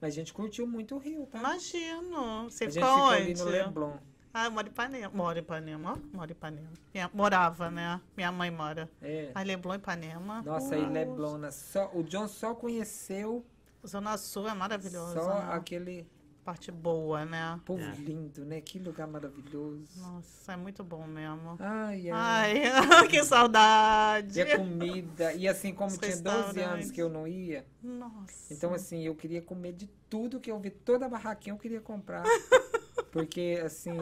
Mas 0.00 0.14
a 0.14 0.16
gente 0.16 0.32
curtiu 0.34 0.66
muito 0.66 0.96
o 0.96 0.98
Rio, 0.98 1.26
tá? 1.26 1.38
imagino. 1.38 2.44
Você 2.50 2.64
a 2.64 2.70
gente 2.70 2.84
ficou 2.84 2.98
onde? 3.04 3.16
ali 3.22 3.34
no 3.34 3.44
Leblon. 3.44 3.96
Ah, 4.34 4.46
eu 4.46 4.50
moro 4.50 4.66
em 4.66 4.70
Ipanema. 4.70 5.10
Moro 5.14 5.38
em 5.38 5.42
Ipanema, 5.42 5.92
ó. 5.92 6.16
Moro 6.16 6.30
em 6.30 6.32
Ipanema. 6.32 6.68
Minha- 6.92 7.10
morava, 7.14 7.70
né? 7.70 8.00
Minha 8.16 8.32
mãe 8.32 8.50
mora. 8.50 8.90
É. 9.00 9.30
Aí 9.34 9.46
Leblon, 9.46 9.74
Ipanema. 9.74 10.42
Nossa, 10.42 10.74
aí 10.74 10.84
Leblon, 10.86 11.48
só, 11.52 11.90
o 11.94 12.02
John 12.02 12.26
só 12.26 12.54
conheceu 12.54 13.44
Zona 13.86 14.16
Sul 14.16 14.48
é 14.48 14.54
maravilhosa. 14.54 15.20
só 15.20 15.34
né? 15.38 15.48
aquele 15.52 16.06
Parte 16.44 16.72
boa, 16.72 17.24
né? 17.24 17.60
povo 17.64 17.80
É. 17.84 17.94
lindo, 17.94 18.44
né? 18.44 18.60
Que 18.60 18.76
lugar 18.80 19.06
maravilhoso. 19.06 19.84
Nossa, 20.00 20.52
é 20.52 20.56
muito 20.56 20.82
bom 20.82 21.06
mesmo. 21.06 21.56
Ai, 21.60 22.10
ai. 22.10 22.62
Ai, 22.68 23.06
que 23.08 23.22
saudade. 23.22 24.40
E 24.40 24.42
a 24.42 24.56
comida. 24.58 25.32
E 25.34 25.46
assim, 25.46 25.72
como 25.72 25.92
Os 25.92 25.98
tinha 25.98 26.16
12 26.16 26.60
anos 26.60 26.90
que 26.90 27.00
eu 27.00 27.08
não 27.08 27.28
ia, 27.28 27.64
Nossa. 27.80 28.52
então 28.52 28.74
assim, 28.74 29.02
eu 29.04 29.14
queria 29.14 29.40
comer 29.40 29.72
de 29.72 29.86
tudo 30.10 30.40
que 30.40 30.50
eu 30.50 30.58
vi, 30.58 30.70
toda 30.70 31.06
a 31.06 31.08
barraquinha 31.08 31.54
eu 31.54 31.58
queria 31.58 31.80
comprar. 31.80 32.24
Porque, 33.12 33.60
assim. 33.64 33.92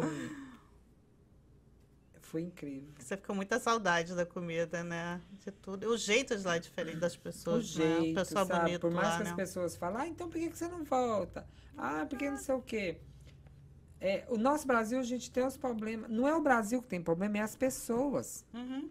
Foi 2.23 2.43
incrível. 2.43 2.89
Você 2.97 3.17
fica 3.17 3.27
com 3.27 3.35
muita 3.35 3.59
saudade 3.59 4.15
da 4.15 4.25
comida, 4.25 4.85
né? 4.85 5.21
De 5.45 5.51
tudo. 5.51 5.89
O 5.89 5.99
jeito 5.99 6.37
de 6.37 6.47
lá 6.47 6.57
é 6.57 6.59
diferente 6.61 6.99
das 6.99 7.17
O 7.17 7.21
pessoas, 7.21 7.77
né? 7.77 7.85
jeito, 7.87 8.13
O 8.13 8.15
pessoal 8.15 8.47
sabe? 8.47 8.61
bonito 8.61 8.81
Por 8.83 8.93
mais 8.93 9.09
lá, 9.09 9.17
que 9.19 9.25
né? 9.25 9.31
as 9.31 9.37
pessoas 9.37 9.77
falem, 9.77 10.01
ah, 10.01 10.07
então 10.07 10.29
por 10.31 10.39
que 10.39 10.49
você 10.49 10.69
não 10.69 10.85
volta? 10.85 11.45
Ah, 11.77 12.05
porque 12.09 12.29
não 12.31 12.37
sei 12.39 12.55
o 12.55 12.63
quê. 12.63 12.99
É, 14.01 14.25
o 14.29 14.37
nosso 14.39 14.67
Brasil, 14.67 14.99
a 14.99 15.03
gente 15.03 15.31
tem 15.31 15.45
os 15.45 15.57
problemas. 15.57 16.11
Não 16.11 16.27
é 16.27 16.35
o 16.35 16.41
Brasil 16.41 16.81
que 16.83 16.89
tem 16.89 17.03
problema, 17.03 17.39
é 17.39 17.41
as 17.43 17.55
pessoas. 17.55 18.45
Uhum, 18.55 18.89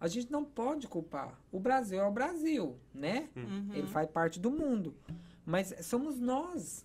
A 0.00 0.08
gente 0.08 0.30
não 0.30 0.44
pode 0.44 0.86
culpar. 0.88 1.38
O 1.50 1.58
Brasil 1.60 1.98
é 2.00 2.06
o 2.06 2.10
Brasil, 2.10 2.78
né? 2.92 3.28
uhum. 3.36 3.70
Ele 3.74 3.86
faz 3.86 4.08
parte 4.10 4.38
do 4.40 4.50
mundo. 4.50 4.94
Mas 5.44 5.74
somos 5.86 6.18
nós. 6.18 6.84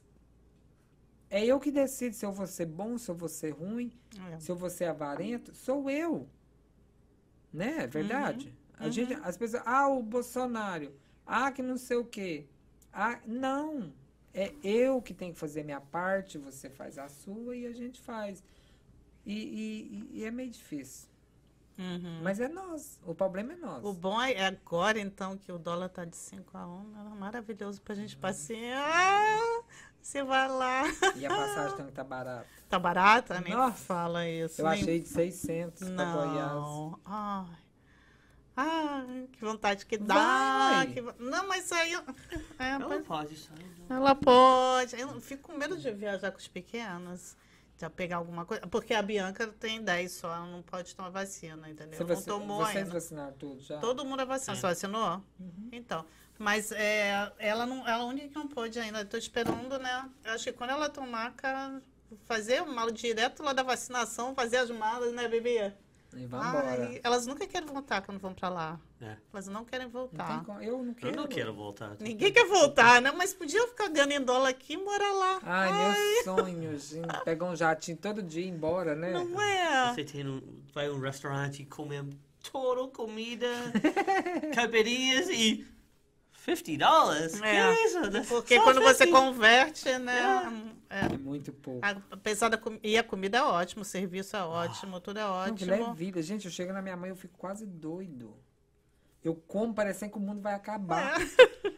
É 1.30 1.46
eu 1.46 1.60
que 1.60 1.72
decido 1.72 2.14
se 2.16 2.26
eu 2.26 2.32
vou 2.32 2.46
ser 2.48 2.66
bom, 2.66 2.98
se 2.98 3.10
eu 3.10 3.16
vou 3.16 3.30
ser 3.30 3.52
ruim, 3.52 3.92
É. 4.34 4.40
se 4.40 4.52
eu 4.52 4.56
vou 4.56 4.70
ser 4.70 4.86
avarento. 4.86 5.54
Sou 5.56 5.90
eu. 5.90 6.28
Né? 7.54 7.84
É 7.84 7.88
verdade? 7.88 8.54
A 8.78 8.86
uhum. 8.86 8.92
gente, 8.92 9.14
as 9.24 9.38
pessoas, 9.38 9.64
ah, 9.66 9.88
o 9.88 10.02
Bolsonaro. 10.04 10.94
Ah, 11.26 11.52
que 11.52 11.62
não 11.62 11.78
sei 11.78 11.98
o 11.98 12.06
quê. 12.06 12.48
Ah, 12.92 13.20
não. 13.26 13.94
É 14.34 14.54
eu 14.64 15.02
que 15.02 15.14
tenho 15.14 15.34
que 15.34 15.40
fazer 15.40 15.64
minha 15.64 15.82
parte, 15.82 16.38
você 16.38 16.70
faz 16.70 16.98
a 16.98 17.10
sua 17.10 17.56
e 17.56 17.66
a 17.66 17.74
gente 17.74 18.00
faz. 18.02 18.44
E, 19.26 19.34
e- 20.14 20.20
e 20.20 20.26
é 20.26 20.32
meio 20.32 20.50
difícil. 20.50 21.10
Uhum. 21.78 22.22
Mas 22.22 22.40
é 22.40 22.48
nós. 22.48 23.00
O 23.06 23.14
problema 23.16 23.54
é 23.54 23.56
nós. 23.56 23.84
O 23.84 23.94
bom 23.94 24.22
é 24.22 24.46
agora, 24.46 25.00
então, 25.00 25.38
que 25.38 25.52
o 25.52 25.58
dólar 25.58 25.90
tá 25.90 26.06
de 26.06 26.16
5 26.16 26.58
a 26.58 26.68
1. 26.68 26.94
É 27.14 27.20
maravilhoso 27.20 27.82
pra 27.82 27.96
gente 27.96 28.16
passear. 28.18 29.40
Você 30.02 30.24
vai 30.24 30.48
lá. 30.48 30.84
E 31.18 31.26
a 31.26 31.30
passagem 31.30 31.78
também 31.78 31.94
tá 31.94 32.04
barata. 32.04 32.48
Tá 32.70 32.80
barata? 32.80 33.42
Nem 33.42 33.54
Nossa. 33.54 33.78
fala 33.78 34.28
isso. 34.28 34.62
Eu 34.62 34.70
nem... 34.70 34.82
achei 34.82 35.00
de 35.00 35.08
600 35.10 35.90
pra 35.90 36.14
Goiás. 36.14 36.52
Não. 36.54 37.00
Ai. 37.06 37.46
Ai, 38.56 39.28
que 39.32 39.44
vontade 39.44 39.86
que 39.86 39.98
dá. 39.98 40.14
Vai. 40.16 40.88
que 40.88 41.02
Não, 41.20 41.48
mas 41.48 41.72
aí. 41.72 41.94
É, 42.60 42.80
pois- 42.80 43.06
pode 43.06 43.38
sair. 43.38 43.66
não. 43.90 43.98
Ela 43.98 44.14
pode. 44.16 45.00
Eu 45.00 45.20
fico 45.22 45.52
com 45.52 45.58
medo 45.58 45.78
de 45.78 45.92
viajar 45.92 46.32
com 46.32 46.38
os 46.38 46.48
pequenos. 46.48 47.36
De 47.78 47.90
pegar 47.90 48.18
alguma 48.18 48.46
coisa. 48.46 48.68
Porque 48.68 48.94
a 48.94 49.02
Bianca 49.02 49.48
tem 49.48 49.82
10 49.82 50.12
só, 50.12 50.28
ela 50.36 50.46
não 50.46 50.62
pode 50.62 50.96
tomar 50.96 51.10
vacina, 51.10 51.68
entendeu? 51.68 51.98
Você 51.98 52.04
não 52.04 52.08
vaci- 52.16 52.26
tomou 52.28 52.58
Vocês 52.64 52.78
ainda. 52.78 52.92
vacinaram 52.92 53.34
tudo 53.34 53.60
já? 53.62 53.80
Todo 53.80 54.06
mundo 54.06 54.22
é 54.22 54.26
vacinado. 54.26 54.58
É. 54.58 54.62
Você 54.62 54.68
vacinou? 54.68 55.24
Então. 55.72 56.06
Mas 56.38 56.72
é, 56.72 57.32
ela 57.40 57.66
não, 57.66 57.80
ela 57.88 58.00
é 58.00 58.02
a 58.02 58.06
única 58.06 58.28
que 58.28 58.36
não 58.36 58.48
pôde 58.48 58.78
ainda. 58.80 59.02
Estou 59.02 59.18
esperando, 59.18 59.80
né? 59.80 60.08
Eu 60.24 60.34
acho 60.34 60.44
que 60.44 60.54
quando 60.54 60.70
ela 60.72 60.90
tomar, 60.90 61.32
cara, 61.34 61.82
fazer 62.26 62.62
o 62.62 62.72
malo 62.72 62.92
direto 62.92 63.42
lá 63.42 63.52
da 63.54 63.64
vacinação, 63.64 64.36
fazer 64.36 64.58
as 64.58 64.70
malas, 64.70 65.12
né, 65.14 65.28
bebê? 65.28 65.74
E 66.14 66.26
vambora. 66.26 66.68
Ai, 66.88 67.00
elas 67.04 67.26
nunca 67.26 67.48
querem 67.48 67.68
voltar 67.68 68.02
quando 68.02 68.20
vão 68.20 68.34
pra 68.34 68.50
lá. 68.50 68.80
É. 69.02 69.16
Elas 69.32 69.48
não 69.48 69.64
querem 69.64 69.86
Não 69.86 69.92
voltar. 69.92 70.44
como- 70.46 70.62
Eu 70.62 70.84
não 70.84 70.94
quero. 70.94 71.08
Eu 71.14 71.16
não 71.22 71.28
quero 71.28 71.54
voltar. 71.54 71.96
Ninguém 72.00 72.32
quer 72.34 72.46
voltar, 72.48 73.02
né? 73.02 73.12
Mas 73.12 73.34
podia 73.34 73.66
ficar 73.68 73.88
ganhando 73.88 74.12
em 74.12 74.22
dólar 74.22 74.50
aqui 74.50 74.74
e 74.74 74.78
morar 74.78 75.12
lá. 75.14 75.40
Ai, 75.44 75.72
meu 75.72 76.24
sonho, 76.24 76.78
gente. 76.78 77.24
Pegar 77.24 77.46
um 77.46 77.56
jatinho 77.56 77.98
todo 77.98 78.22
dia 78.22 78.44
e 78.44 78.48
ir 78.48 78.50
embora, 78.50 78.94
né? 78.96 79.12
Não 79.12 79.42
é? 79.42 79.94
Você 79.94 80.04
tem 80.04 80.28
um, 80.28 80.42
vai 80.74 80.88
a 80.88 80.92
um 80.92 81.00
restaurante 81.00 81.62
e 81.62 81.66
comer 81.66 82.04
toda 82.52 82.88
comida, 82.92 83.48
caipirinhas 84.54 85.30
e 85.30 85.66
50 86.46 86.78
dólares? 86.78 87.42
É. 87.42 87.74
Que 87.76 87.82
isso? 87.86 88.00
Porque 88.28 88.56
só 88.58 88.64
quando 88.64 88.82
você 88.82 89.06
50. 89.06 89.12
converte, 89.20 89.98
né? 90.00 90.20
É. 90.78 90.81
É 90.92 91.18
muito 91.18 91.54
pouco. 91.54 91.80
Apesar 92.12 92.50
da 92.50 92.58
comida. 92.58 92.86
E 92.86 92.98
a 92.98 93.04
comida 93.04 93.38
é 93.38 93.44
ótima, 93.44 93.82
o 93.82 93.86
serviço 93.86 94.36
é 94.36 94.44
ótimo, 94.44 95.00
tudo 95.00 95.20
é 95.20 95.24
Não, 95.24 95.32
ótimo. 95.32 95.72
leve 95.72 95.94
vida. 95.94 96.22
Gente, 96.22 96.46
eu 96.46 96.52
chego 96.52 96.74
na 96.74 96.82
minha 96.82 96.98
mãe 96.98 97.10
eu 97.10 97.16
fico 97.16 97.38
quase 97.38 97.66
doido. 97.66 98.36
Eu 99.24 99.36
como 99.36 99.72
parecendo 99.72 100.12
que 100.14 100.18
o 100.18 100.22
mundo 100.22 100.42
vai 100.42 100.56
acabar. 100.56 101.22
É. 101.22 101.26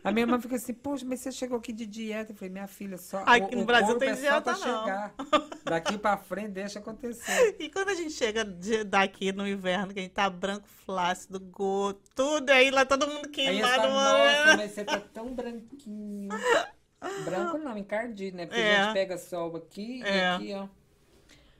A 0.01 0.13
minha 0.13 0.25
mãe 0.25 0.39
fica 0.39 0.55
assim, 0.55 0.73
poxa, 0.73 1.05
mas 1.05 1.19
você 1.19 1.29
chegou 1.29 1.57
aqui 1.57 1.73
de 1.73 1.85
dieta. 1.85 2.31
Eu 2.31 2.35
falei, 2.37 2.49
minha 2.49 2.67
filha, 2.67 2.97
só. 2.97 3.21
Aqui 3.25 3.53
o, 3.53 3.57
no 3.57 3.63
o 3.63 3.65
Brasil 3.65 3.97
tem 3.97 4.09
é 4.09 4.15
só 4.15 4.21
dieta, 4.21 4.41
pra 4.41 4.53
não. 4.53 4.59
chegar. 4.83 5.13
Daqui 5.65 5.97
pra 5.97 6.15
frente, 6.17 6.51
deixa 6.51 6.79
acontecer. 6.79 7.57
E 7.59 7.69
quando 7.69 7.89
a 7.89 7.93
gente 7.95 8.11
chega 8.13 8.45
de- 8.45 8.85
daqui 8.85 9.31
no 9.33 9.45
inverno, 9.45 9.93
que 9.93 9.99
a 9.99 10.03
gente 10.03 10.13
tá 10.13 10.29
branco, 10.29 10.67
flácido, 10.85 11.37
gordo, 11.39 11.99
tudo, 12.15 12.49
aí 12.49 12.71
lá 12.71 12.85
todo 12.85 13.07
mundo 13.07 13.25
Aí 13.25 13.31
queimado. 13.31 13.73
essa, 13.73 13.89
mano. 13.89 14.17
nossa, 14.17 14.57
mas 14.57 14.71
você 14.71 14.83
tá 14.85 14.99
tão 14.99 15.33
branquinho. 15.35 16.29
Branco 17.25 17.57
não, 17.57 17.77
encardido, 17.77 18.37
né? 18.37 18.45
Porque 18.45 18.59
É. 18.61 18.77
a 18.77 18.83
gente 18.85 18.93
pega 18.93 19.17
sol 19.17 19.55
aqui 19.55 20.01
É. 20.03 20.17
e 20.17 20.21
aqui, 20.35 20.53
ó. 20.53 20.67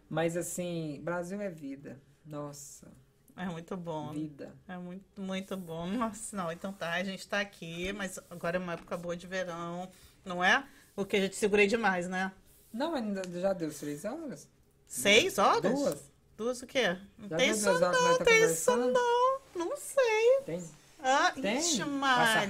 Mas 0.10 0.38
assim, 0.38 1.00
Brasil 1.04 1.42
é 1.42 1.50
vida. 1.50 2.00
Nossa, 2.26 2.88
É 3.36 3.46
muito 3.46 3.76
bom. 3.76 4.12
vida. 4.14 4.54
É 4.68 4.78
muito, 4.78 5.20
muito 5.20 5.58
bom. 5.58 5.88
Nossa, 5.88 6.36
não, 6.36 6.52
então 6.52 6.72
tá, 6.72 6.92
a 6.94 7.04
gente 7.04 7.28
tá 7.28 7.40
aqui, 7.40 7.92
mas 7.94 8.20
agora 8.30 8.58
é 8.58 8.60
uma 8.60 8.74
época 8.74 8.96
boa 8.96 9.16
de 9.18 9.26
verão, 9.26 9.90
não 10.24 10.44
é? 10.44 10.64
O 10.96 11.04
que 11.04 11.16
a 11.16 11.20
gente 11.22 11.36
segurei 11.36 11.66
demais, 11.66 12.08
né? 12.08 12.32
Não, 12.72 12.94
ainda 12.94 13.22
já 13.40 13.52
deu 13.54 13.74
três 13.74 14.06
horas? 14.06 14.48
Seis 14.86 15.38
horas? 15.40 15.62
Duas? 15.74 16.12
Duas 16.38 16.62
o 16.62 16.68
quê? 16.68 16.96
Não 17.18 17.30
Já 17.30 17.38
tem 17.38 17.50
isso 17.50 17.66
nós 17.66 17.80
não, 17.82 18.18
tá 18.18 18.24
tem 18.26 18.44
isso 18.46 18.76
não. 18.76 19.40
Não 19.56 19.76
sei. 19.78 20.42
Tem? 20.46 20.64
Ah, 21.06 21.32
Tem? 21.34 21.58
ixi, 21.60 21.84
Maria, 21.84 22.48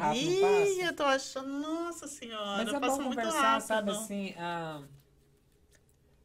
passa? 0.86 0.94
tô 0.94 1.04
achando, 1.04 1.48
nossa 1.50 2.08
senhora, 2.08 2.64
Mas 2.64 2.74
é 2.74 2.80
passa 2.80 2.96
bom 2.98 3.04
muito 3.04 3.16
conversar, 3.18 3.42
rápido. 3.42 3.66
sabe 3.68 3.92
assim, 3.92 4.36
a, 4.38 4.84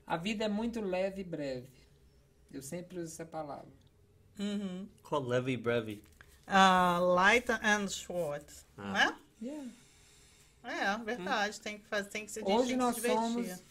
a 0.07 0.17
vida 0.19 0.45
é 0.45 0.49
muito 0.49 0.79
leve 0.81 1.23
e 1.23 1.25
breve. 1.25 1.69
Eu 2.53 2.61
sempre 2.63 2.99
uso 2.99 3.13
essa 3.13 3.25
palavra. 3.25 3.69
Uhum. 4.39 4.87
Qual 5.03 5.23
leve 5.23 5.57
breve? 5.57 6.03
Ah, 6.47 6.99
light 7.01 7.49
and 7.51 7.89
short, 7.89 8.45
Ah. 8.77 8.85
não 8.85 8.97
é? 8.97 9.17
Yeah. 9.41 9.71
É, 10.65 10.99
verdade, 11.05 11.59
tem 11.61 11.79
que 11.79 11.87
fazer, 11.87 12.11
tem 12.11 12.27
que 12.27 12.31
se, 12.33 12.41
Hoje 12.43 12.59
tem 12.59 12.67
que 12.69 12.77
nós 12.77 12.95
se 12.97 13.01
divertir. 13.01 13.23
somos 13.23 13.63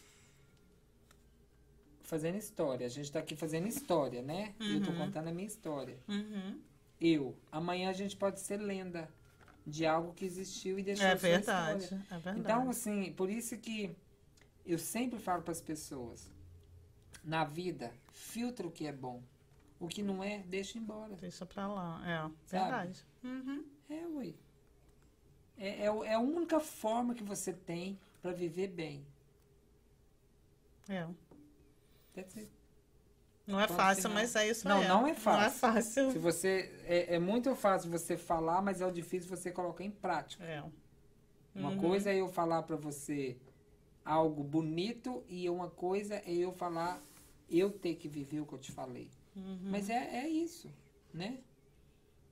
fazendo 2.01 2.37
história. 2.37 2.87
A 2.87 2.89
gente 2.89 3.11
tá 3.11 3.19
aqui 3.19 3.35
fazendo 3.35 3.67
história, 3.67 4.21
né? 4.21 4.55
E 4.59 4.75
eu 4.77 4.83
tô 4.83 4.91
contando 4.93 5.27
a 5.27 5.31
minha 5.31 5.47
história. 5.47 5.97
Uhum. 6.07 6.59
Eu. 6.99 7.35
Amanhã 7.51 7.89
a 7.89 7.93
gente 7.93 8.15
pode 8.15 8.39
ser 8.39 8.57
lenda 8.57 9.09
de 9.65 9.85
algo 9.85 10.13
que 10.13 10.25
existiu 10.25 10.79
e 10.79 10.83
deixou 10.83 11.05
É 11.05 11.15
verdade, 11.15 11.83
história. 11.83 12.05
é 12.09 12.13
verdade. 12.15 12.39
Então, 12.39 12.69
assim, 12.69 13.11
por 13.13 13.29
isso 13.29 13.57
que 13.57 13.95
eu 14.65 14.79
sempre 14.79 15.19
falo 15.19 15.43
para 15.43 15.51
as 15.51 15.61
pessoas, 15.61 16.31
na 17.23 17.43
vida, 17.43 17.93
filtra 18.11 18.65
o 18.65 18.71
que 18.71 18.87
é 18.87 18.91
bom. 18.91 19.21
O 19.79 19.87
que 19.87 20.01
não 20.01 20.23
é, 20.23 20.39
deixa 20.39 20.77
embora. 20.77 21.15
Deixa 21.15 21.45
pra 21.45 21.67
lá, 21.67 22.01
é, 22.03 22.17
Sabe? 22.47 22.63
verdade. 22.63 23.05
Uhum. 23.23 23.65
É, 23.89 24.05
ui. 24.07 24.35
É, 25.57 25.83
é, 25.83 25.85
é 25.85 26.13
a 26.13 26.19
única 26.19 26.59
forma 26.59 27.13
que 27.13 27.23
você 27.23 27.53
tem 27.53 27.99
para 28.21 28.31
viver 28.31 28.67
bem. 28.69 29.05
É. 30.89 31.07
That's 32.15 32.37
it. 32.37 32.49
Não 33.47 33.59
é 33.61 33.65
Ponto 33.65 33.77
fácil, 33.77 34.01
final. 34.03 34.13
mas 34.15 34.35
é 34.35 34.49
isso 34.49 34.67
Não, 34.67 34.81
aí. 34.81 34.87
não 34.89 34.97
é 34.99 35.01
Não 35.03 35.07
é 35.09 35.13
fácil. 35.15 35.59
fácil. 35.59 36.11
Se 36.11 36.19
você 36.19 36.69
é, 36.85 37.15
é 37.15 37.19
muito 37.19 37.55
fácil 37.55 37.89
você 37.89 38.17
falar, 38.17 38.61
mas 38.61 38.81
é 38.81 38.85
o 38.85 38.91
difícil 38.91 39.29
você 39.29 39.49
colocar 39.51 39.83
em 39.85 39.89
prática. 39.91 40.43
É. 40.43 40.61
Uma 41.55 41.69
Uhum. 41.71 41.77
coisa 41.77 42.11
é 42.11 42.17
eu 42.19 42.27
falar 42.27 42.61
para 42.63 42.75
você 42.75 43.37
algo 44.03 44.43
bonito 44.43 45.23
e 45.29 45.49
uma 45.49 45.69
coisa 45.69 46.15
é 46.15 46.31
eu 46.33 46.51
falar 46.51 47.01
eu 47.49 47.71
ter 47.71 47.95
que 47.95 48.09
viver 48.09 48.41
o 48.41 48.45
que 48.45 48.53
eu 48.53 48.59
te 48.59 48.71
falei. 48.71 49.09
Uhum. 49.35 49.59
Mas 49.63 49.89
é, 49.89 50.17
é 50.23 50.27
isso, 50.27 50.69
né? 51.13 51.37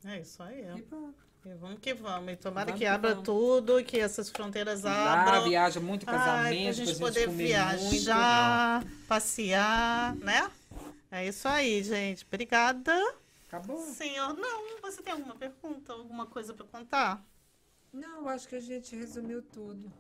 É 0.03 0.19
isso 0.19 0.43
aí. 0.43 0.65
E 0.77 0.81
pronto. 0.81 1.23
E 1.45 1.53
vamos 1.55 1.79
que 1.79 1.93
vamos. 1.93 2.33
E 2.33 2.35
tomara 2.35 2.65
Vamos 2.65 2.79
que 2.79 2.85
que 2.85 2.89
abra 2.91 3.11
vamos. 3.11 3.23
tudo, 3.23 3.83
que 3.83 3.99
essas 3.99 4.29
fronteiras 4.29 4.81
Lá 4.83 5.21
abram. 5.21 5.43
viaja 5.45 5.79
muito 5.79 6.03
Ai, 6.09 6.15
casamento, 6.17 6.63
pra 6.63 6.71
gente 6.73 6.95
pra 6.97 7.07
poder 7.07 7.25
comer 7.27 7.43
viajar, 7.47 8.83
passear, 9.07 10.15
né? 10.17 10.49
É 11.11 11.27
isso 11.27 11.47
aí, 11.47 11.83
gente. 11.83 12.25
Obrigada. 12.25 12.93
Acabou? 13.47 13.77
Senhor, 13.77 14.33
não, 14.33 14.81
você 14.81 15.01
tem 15.01 15.13
alguma 15.13 15.35
pergunta, 15.35 15.93
alguma 15.93 16.25
coisa 16.25 16.53
para 16.53 16.65
contar? 16.65 17.23
Não, 17.93 18.27
acho 18.27 18.47
que 18.47 18.55
a 18.55 18.59
gente 18.59 18.95
resumiu 18.95 19.41
tudo. 19.41 19.91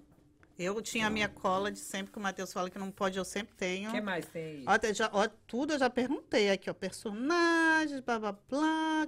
Eu 0.57 0.81
tinha 0.81 1.07
a 1.07 1.09
minha 1.09 1.27
cola 1.27 1.69
de 1.69 1.79
sempre, 1.79 2.13
que 2.13 2.17
o 2.17 2.21
Matheus 2.21 2.53
fala 2.53 2.69
que 2.69 2.79
não 2.79 2.89
pode, 2.89 3.17
eu 3.17 3.25
sempre 3.25 3.53
tenho. 3.55 3.89
O 3.89 3.93
que 3.93 4.01
mais 4.01 4.25
tem 4.27 4.43
aí? 4.43 4.65
Ó, 4.65 4.93
já, 4.93 5.09
ó, 5.11 5.27
tudo 5.45 5.73
eu 5.73 5.79
já 5.79 5.89
perguntei 5.89 6.49
aqui, 6.49 6.69
ó. 6.69 6.73
Personagens, 6.73 7.99
blá 7.99 8.17
blá 8.17 8.31
blá, 8.31 9.07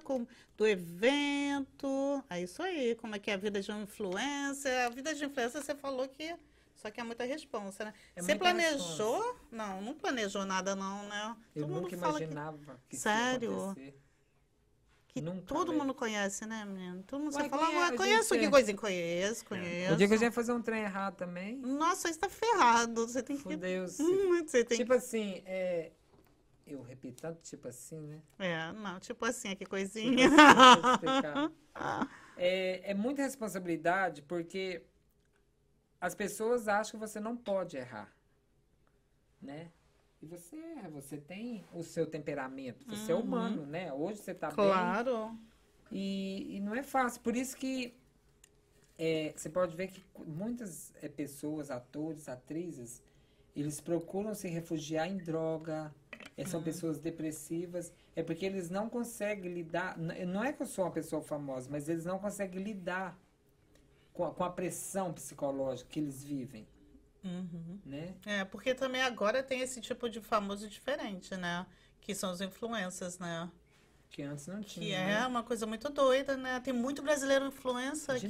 do 0.57 0.67
evento. 0.67 2.23
É 2.29 2.41
isso 2.41 2.61
aí, 2.61 2.95
como 2.95 3.15
é 3.15 3.19
que 3.19 3.31
é 3.31 3.35
a 3.35 3.37
vida 3.37 3.61
de 3.61 3.71
um 3.71 3.83
influencer. 3.83 4.85
A 4.85 4.89
vida 4.89 5.15
de 5.15 5.23
influencer 5.23 5.63
você 5.63 5.73
falou 5.73 6.07
que 6.09 6.35
só 6.77 6.89
que 6.89 6.99
é 7.01 7.03
muita 7.03 7.25
responsa, 7.25 7.83
né? 7.85 7.93
É 8.15 8.21
você 8.21 8.35
planejou? 8.35 9.35
Não, 9.51 9.81
não 9.81 9.93
planejou 9.93 10.45
nada, 10.45 10.75
não, 10.75 11.03
né? 11.09 11.35
Eu 11.55 11.63
Todo 11.63 11.69
mundo 11.69 11.81
nunca 11.83 11.89
que- 11.89 11.95
imaginava 11.95 12.57
que, 12.87 12.95
ia 12.95 12.99
Sério? 13.01 13.75
que, 15.07 15.21
Nunca, 15.21 15.41
todo 15.47 15.73
mundo 15.73 15.93
conhece, 15.95 16.45
né, 16.45 16.63
menino? 16.63 17.01
Todo 17.03 17.23
mundo 17.23 17.35
Ué, 17.35 17.49
fala, 17.49 17.65
conhece, 17.65 17.93
ah, 17.93 17.97
conheço 17.97 18.33
gente 18.35 18.39
que 18.41 18.45
é. 18.45 18.49
coisinha? 18.51 18.77
Conheço, 18.77 19.45
conheço. 19.45 19.93
O 19.93 19.97
dia 19.97 20.07
que 20.07 20.13
a 20.13 20.17
gente 20.17 20.31
fazer 20.33 20.51
um 20.53 20.61
trem 20.61 20.83
errado 20.83 21.15
também, 21.15 21.55
Nossa, 21.57 22.07
você 22.13 22.19
tá 22.19 22.29
ferrado. 22.29 23.07
Você 23.07 23.23
tem 23.23 23.35
que. 23.35 23.41
fudeu-se. 23.41 24.03
Você 24.45 24.63
tem 24.63 24.77
Tipo 24.77 24.93
assim, 24.93 25.41
é... 25.45 25.91
Eu 26.67 26.83
repito 26.83 27.21
tanto 27.21 27.41
tipo 27.41 27.67
assim, 27.67 27.99
né? 28.01 28.21
É, 28.37 28.71
não, 28.73 28.99
tipo 28.99 29.23
assim, 29.25 29.49
que 29.49 29.55
Tipo 29.59 29.69
coisinha. 29.71 30.27
assim, 30.27 30.81
eu 30.83 30.91
explicar. 30.93 31.51
É, 32.39 32.91
é 32.91 32.93
muita 32.93 33.23
responsabilidade 33.23 34.21
porque 34.21 34.83
as 35.99 36.13
pessoas 36.15 36.67
acham 36.67 36.99
que 36.99 37.05
você 37.07 37.19
não 37.19 37.35
pode 37.35 37.77
errar, 37.77 38.11
né? 39.41 39.71
E 40.21 40.25
você 40.25 40.55
erra, 40.55 40.89
você 40.89 41.17
tem 41.17 41.63
o 41.73 41.83
seu 41.83 42.07
temperamento, 42.07 42.85
você 42.87 43.11
é 43.11 43.15
humano, 43.15 43.65
né? 43.65 43.93
Hoje 43.93 44.19
você 44.19 44.33
tá 44.33 44.47
bem 44.47 44.55
claro. 44.55 45.37
e, 45.91 46.55
e 46.57 46.59
não 46.59 46.73
é 46.73 46.81
fácil. 46.81 47.21
Por 47.21 47.35
isso 47.35 47.55
que 47.55 47.95
é, 48.97 49.31
você 49.35 49.49
pode 49.49 49.75
ver 49.75 49.89
que 49.89 50.03
muitas 50.25 50.91
é, 51.01 51.07
pessoas, 51.07 51.69
atores, 51.69 52.27
atrizes, 52.27 53.03
eles 53.55 53.79
procuram 53.79 54.33
se 54.33 54.47
refugiar 54.47 55.07
em 55.07 55.17
droga, 55.17 55.93
é, 56.35 56.41
Uhum. 56.41 56.47
são 56.47 56.63
pessoas 56.63 56.99
depressivas, 56.99 57.91
é 58.15 58.23
porque 58.23 58.45
eles 58.45 58.69
não 58.69 58.89
conseguem 58.89 59.51
lidar. 59.53 59.97
Não 59.97 60.43
é 60.43 60.51
que 60.53 60.61
eu 60.61 60.67
sou 60.67 60.85
uma 60.85 60.91
pessoa 60.91 61.21
famosa, 61.21 61.69
mas 61.69 61.87
eles 61.89 62.05
não 62.05 62.17
conseguem 62.19 62.61
lidar 62.63 63.17
com 64.17 64.25
a, 64.25 64.33
com 64.33 64.43
a 64.43 64.49
pressão 64.49 65.13
psicológica 65.13 65.89
que 65.89 65.99
eles 65.99 66.23
vivem, 66.23 66.67
Uhum. 67.23 67.79
né? 67.85 68.15
É, 68.25 68.43
porque 68.45 68.73
também 68.73 69.01
agora 69.01 69.43
tem 69.43 69.61
esse 69.61 69.79
tipo 69.79 70.09
de 70.09 70.19
famoso 70.21 70.67
diferente, 70.67 71.35
né? 71.35 71.65
Que 72.01 72.15
são 72.15 72.31
os 72.31 72.41
influencers, 72.41 73.19
né? 73.19 73.49
Que 74.09 74.23
antes 74.23 74.47
não 74.47 74.61
tinha. 74.61 74.85
Que 74.85 74.91
né? 74.91 75.19
é 75.21 75.27
uma 75.27 75.43
coisa 75.43 75.65
muito 75.67 75.89
doida, 75.89 76.35
né? 76.35 76.59
Tem 76.61 76.73
muito 76.73 77.01
brasileiro 77.03 77.45
influencer 77.45 78.15
aqui. 78.15 78.27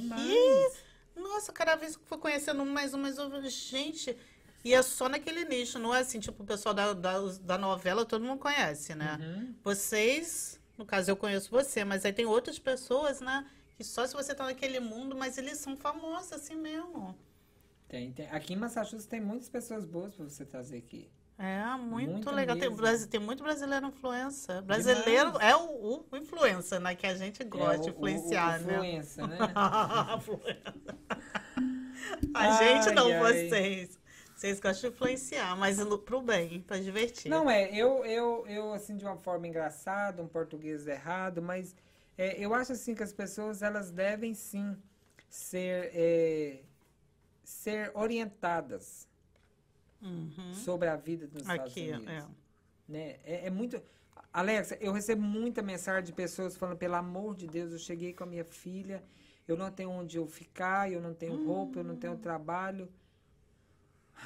Nossa, 1.16 1.52
cada 1.52 1.74
vez 1.76 1.96
que 1.96 2.04
for 2.04 2.18
conhecendo 2.18 2.62
um 2.62 2.70
mais 2.70 2.92
um, 2.92 2.98
mais 2.98 3.18
um, 3.18 3.42
gente. 3.48 4.16
E 4.64 4.74
é 4.74 4.82
só 4.82 5.08
naquele 5.08 5.44
nicho, 5.44 5.78
não 5.78 5.94
é 5.94 6.00
assim, 6.00 6.18
tipo, 6.18 6.42
o 6.42 6.46
pessoal 6.46 6.74
da, 6.74 6.92
da, 6.92 7.18
da 7.42 7.56
novela 7.56 8.04
todo 8.04 8.24
mundo 8.24 8.40
conhece, 8.40 8.94
né? 8.94 9.16
Uhum. 9.20 9.54
Vocês, 9.62 10.60
no 10.76 10.84
caso 10.84 11.10
eu 11.10 11.16
conheço 11.16 11.50
você, 11.50 11.84
mas 11.84 12.04
aí 12.04 12.12
tem 12.12 12.26
outras 12.26 12.58
pessoas, 12.58 13.20
né? 13.20 13.46
Que 13.78 13.84
só 13.84 14.04
se 14.06 14.12
você 14.12 14.34
tá 14.34 14.44
naquele 14.44 14.80
mundo, 14.80 15.16
mas 15.16 15.38
eles 15.38 15.58
são 15.58 15.76
famosos 15.76 16.32
assim 16.32 16.56
mesmo. 16.56 17.16
Tem, 17.86 18.12
tem. 18.12 18.28
Aqui 18.30 18.52
em 18.54 18.56
Massachusetts 18.56 19.06
tem 19.06 19.20
muitas 19.20 19.48
pessoas 19.48 19.84
boas 19.86 20.12
para 20.14 20.24
você 20.28 20.44
trazer 20.44 20.78
aqui. 20.78 21.08
É, 21.38 21.64
muito 21.76 22.10
Muita 22.10 22.32
legal. 22.32 22.58
Tem, 22.58 22.68
mesmo. 22.68 23.06
tem 23.06 23.20
muito 23.20 23.44
brasileiro 23.44 23.86
influencer. 23.86 24.60
Brasileiro 24.62 25.30
Demais. 25.30 25.52
é 25.52 25.56
o, 25.56 26.04
o 26.10 26.16
influencer, 26.16 26.80
né? 26.80 26.96
Que 26.96 27.06
a 27.06 27.14
gente 27.14 27.44
gosta 27.44 27.74
É, 27.74 27.78
de 27.78 27.90
o- 27.90 27.92
o- 27.92 27.94
influenciar, 27.94 28.60
o, 28.60 28.64
né? 28.64 28.72
influencer, 28.74 29.26
né? 29.28 29.38
a 32.34 32.50
gente 32.64 32.90
não, 32.94 33.06
Ai, 33.06 33.12
ai. 33.14 33.48
vocês. 33.48 33.98
Vocês 34.34 34.60
gostam 34.60 34.90
de 34.90 34.94
influenciar, 34.96 35.56
mas 35.56 35.78
pro 36.04 36.22
bem, 36.22 36.60
pra 36.62 36.78
divertir. 36.78 37.28
Não 37.28 37.50
é, 37.50 37.74
eu, 37.74 38.04
eu, 38.04 38.46
eu, 38.46 38.72
assim, 38.72 38.96
de 38.96 39.04
uma 39.04 39.16
forma 39.16 39.48
engraçada, 39.48 40.22
um 40.22 40.28
português 40.28 40.86
errado, 40.86 41.42
mas 41.42 41.74
é, 42.18 42.38
eu 42.44 42.52
acho, 42.54 42.72
assim, 42.72 42.94
que 42.94 43.02
as 43.02 43.12
pessoas, 43.12 43.62
elas 43.62 43.90
devem, 43.90 44.34
sim, 44.34 44.76
ser, 45.28 45.90
é, 45.94 46.62
ser 47.44 47.90
orientadas 47.94 49.06
Uhum. 50.00 50.54
sobre 50.54 50.88
a 50.88 50.94
vida 50.96 51.26
dos 51.26 51.42
Estados 51.42 51.72
Aqui, 51.72 51.90
Unidos. 51.90 52.06
é. 52.08 52.26
Né? 52.88 53.16
É, 53.24 53.46
é 53.46 53.50
muito... 53.50 53.82
Alexa, 54.32 54.76
eu 54.80 54.92
recebo 54.92 55.22
muita 55.22 55.60
mensagem 55.62 56.04
de 56.04 56.12
pessoas 56.12 56.56
falando, 56.56 56.76
pelo 56.78 56.94
amor 56.94 57.34
de 57.34 57.46
Deus, 57.48 57.72
eu 57.72 57.78
cheguei 57.78 58.12
com 58.12 58.22
a 58.24 58.26
minha 58.26 58.44
filha, 58.44 59.02
eu 59.48 59.56
não 59.56 59.70
tenho 59.72 59.90
onde 59.90 60.16
eu 60.16 60.26
ficar, 60.26 60.92
eu 60.92 61.00
não 61.00 61.14
tenho 61.14 61.44
roupa, 61.44 61.80
eu 61.80 61.84
não 61.84 61.96
tenho 61.96 62.16
trabalho. 62.18 62.88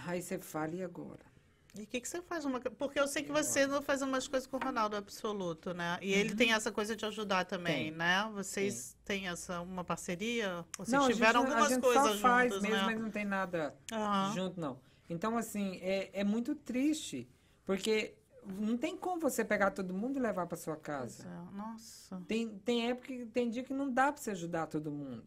Aí 0.06 0.20
você 0.20 0.38
fala, 0.38 0.74
e 0.74 0.82
agora? 0.82 1.31
E 1.74 1.84
o 1.84 1.86
que, 1.86 2.00
que 2.02 2.08
você 2.08 2.20
faz? 2.20 2.44
Uma... 2.44 2.60
Porque 2.60 3.00
eu 3.00 3.08
sei 3.08 3.22
que 3.22 3.32
você 3.32 3.66
não 3.66 3.80
faz 3.80 4.02
umas 4.02 4.28
coisas 4.28 4.46
com 4.46 4.58
o 4.58 4.60
Ronaldo 4.60 4.94
Absoluto, 4.94 5.72
né? 5.72 5.98
E 6.02 6.12
ele 6.12 6.34
tem 6.34 6.52
essa 6.52 6.70
coisa 6.70 6.94
de 6.94 7.04
ajudar 7.06 7.46
também, 7.46 7.84
Tem. 7.84 7.90
né? 7.92 8.30
Vocês 8.34 8.94
têm 9.06 9.28
essa 9.28 9.60
uma 9.62 9.82
parceria? 9.82 10.66
Vocês 10.76 11.00
não, 11.00 11.08
tiveram 11.08 11.40
a 11.40 11.44
gente, 11.44 11.52
algumas 11.52 11.70
a 11.72 11.74
gente 11.74 11.82
coisas 11.82 12.02
só 12.12 12.18
faz 12.18 12.52
juntos, 12.52 12.62
mesmo, 12.68 12.76
né? 12.76 12.92
mas 12.92 13.00
não 13.00 13.10
tem 13.10 13.24
nada 13.24 13.74
Aham. 13.90 14.34
junto, 14.34 14.60
não. 14.60 14.78
Então, 15.08 15.36
assim, 15.38 15.78
é, 15.80 16.10
é 16.12 16.24
muito 16.24 16.54
triste, 16.54 17.26
porque 17.64 18.14
não 18.44 18.76
tem 18.76 18.94
como 18.94 19.18
você 19.20 19.42
pegar 19.42 19.70
todo 19.70 19.94
mundo 19.94 20.18
e 20.18 20.20
levar 20.20 20.46
para 20.46 20.58
sua 20.58 20.76
casa. 20.76 21.26
é. 21.26 21.56
Nossa. 21.56 22.20
Tem, 22.28 22.48
tem 22.58 22.90
época, 22.90 23.06
que- 23.06 23.24
tem 23.26 23.48
dia 23.48 23.62
que 23.64 23.72
não 23.72 23.90
dá 23.90 24.12
para 24.12 24.20
você 24.20 24.32
ajudar 24.32 24.66
todo 24.66 24.90
mundo. 24.90 25.24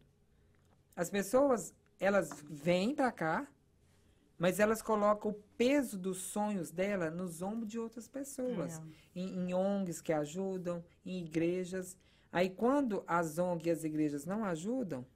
As 0.94 1.10
pessoas, 1.10 1.74
elas 1.98 2.30
vêm 2.48 2.94
para 2.94 3.10
cá, 3.10 3.46
mas 4.38 4.60
elas 4.60 4.82
colocam 4.82 5.30
o 5.30 5.34
peso 5.56 5.98
dos 5.98 6.18
sonhos 6.18 6.70
dela 6.70 7.10
nos 7.10 7.40
ombros 7.40 7.68
de 7.68 7.78
outras 7.78 8.06
pessoas. 8.06 8.78
É. 8.78 8.82
Em, 9.14 9.48
em 9.48 9.54
ONGs 9.54 10.00
que 10.00 10.12
ajudam, 10.12 10.84
em 11.04 11.24
igrejas. 11.24 11.96
Aí, 12.30 12.50
quando 12.50 13.02
as 13.06 13.38
ONGs 13.38 13.66
e 13.66 13.70
as 13.70 13.84
igrejas 13.84 14.26
não 14.26 14.44
ajudam, 14.44 15.06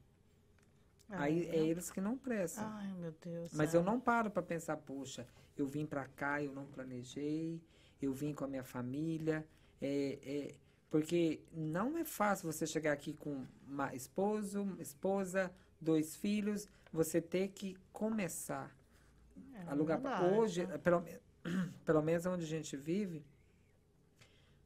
aí 1.08 1.46
é 1.48 1.56
eles 1.56 1.90
que 1.90 2.00
não 2.00 2.16
prestam. 2.16 2.64
Ai, 2.66 2.92
meu 2.94 3.14
Deus. 3.22 3.52
Mas 3.52 3.74
é. 3.74 3.76
eu 3.76 3.82
não 3.82 4.00
paro 4.00 4.30
para 4.30 4.42
pensar, 4.42 4.76
poxa, 4.78 5.26
eu 5.56 5.66
vim 5.66 5.84
para 5.84 6.06
cá, 6.06 6.42
eu 6.42 6.52
não 6.52 6.64
planejei, 6.64 7.60
eu 8.00 8.12
vim 8.14 8.32
com 8.32 8.44
a 8.44 8.48
minha 8.48 8.64
família, 8.64 9.46
é, 9.82 10.18
é, 10.22 10.54
porque 10.88 11.42
não 11.52 11.98
é 11.98 12.04
fácil 12.04 12.50
você 12.50 12.66
chegar 12.66 12.92
aqui 12.92 13.12
com 13.12 13.44
uma 13.68 13.94
esposo, 13.94 14.74
esposa, 14.78 15.52
dois 15.78 16.16
filhos, 16.16 16.66
você 16.90 17.20
ter 17.20 17.48
que 17.48 17.76
começar 17.92 18.74
É 19.66 19.68
a 19.68 19.72
alugar. 19.72 20.00
verdade. 20.00 20.34
Hoje, 20.34 20.66
pelo, 20.82 21.00
me- 21.00 21.18
pelo 21.84 22.02
menos 22.02 22.26
onde 22.26 22.44
a 22.44 22.48
gente 22.48 22.76
vive, 22.76 23.24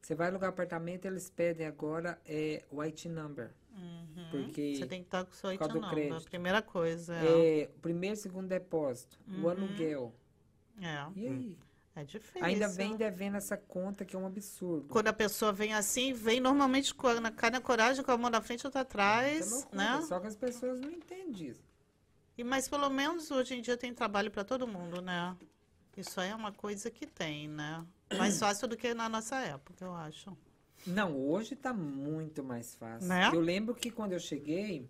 você 0.01 0.13
vai 0.15 0.27
alugar 0.29 0.49
apartamento, 0.49 1.05
eles 1.05 1.29
pedem 1.29 1.65
agora 1.65 2.19
é, 2.25 2.63
o 2.71 2.81
IT 2.83 3.09
number, 3.09 3.51
Uhum. 3.77 4.27
porque 4.31 4.75
Você 4.77 4.85
tem 4.85 5.01
que 5.01 5.07
estar 5.07 5.25
com 5.25 5.31
o 5.31 5.35
seu 5.35 5.49
do 5.49 5.53
IT 5.53 5.89
crédito. 5.89 6.13
number. 6.13 6.29
Primeira 6.29 6.61
coisa. 6.61 7.13
É. 7.15 7.61
é, 7.63 7.69
o 7.75 7.79
primeiro 7.79 8.13
e 8.13 8.17
segundo 8.17 8.47
depósito, 8.47 9.19
o 9.27 9.31
Uhum. 9.41 9.49
aluguel. 9.49 10.13
É, 10.81 11.05
E 11.15 11.27
aí? 11.27 11.57
é 11.95 12.03
difícil. 12.03 12.43
Ainda 12.45 12.67
vem 12.69 12.95
devendo 12.95 13.35
essa 13.35 13.57
conta 13.57 14.05
que 14.05 14.15
é 14.15 14.19
um 14.19 14.25
absurdo. 14.27 14.87
Quando 14.89 15.07
a 15.07 15.13
pessoa 15.13 15.51
vem 15.51 15.73
assim, 15.73 16.13
vem 16.13 16.39
normalmente 16.39 16.93
com 16.93 17.07
a, 17.07 17.19
na 17.19 17.31
cara 17.31 17.53
na 17.57 17.61
coragem, 17.61 18.03
com 18.03 18.11
a 18.11 18.17
mão 18.17 18.29
na 18.29 18.41
frente 18.41 18.65
outra 18.65 18.79
Muita 18.81 18.89
atrás, 18.91 19.51
loucura, 19.51 19.77
né? 19.77 20.01
Só 20.03 20.19
que 20.19 20.27
as 20.27 20.35
pessoas 20.35 20.79
não 20.79 20.89
entendem 20.91 21.47
isso. 21.47 21.63
E, 22.37 22.43
mas 22.43 22.67
pelo 22.67 22.89
menos 22.89 23.31
hoje 23.31 23.55
em 23.55 23.61
dia 23.61 23.77
tem 23.77 23.93
trabalho 23.93 24.29
para 24.29 24.43
todo 24.43 24.67
mundo, 24.67 25.01
né? 25.01 25.35
Isso 25.95 26.19
aí 26.19 26.29
é 26.29 26.35
uma 26.35 26.51
coisa 26.51 26.91
que 26.91 27.05
tem, 27.05 27.47
né? 27.47 27.85
Mais 28.17 28.37
fácil 28.39 28.67
do 28.67 28.75
que 28.75 28.93
na 28.93 29.07
nossa 29.07 29.37
época, 29.37 29.83
eu 29.83 29.93
acho. 29.93 30.35
Não, 30.85 31.17
hoje 31.17 31.55
tá 31.55 31.73
muito 31.73 32.43
mais 32.43 32.75
fácil. 32.75 33.07
Né? 33.07 33.31
Eu 33.33 33.39
lembro 33.39 33.73
que 33.73 33.89
quando 33.89 34.11
eu 34.11 34.19
cheguei, 34.19 34.87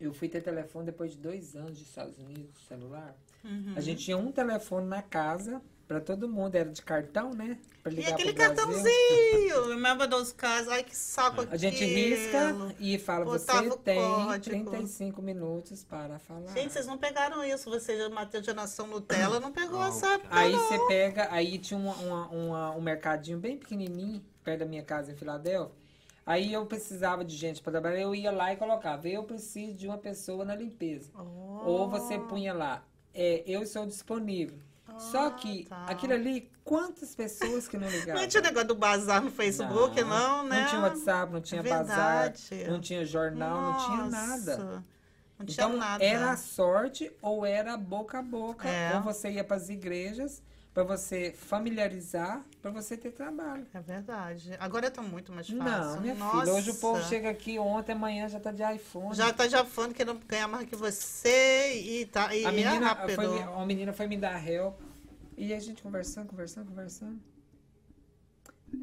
eu 0.00 0.12
fui 0.12 0.28
ter 0.28 0.42
telefone 0.42 0.86
depois 0.86 1.12
de 1.12 1.18
dois 1.18 1.54
anos 1.54 1.78
dos 1.78 1.82
Estados 1.82 2.18
Unidos, 2.18 2.66
celular. 2.66 3.14
Uhum. 3.44 3.74
A 3.76 3.80
gente 3.80 4.04
tinha 4.04 4.16
um 4.16 4.32
telefone 4.32 4.86
na 4.86 5.02
casa 5.02 5.62
para 5.86 6.00
todo 6.00 6.28
mundo, 6.28 6.54
era 6.54 6.70
de 6.70 6.82
cartão, 6.82 7.32
né? 7.32 7.58
Pra 7.82 7.92
E 7.92 7.96
ligar 7.96 8.14
aquele 8.14 8.32
pro 8.32 8.44
Brasil. 8.44 8.56
cartãozinho, 8.66 9.64
lembra 9.76 10.06
dos 10.08 10.32
casos? 10.32 10.68
Ai, 10.72 10.82
que 10.82 10.96
saco 10.96 11.46
A 11.50 11.56
gente 11.56 11.84
risca 11.84 12.74
e 12.80 12.98
fala, 12.98 13.24
Botava 13.24 13.62
você 13.68 13.76
tem 13.78 14.00
código. 14.00 14.70
35 14.70 15.22
minutos 15.22 15.84
para 15.84 16.18
falar. 16.18 16.52
Gente, 16.52 16.72
vocês 16.72 16.86
não 16.86 16.98
pegaram 16.98 17.44
isso. 17.44 17.70
Você, 17.70 18.08
Matheus 18.08 18.44
de 18.44 18.52
Nação 18.52 18.86
Nutella, 18.88 19.38
não 19.38 19.52
pegou 19.52 19.82
essa 19.84 20.14
época, 20.14 20.28
Aí 20.36 20.52
você 20.52 20.78
pega, 20.88 21.28
aí 21.30 21.58
tinha 21.58 21.78
uma, 21.78 21.94
uma- 21.94 22.28
uma- 22.30 22.70
um 22.72 22.80
mercadinho 22.80 23.38
bem 23.38 23.56
pequenininho, 23.56 24.20
perto 24.42 24.60
da 24.60 24.66
minha 24.66 24.82
casa 24.82 25.12
em 25.12 25.14
Filadélfia. 25.14 25.72
Aí 26.24 26.52
eu 26.52 26.66
precisava 26.66 27.24
de 27.24 27.36
gente 27.36 27.62
para 27.62 27.70
trabalhar, 27.70 28.00
eu 28.00 28.12
ia 28.12 28.32
lá 28.32 28.52
e 28.52 28.56
colocava, 28.56 29.06
eu 29.08 29.22
preciso 29.22 29.74
de 29.74 29.86
uma 29.86 29.96
pessoa 29.98 30.44
na 30.44 30.56
limpeza. 30.56 31.08
Ou 31.64 31.88
você 31.88 32.18
punha 32.18 32.52
lá, 32.52 32.82
é, 33.14 33.44
eu 33.46 33.62
estou 33.62 33.86
disponível. 33.86 34.58
Só 34.98 35.30
que 35.30 35.64
tá. 35.64 35.86
aquilo 35.86 36.12
ali, 36.12 36.50
quantas 36.64 37.14
pessoas 37.14 37.68
que 37.68 37.76
não 37.76 37.88
ligavam? 37.88 38.20
Não 38.22 38.28
tinha 38.28 38.42
negócio 38.42 38.68
do 38.68 38.74
bazar 38.74 39.22
no 39.22 39.30
Facebook, 39.30 40.02
não, 40.02 40.44
né? 40.44 40.60
Não 40.60 40.68
tinha 40.68 40.80
WhatsApp, 40.82 41.32
não 41.32 41.40
tinha 41.40 41.62
bazar, 41.62 42.32
Verdade. 42.32 42.70
não 42.70 42.80
tinha 42.80 43.04
jornal, 43.04 43.60
não 43.60 43.84
tinha 43.86 44.04
nada. 44.06 44.56
Nossa, 44.56 44.84
Não 45.38 45.46
tinha 45.46 45.66
Então, 45.66 45.76
nada. 45.76 46.04
era 46.04 46.30
a 46.32 46.36
sorte 46.36 47.12
ou 47.20 47.44
era 47.44 47.76
boca 47.76 48.18
a 48.18 48.22
boca. 48.22 48.68
É. 48.68 48.96
Ou 48.96 49.02
você 49.02 49.30
ia 49.30 49.44
para 49.44 49.56
as 49.56 49.68
igrejas 49.68 50.42
para 50.76 50.84
você 50.84 51.32
familiarizar, 51.34 52.44
para 52.60 52.70
você 52.70 52.98
ter 52.98 53.10
trabalho. 53.10 53.66
É 53.72 53.80
verdade. 53.80 54.54
Agora 54.60 54.90
tá 54.90 55.00
muito 55.00 55.32
mais 55.32 55.48
fácil. 55.48 55.64
Não, 55.64 56.00
minha 56.02 56.14
Nossa. 56.14 56.40
filha, 56.40 56.52
hoje 56.52 56.70
o 56.70 56.74
povo 56.74 57.02
chega 57.04 57.30
aqui 57.30 57.58
ontem, 57.58 57.92
amanhã 57.92 58.28
já 58.28 58.38
tá 58.38 58.52
de 58.52 58.62
iPhone. 58.62 59.14
Já 59.14 59.32
tá 59.32 59.48
já 59.48 59.64
falando 59.64 59.94
que 59.94 60.04
não 60.04 60.16
ganha 60.28 60.46
mais 60.46 60.68
que 60.68 60.76
você 60.76 61.80
e 61.82 62.04
tá. 62.04 62.34
E 62.34 62.44
a 62.44 62.50
é 62.50 62.52
menina 62.52 62.88
rápido. 62.88 63.14
foi, 63.14 63.42
a 63.42 63.64
menina 63.64 63.92
foi 63.94 64.06
me 64.06 64.18
dar 64.18 64.46
help. 64.46 64.78
E 65.36 65.52
a 65.52 65.60
gente 65.60 65.82
conversando, 65.82 66.28
conversando, 66.28 66.68
conversando. 66.68 67.20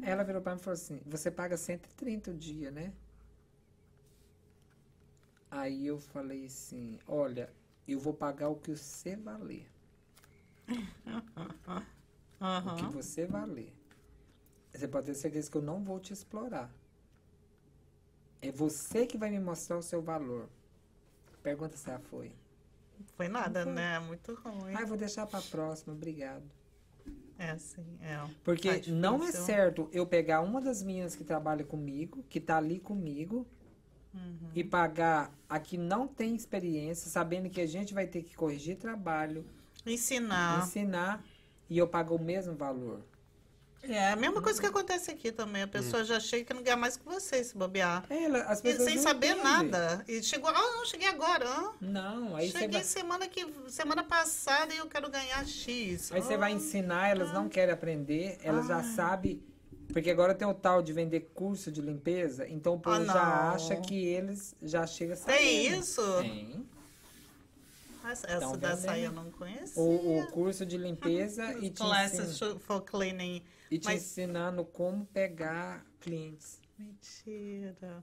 Ela 0.02 0.22
virou 0.22 0.40
para 0.40 0.54
mim 0.54 0.60
e 0.60 0.64
falou 0.64 0.74
assim: 0.74 1.00
Você 1.04 1.30
paga 1.30 1.56
130 1.56 2.30
o 2.30 2.34
dia, 2.34 2.70
né? 2.70 2.92
Aí 5.50 5.86
eu 5.86 5.98
falei 5.98 6.46
assim: 6.46 6.98
Olha, 7.06 7.52
eu 7.86 7.98
vou 7.98 8.14
pagar 8.14 8.48
o 8.48 8.56
que 8.56 8.70
você 8.70 9.16
valer. 9.16 9.66
O 12.72 12.76
que 12.76 12.94
você 12.94 13.26
valer. 13.26 13.72
Você 14.72 14.88
pode 14.88 15.06
ter 15.06 15.14
certeza 15.14 15.50
que 15.50 15.56
eu 15.56 15.62
não 15.62 15.82
vou 15.82 15.98
te 15.98 16.12
explorar. 16.12 16.70
É 18.40 18.50
você 18.50 19.06
que 19.06 19.16
vai 19.16 19.30
me 19.30 19.40
mostrar 19.40 19.78
o 19.78 19.82
seu 19.82 20.02
valor. 20.02 20.48
Pergunta 21.42 21.76
se 21.76 21.88
ela 21.88 21.98
foi. 21.98 22.32
Foi 23.16 23.28
nada, 23.28 23.62
foi. 23.64 23.72
né? 23.72 23.98
Muito 24.00 24.34
ruim. 24.34 24.74
Ah, 24.74 24.84
vou 24.84 24.96
deixar 24.96 25.26
para 25.26 25.40
próxima, 25.40 25.92
obrigado. 25.94 26.44
É 27.38 27.50
assim, 27.50 27.84
é. 28.00 28.24
Porque 28.44 28.80
Tá 28.80 28.90
não 28.92 29.24
é 29.24 29.32
certo 29.32 29.88
eu 29.92 30.06
pegar 30.06 30.40
uma 30.40 30.60
das 30.60 30.82
minhas 30.82 31.16
que 31.16 31.24
trabalha 31.24 31.64
comigo, 31.64 32.24
que 32.28 32.40
tá 32.40 32.56
ali 32.56 32.78
comigo, 32.78 33.46
Uhum. 34.14 34.50
e 34.54 34.62
pagar 34.62 35.32
a 35.48 35.58
que 35.58 35.76
não 35.76 36.06
tem 36.06 36.36
experiência, 36.36 37.10
sabendo 37.10 37.50
que 37.50 37.60
a 37.60 37.66
gente 37.66 37.92
vai 37.92 38.06
ter 38.06 38.22
que 38.22 38.36
corrigir 38.36 38.76
trabalho, 38.76 39.44
Ensinar. 39.84 40.60
ensinar, 40.62 41.24
e 41.68 41.76
eu 41.76 41.88
pago 41.88 42.14
o 42.14 42.22
mesmo 42.22 42.54
valor. 42.54 43.00
É 43.88 44.12
a 44.12 44.16
mesma 44.16 44.40
coisa 44.40 44.60
que 44.60 44.66
acontece 44.66 45.10
aqui 45.10 45.30
também. 45.32 45.62
A 45.62 45.68
pessoa 45.68 46.04
já 46.04 46.18
chega 46.20 46.44
que 46.44 46.54
não 46.54 46.62
ganha 46.62 46.76
mais 46.76 46.96
que 46.96 47.04
você 47.04 47.42
se 47.44 47.56
bobear. 47.56 48.04
Ela, 48.08 48.40
as 48.44 48.60
E 48.60 48.62
pessoas 48.62 48.84
sem 48.88 48.96
não 48.96 49.02
saber 49.02 49.32
entendem. 49.36 49.42
nada. 49.70 50.04
E 50.08 50.22
chegou, 50.22 50.48
ah, 50.50 50.52
não, 50.54 50.84
cheguei 50.86 51.08
agora. 51.08 51.44
ah. 51.48 51.72
Não, 51.80 52.34
aí 52.36 52.50
Cheguei 52.50 52.68
vai, 52.68 52.84
semana, 52.84 53.28
que, 53.28 53.46
semana 53.68 54.02
passada 54.02 54.72
e 54.74 54.78
eu 54.78 54.86
quero 54.86 55.10
ganhar 55.10 55.44
X. 55.46 56.10
aí 56.12 56.22
você 56.22 56.36
vai 56.36 56.52
Ah, 56.52 56.54
ensinar, 56.54 57.08
elas 57.08 57.32
não 57.32 57.48
querem 57.48 57.74
aprender, 57.74 58.38
elas 58.42 58.66
já 58.66 58.82
sabem. 58.82 59.42
Porque 59.92 60.10
agora 60.10 60.34
tem 60.34 60.48
o 60.48 60.54
tal 60.54 60.82
de 60.82 60.92
vender 60.92 61.30
curso 61.34 61.70
de 61.70 61.80
limpeza, 61.82 62.48
então 62.48 62.74
o 62.74 62.80
povo 62.80 63.02
Ah, 63.02 63.04
já 63.04 63.50
acha 63.52 63.76
que 63.76 63.94
eles 64.06 64.54
já 64.62 64.86
chegam 64.86 65.14
sabendo. 65.14 65.36
Tem 65.38 65.66
isso? 65.78 66.02
Tem. 66.20 66.66
Essa, 68.04 68.26
essa 68.26 68.40
Tão 68.40 68.56
dessa 68.58 68.90
aí 68.92 69.04
eu 69.04 69.12
não 69.12 69.30
conhecia. 69.30 69.82
O, 69.82 70.20
o 70.20 70.26
curso 70.28 70.64
de 70.66 70.76
limpeza 70.76 71.52
e 71.58 71.70
te, 71.70 71.78
Classes 71.82 72.20
ensina, 72.40 72.58
for 72.60 72.80
cleaning. 72.82 73.42
e 73.70 73.78
te 73.78 73.84
mas- 73.86 74.02
ensinando 74.02 74.64
como 74.64 75.06
pegar 75.06 75.84
clientes. 76.00 76.60
Mentira. 76.78 78.02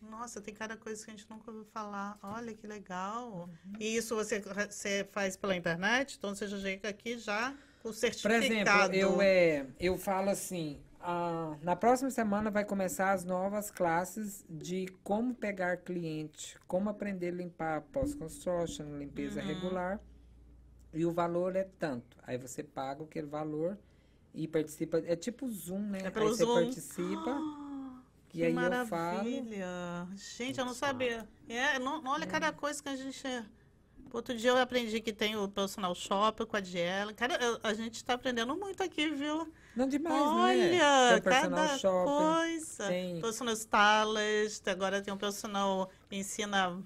Nossa, 0.00 0.40
tem 0.40 0.52
cada 0.52 0.76
coisa 0.76 1.04
que 1.04 1.10
a 1.10 1.14
gente 1.14 1.26
nunca 1.30 1.50
ouviu 1.50 1.64
falar. 1.66 2.18
Olha 2.22 2.52
que 2.54 2.66
legal. 2.66 3.48
Uhum. 3.48 3.72
E 3.78 3.96
isso 3.96 4.14
você, 4.16 4.40
você 4.40 5.06
faz 5.12 5.36
pela 5.36 5.54
internet? 5.56 6.16
Então 6.18 6.34
você 6.34 6.46
já 6.48 6.58
chega 6.58 6.88
aqui 6.88 7.18
já 7.18 7.50
com 7.82 7.88
o 7.88 7.92
Por 7.92 7.94
certificado. 7.94 8.44
exemplo, 8.44 8.94
eu, 8.94 9.22
é, 9.22 9.66
eu 9.78 9.96
falo 9.96 10.30
assim, 10.30 10.80
ah, 11.02 11.56
na 11.62 11.76
próxima 11.76 12.10
semana 12.10 12.50
vai 12.50 12.64
começar 12.64 13.12
as 13.12 13.24
novas 13.24 13.70
classes 13.70 14.44
de 14.48 14.86
como 15.02 15.34
pegar 15.34 15.78
cliente, 15.78 16.58
como 16.66 16.88
aprender 16.90 17.28
a 17.28 17.32
limpar 17.32 17.82
pós-construction, 17.92 18.84
limpeza 18.98 19.40
Uhum. 19.40 19.46
regular, 19.46 20.00
e 20.92 21.04
o 21.06 21.12
valor 21.12 21.56
é 21.56 21.64
tanto. 21.78 22.16
Aí 22.22 22.38
você 22.38 22.62
paga 22.62 23.04
aquele 23.04 23.26
valor 23.26 23.78
e 24.34 24.46
participa, 24.48 24.98
é 24.98 25.16
tipo 25.16 25.48
Zoom, 25.50 25.80
né? 25.90 25.98
É 26.04 26.10
pelo 26.10 26.28
Aí 26.28 26.34
você 26.36 26.44
Zoom. 26.44 26.54
participa 26.54 27.38
Que 28.28 28.38
e 28.40 28.44
aí 28.44 28.50
eu 28.50 28.54
maravilha. 28.54 29.66
falo... 30.06 30.16
Gente, 30.16 30.58
eu 30.58 30.64
não 30.64 30.74
sabia. 30.74 31.28
É, 31.48 31.78
não, 31.78 32.02
olha 32.06 32.26
cada 32.26 32.52
coisa 32.52 32.82
que 32.82 32.88
a 32.88 32.96
gente. 32.96 33.22
Outro 34.12 34.36
dia 34.36 34.50
eu 34.50 34.58
aprendi 34.58 35.00
que 35.00 35.12
tem 35.12 35.36
o 35.36 35.48
personal 35.48 35.94
shopper 35.94 36.46
com 36.46 36.56
a 36.56 36.60
Diela. 36.60 37.12
Cara, 37.14 37.34
eu- 37.42 37.58
a 37.62 37.72
gente 37.72 37.94
está 37.96 38.14
aprendendo 38.14 38.54
muito 38.56 38.82
aqui, 38.82 39.08
viu? 39.08 39.50
Não 39.74 39.88
demais, 39.88 40.70
né? 40.70 40.80
Olha, 40.82 41.20
personal 41.22 41.58
cada 41.66 41.78
shopper, 41.78 42.12
coisa. 42.14 42.86
tem- 42.88 43.20
Personal 43.22 43.54
stylist, 43.54 44.68
agora 44.68 45.00
tem 45.00 45.12
um 45.14 45.16
personal 45.16 45.90
ensina 46.10 46.82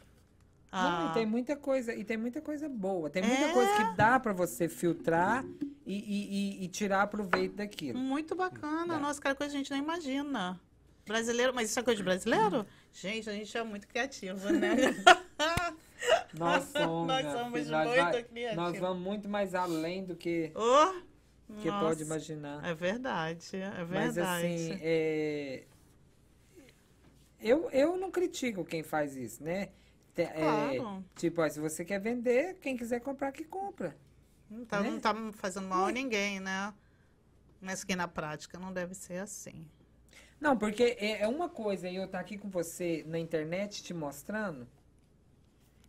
a... 0.70 0.90
Não, 0.90 1.10
e 1.10 1.14
tem 1.14 1.26
muita 1.26 1.56
coisa, 1.56 1.94
e 1.94 2.04
tem 2.04 2.16
muita 2.16 2.40
coisa 2.40 2.68
boa. 2.68 3.10
Tem 3.10 3.22
muita 3.22 3.44
É. 3.46 3.52
coisa 3.52 3.72
que 3.76 3.96
dá 3.96 4.20
pra 4.20 4.32
você 4.32 4.68
filtrar 4.68 5.44
e, 5.84 5.94
e, 5.94 6.60
e- 6.62 6.64
e 6.64 6.68
tirar 6.68 7.06
proveito 7.08 7.56
daquilo. 7.56 7.98
Muito 7.98 8.34
bacana. 8.36 8.94
Dá. 8.94 8.98
Nossa, 9.00 9.20
cara, 9.20 9.34
coisa 9.34 9.50
que 9.52 9.56
a 9.56 9.58
gente 9.58 9.70
não 9.70 9.78
imagina. 9.78 10.60
Brasileiro, 11.06 11.52
mas 11.54 11.70
isso 11.70 11.78
é 11.80 11.82
coisa 11.82 11.96
de 11.96 12.02
brasileiro? 12.04 12.66
Gente, 12.92 13.28
a 13.30 13.32
gente 13.32 13.56
é 13.56 13.62
muito 13.64 13.86
criativo, 13.88 14.48
né? 14.50 14.70
Nós 16.38 16.64
somos, 16.64 17.06
Nós 17.06 17.24
somos 17.32 17.68
nós 17.68 17.86
muito 17.88 18.00
vai- 18.02 18.22
criativos. 18.24 18.56
Nós 18.56 18.78
vamos 18.78 19.02
muito 19.02 19.28
mais 19.28 19.54
além 19.54 20.04
do 20.04 20.14
que, 20.16 20.52
oh, 20.54 21.00
que 21.60 21.68
nossa. 21.68 21.86
pode 21.86 22.02
imaginar. 22.02 22.64
É 22.64 22.74
verdade, 22.74 23.56
é 23.56 23.84
verdade. 23.84 23.90
Mas 23.94 24.18
assim, 24.18 24.78
é, 24.80 25.64
eu, 27.40 27.70
eu 27.70 27.96
não 27.96 28.10
critico 28.10 28.64
quem 28.64 28.82
faz 28.82 29.16
isso, 29.16 29.42
né? 29.42 29.68
É, 30.16 30.24
Claro. 30.26 31.04
tipo, 31.14 31.42
ó, 31.42 31.48
se 31.48 31.60
você 31.60 31.84
quer 31.84 32.00
vender, 32.00 32.54
quem 32.60 32.76
quiser 32.76 33.00
comprar, 33.00 33.32
que 33.32 33.44
compra. 33.44 33.94
Não 34.50 34.64
tá, 34.64 34.80
né? 34.80 34.90
não 34.90 34.98
tá 35.00 35.14
fazendo 35.34 35.68
mal 35.68 35.86
a 35.86 35.92
ninguém, 35.92 36.40
né? 36.40 36.72
Mas 37.60 37.84
que 37.84 37.94
na 37.94 38.08
prática 38.08 38.58
não 38.58 38.72
deve 38.72 38.94
ser 38.94 39.18
assim. 39.18 39.66
Não, 40.40 40.56
porque 40.56 40.96
é 40.98 41.22
é 41.22 41.28
uma 41.28 41.48
coisa 41.48 41.90
eu 41.90 42.04
estar 42.04 42.20
aqui 42.20 42.38
com 42.38 42.48
você 42.48 43.04
na 43.06 43.18
internet 43.18 43.82
te 43.82 43.92
mostrando 43.92 44.66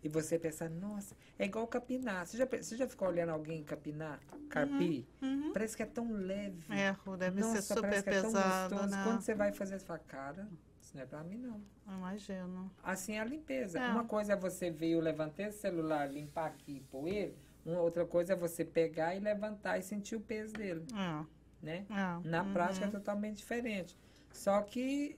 e 0.04 0.10
você 0.10 0.38
pensar, 0.38 0.70
nossa, 0.70 1.16
é 1.38 1.46
igual 1.46 1.66
capinar. 1.68 2.26
Você 2.26 2.38
já, 2.38 2.46
você 2.46 2.76
já 2.78 2.88
ficou 2.88 3.08
olhando 3.08 3.30
alguém 3.30 3.64
capinar, 3.64 4.20
carpir? 4.50 5.06
Uhum. 5.22 5.52
Parece 5.54 5.76
que 5.76 5.84
é 5.84 5.86
tão 5.86 6.12
leve. 6.12 6.64
É, 6.72 6.96
deve 7.18 7.42
nossa, 7.42 7.62
ser 7.62 7.74
super 7.74 7.82
parece 7.82 8.04
que 8.04 8.10
é 8.10 8.22
tão 8.22 8.32
pesado, 8.32 8.76
gostoso. 8.76 8.96
né? 8.96 9.04
Quando 9.04 9.22
você 9.22 9.36
vai 9.36 9.52
fazer, 9.52 9.80
você 9.80 9.86
fala, 9.86 10.00
cara, 10.00 10.48
isso 10.82 10.96
não 10.96 11.04
é 11.04 11.06
pra 11.06 11.24
mim 11.24 11.38
não. 11.38 11.62
Imagino. 11.88 12.72
Assim 12.84 13.14
é 13.14 13.20
a 13.20 13.26
limpeza. 13.26 13.80
É. 13.80 13.92
Uma 13.92 14.06
coisa 14.06 14.34
é 14.34 14.36
você 14.36 14.70
ver, 14.70 14.92
eu 14.92 15.00
levantei 15.00 15.48
o 15.48 15.52
celular, 15.52 16.06
limpar 16.12 16.48
aqui 16.48 16.78
e 16.78 16.80
pôr 16.82 17.08
ele. 17.08 17.36
Uma 17.66 17.82
outra 17.82 18.06
coisa 18.06 18.34
é 18.34 18.36
você 18.36 18.64
pegar 18.64 19.16
e 19.16 19.20
levantar 19.20 19.78
e 19.78 19.82
sentir 19.82 20.16
o 20.16 20.22
peso 20.22 20.54
dele, 20.54 20.86
É, 20.94 21.26
né? 21.62 21.86
é. 21.90 22.28
Na 22.28 22.44
Uhum. 22.44 22.54
prática 22.54 22.86
é 22.86 22.90
totalmente 22.90 23.38
diferente. 23.38 23.98
Só 24.32 24.62
que 24.62 25.16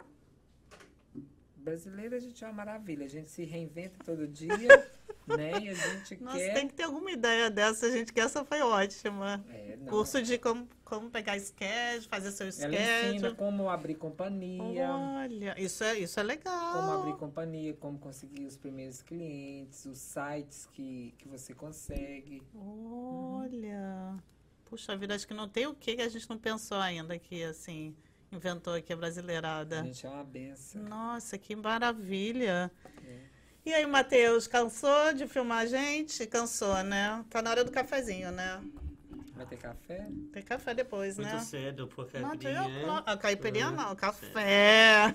brasileiro 1.60 2.15
a 2.15 2.19
gente 2.19 2.44
é 2.44 2.48
uma 2.48 2.53
maravilha. 2.53 3.06
A 3.06 3.10
gente 3.10 3.30
se 3.30 3.44
reinventa 3.44 4.03
todo 4.03 4.27
dia, 4.27 4.49
né? 5.27 5.52
E 5.61 5.69
a 5.69 5.73
gente 5.73 6.22
Nossa, 6.23 6.38
quer. 6.38 6.53
tem 6.53 6.68
que 6.68 6.73
ter 6.73 6.84
alguma 6.84 7.11
ideia 7.11 7.49
dessa, 7.49 7.91
gente, 7.91 8.11
que 8.14 8.19
essa 8.19 8.44
foi 8.44 8.61
ótima. 8.61 9.44
É. 9.49 9.77
Curso 9.88 10.22
de 10.22 10.38
como, 10.38 10.68
como 10.84 11.10
pegar 11.10 11.38
sketch, 11.38 12.06
fazer 12.07 12.31
seu 12.31 12.45
Ela 12.48 12.49
sketch. 12.76 13.15
ensina 13.15 13.34
como 13.36 13.69
abrir 13.69 13.95
companhia, 13.95 14.90
Olha, 14.90 15.56
isso 15.60 15.84
é, 15.84 15.98
isso 15.99 16.19
é 16.19 16.23
legal. 16.23 16.73
como 16.73 16.91
abrir 16.91 17.18
companhia, 17.18 17.73
como 17.73 17.98
conseguir 17.98 18.45
os 18.45 18.56
primeiros 18.57 19.02
clientes, 19.02 19.86
os 19.86 19.98
sites 19.98 20.68
que, 20.72 21.14
que 21.18 21.27
você 21.27 21.53
consegue. 21.53 22.44
Olha. 22.56 24.15
Puxa 24.65 24.95
vida, 24.95 25.15
acho 25.15 25.27
que 25.27 25.34
não 25.34 25.49
tem 25.49 25.65
o 25.65 25.73
que 25.73 25.99
a 26.02 26.07
gente 26.10 26.30
não 26.30 26.38
pensou 26.38 26.77
ainda 26.77 27.18
que, 27.18 27.44
assim, 27.44 27.95
inventou 28.32 28.74
aqui 28.74 28.94
a 28.94 28.96
brasileirada. 28.96 29.82
A 29.82 29.84
gente 29.84 30.06
é 30.06 30.10
uma 30.10 30.24
benção. 30.24 30.82
Nossa, 30.84 31.38
que 31.38 31.56
maravilha. 31.56 32.72
É. 33.06 33.20
E 33.66 33.74
aí, 33.74 33.86
Matheus, 33.86 34.48
cansou 34.48 35.14
de 35.14 35.28
filmar 35.28 35.60
a 35.60 35.66
gente? 35.66 36.26
Cansou, 36.26 36.82
né? 36.84 37.24
Tá 37.30 37.42
na 37.42 37.52
hora 37.52 37.64
do 37.64 37.72
cafezinho, 37.72 38.32
né? 38.32 38.62
Vai 39.36 39.46
ter 39.46 39.58
café? 39.58 40.08
Tem 40.34 40.44
café 40.44 40.74
depois, 40.74 41.18
Muito 41.18 41.32
né? 41.32 41.40
cedo, 41.40 41.88
porque 41.88 42.20
Não, 42.20 42.36
tem 42.36 42.54
caipirinha, 42.54 43.04
a 43.06 43.18
caipirinha 43.18 43.70
Hum, 43.70 43.76
não, 43.76 43.96
café. 43.96 45.14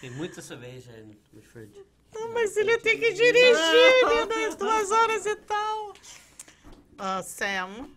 Tem 0.00 0.10
muita 0.10 0.40
cerveja 0.40 0.92
no 1.32 1.42
fridge. 1.42 1.82
Não, 2.14 2.32
mas 2.32 2.56
ele 2.56 2.78
tem 2.78 2.96
que 2.98 3.12
dirigir, 3.12 4.08
lindas, 4.08 4.54
duas 4.54 4.90
horas 4.92 5.26
e 5.26 5.34
tal. 5.36 5.94
Ah, 6.96 7.22
Sam, 7.24 7.88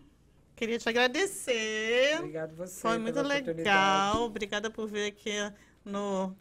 queria 0.58 0.78
te 0.78 0.88
agradecer. 0.88 2.16
Obrigado 2.18 2.54
você. 2.56 2.80
Foi 2.80 2.98
muito 2.98 3.20
legal. 3.22 4.22
Obrigada 4.24 4.70
por 4.70 4.86
vir 4.88 5.06
aqui 5.06 5.32
no 5.84 6.34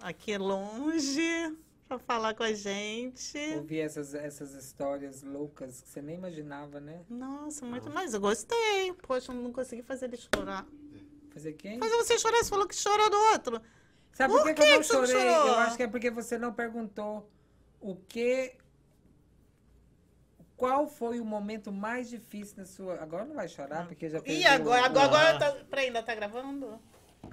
aqui 0.00 0.36
longe 0.36 1.56
para 1.88 1.98
falar 1.98 2.34
com 2.34 2.42
a 2.42 2.52
gente. 2.52 3.38
Ouvir 3.56 3.80
essas, 3.80 4.14
essas 4.14 4.52
histórias 4.54 5.22
loucas 5.22 5.80
que 5.80 5.88
você 5.88 6.02
nem 6.02 6.16
imaginava, 6.16 6.80
né? 6.80 7.00
Nossa, 7.08 7.64
muito 7.64 7.88
mais. 7.90 8.12
Eu 8.12 8.20
gostei. 8.20 8.92
Poxa, 9.02 9.32
eu 9.32 9.36
não 9.36 9.52
consegui 9.52 9.82
fazer 9.82 10.06
ele 10.06 10.18
chorar. 10.18 10.66
Fazer 11.32 11.52
quem? 11.54 11.78
Fazer 11.78 11.96
você 11.96 12.18
chorar, 12.18 12.38
você 12.42 12.50
falou 12.50 12.66
que 12.66 12.74
chorou 12.74 13.08
do 13.10 13.16
outro. 13.32 13.60
Sabe 14.12 14.32
Por 14.32 14.42
por 14.42 14.54
que, 14.54 14.54
que 14.54 14.62
eu 14.62 14.66
não 14.76 14.82
que 14.82 14.92
não 14.92 15.06
chorei? 15.06 15.20
chorou? 15.30 15.46
Eu 15.48 15.54
acho 15.58 15.76
que 15.76 15.82
é 15.82 15.88
porque 15.88 16.10
você 16.10 16.38
não 16.38 16.52
perguntou 16.52 17.30
o 17.80 17.96
que. 17.96 18.54
Qual 20.56 20.86
foi 20.88 21.20
o 21.20 21.24
momento 21.24 21.70
mais 21.70 22.08
difícil 22.08 22.56
na 22.58 22.64
sua. 22.64 22.94
Agora 23.02 23.24
não 23.26 23.34
vai 23.34 23.48
chorar, 23.48 23.86
porque 23.86 24.08
já 24.08 24.18
E 24.18 24.22
perdeu 24.22 24.50
agora? 24.52 24.82
o- 24.82 24.84
Agora, 24.86 25.04
agora 25.06 25.36
Ah. 25.36 25.38
tá... 25.38 25.64
Peraí, 25.66 25.86
ainda 25.86 26.02
tá 26.02 26.14
gravando? 26.14 26.80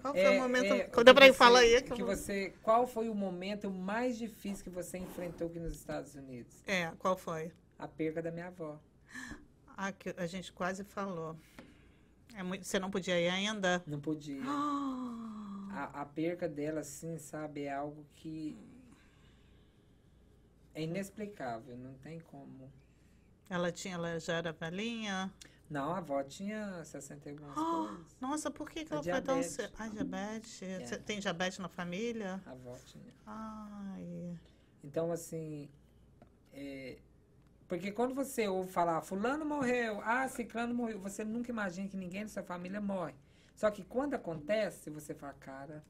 Qual 0.01 0.13
foi 0.13 0.23
É, 0.23 0.29
o 0.31 0.41
momento? 0.41 0.73
é, 0.73 0.83
Quando 0.85 1.13
que 1.15 1.23
eu 1.23 1.33
fala 1.33 1.59
aí. 1.59 1.81
Que 1.83 2.01
eu- 2.01 2.05
você, 2.05 2.53
qual 2.61 2.85
foi 2.85 3.07
o 3.07 3.15
momento 3.15 3.69
mais 3.71 4.17
difícil 4.17 4.63
que 4.63 4.69
você 4.69 4.97
enfrentou 4.97 5.47
aqui 5.47 5.59
nos 5.59 5.73
Estados 5.73 6.15
Unidos? 6.15 6.61
É, 6.67 6.91
qual 6.99 7.15
foi? 7.15 7.51
A 7.79 7.87
perca 7.87 8.21
da 8.21 8.31
minha 8.31 8.47
avó. 8.47 8.77
Ah, 9.77 9.91
que 9.91 10.13
a 10.17 10.25
gente 10.27 10.51
quase 10.51 10.83
falou. 10.83 11.37
É 12.35 12.43
muito... 12.43 12.65
Você 12.65 12.77
não 12.79 12.89
podia 12.91 13.19
ir 13.19 13.29
ainda? 13.29 13.81
Não 13.87 13.99
podia. 14.01 14.41
A, 15.75 16.01
a 16.01 16.05
perca 16.05 16.47
dela, 16.47 16.81
assim, 16.81 17.17
sabe, 17.17 17.63
é 17.63 17.73
algo 17.73 18.05
que 18.15 18.55
é 20.75 20.83
inexplicável, 20.83 21.75
não 21.77 21.93
tem 21.95 22.19
como. 22.19 22.71
Ela 23.53 23.71
tinha, 23.71 23.93
ela 23.93 24.19
já 24.19 24.33
era 24.33 24.51
velhinha? 24.51 25.31
Não, 25.69 25.93
a 25.93 25.99
avó 25.99 26.23
tinha 26.23 26.83
60 26.83 27.29
e 27.29 27.31
algumas 27.31 27.53
coisas. 27.53 28.17
Nossa, 28.19 28.49
por 28.49 28.69
que, 28.69 28.83
que 28.83 28.91
ela 28.91 29.03
foi 29.03 29.11
tão 29.13 29.21
diabetes. 29.21 29.51
cedo? 29.51 29.73
Ah, 29.77 29.87
diabetes? 29.87 30.61
É. 30.63 30.79
Você 30.79 30.97
tem 30.97 31.19
diabetes 31.19 31.59
na 31.59 31.69
família? 31.69 32.41
A 32.47 32.51
avó 32.51 32.75
tinha. 32.83 33.13
Ai. 33.27 34.39
Então, 34.83 35.11
assim, 35.11 35.69
é, 36.51 36.97
porque 37.67 37.91
quando 37.91 38.15
você 38.15 38.47
ouve 38.47 38.71
falar, 38.71 39.01
fulano 39.01 39.45
morreu, 39.45 40.01
ah, 40.01 40.27
ciclano 40.27 40.73
morreu, 40.73 40.99
você 40.99 41.23
nunca 41.23 41.51
imagina 41.51 41.87
que 41.87 41.95
ninguém 41.95 42.23
da 42.23 42.29
sua 42.29 42.43
família 42.43 42.81
morre. 42.81 43.13
Só 43.55 43.69
que 43.69 43.83
quando 43.83 44.15
acontece, 44.15 44.89
você 44.89 45.13
fala, 45.13 45.33
cara, 45.33 45.83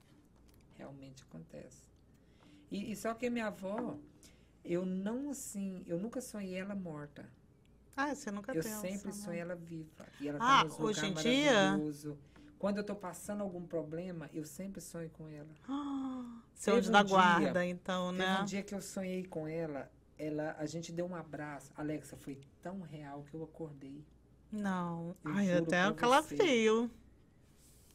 realmente 0.76 1.23
acontece. 1.23 1.90
E, 2.69 2.91
e 2.91 2.95
só 2.95 3.14
que 3.14 3.27
a 3.27 3.31
minha 3.31 3.48
avó, 3.48 3.98
eu 4.65 4.85
não, 4.85 5.30
assim, 5.31 5.81
eu 5.85 5.98
nunca 5.98 6.19
sonhei 6.19 6.60
ela 6.60 6.76
morta. 6.76 7.30
Ah, 7.95 8.14
você 8.15 8.32
nunca 8.32 8.52
Eu 8.53 8.64
pensa, 8.64 8.80
sempre 8.82 9.07
né? 9.07 9.14
sonhei 9.14 9.41
ela 9.41 9.56
viva. 9.56 10.06
E 10.20 10.28
ela 10.28 10.40
Ah, 10.41 10.60
tá 10.60 10.64
nos 10.65 10.80
hoje 10.80 11.06
em 11.06 11.14
dia? 11.14 11.80
Quando 12.57 12.78
eu 12.78 12.84
tô 12.84 12.95
passando 12.95 13.41
algum 13.41 13.61
problema, 13.65 14.30
eu 14.34 14.45
sempre 14.45 14.80
sonho 14.82 15.10
com 15.10 15.28
ela. 15.28 15.49
Ah, 15.68 16.40
Seu 16.56 16.76
Teve 16.76 16.80
anjo 16.80 16.90
um 16.90 16.94
da 16.94 17.03
dia- 17.03 17.10
guarda, 17.15 17.65
então, 17.65 18.11
Teve 18.11 18.18
né? 18.24 18.40
um 18.41 18.45
dia 18.45 18.64
que 18.64 18.74
eu 18.74 18.82
sonhei 18.82 19.26
com 19.26 19.48
ela, 19.48 19.91
ela, 20.18 20.56
a 20.57 20.65
gente 20.65 20.91
deu 20.91 21.06
um 21.06 21.15
abraço. 21.15 21.72
Alexa, 21.76 22.15
foi 22.15 22.40
tão 22.61 22.80
real 22.82 23.24
que 23.30 23.34
eu 23.36 23.44
acordei. 23.44 24.02
Não. 24.52 25.15
Eu 25.26 25.32
Ai, 25.34 25.53
até 25.57 25.88
o 25.90 25.94
calafrio. 25.94 26.90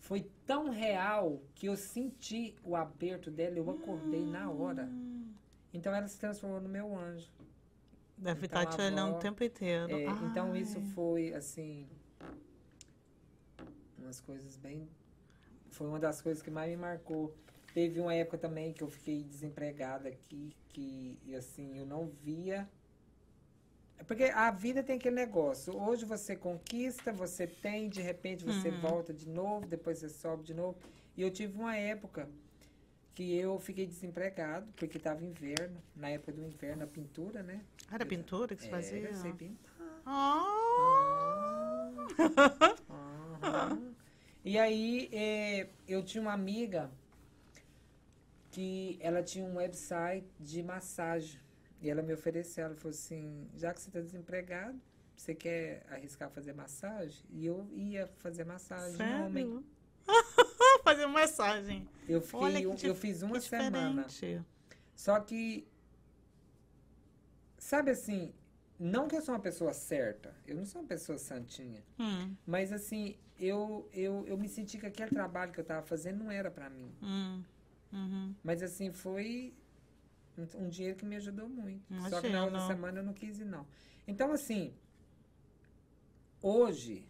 Foi 0.01 0.31
tão 0.47 0.71
real 0.71 1.41
que 1.55 1.67
eu 1.67 1.77
senti 1.77 2.55
o 2.63 2.77
aperto 2.77 3.31
dela, 3.31 3.57
eu 3.57 3.69
acordei 3.71 4.25
na 4.25 4.51
hora. 4.51 4.85
Hum. 4.85 5.33
Então 5.73 5.95
ela 5.95 6.07
se 6.09 6.19
transformou 6.19 6.61
no 6.61 6.69
meu 6.69 6.97
anjo. 6.97 7.31
Deve 8.19 8.47
Então, 8.47 8.47
estar 8.47 8.67
te 8.67 8.81
a 8.81 8.85
olhando 8.85 9.11
avó- 9.11 9.19
o 9.19 9.21
tempo 9.23 9.45
inteiro. 9.45 9.93
É, 9.93 10.11
então 10.25 10.55
isso 10.57 10.81
foi 10.95 11.33
assim 11.35 11.87
umas 13.99 14.21
coisas 14.21 14.57
bem 14.57 14.89
foi 15.71 15.87
uma 15.87 15.99
das 16.01 16.21
coisas 16.23 16.43
que 16.43 16.51
mais 16.51 16.71
me 16.71 16.77
marcou. 16.77 17.35
Teve 17.75 18.01
uma 18.01 18.15
época 18.15 18.39
também 18.39 18.73
que 18.73 18.83
eu 18.83 18.89
fiquei 18.89 19.23
desempregada 19.23 20.09
aqui, 20.09 20.53
que 20.71 21.19
e, 21.25 21.35
assim, 21.37 21.79
eu 21.79 21.87
não 21.87 22.07
via 22.09 22.69
É 23.99 24.05
porque 24.05 24.25
a 24.25 24.51
vida 24.51 24.83
tem 24.83 24.97
aquele 24.97 25.17
negócio. 25.17 25.77
Hoje 25.77 26.05
você 26.05 26.37
conquista, 26.37 27.13
você 27.13 27.47
tem, 27.47 27.89
de 27.89 28.01
repente 28.01 28.45
você 28.45 28.71
Uhum. 28.71 28.79
volta 28.81 29.13
de 29.13 29.29
novo, 29.29 29.67
depois 29.67 29.99
você 29.99 30.09
sobe 30.09 30.45
de 30.45 30.55
novo. 30.55 30.79
E 31.17 31.23
eu 31.23 31.31
tive 31.31 31.59
uma 31.59 31.77
época 31.77 32.29
que 33.19 33.35
eu 33.37 33.59
fiquei 33.59 33.85
desempregado, 33.85 34.71
porque 34.77 34.97
estava 34.97 35.25
inverno, 35.25 35.83
na 35.97 36.09
época 36.09 36.31
do 36.31 36.41
inverno, 36.41 36.85
a 36.85 36.87
pintura, 36.87 37.43
né? 37.43 37.65
Era 37.91 38.07
pintura 38.07 38.55
que 38.55 38.63
você 38.63 38.69
É, 38.69 38.71
fazia? 38.71 39.09
eu 39.09 39.15
sei 39.17 39.33
pintar. 39.33 39.73
Ah! 40.07 41.91
Aham. 43.43 43.93
E 44.45 44.57
aí, 44.57 45.09
é, 45.13 45.67
eu 45.89 46.01
tinha 46.05 46.23
uma 46.23 46.33
amiga 46.33 46.89
que 48.53 48.97
ela 49.01 49.21
tinha 49.21 49.45
um 49.45 49.57
website 49.57 50.25
de 50.39 50.63
massagem. 50.63 51.41
E 51.83 51.91
ela 51.91 52.03
me 52.03 52.15
ofereceu, 52.15 52.67
ela 52.67 52.77
falou 52.77 52.91
assim, 52.91 53.49
já 53.57 53.75
que 53.75 53.81
você 53.81 53.89
está 53.89 54.01
desempregado, 54.01 54.81
você 55.17 55.35
quer 55.35 55.85
arriscar 55.91 56.31
fazer 56.31 56.53
massagem? 56.53 57.21
E 57.31 57.45
eu 57.45 57.69
ia 57.73 58.07
fazer 58.19 58.45
massagem 58.45 58.95
em 59.05 59.15
homem. 59.25 59.65
Fazer 61.13 61.21
massagem. 61.21 61.89
Eu, 62.09 62.21
fiquei, 62.21 62.47
Olha 62.47 62.61
dif- 62.61 62.85
eu 62.87 62.95
fiz 62.95 63.23
uma 63.23 63.41
semana. 63.41 64.07
Só 64.97 65.21
que, 65.21 65.67
sabe 67.59 67.91
assim, 67.91 68.33
não 68.79 69.09
que 69.09 69.17
eu 69.17 69.23
sou 69.23 69.35
uma 69.35 69.41
pessoa 69.41 69.73
certa, 69.73 70.35
eu 70.47 70.55
não 70.57 70.65
sou 70.65 70.81
uma 70.83 70.89
pessoa 70.89 71.19
santinha. 71.19 71.83
Hum, 71.99 72.35
Mas 72.47 72.73
assim, 72.73 73.17
eu, 73.39 73.89
eu, 73.93 74.27
eu 74.27 74.37
me 74.39 74.49
senti 74.49 74.79
que 74.79 74.87
aquele 74.87 75.11
trabalho 75.11 75.53
que 75.53 75.61
eu 75.61 75.63
estava 75.63 75.83
fazendo 75.87 76.25
não 76.25 76.31
era 76.31 76.51
para 76.51 76.69
mim. 76.71 76.91
hum, 77.03 77.43
uhum. 77.93 78.35
Mas 78.43 78.63
assim, 78.63 78.93
foi 78.93 79.55
um, 80.59 80.69
dinheiro 80.69 80.97
que 80.97 81.05
me 81.05 81.17
ajudou 81.17 81.49
muito. 81.49 81.83
Só 82.09 82.21
que 82.21 82.29
na 82.29 82.45
outra 82.45 82.61
semana 82.61 83.01
eu 83.01 83.05
não 83.05 83.13
quis 83.13 83.39
ir, 83.41 83.45
não. 83.45 83.67
Então, 84.07 84.33
assim, 84.33 84.73
hoje 86.41 87.07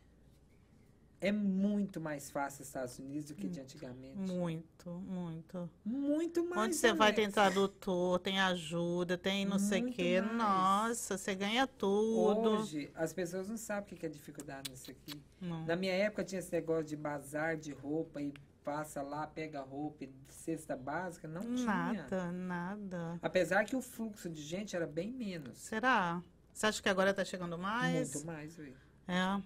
é 1.20 1.32
muito 1.32 2.00
mais 2.00 2.30
fácil 2.30 2.62
os 2.62 2.68
Estados 2.68 2.98
Unidos 2.98 3.24
do 3.24 3.34
que 3.34 3.48
de 3.48 3.60
antigamente. 3.60 4.16
Muito, 4.16 4.90
muito. 4.90 5.68
Muito 5.84 6.44
mais. 6.44 6.62
Onde 6.62 6.74
você 6.76 6.92
vai, 6.92 7.12
tem 7.12 7.30
tradutor, 7.30 8.18
tem 8.20 8.38
ajuda, 8.38 9.18
tem 9.18 9.44
não 9.44 9.58
sei 9.58 9.80
o 9.80 9.82
Muito 9.84 9.96
quê. 9.96 10.20
mais. 10.20 10.36
Nossa, 10.36 11.18
você 11.18 11.34
ganha 11.34 11.66
tudo. 11.66 12.50
Hoje, 12.60 12.90
as 12.94 13.12
pessoas 13.12 13.48
não 13.48 13.56
sabem 13.56 13.94
o 13.94 13.96
que 13.96 14.06
é 14.06 14.08
dificuldade 14.08 14.70
nisso 14.70 14.90
aqui. 14.90 15.20
Não. 15.40 15.64
Na 15.66 15.74
minha 15.74 15.92
época 15.92 16.22
tinha 16.22 16.38
esse 16.38 16.52
negócio 16.52 16.84
de 16.84 16.96
bazar 16.96 17.56
de 17.56 17.72
roupa 17.72 18.22
e 18.22 18.32
passa 18.64 19.02
lá, 19.02 19.26
pega 19.26 19.60
roupa, 19.62 20.04
e 20.04 20.12
cesta 20.28 20.76
básica, 20.76 21.26
não 21.26 21.40
tinha. 21.40 21.64
Nada, 21.64 22.30
nada. 22.30 23.18
Apesar 23.22 23.64
que 23.64 23.74
o 23.74 23.80
fluxo 23.80 24.28
de 24.28 24.42
gente 24.42 24.76
era 24.76 24.86
bem 24.86 25.10
menos. 25.10 25.58
Será? 25.58 26.22
Você 26.52 26.66
acha 26.66 26.82
que 26.82 26.88
agora 26.88 27.14
tá 27.14 27.24
chegando 27.24 27.56
mais? 27.56 28.14
Muito 28.14 28.26
mais, 28.26 28.58
ui. 28.58 28.74
É. 29.06 29.42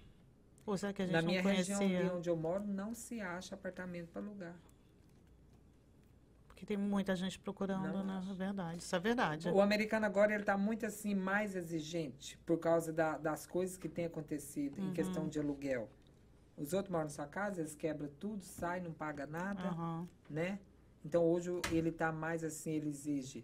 Ou 0.65 0.77
será 0.77 0.93
que 0.93 1.01
a 1.01 1.05
gente 1.05 1.13
Na 1.13 1.21
não 1.21 1.29
minha 1.29 1.41
região 1.41 1.79
conhecia? 1.79 1.99
ali 1.99 2.09
onde 2.09 2.29
eu 2.29 2.35
moro, 2.37 2.63
não 2.65 2.93
se 2.93 3.19
acha 3.19 3.55
apartamento 3.55 4.09
para 4.11 4.21
alugar. 4.21 4.55
Porque 6.47 6.65
tem 6.65 6.77
muita 6.77 7.15
gente 7.15 7.37
procurando, 7.39 7.91
Não 7.91 8.03
né? 8.05 8.33
verdade. 8.35 8.77
Isso 8.79 8.95
é 8.95 8.99
verdade. 8.99 9.49
O 9.49 9.59
americano 9.59 10.05
agora 10.05 10.33
ele 10.33 10.43
tá 10.43 10.57
muito 10.57 10.85
assim 10.85 11.13
mais 11.13 11.55
exigente 11.55 12.37
por 12.45 12.57
causa 12.59 12.93
da- 12.93 13.17
das 13.17 13.45
coisas 13.45 13.77
que 13.77 13.89
tem 13.89 14.05
acontecido 14.05 14.79
Uhum. 14.79 14.89
em 14.89 14.93
questão 14.93 15.27
de 15.27 15.39
aluguel. 15.39 15.89
Os 16.55 16.71
outros 16.71 16.91
moram 16.91 17.05
na 17.05 17.09
sua 17.09 17.27
casa, 17.27 17.59
eles 17.61 17.75
quebram 17.75 18.07
tudo, 18.19 18.43
saem, 18.45 18.83
não 18.83 18.93
paga 18.93 19.25
nada, 19.25 19.69
Aham. 19.69 20.07
né? 20.29 20.59
Então 21.03 21.23
hoje 21.25 21.49
ele 21.71 21.91
tá 21.91 22.11
mais 22.11 22.43
assim, 22.43 22.71
ele 22.71 22.89
exige 22.89 23.43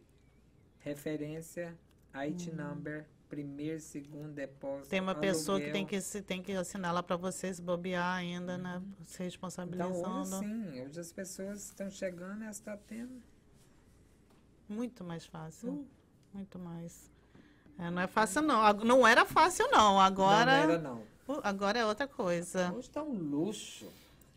referência, 0.79 1.77
IT 2.13 2.51
number, 2.51 3.05
primeiro, 3.29 3.79
segundo 3.79 4.33
depósito. 4.33 4.83
Uhum. 4.85 4.89
Tem 4.89 4.99
uma 4.99 5.15
pessoa 5.15 5.57
que 5.59 5.65
aluguel. 5.65 5.73
tem 5.73 5.85
que, 5.85 6.01
se- 6.01 6.21
tem 6.21 6.41
que 6.41 6.51
assinar 6.53 6.93
lá 6.93 7.01
para 7.03 7.15
você 7.15 7.53
se 7.53 7.61
bobear 7.61 8.15
ainda, 8.17 8.57
né? 8.57 8.81
Se 9.05 9.13
Então 9.15 9.25
responsabilizando. 9.25 10.35
hoje 10.35 10.39
sim, 10.39 10.81
hoje 10.81 10.99
as 10.99 11.11
pessoas 11.13 11.63
estão 11.65 11.89
chegando 11.89 12.41
e 12.41 12.43
elas 12.45 12.55
estão 12.57 12.77
tendo. 12.87 13.21
Muito 14.67 15.03
mais 15.03 15.25
fácil. 15.25 15.71
Uh. 15.71 15.87
Muito 16.33 16.59
mais. 16.59 17.09
É, 17.77 17.89
não 17.89 18.01
é 18.01 18.07
fácil, 18.07 18.41
não. 18.41 18.73
Não 18.73 19.07
era 19.07 19.25
fácil, 19.25 19.67
não. 19.71 19.99
Agora, 19.99 20.45
Não, 20.45 20.67
não 20.67 20.73
era 20.73 20.81
não. 20.81 20.97
Uh, 21.27 21.39
agora 21.43 21.79
é 21.79 21.85
outra 21.85 22.07
coisa. 22.07 22.71
Hoje 22.73 22.89
tá 22.89 23.01
um 23.01 23.13
luxo. 23.13 23.87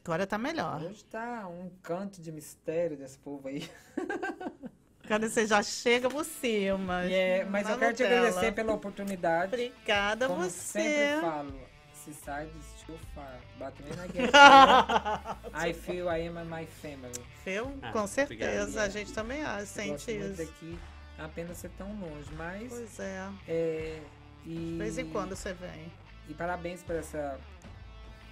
Agora 0.05 0.27
tá 0.27 0.37
melhor. 0.39 0.83
Hoje 0.83 1.05
tá 1.05 1.47
um 1.49 1.71
canto 1.83 2.21
de 2.21 2.33
mistério 2.33 2.97
desse 2.97 3.19
povo 3.19 3.49
aí. 3.49 3.69
Quando 5.07 5.29
você 5.29 5.47
já 5.47 5.63
chega 5.63 6.09
por 6.09 6.25
cima. 6.25 7.05
É, 7.05 7.45
mas 7.45 7.69
eu 7.69 7.79
quero 7.79 7.95
te 7.95 8.03
Nutella. 8.03 8.29
agradecer 8.29 8.53
pela 8.53 8.73
oportunidade. 8.73 9.47
Obrigada 9.55 10.27
Como 10.29 10.43
você. 10.43 10.81
sempre 10.81 11.21
falo, 11.21 11.61
se 11.93 12.15
sai 12.15 12.47
do 12.47 12.61
too 12.87 12.99
far, 13.15 13.39
but 13.59 13.73
when 13.81 13.93
I 14.05 14.09
get 14.09 14.35
here, 14.35 15.71
I 15.71 15.73
feel 15.73 16.07
I 16.09 16.27
am 16.29 16.45
my 16.49 16.67
family. 16.67 17.13
Eu, 17.47 17.77
Ah, 17.83 17.93
com 17.93 18.07
certeza. 18.07 18.63
obrigado. 18.63 18.79
A 18.79 18.89
gente 18.89 19.13
também 19.13 19.43
sente 19.67 20.11
isso. 20.13 20.37
daqui, 20.37 20.79
apenas 21.19 21.59
ser 21.59 21.71
tão 21.79 21.89
longe, 22.01 22.29
mas 22.37 22.69
Pois 22.73 22.99
é. 23.01 23.29
é, 23.49 24.01
e, 24.47 24.55
De 24.55 24.79
vez 24.79 24.99
em 24.99 25.09
quando 25.11 25.37
você 25.37 25.53
vem. 25.53 25.93
e 26.29 26.35
parabéns 26.35 26.83
por 26.83 26.97
essa 26.97 27.39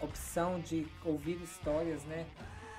opção 0.01 0.59
de 0.61 0.87
ouvir 1.05 1.41
histórias, 1.43 2.03
né? 2.05 2.27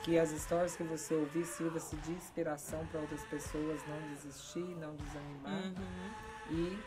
Que 0.03 0.17
as 0.17 0.31
histórias 0.31 0.75
que 0.75 0.83
você 0.83 1.13
ouvir 1.13 1.45
sirva-se 1.45 1.95
de 1.97 2.11
inspiração 2.11 2.85
para 2.87 3.01
outras 3.01 3.23
pessoas 3.25 3.79
não 3.87 4.15
desistir, 4.15 4.75
não 4.79 4.95
desanimar 4.95 5.73
e 6.49 6.79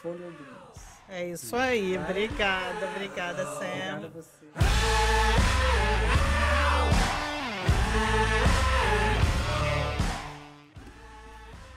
follow 0.00 0.30
dreams. 0.30 1.00
É 1.08 1.28
isso 1.28 1.56
aí. 1.56 1.98
Obrigada, 1.98 2.86
obrigada, 2.86 3.42
Obrigada 3.42 3.42
a 3.42 4.00
Sam. 4.00 4.08
você. 4.10 4.46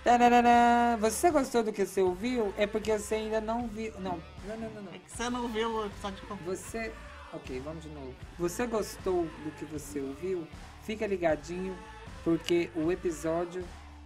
Tararara. 0.03 0.97
Você 0.99 1.31
gostou 1.31 1.63
do 1.63 1.71
que 1.71 1.85
você 1.85 2.01
ouviu? 2.01 2.53
É 2.57 2.67
porque 2.67 2.97
você 2.97 3.15
ainda 3.15 3.39
não 3.41 3.67
viu. 3.67 3.93
Não, 3.99 4.21
não, 4.47 4.57
não, 4.57 4.69
não. 4.69 4.81
não. 4.83 4.93
É 4.93 4.99
que 4.99 5.09
você 5.09 5.29
não 5.29 5.47
viu 5.47 5.69
o 5.71 5.85
episódio 5.85 6.27
completo. 6.27 6.55
Você. 6.55 6.91
Ok, 7.31 7.59
vamos 7.61 7.83
de 7.83 7.89
novo. 7.89 8.13
Você 8.37 8.67
gostou 8.67 9.23
do 9.23 9.51
que 9.57 9.65
você 9.65 9.99
ouviu? 9.99 10.47
Fica 10.83 11.07
ligadinho, 11.07 11.77
porque 12.23 12.69
o 12.75 12.91
episódio 12.91 13.63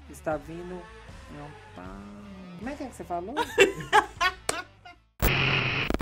está 0.10 0.38
vindo. 0.38 0.82
Como 2.60 2.70
é 2.70 2.76
que 2.76 2.84
é 2.84 2.88
que 2.88 2.96
você 2.96 3.04
falou? 3.04 3.36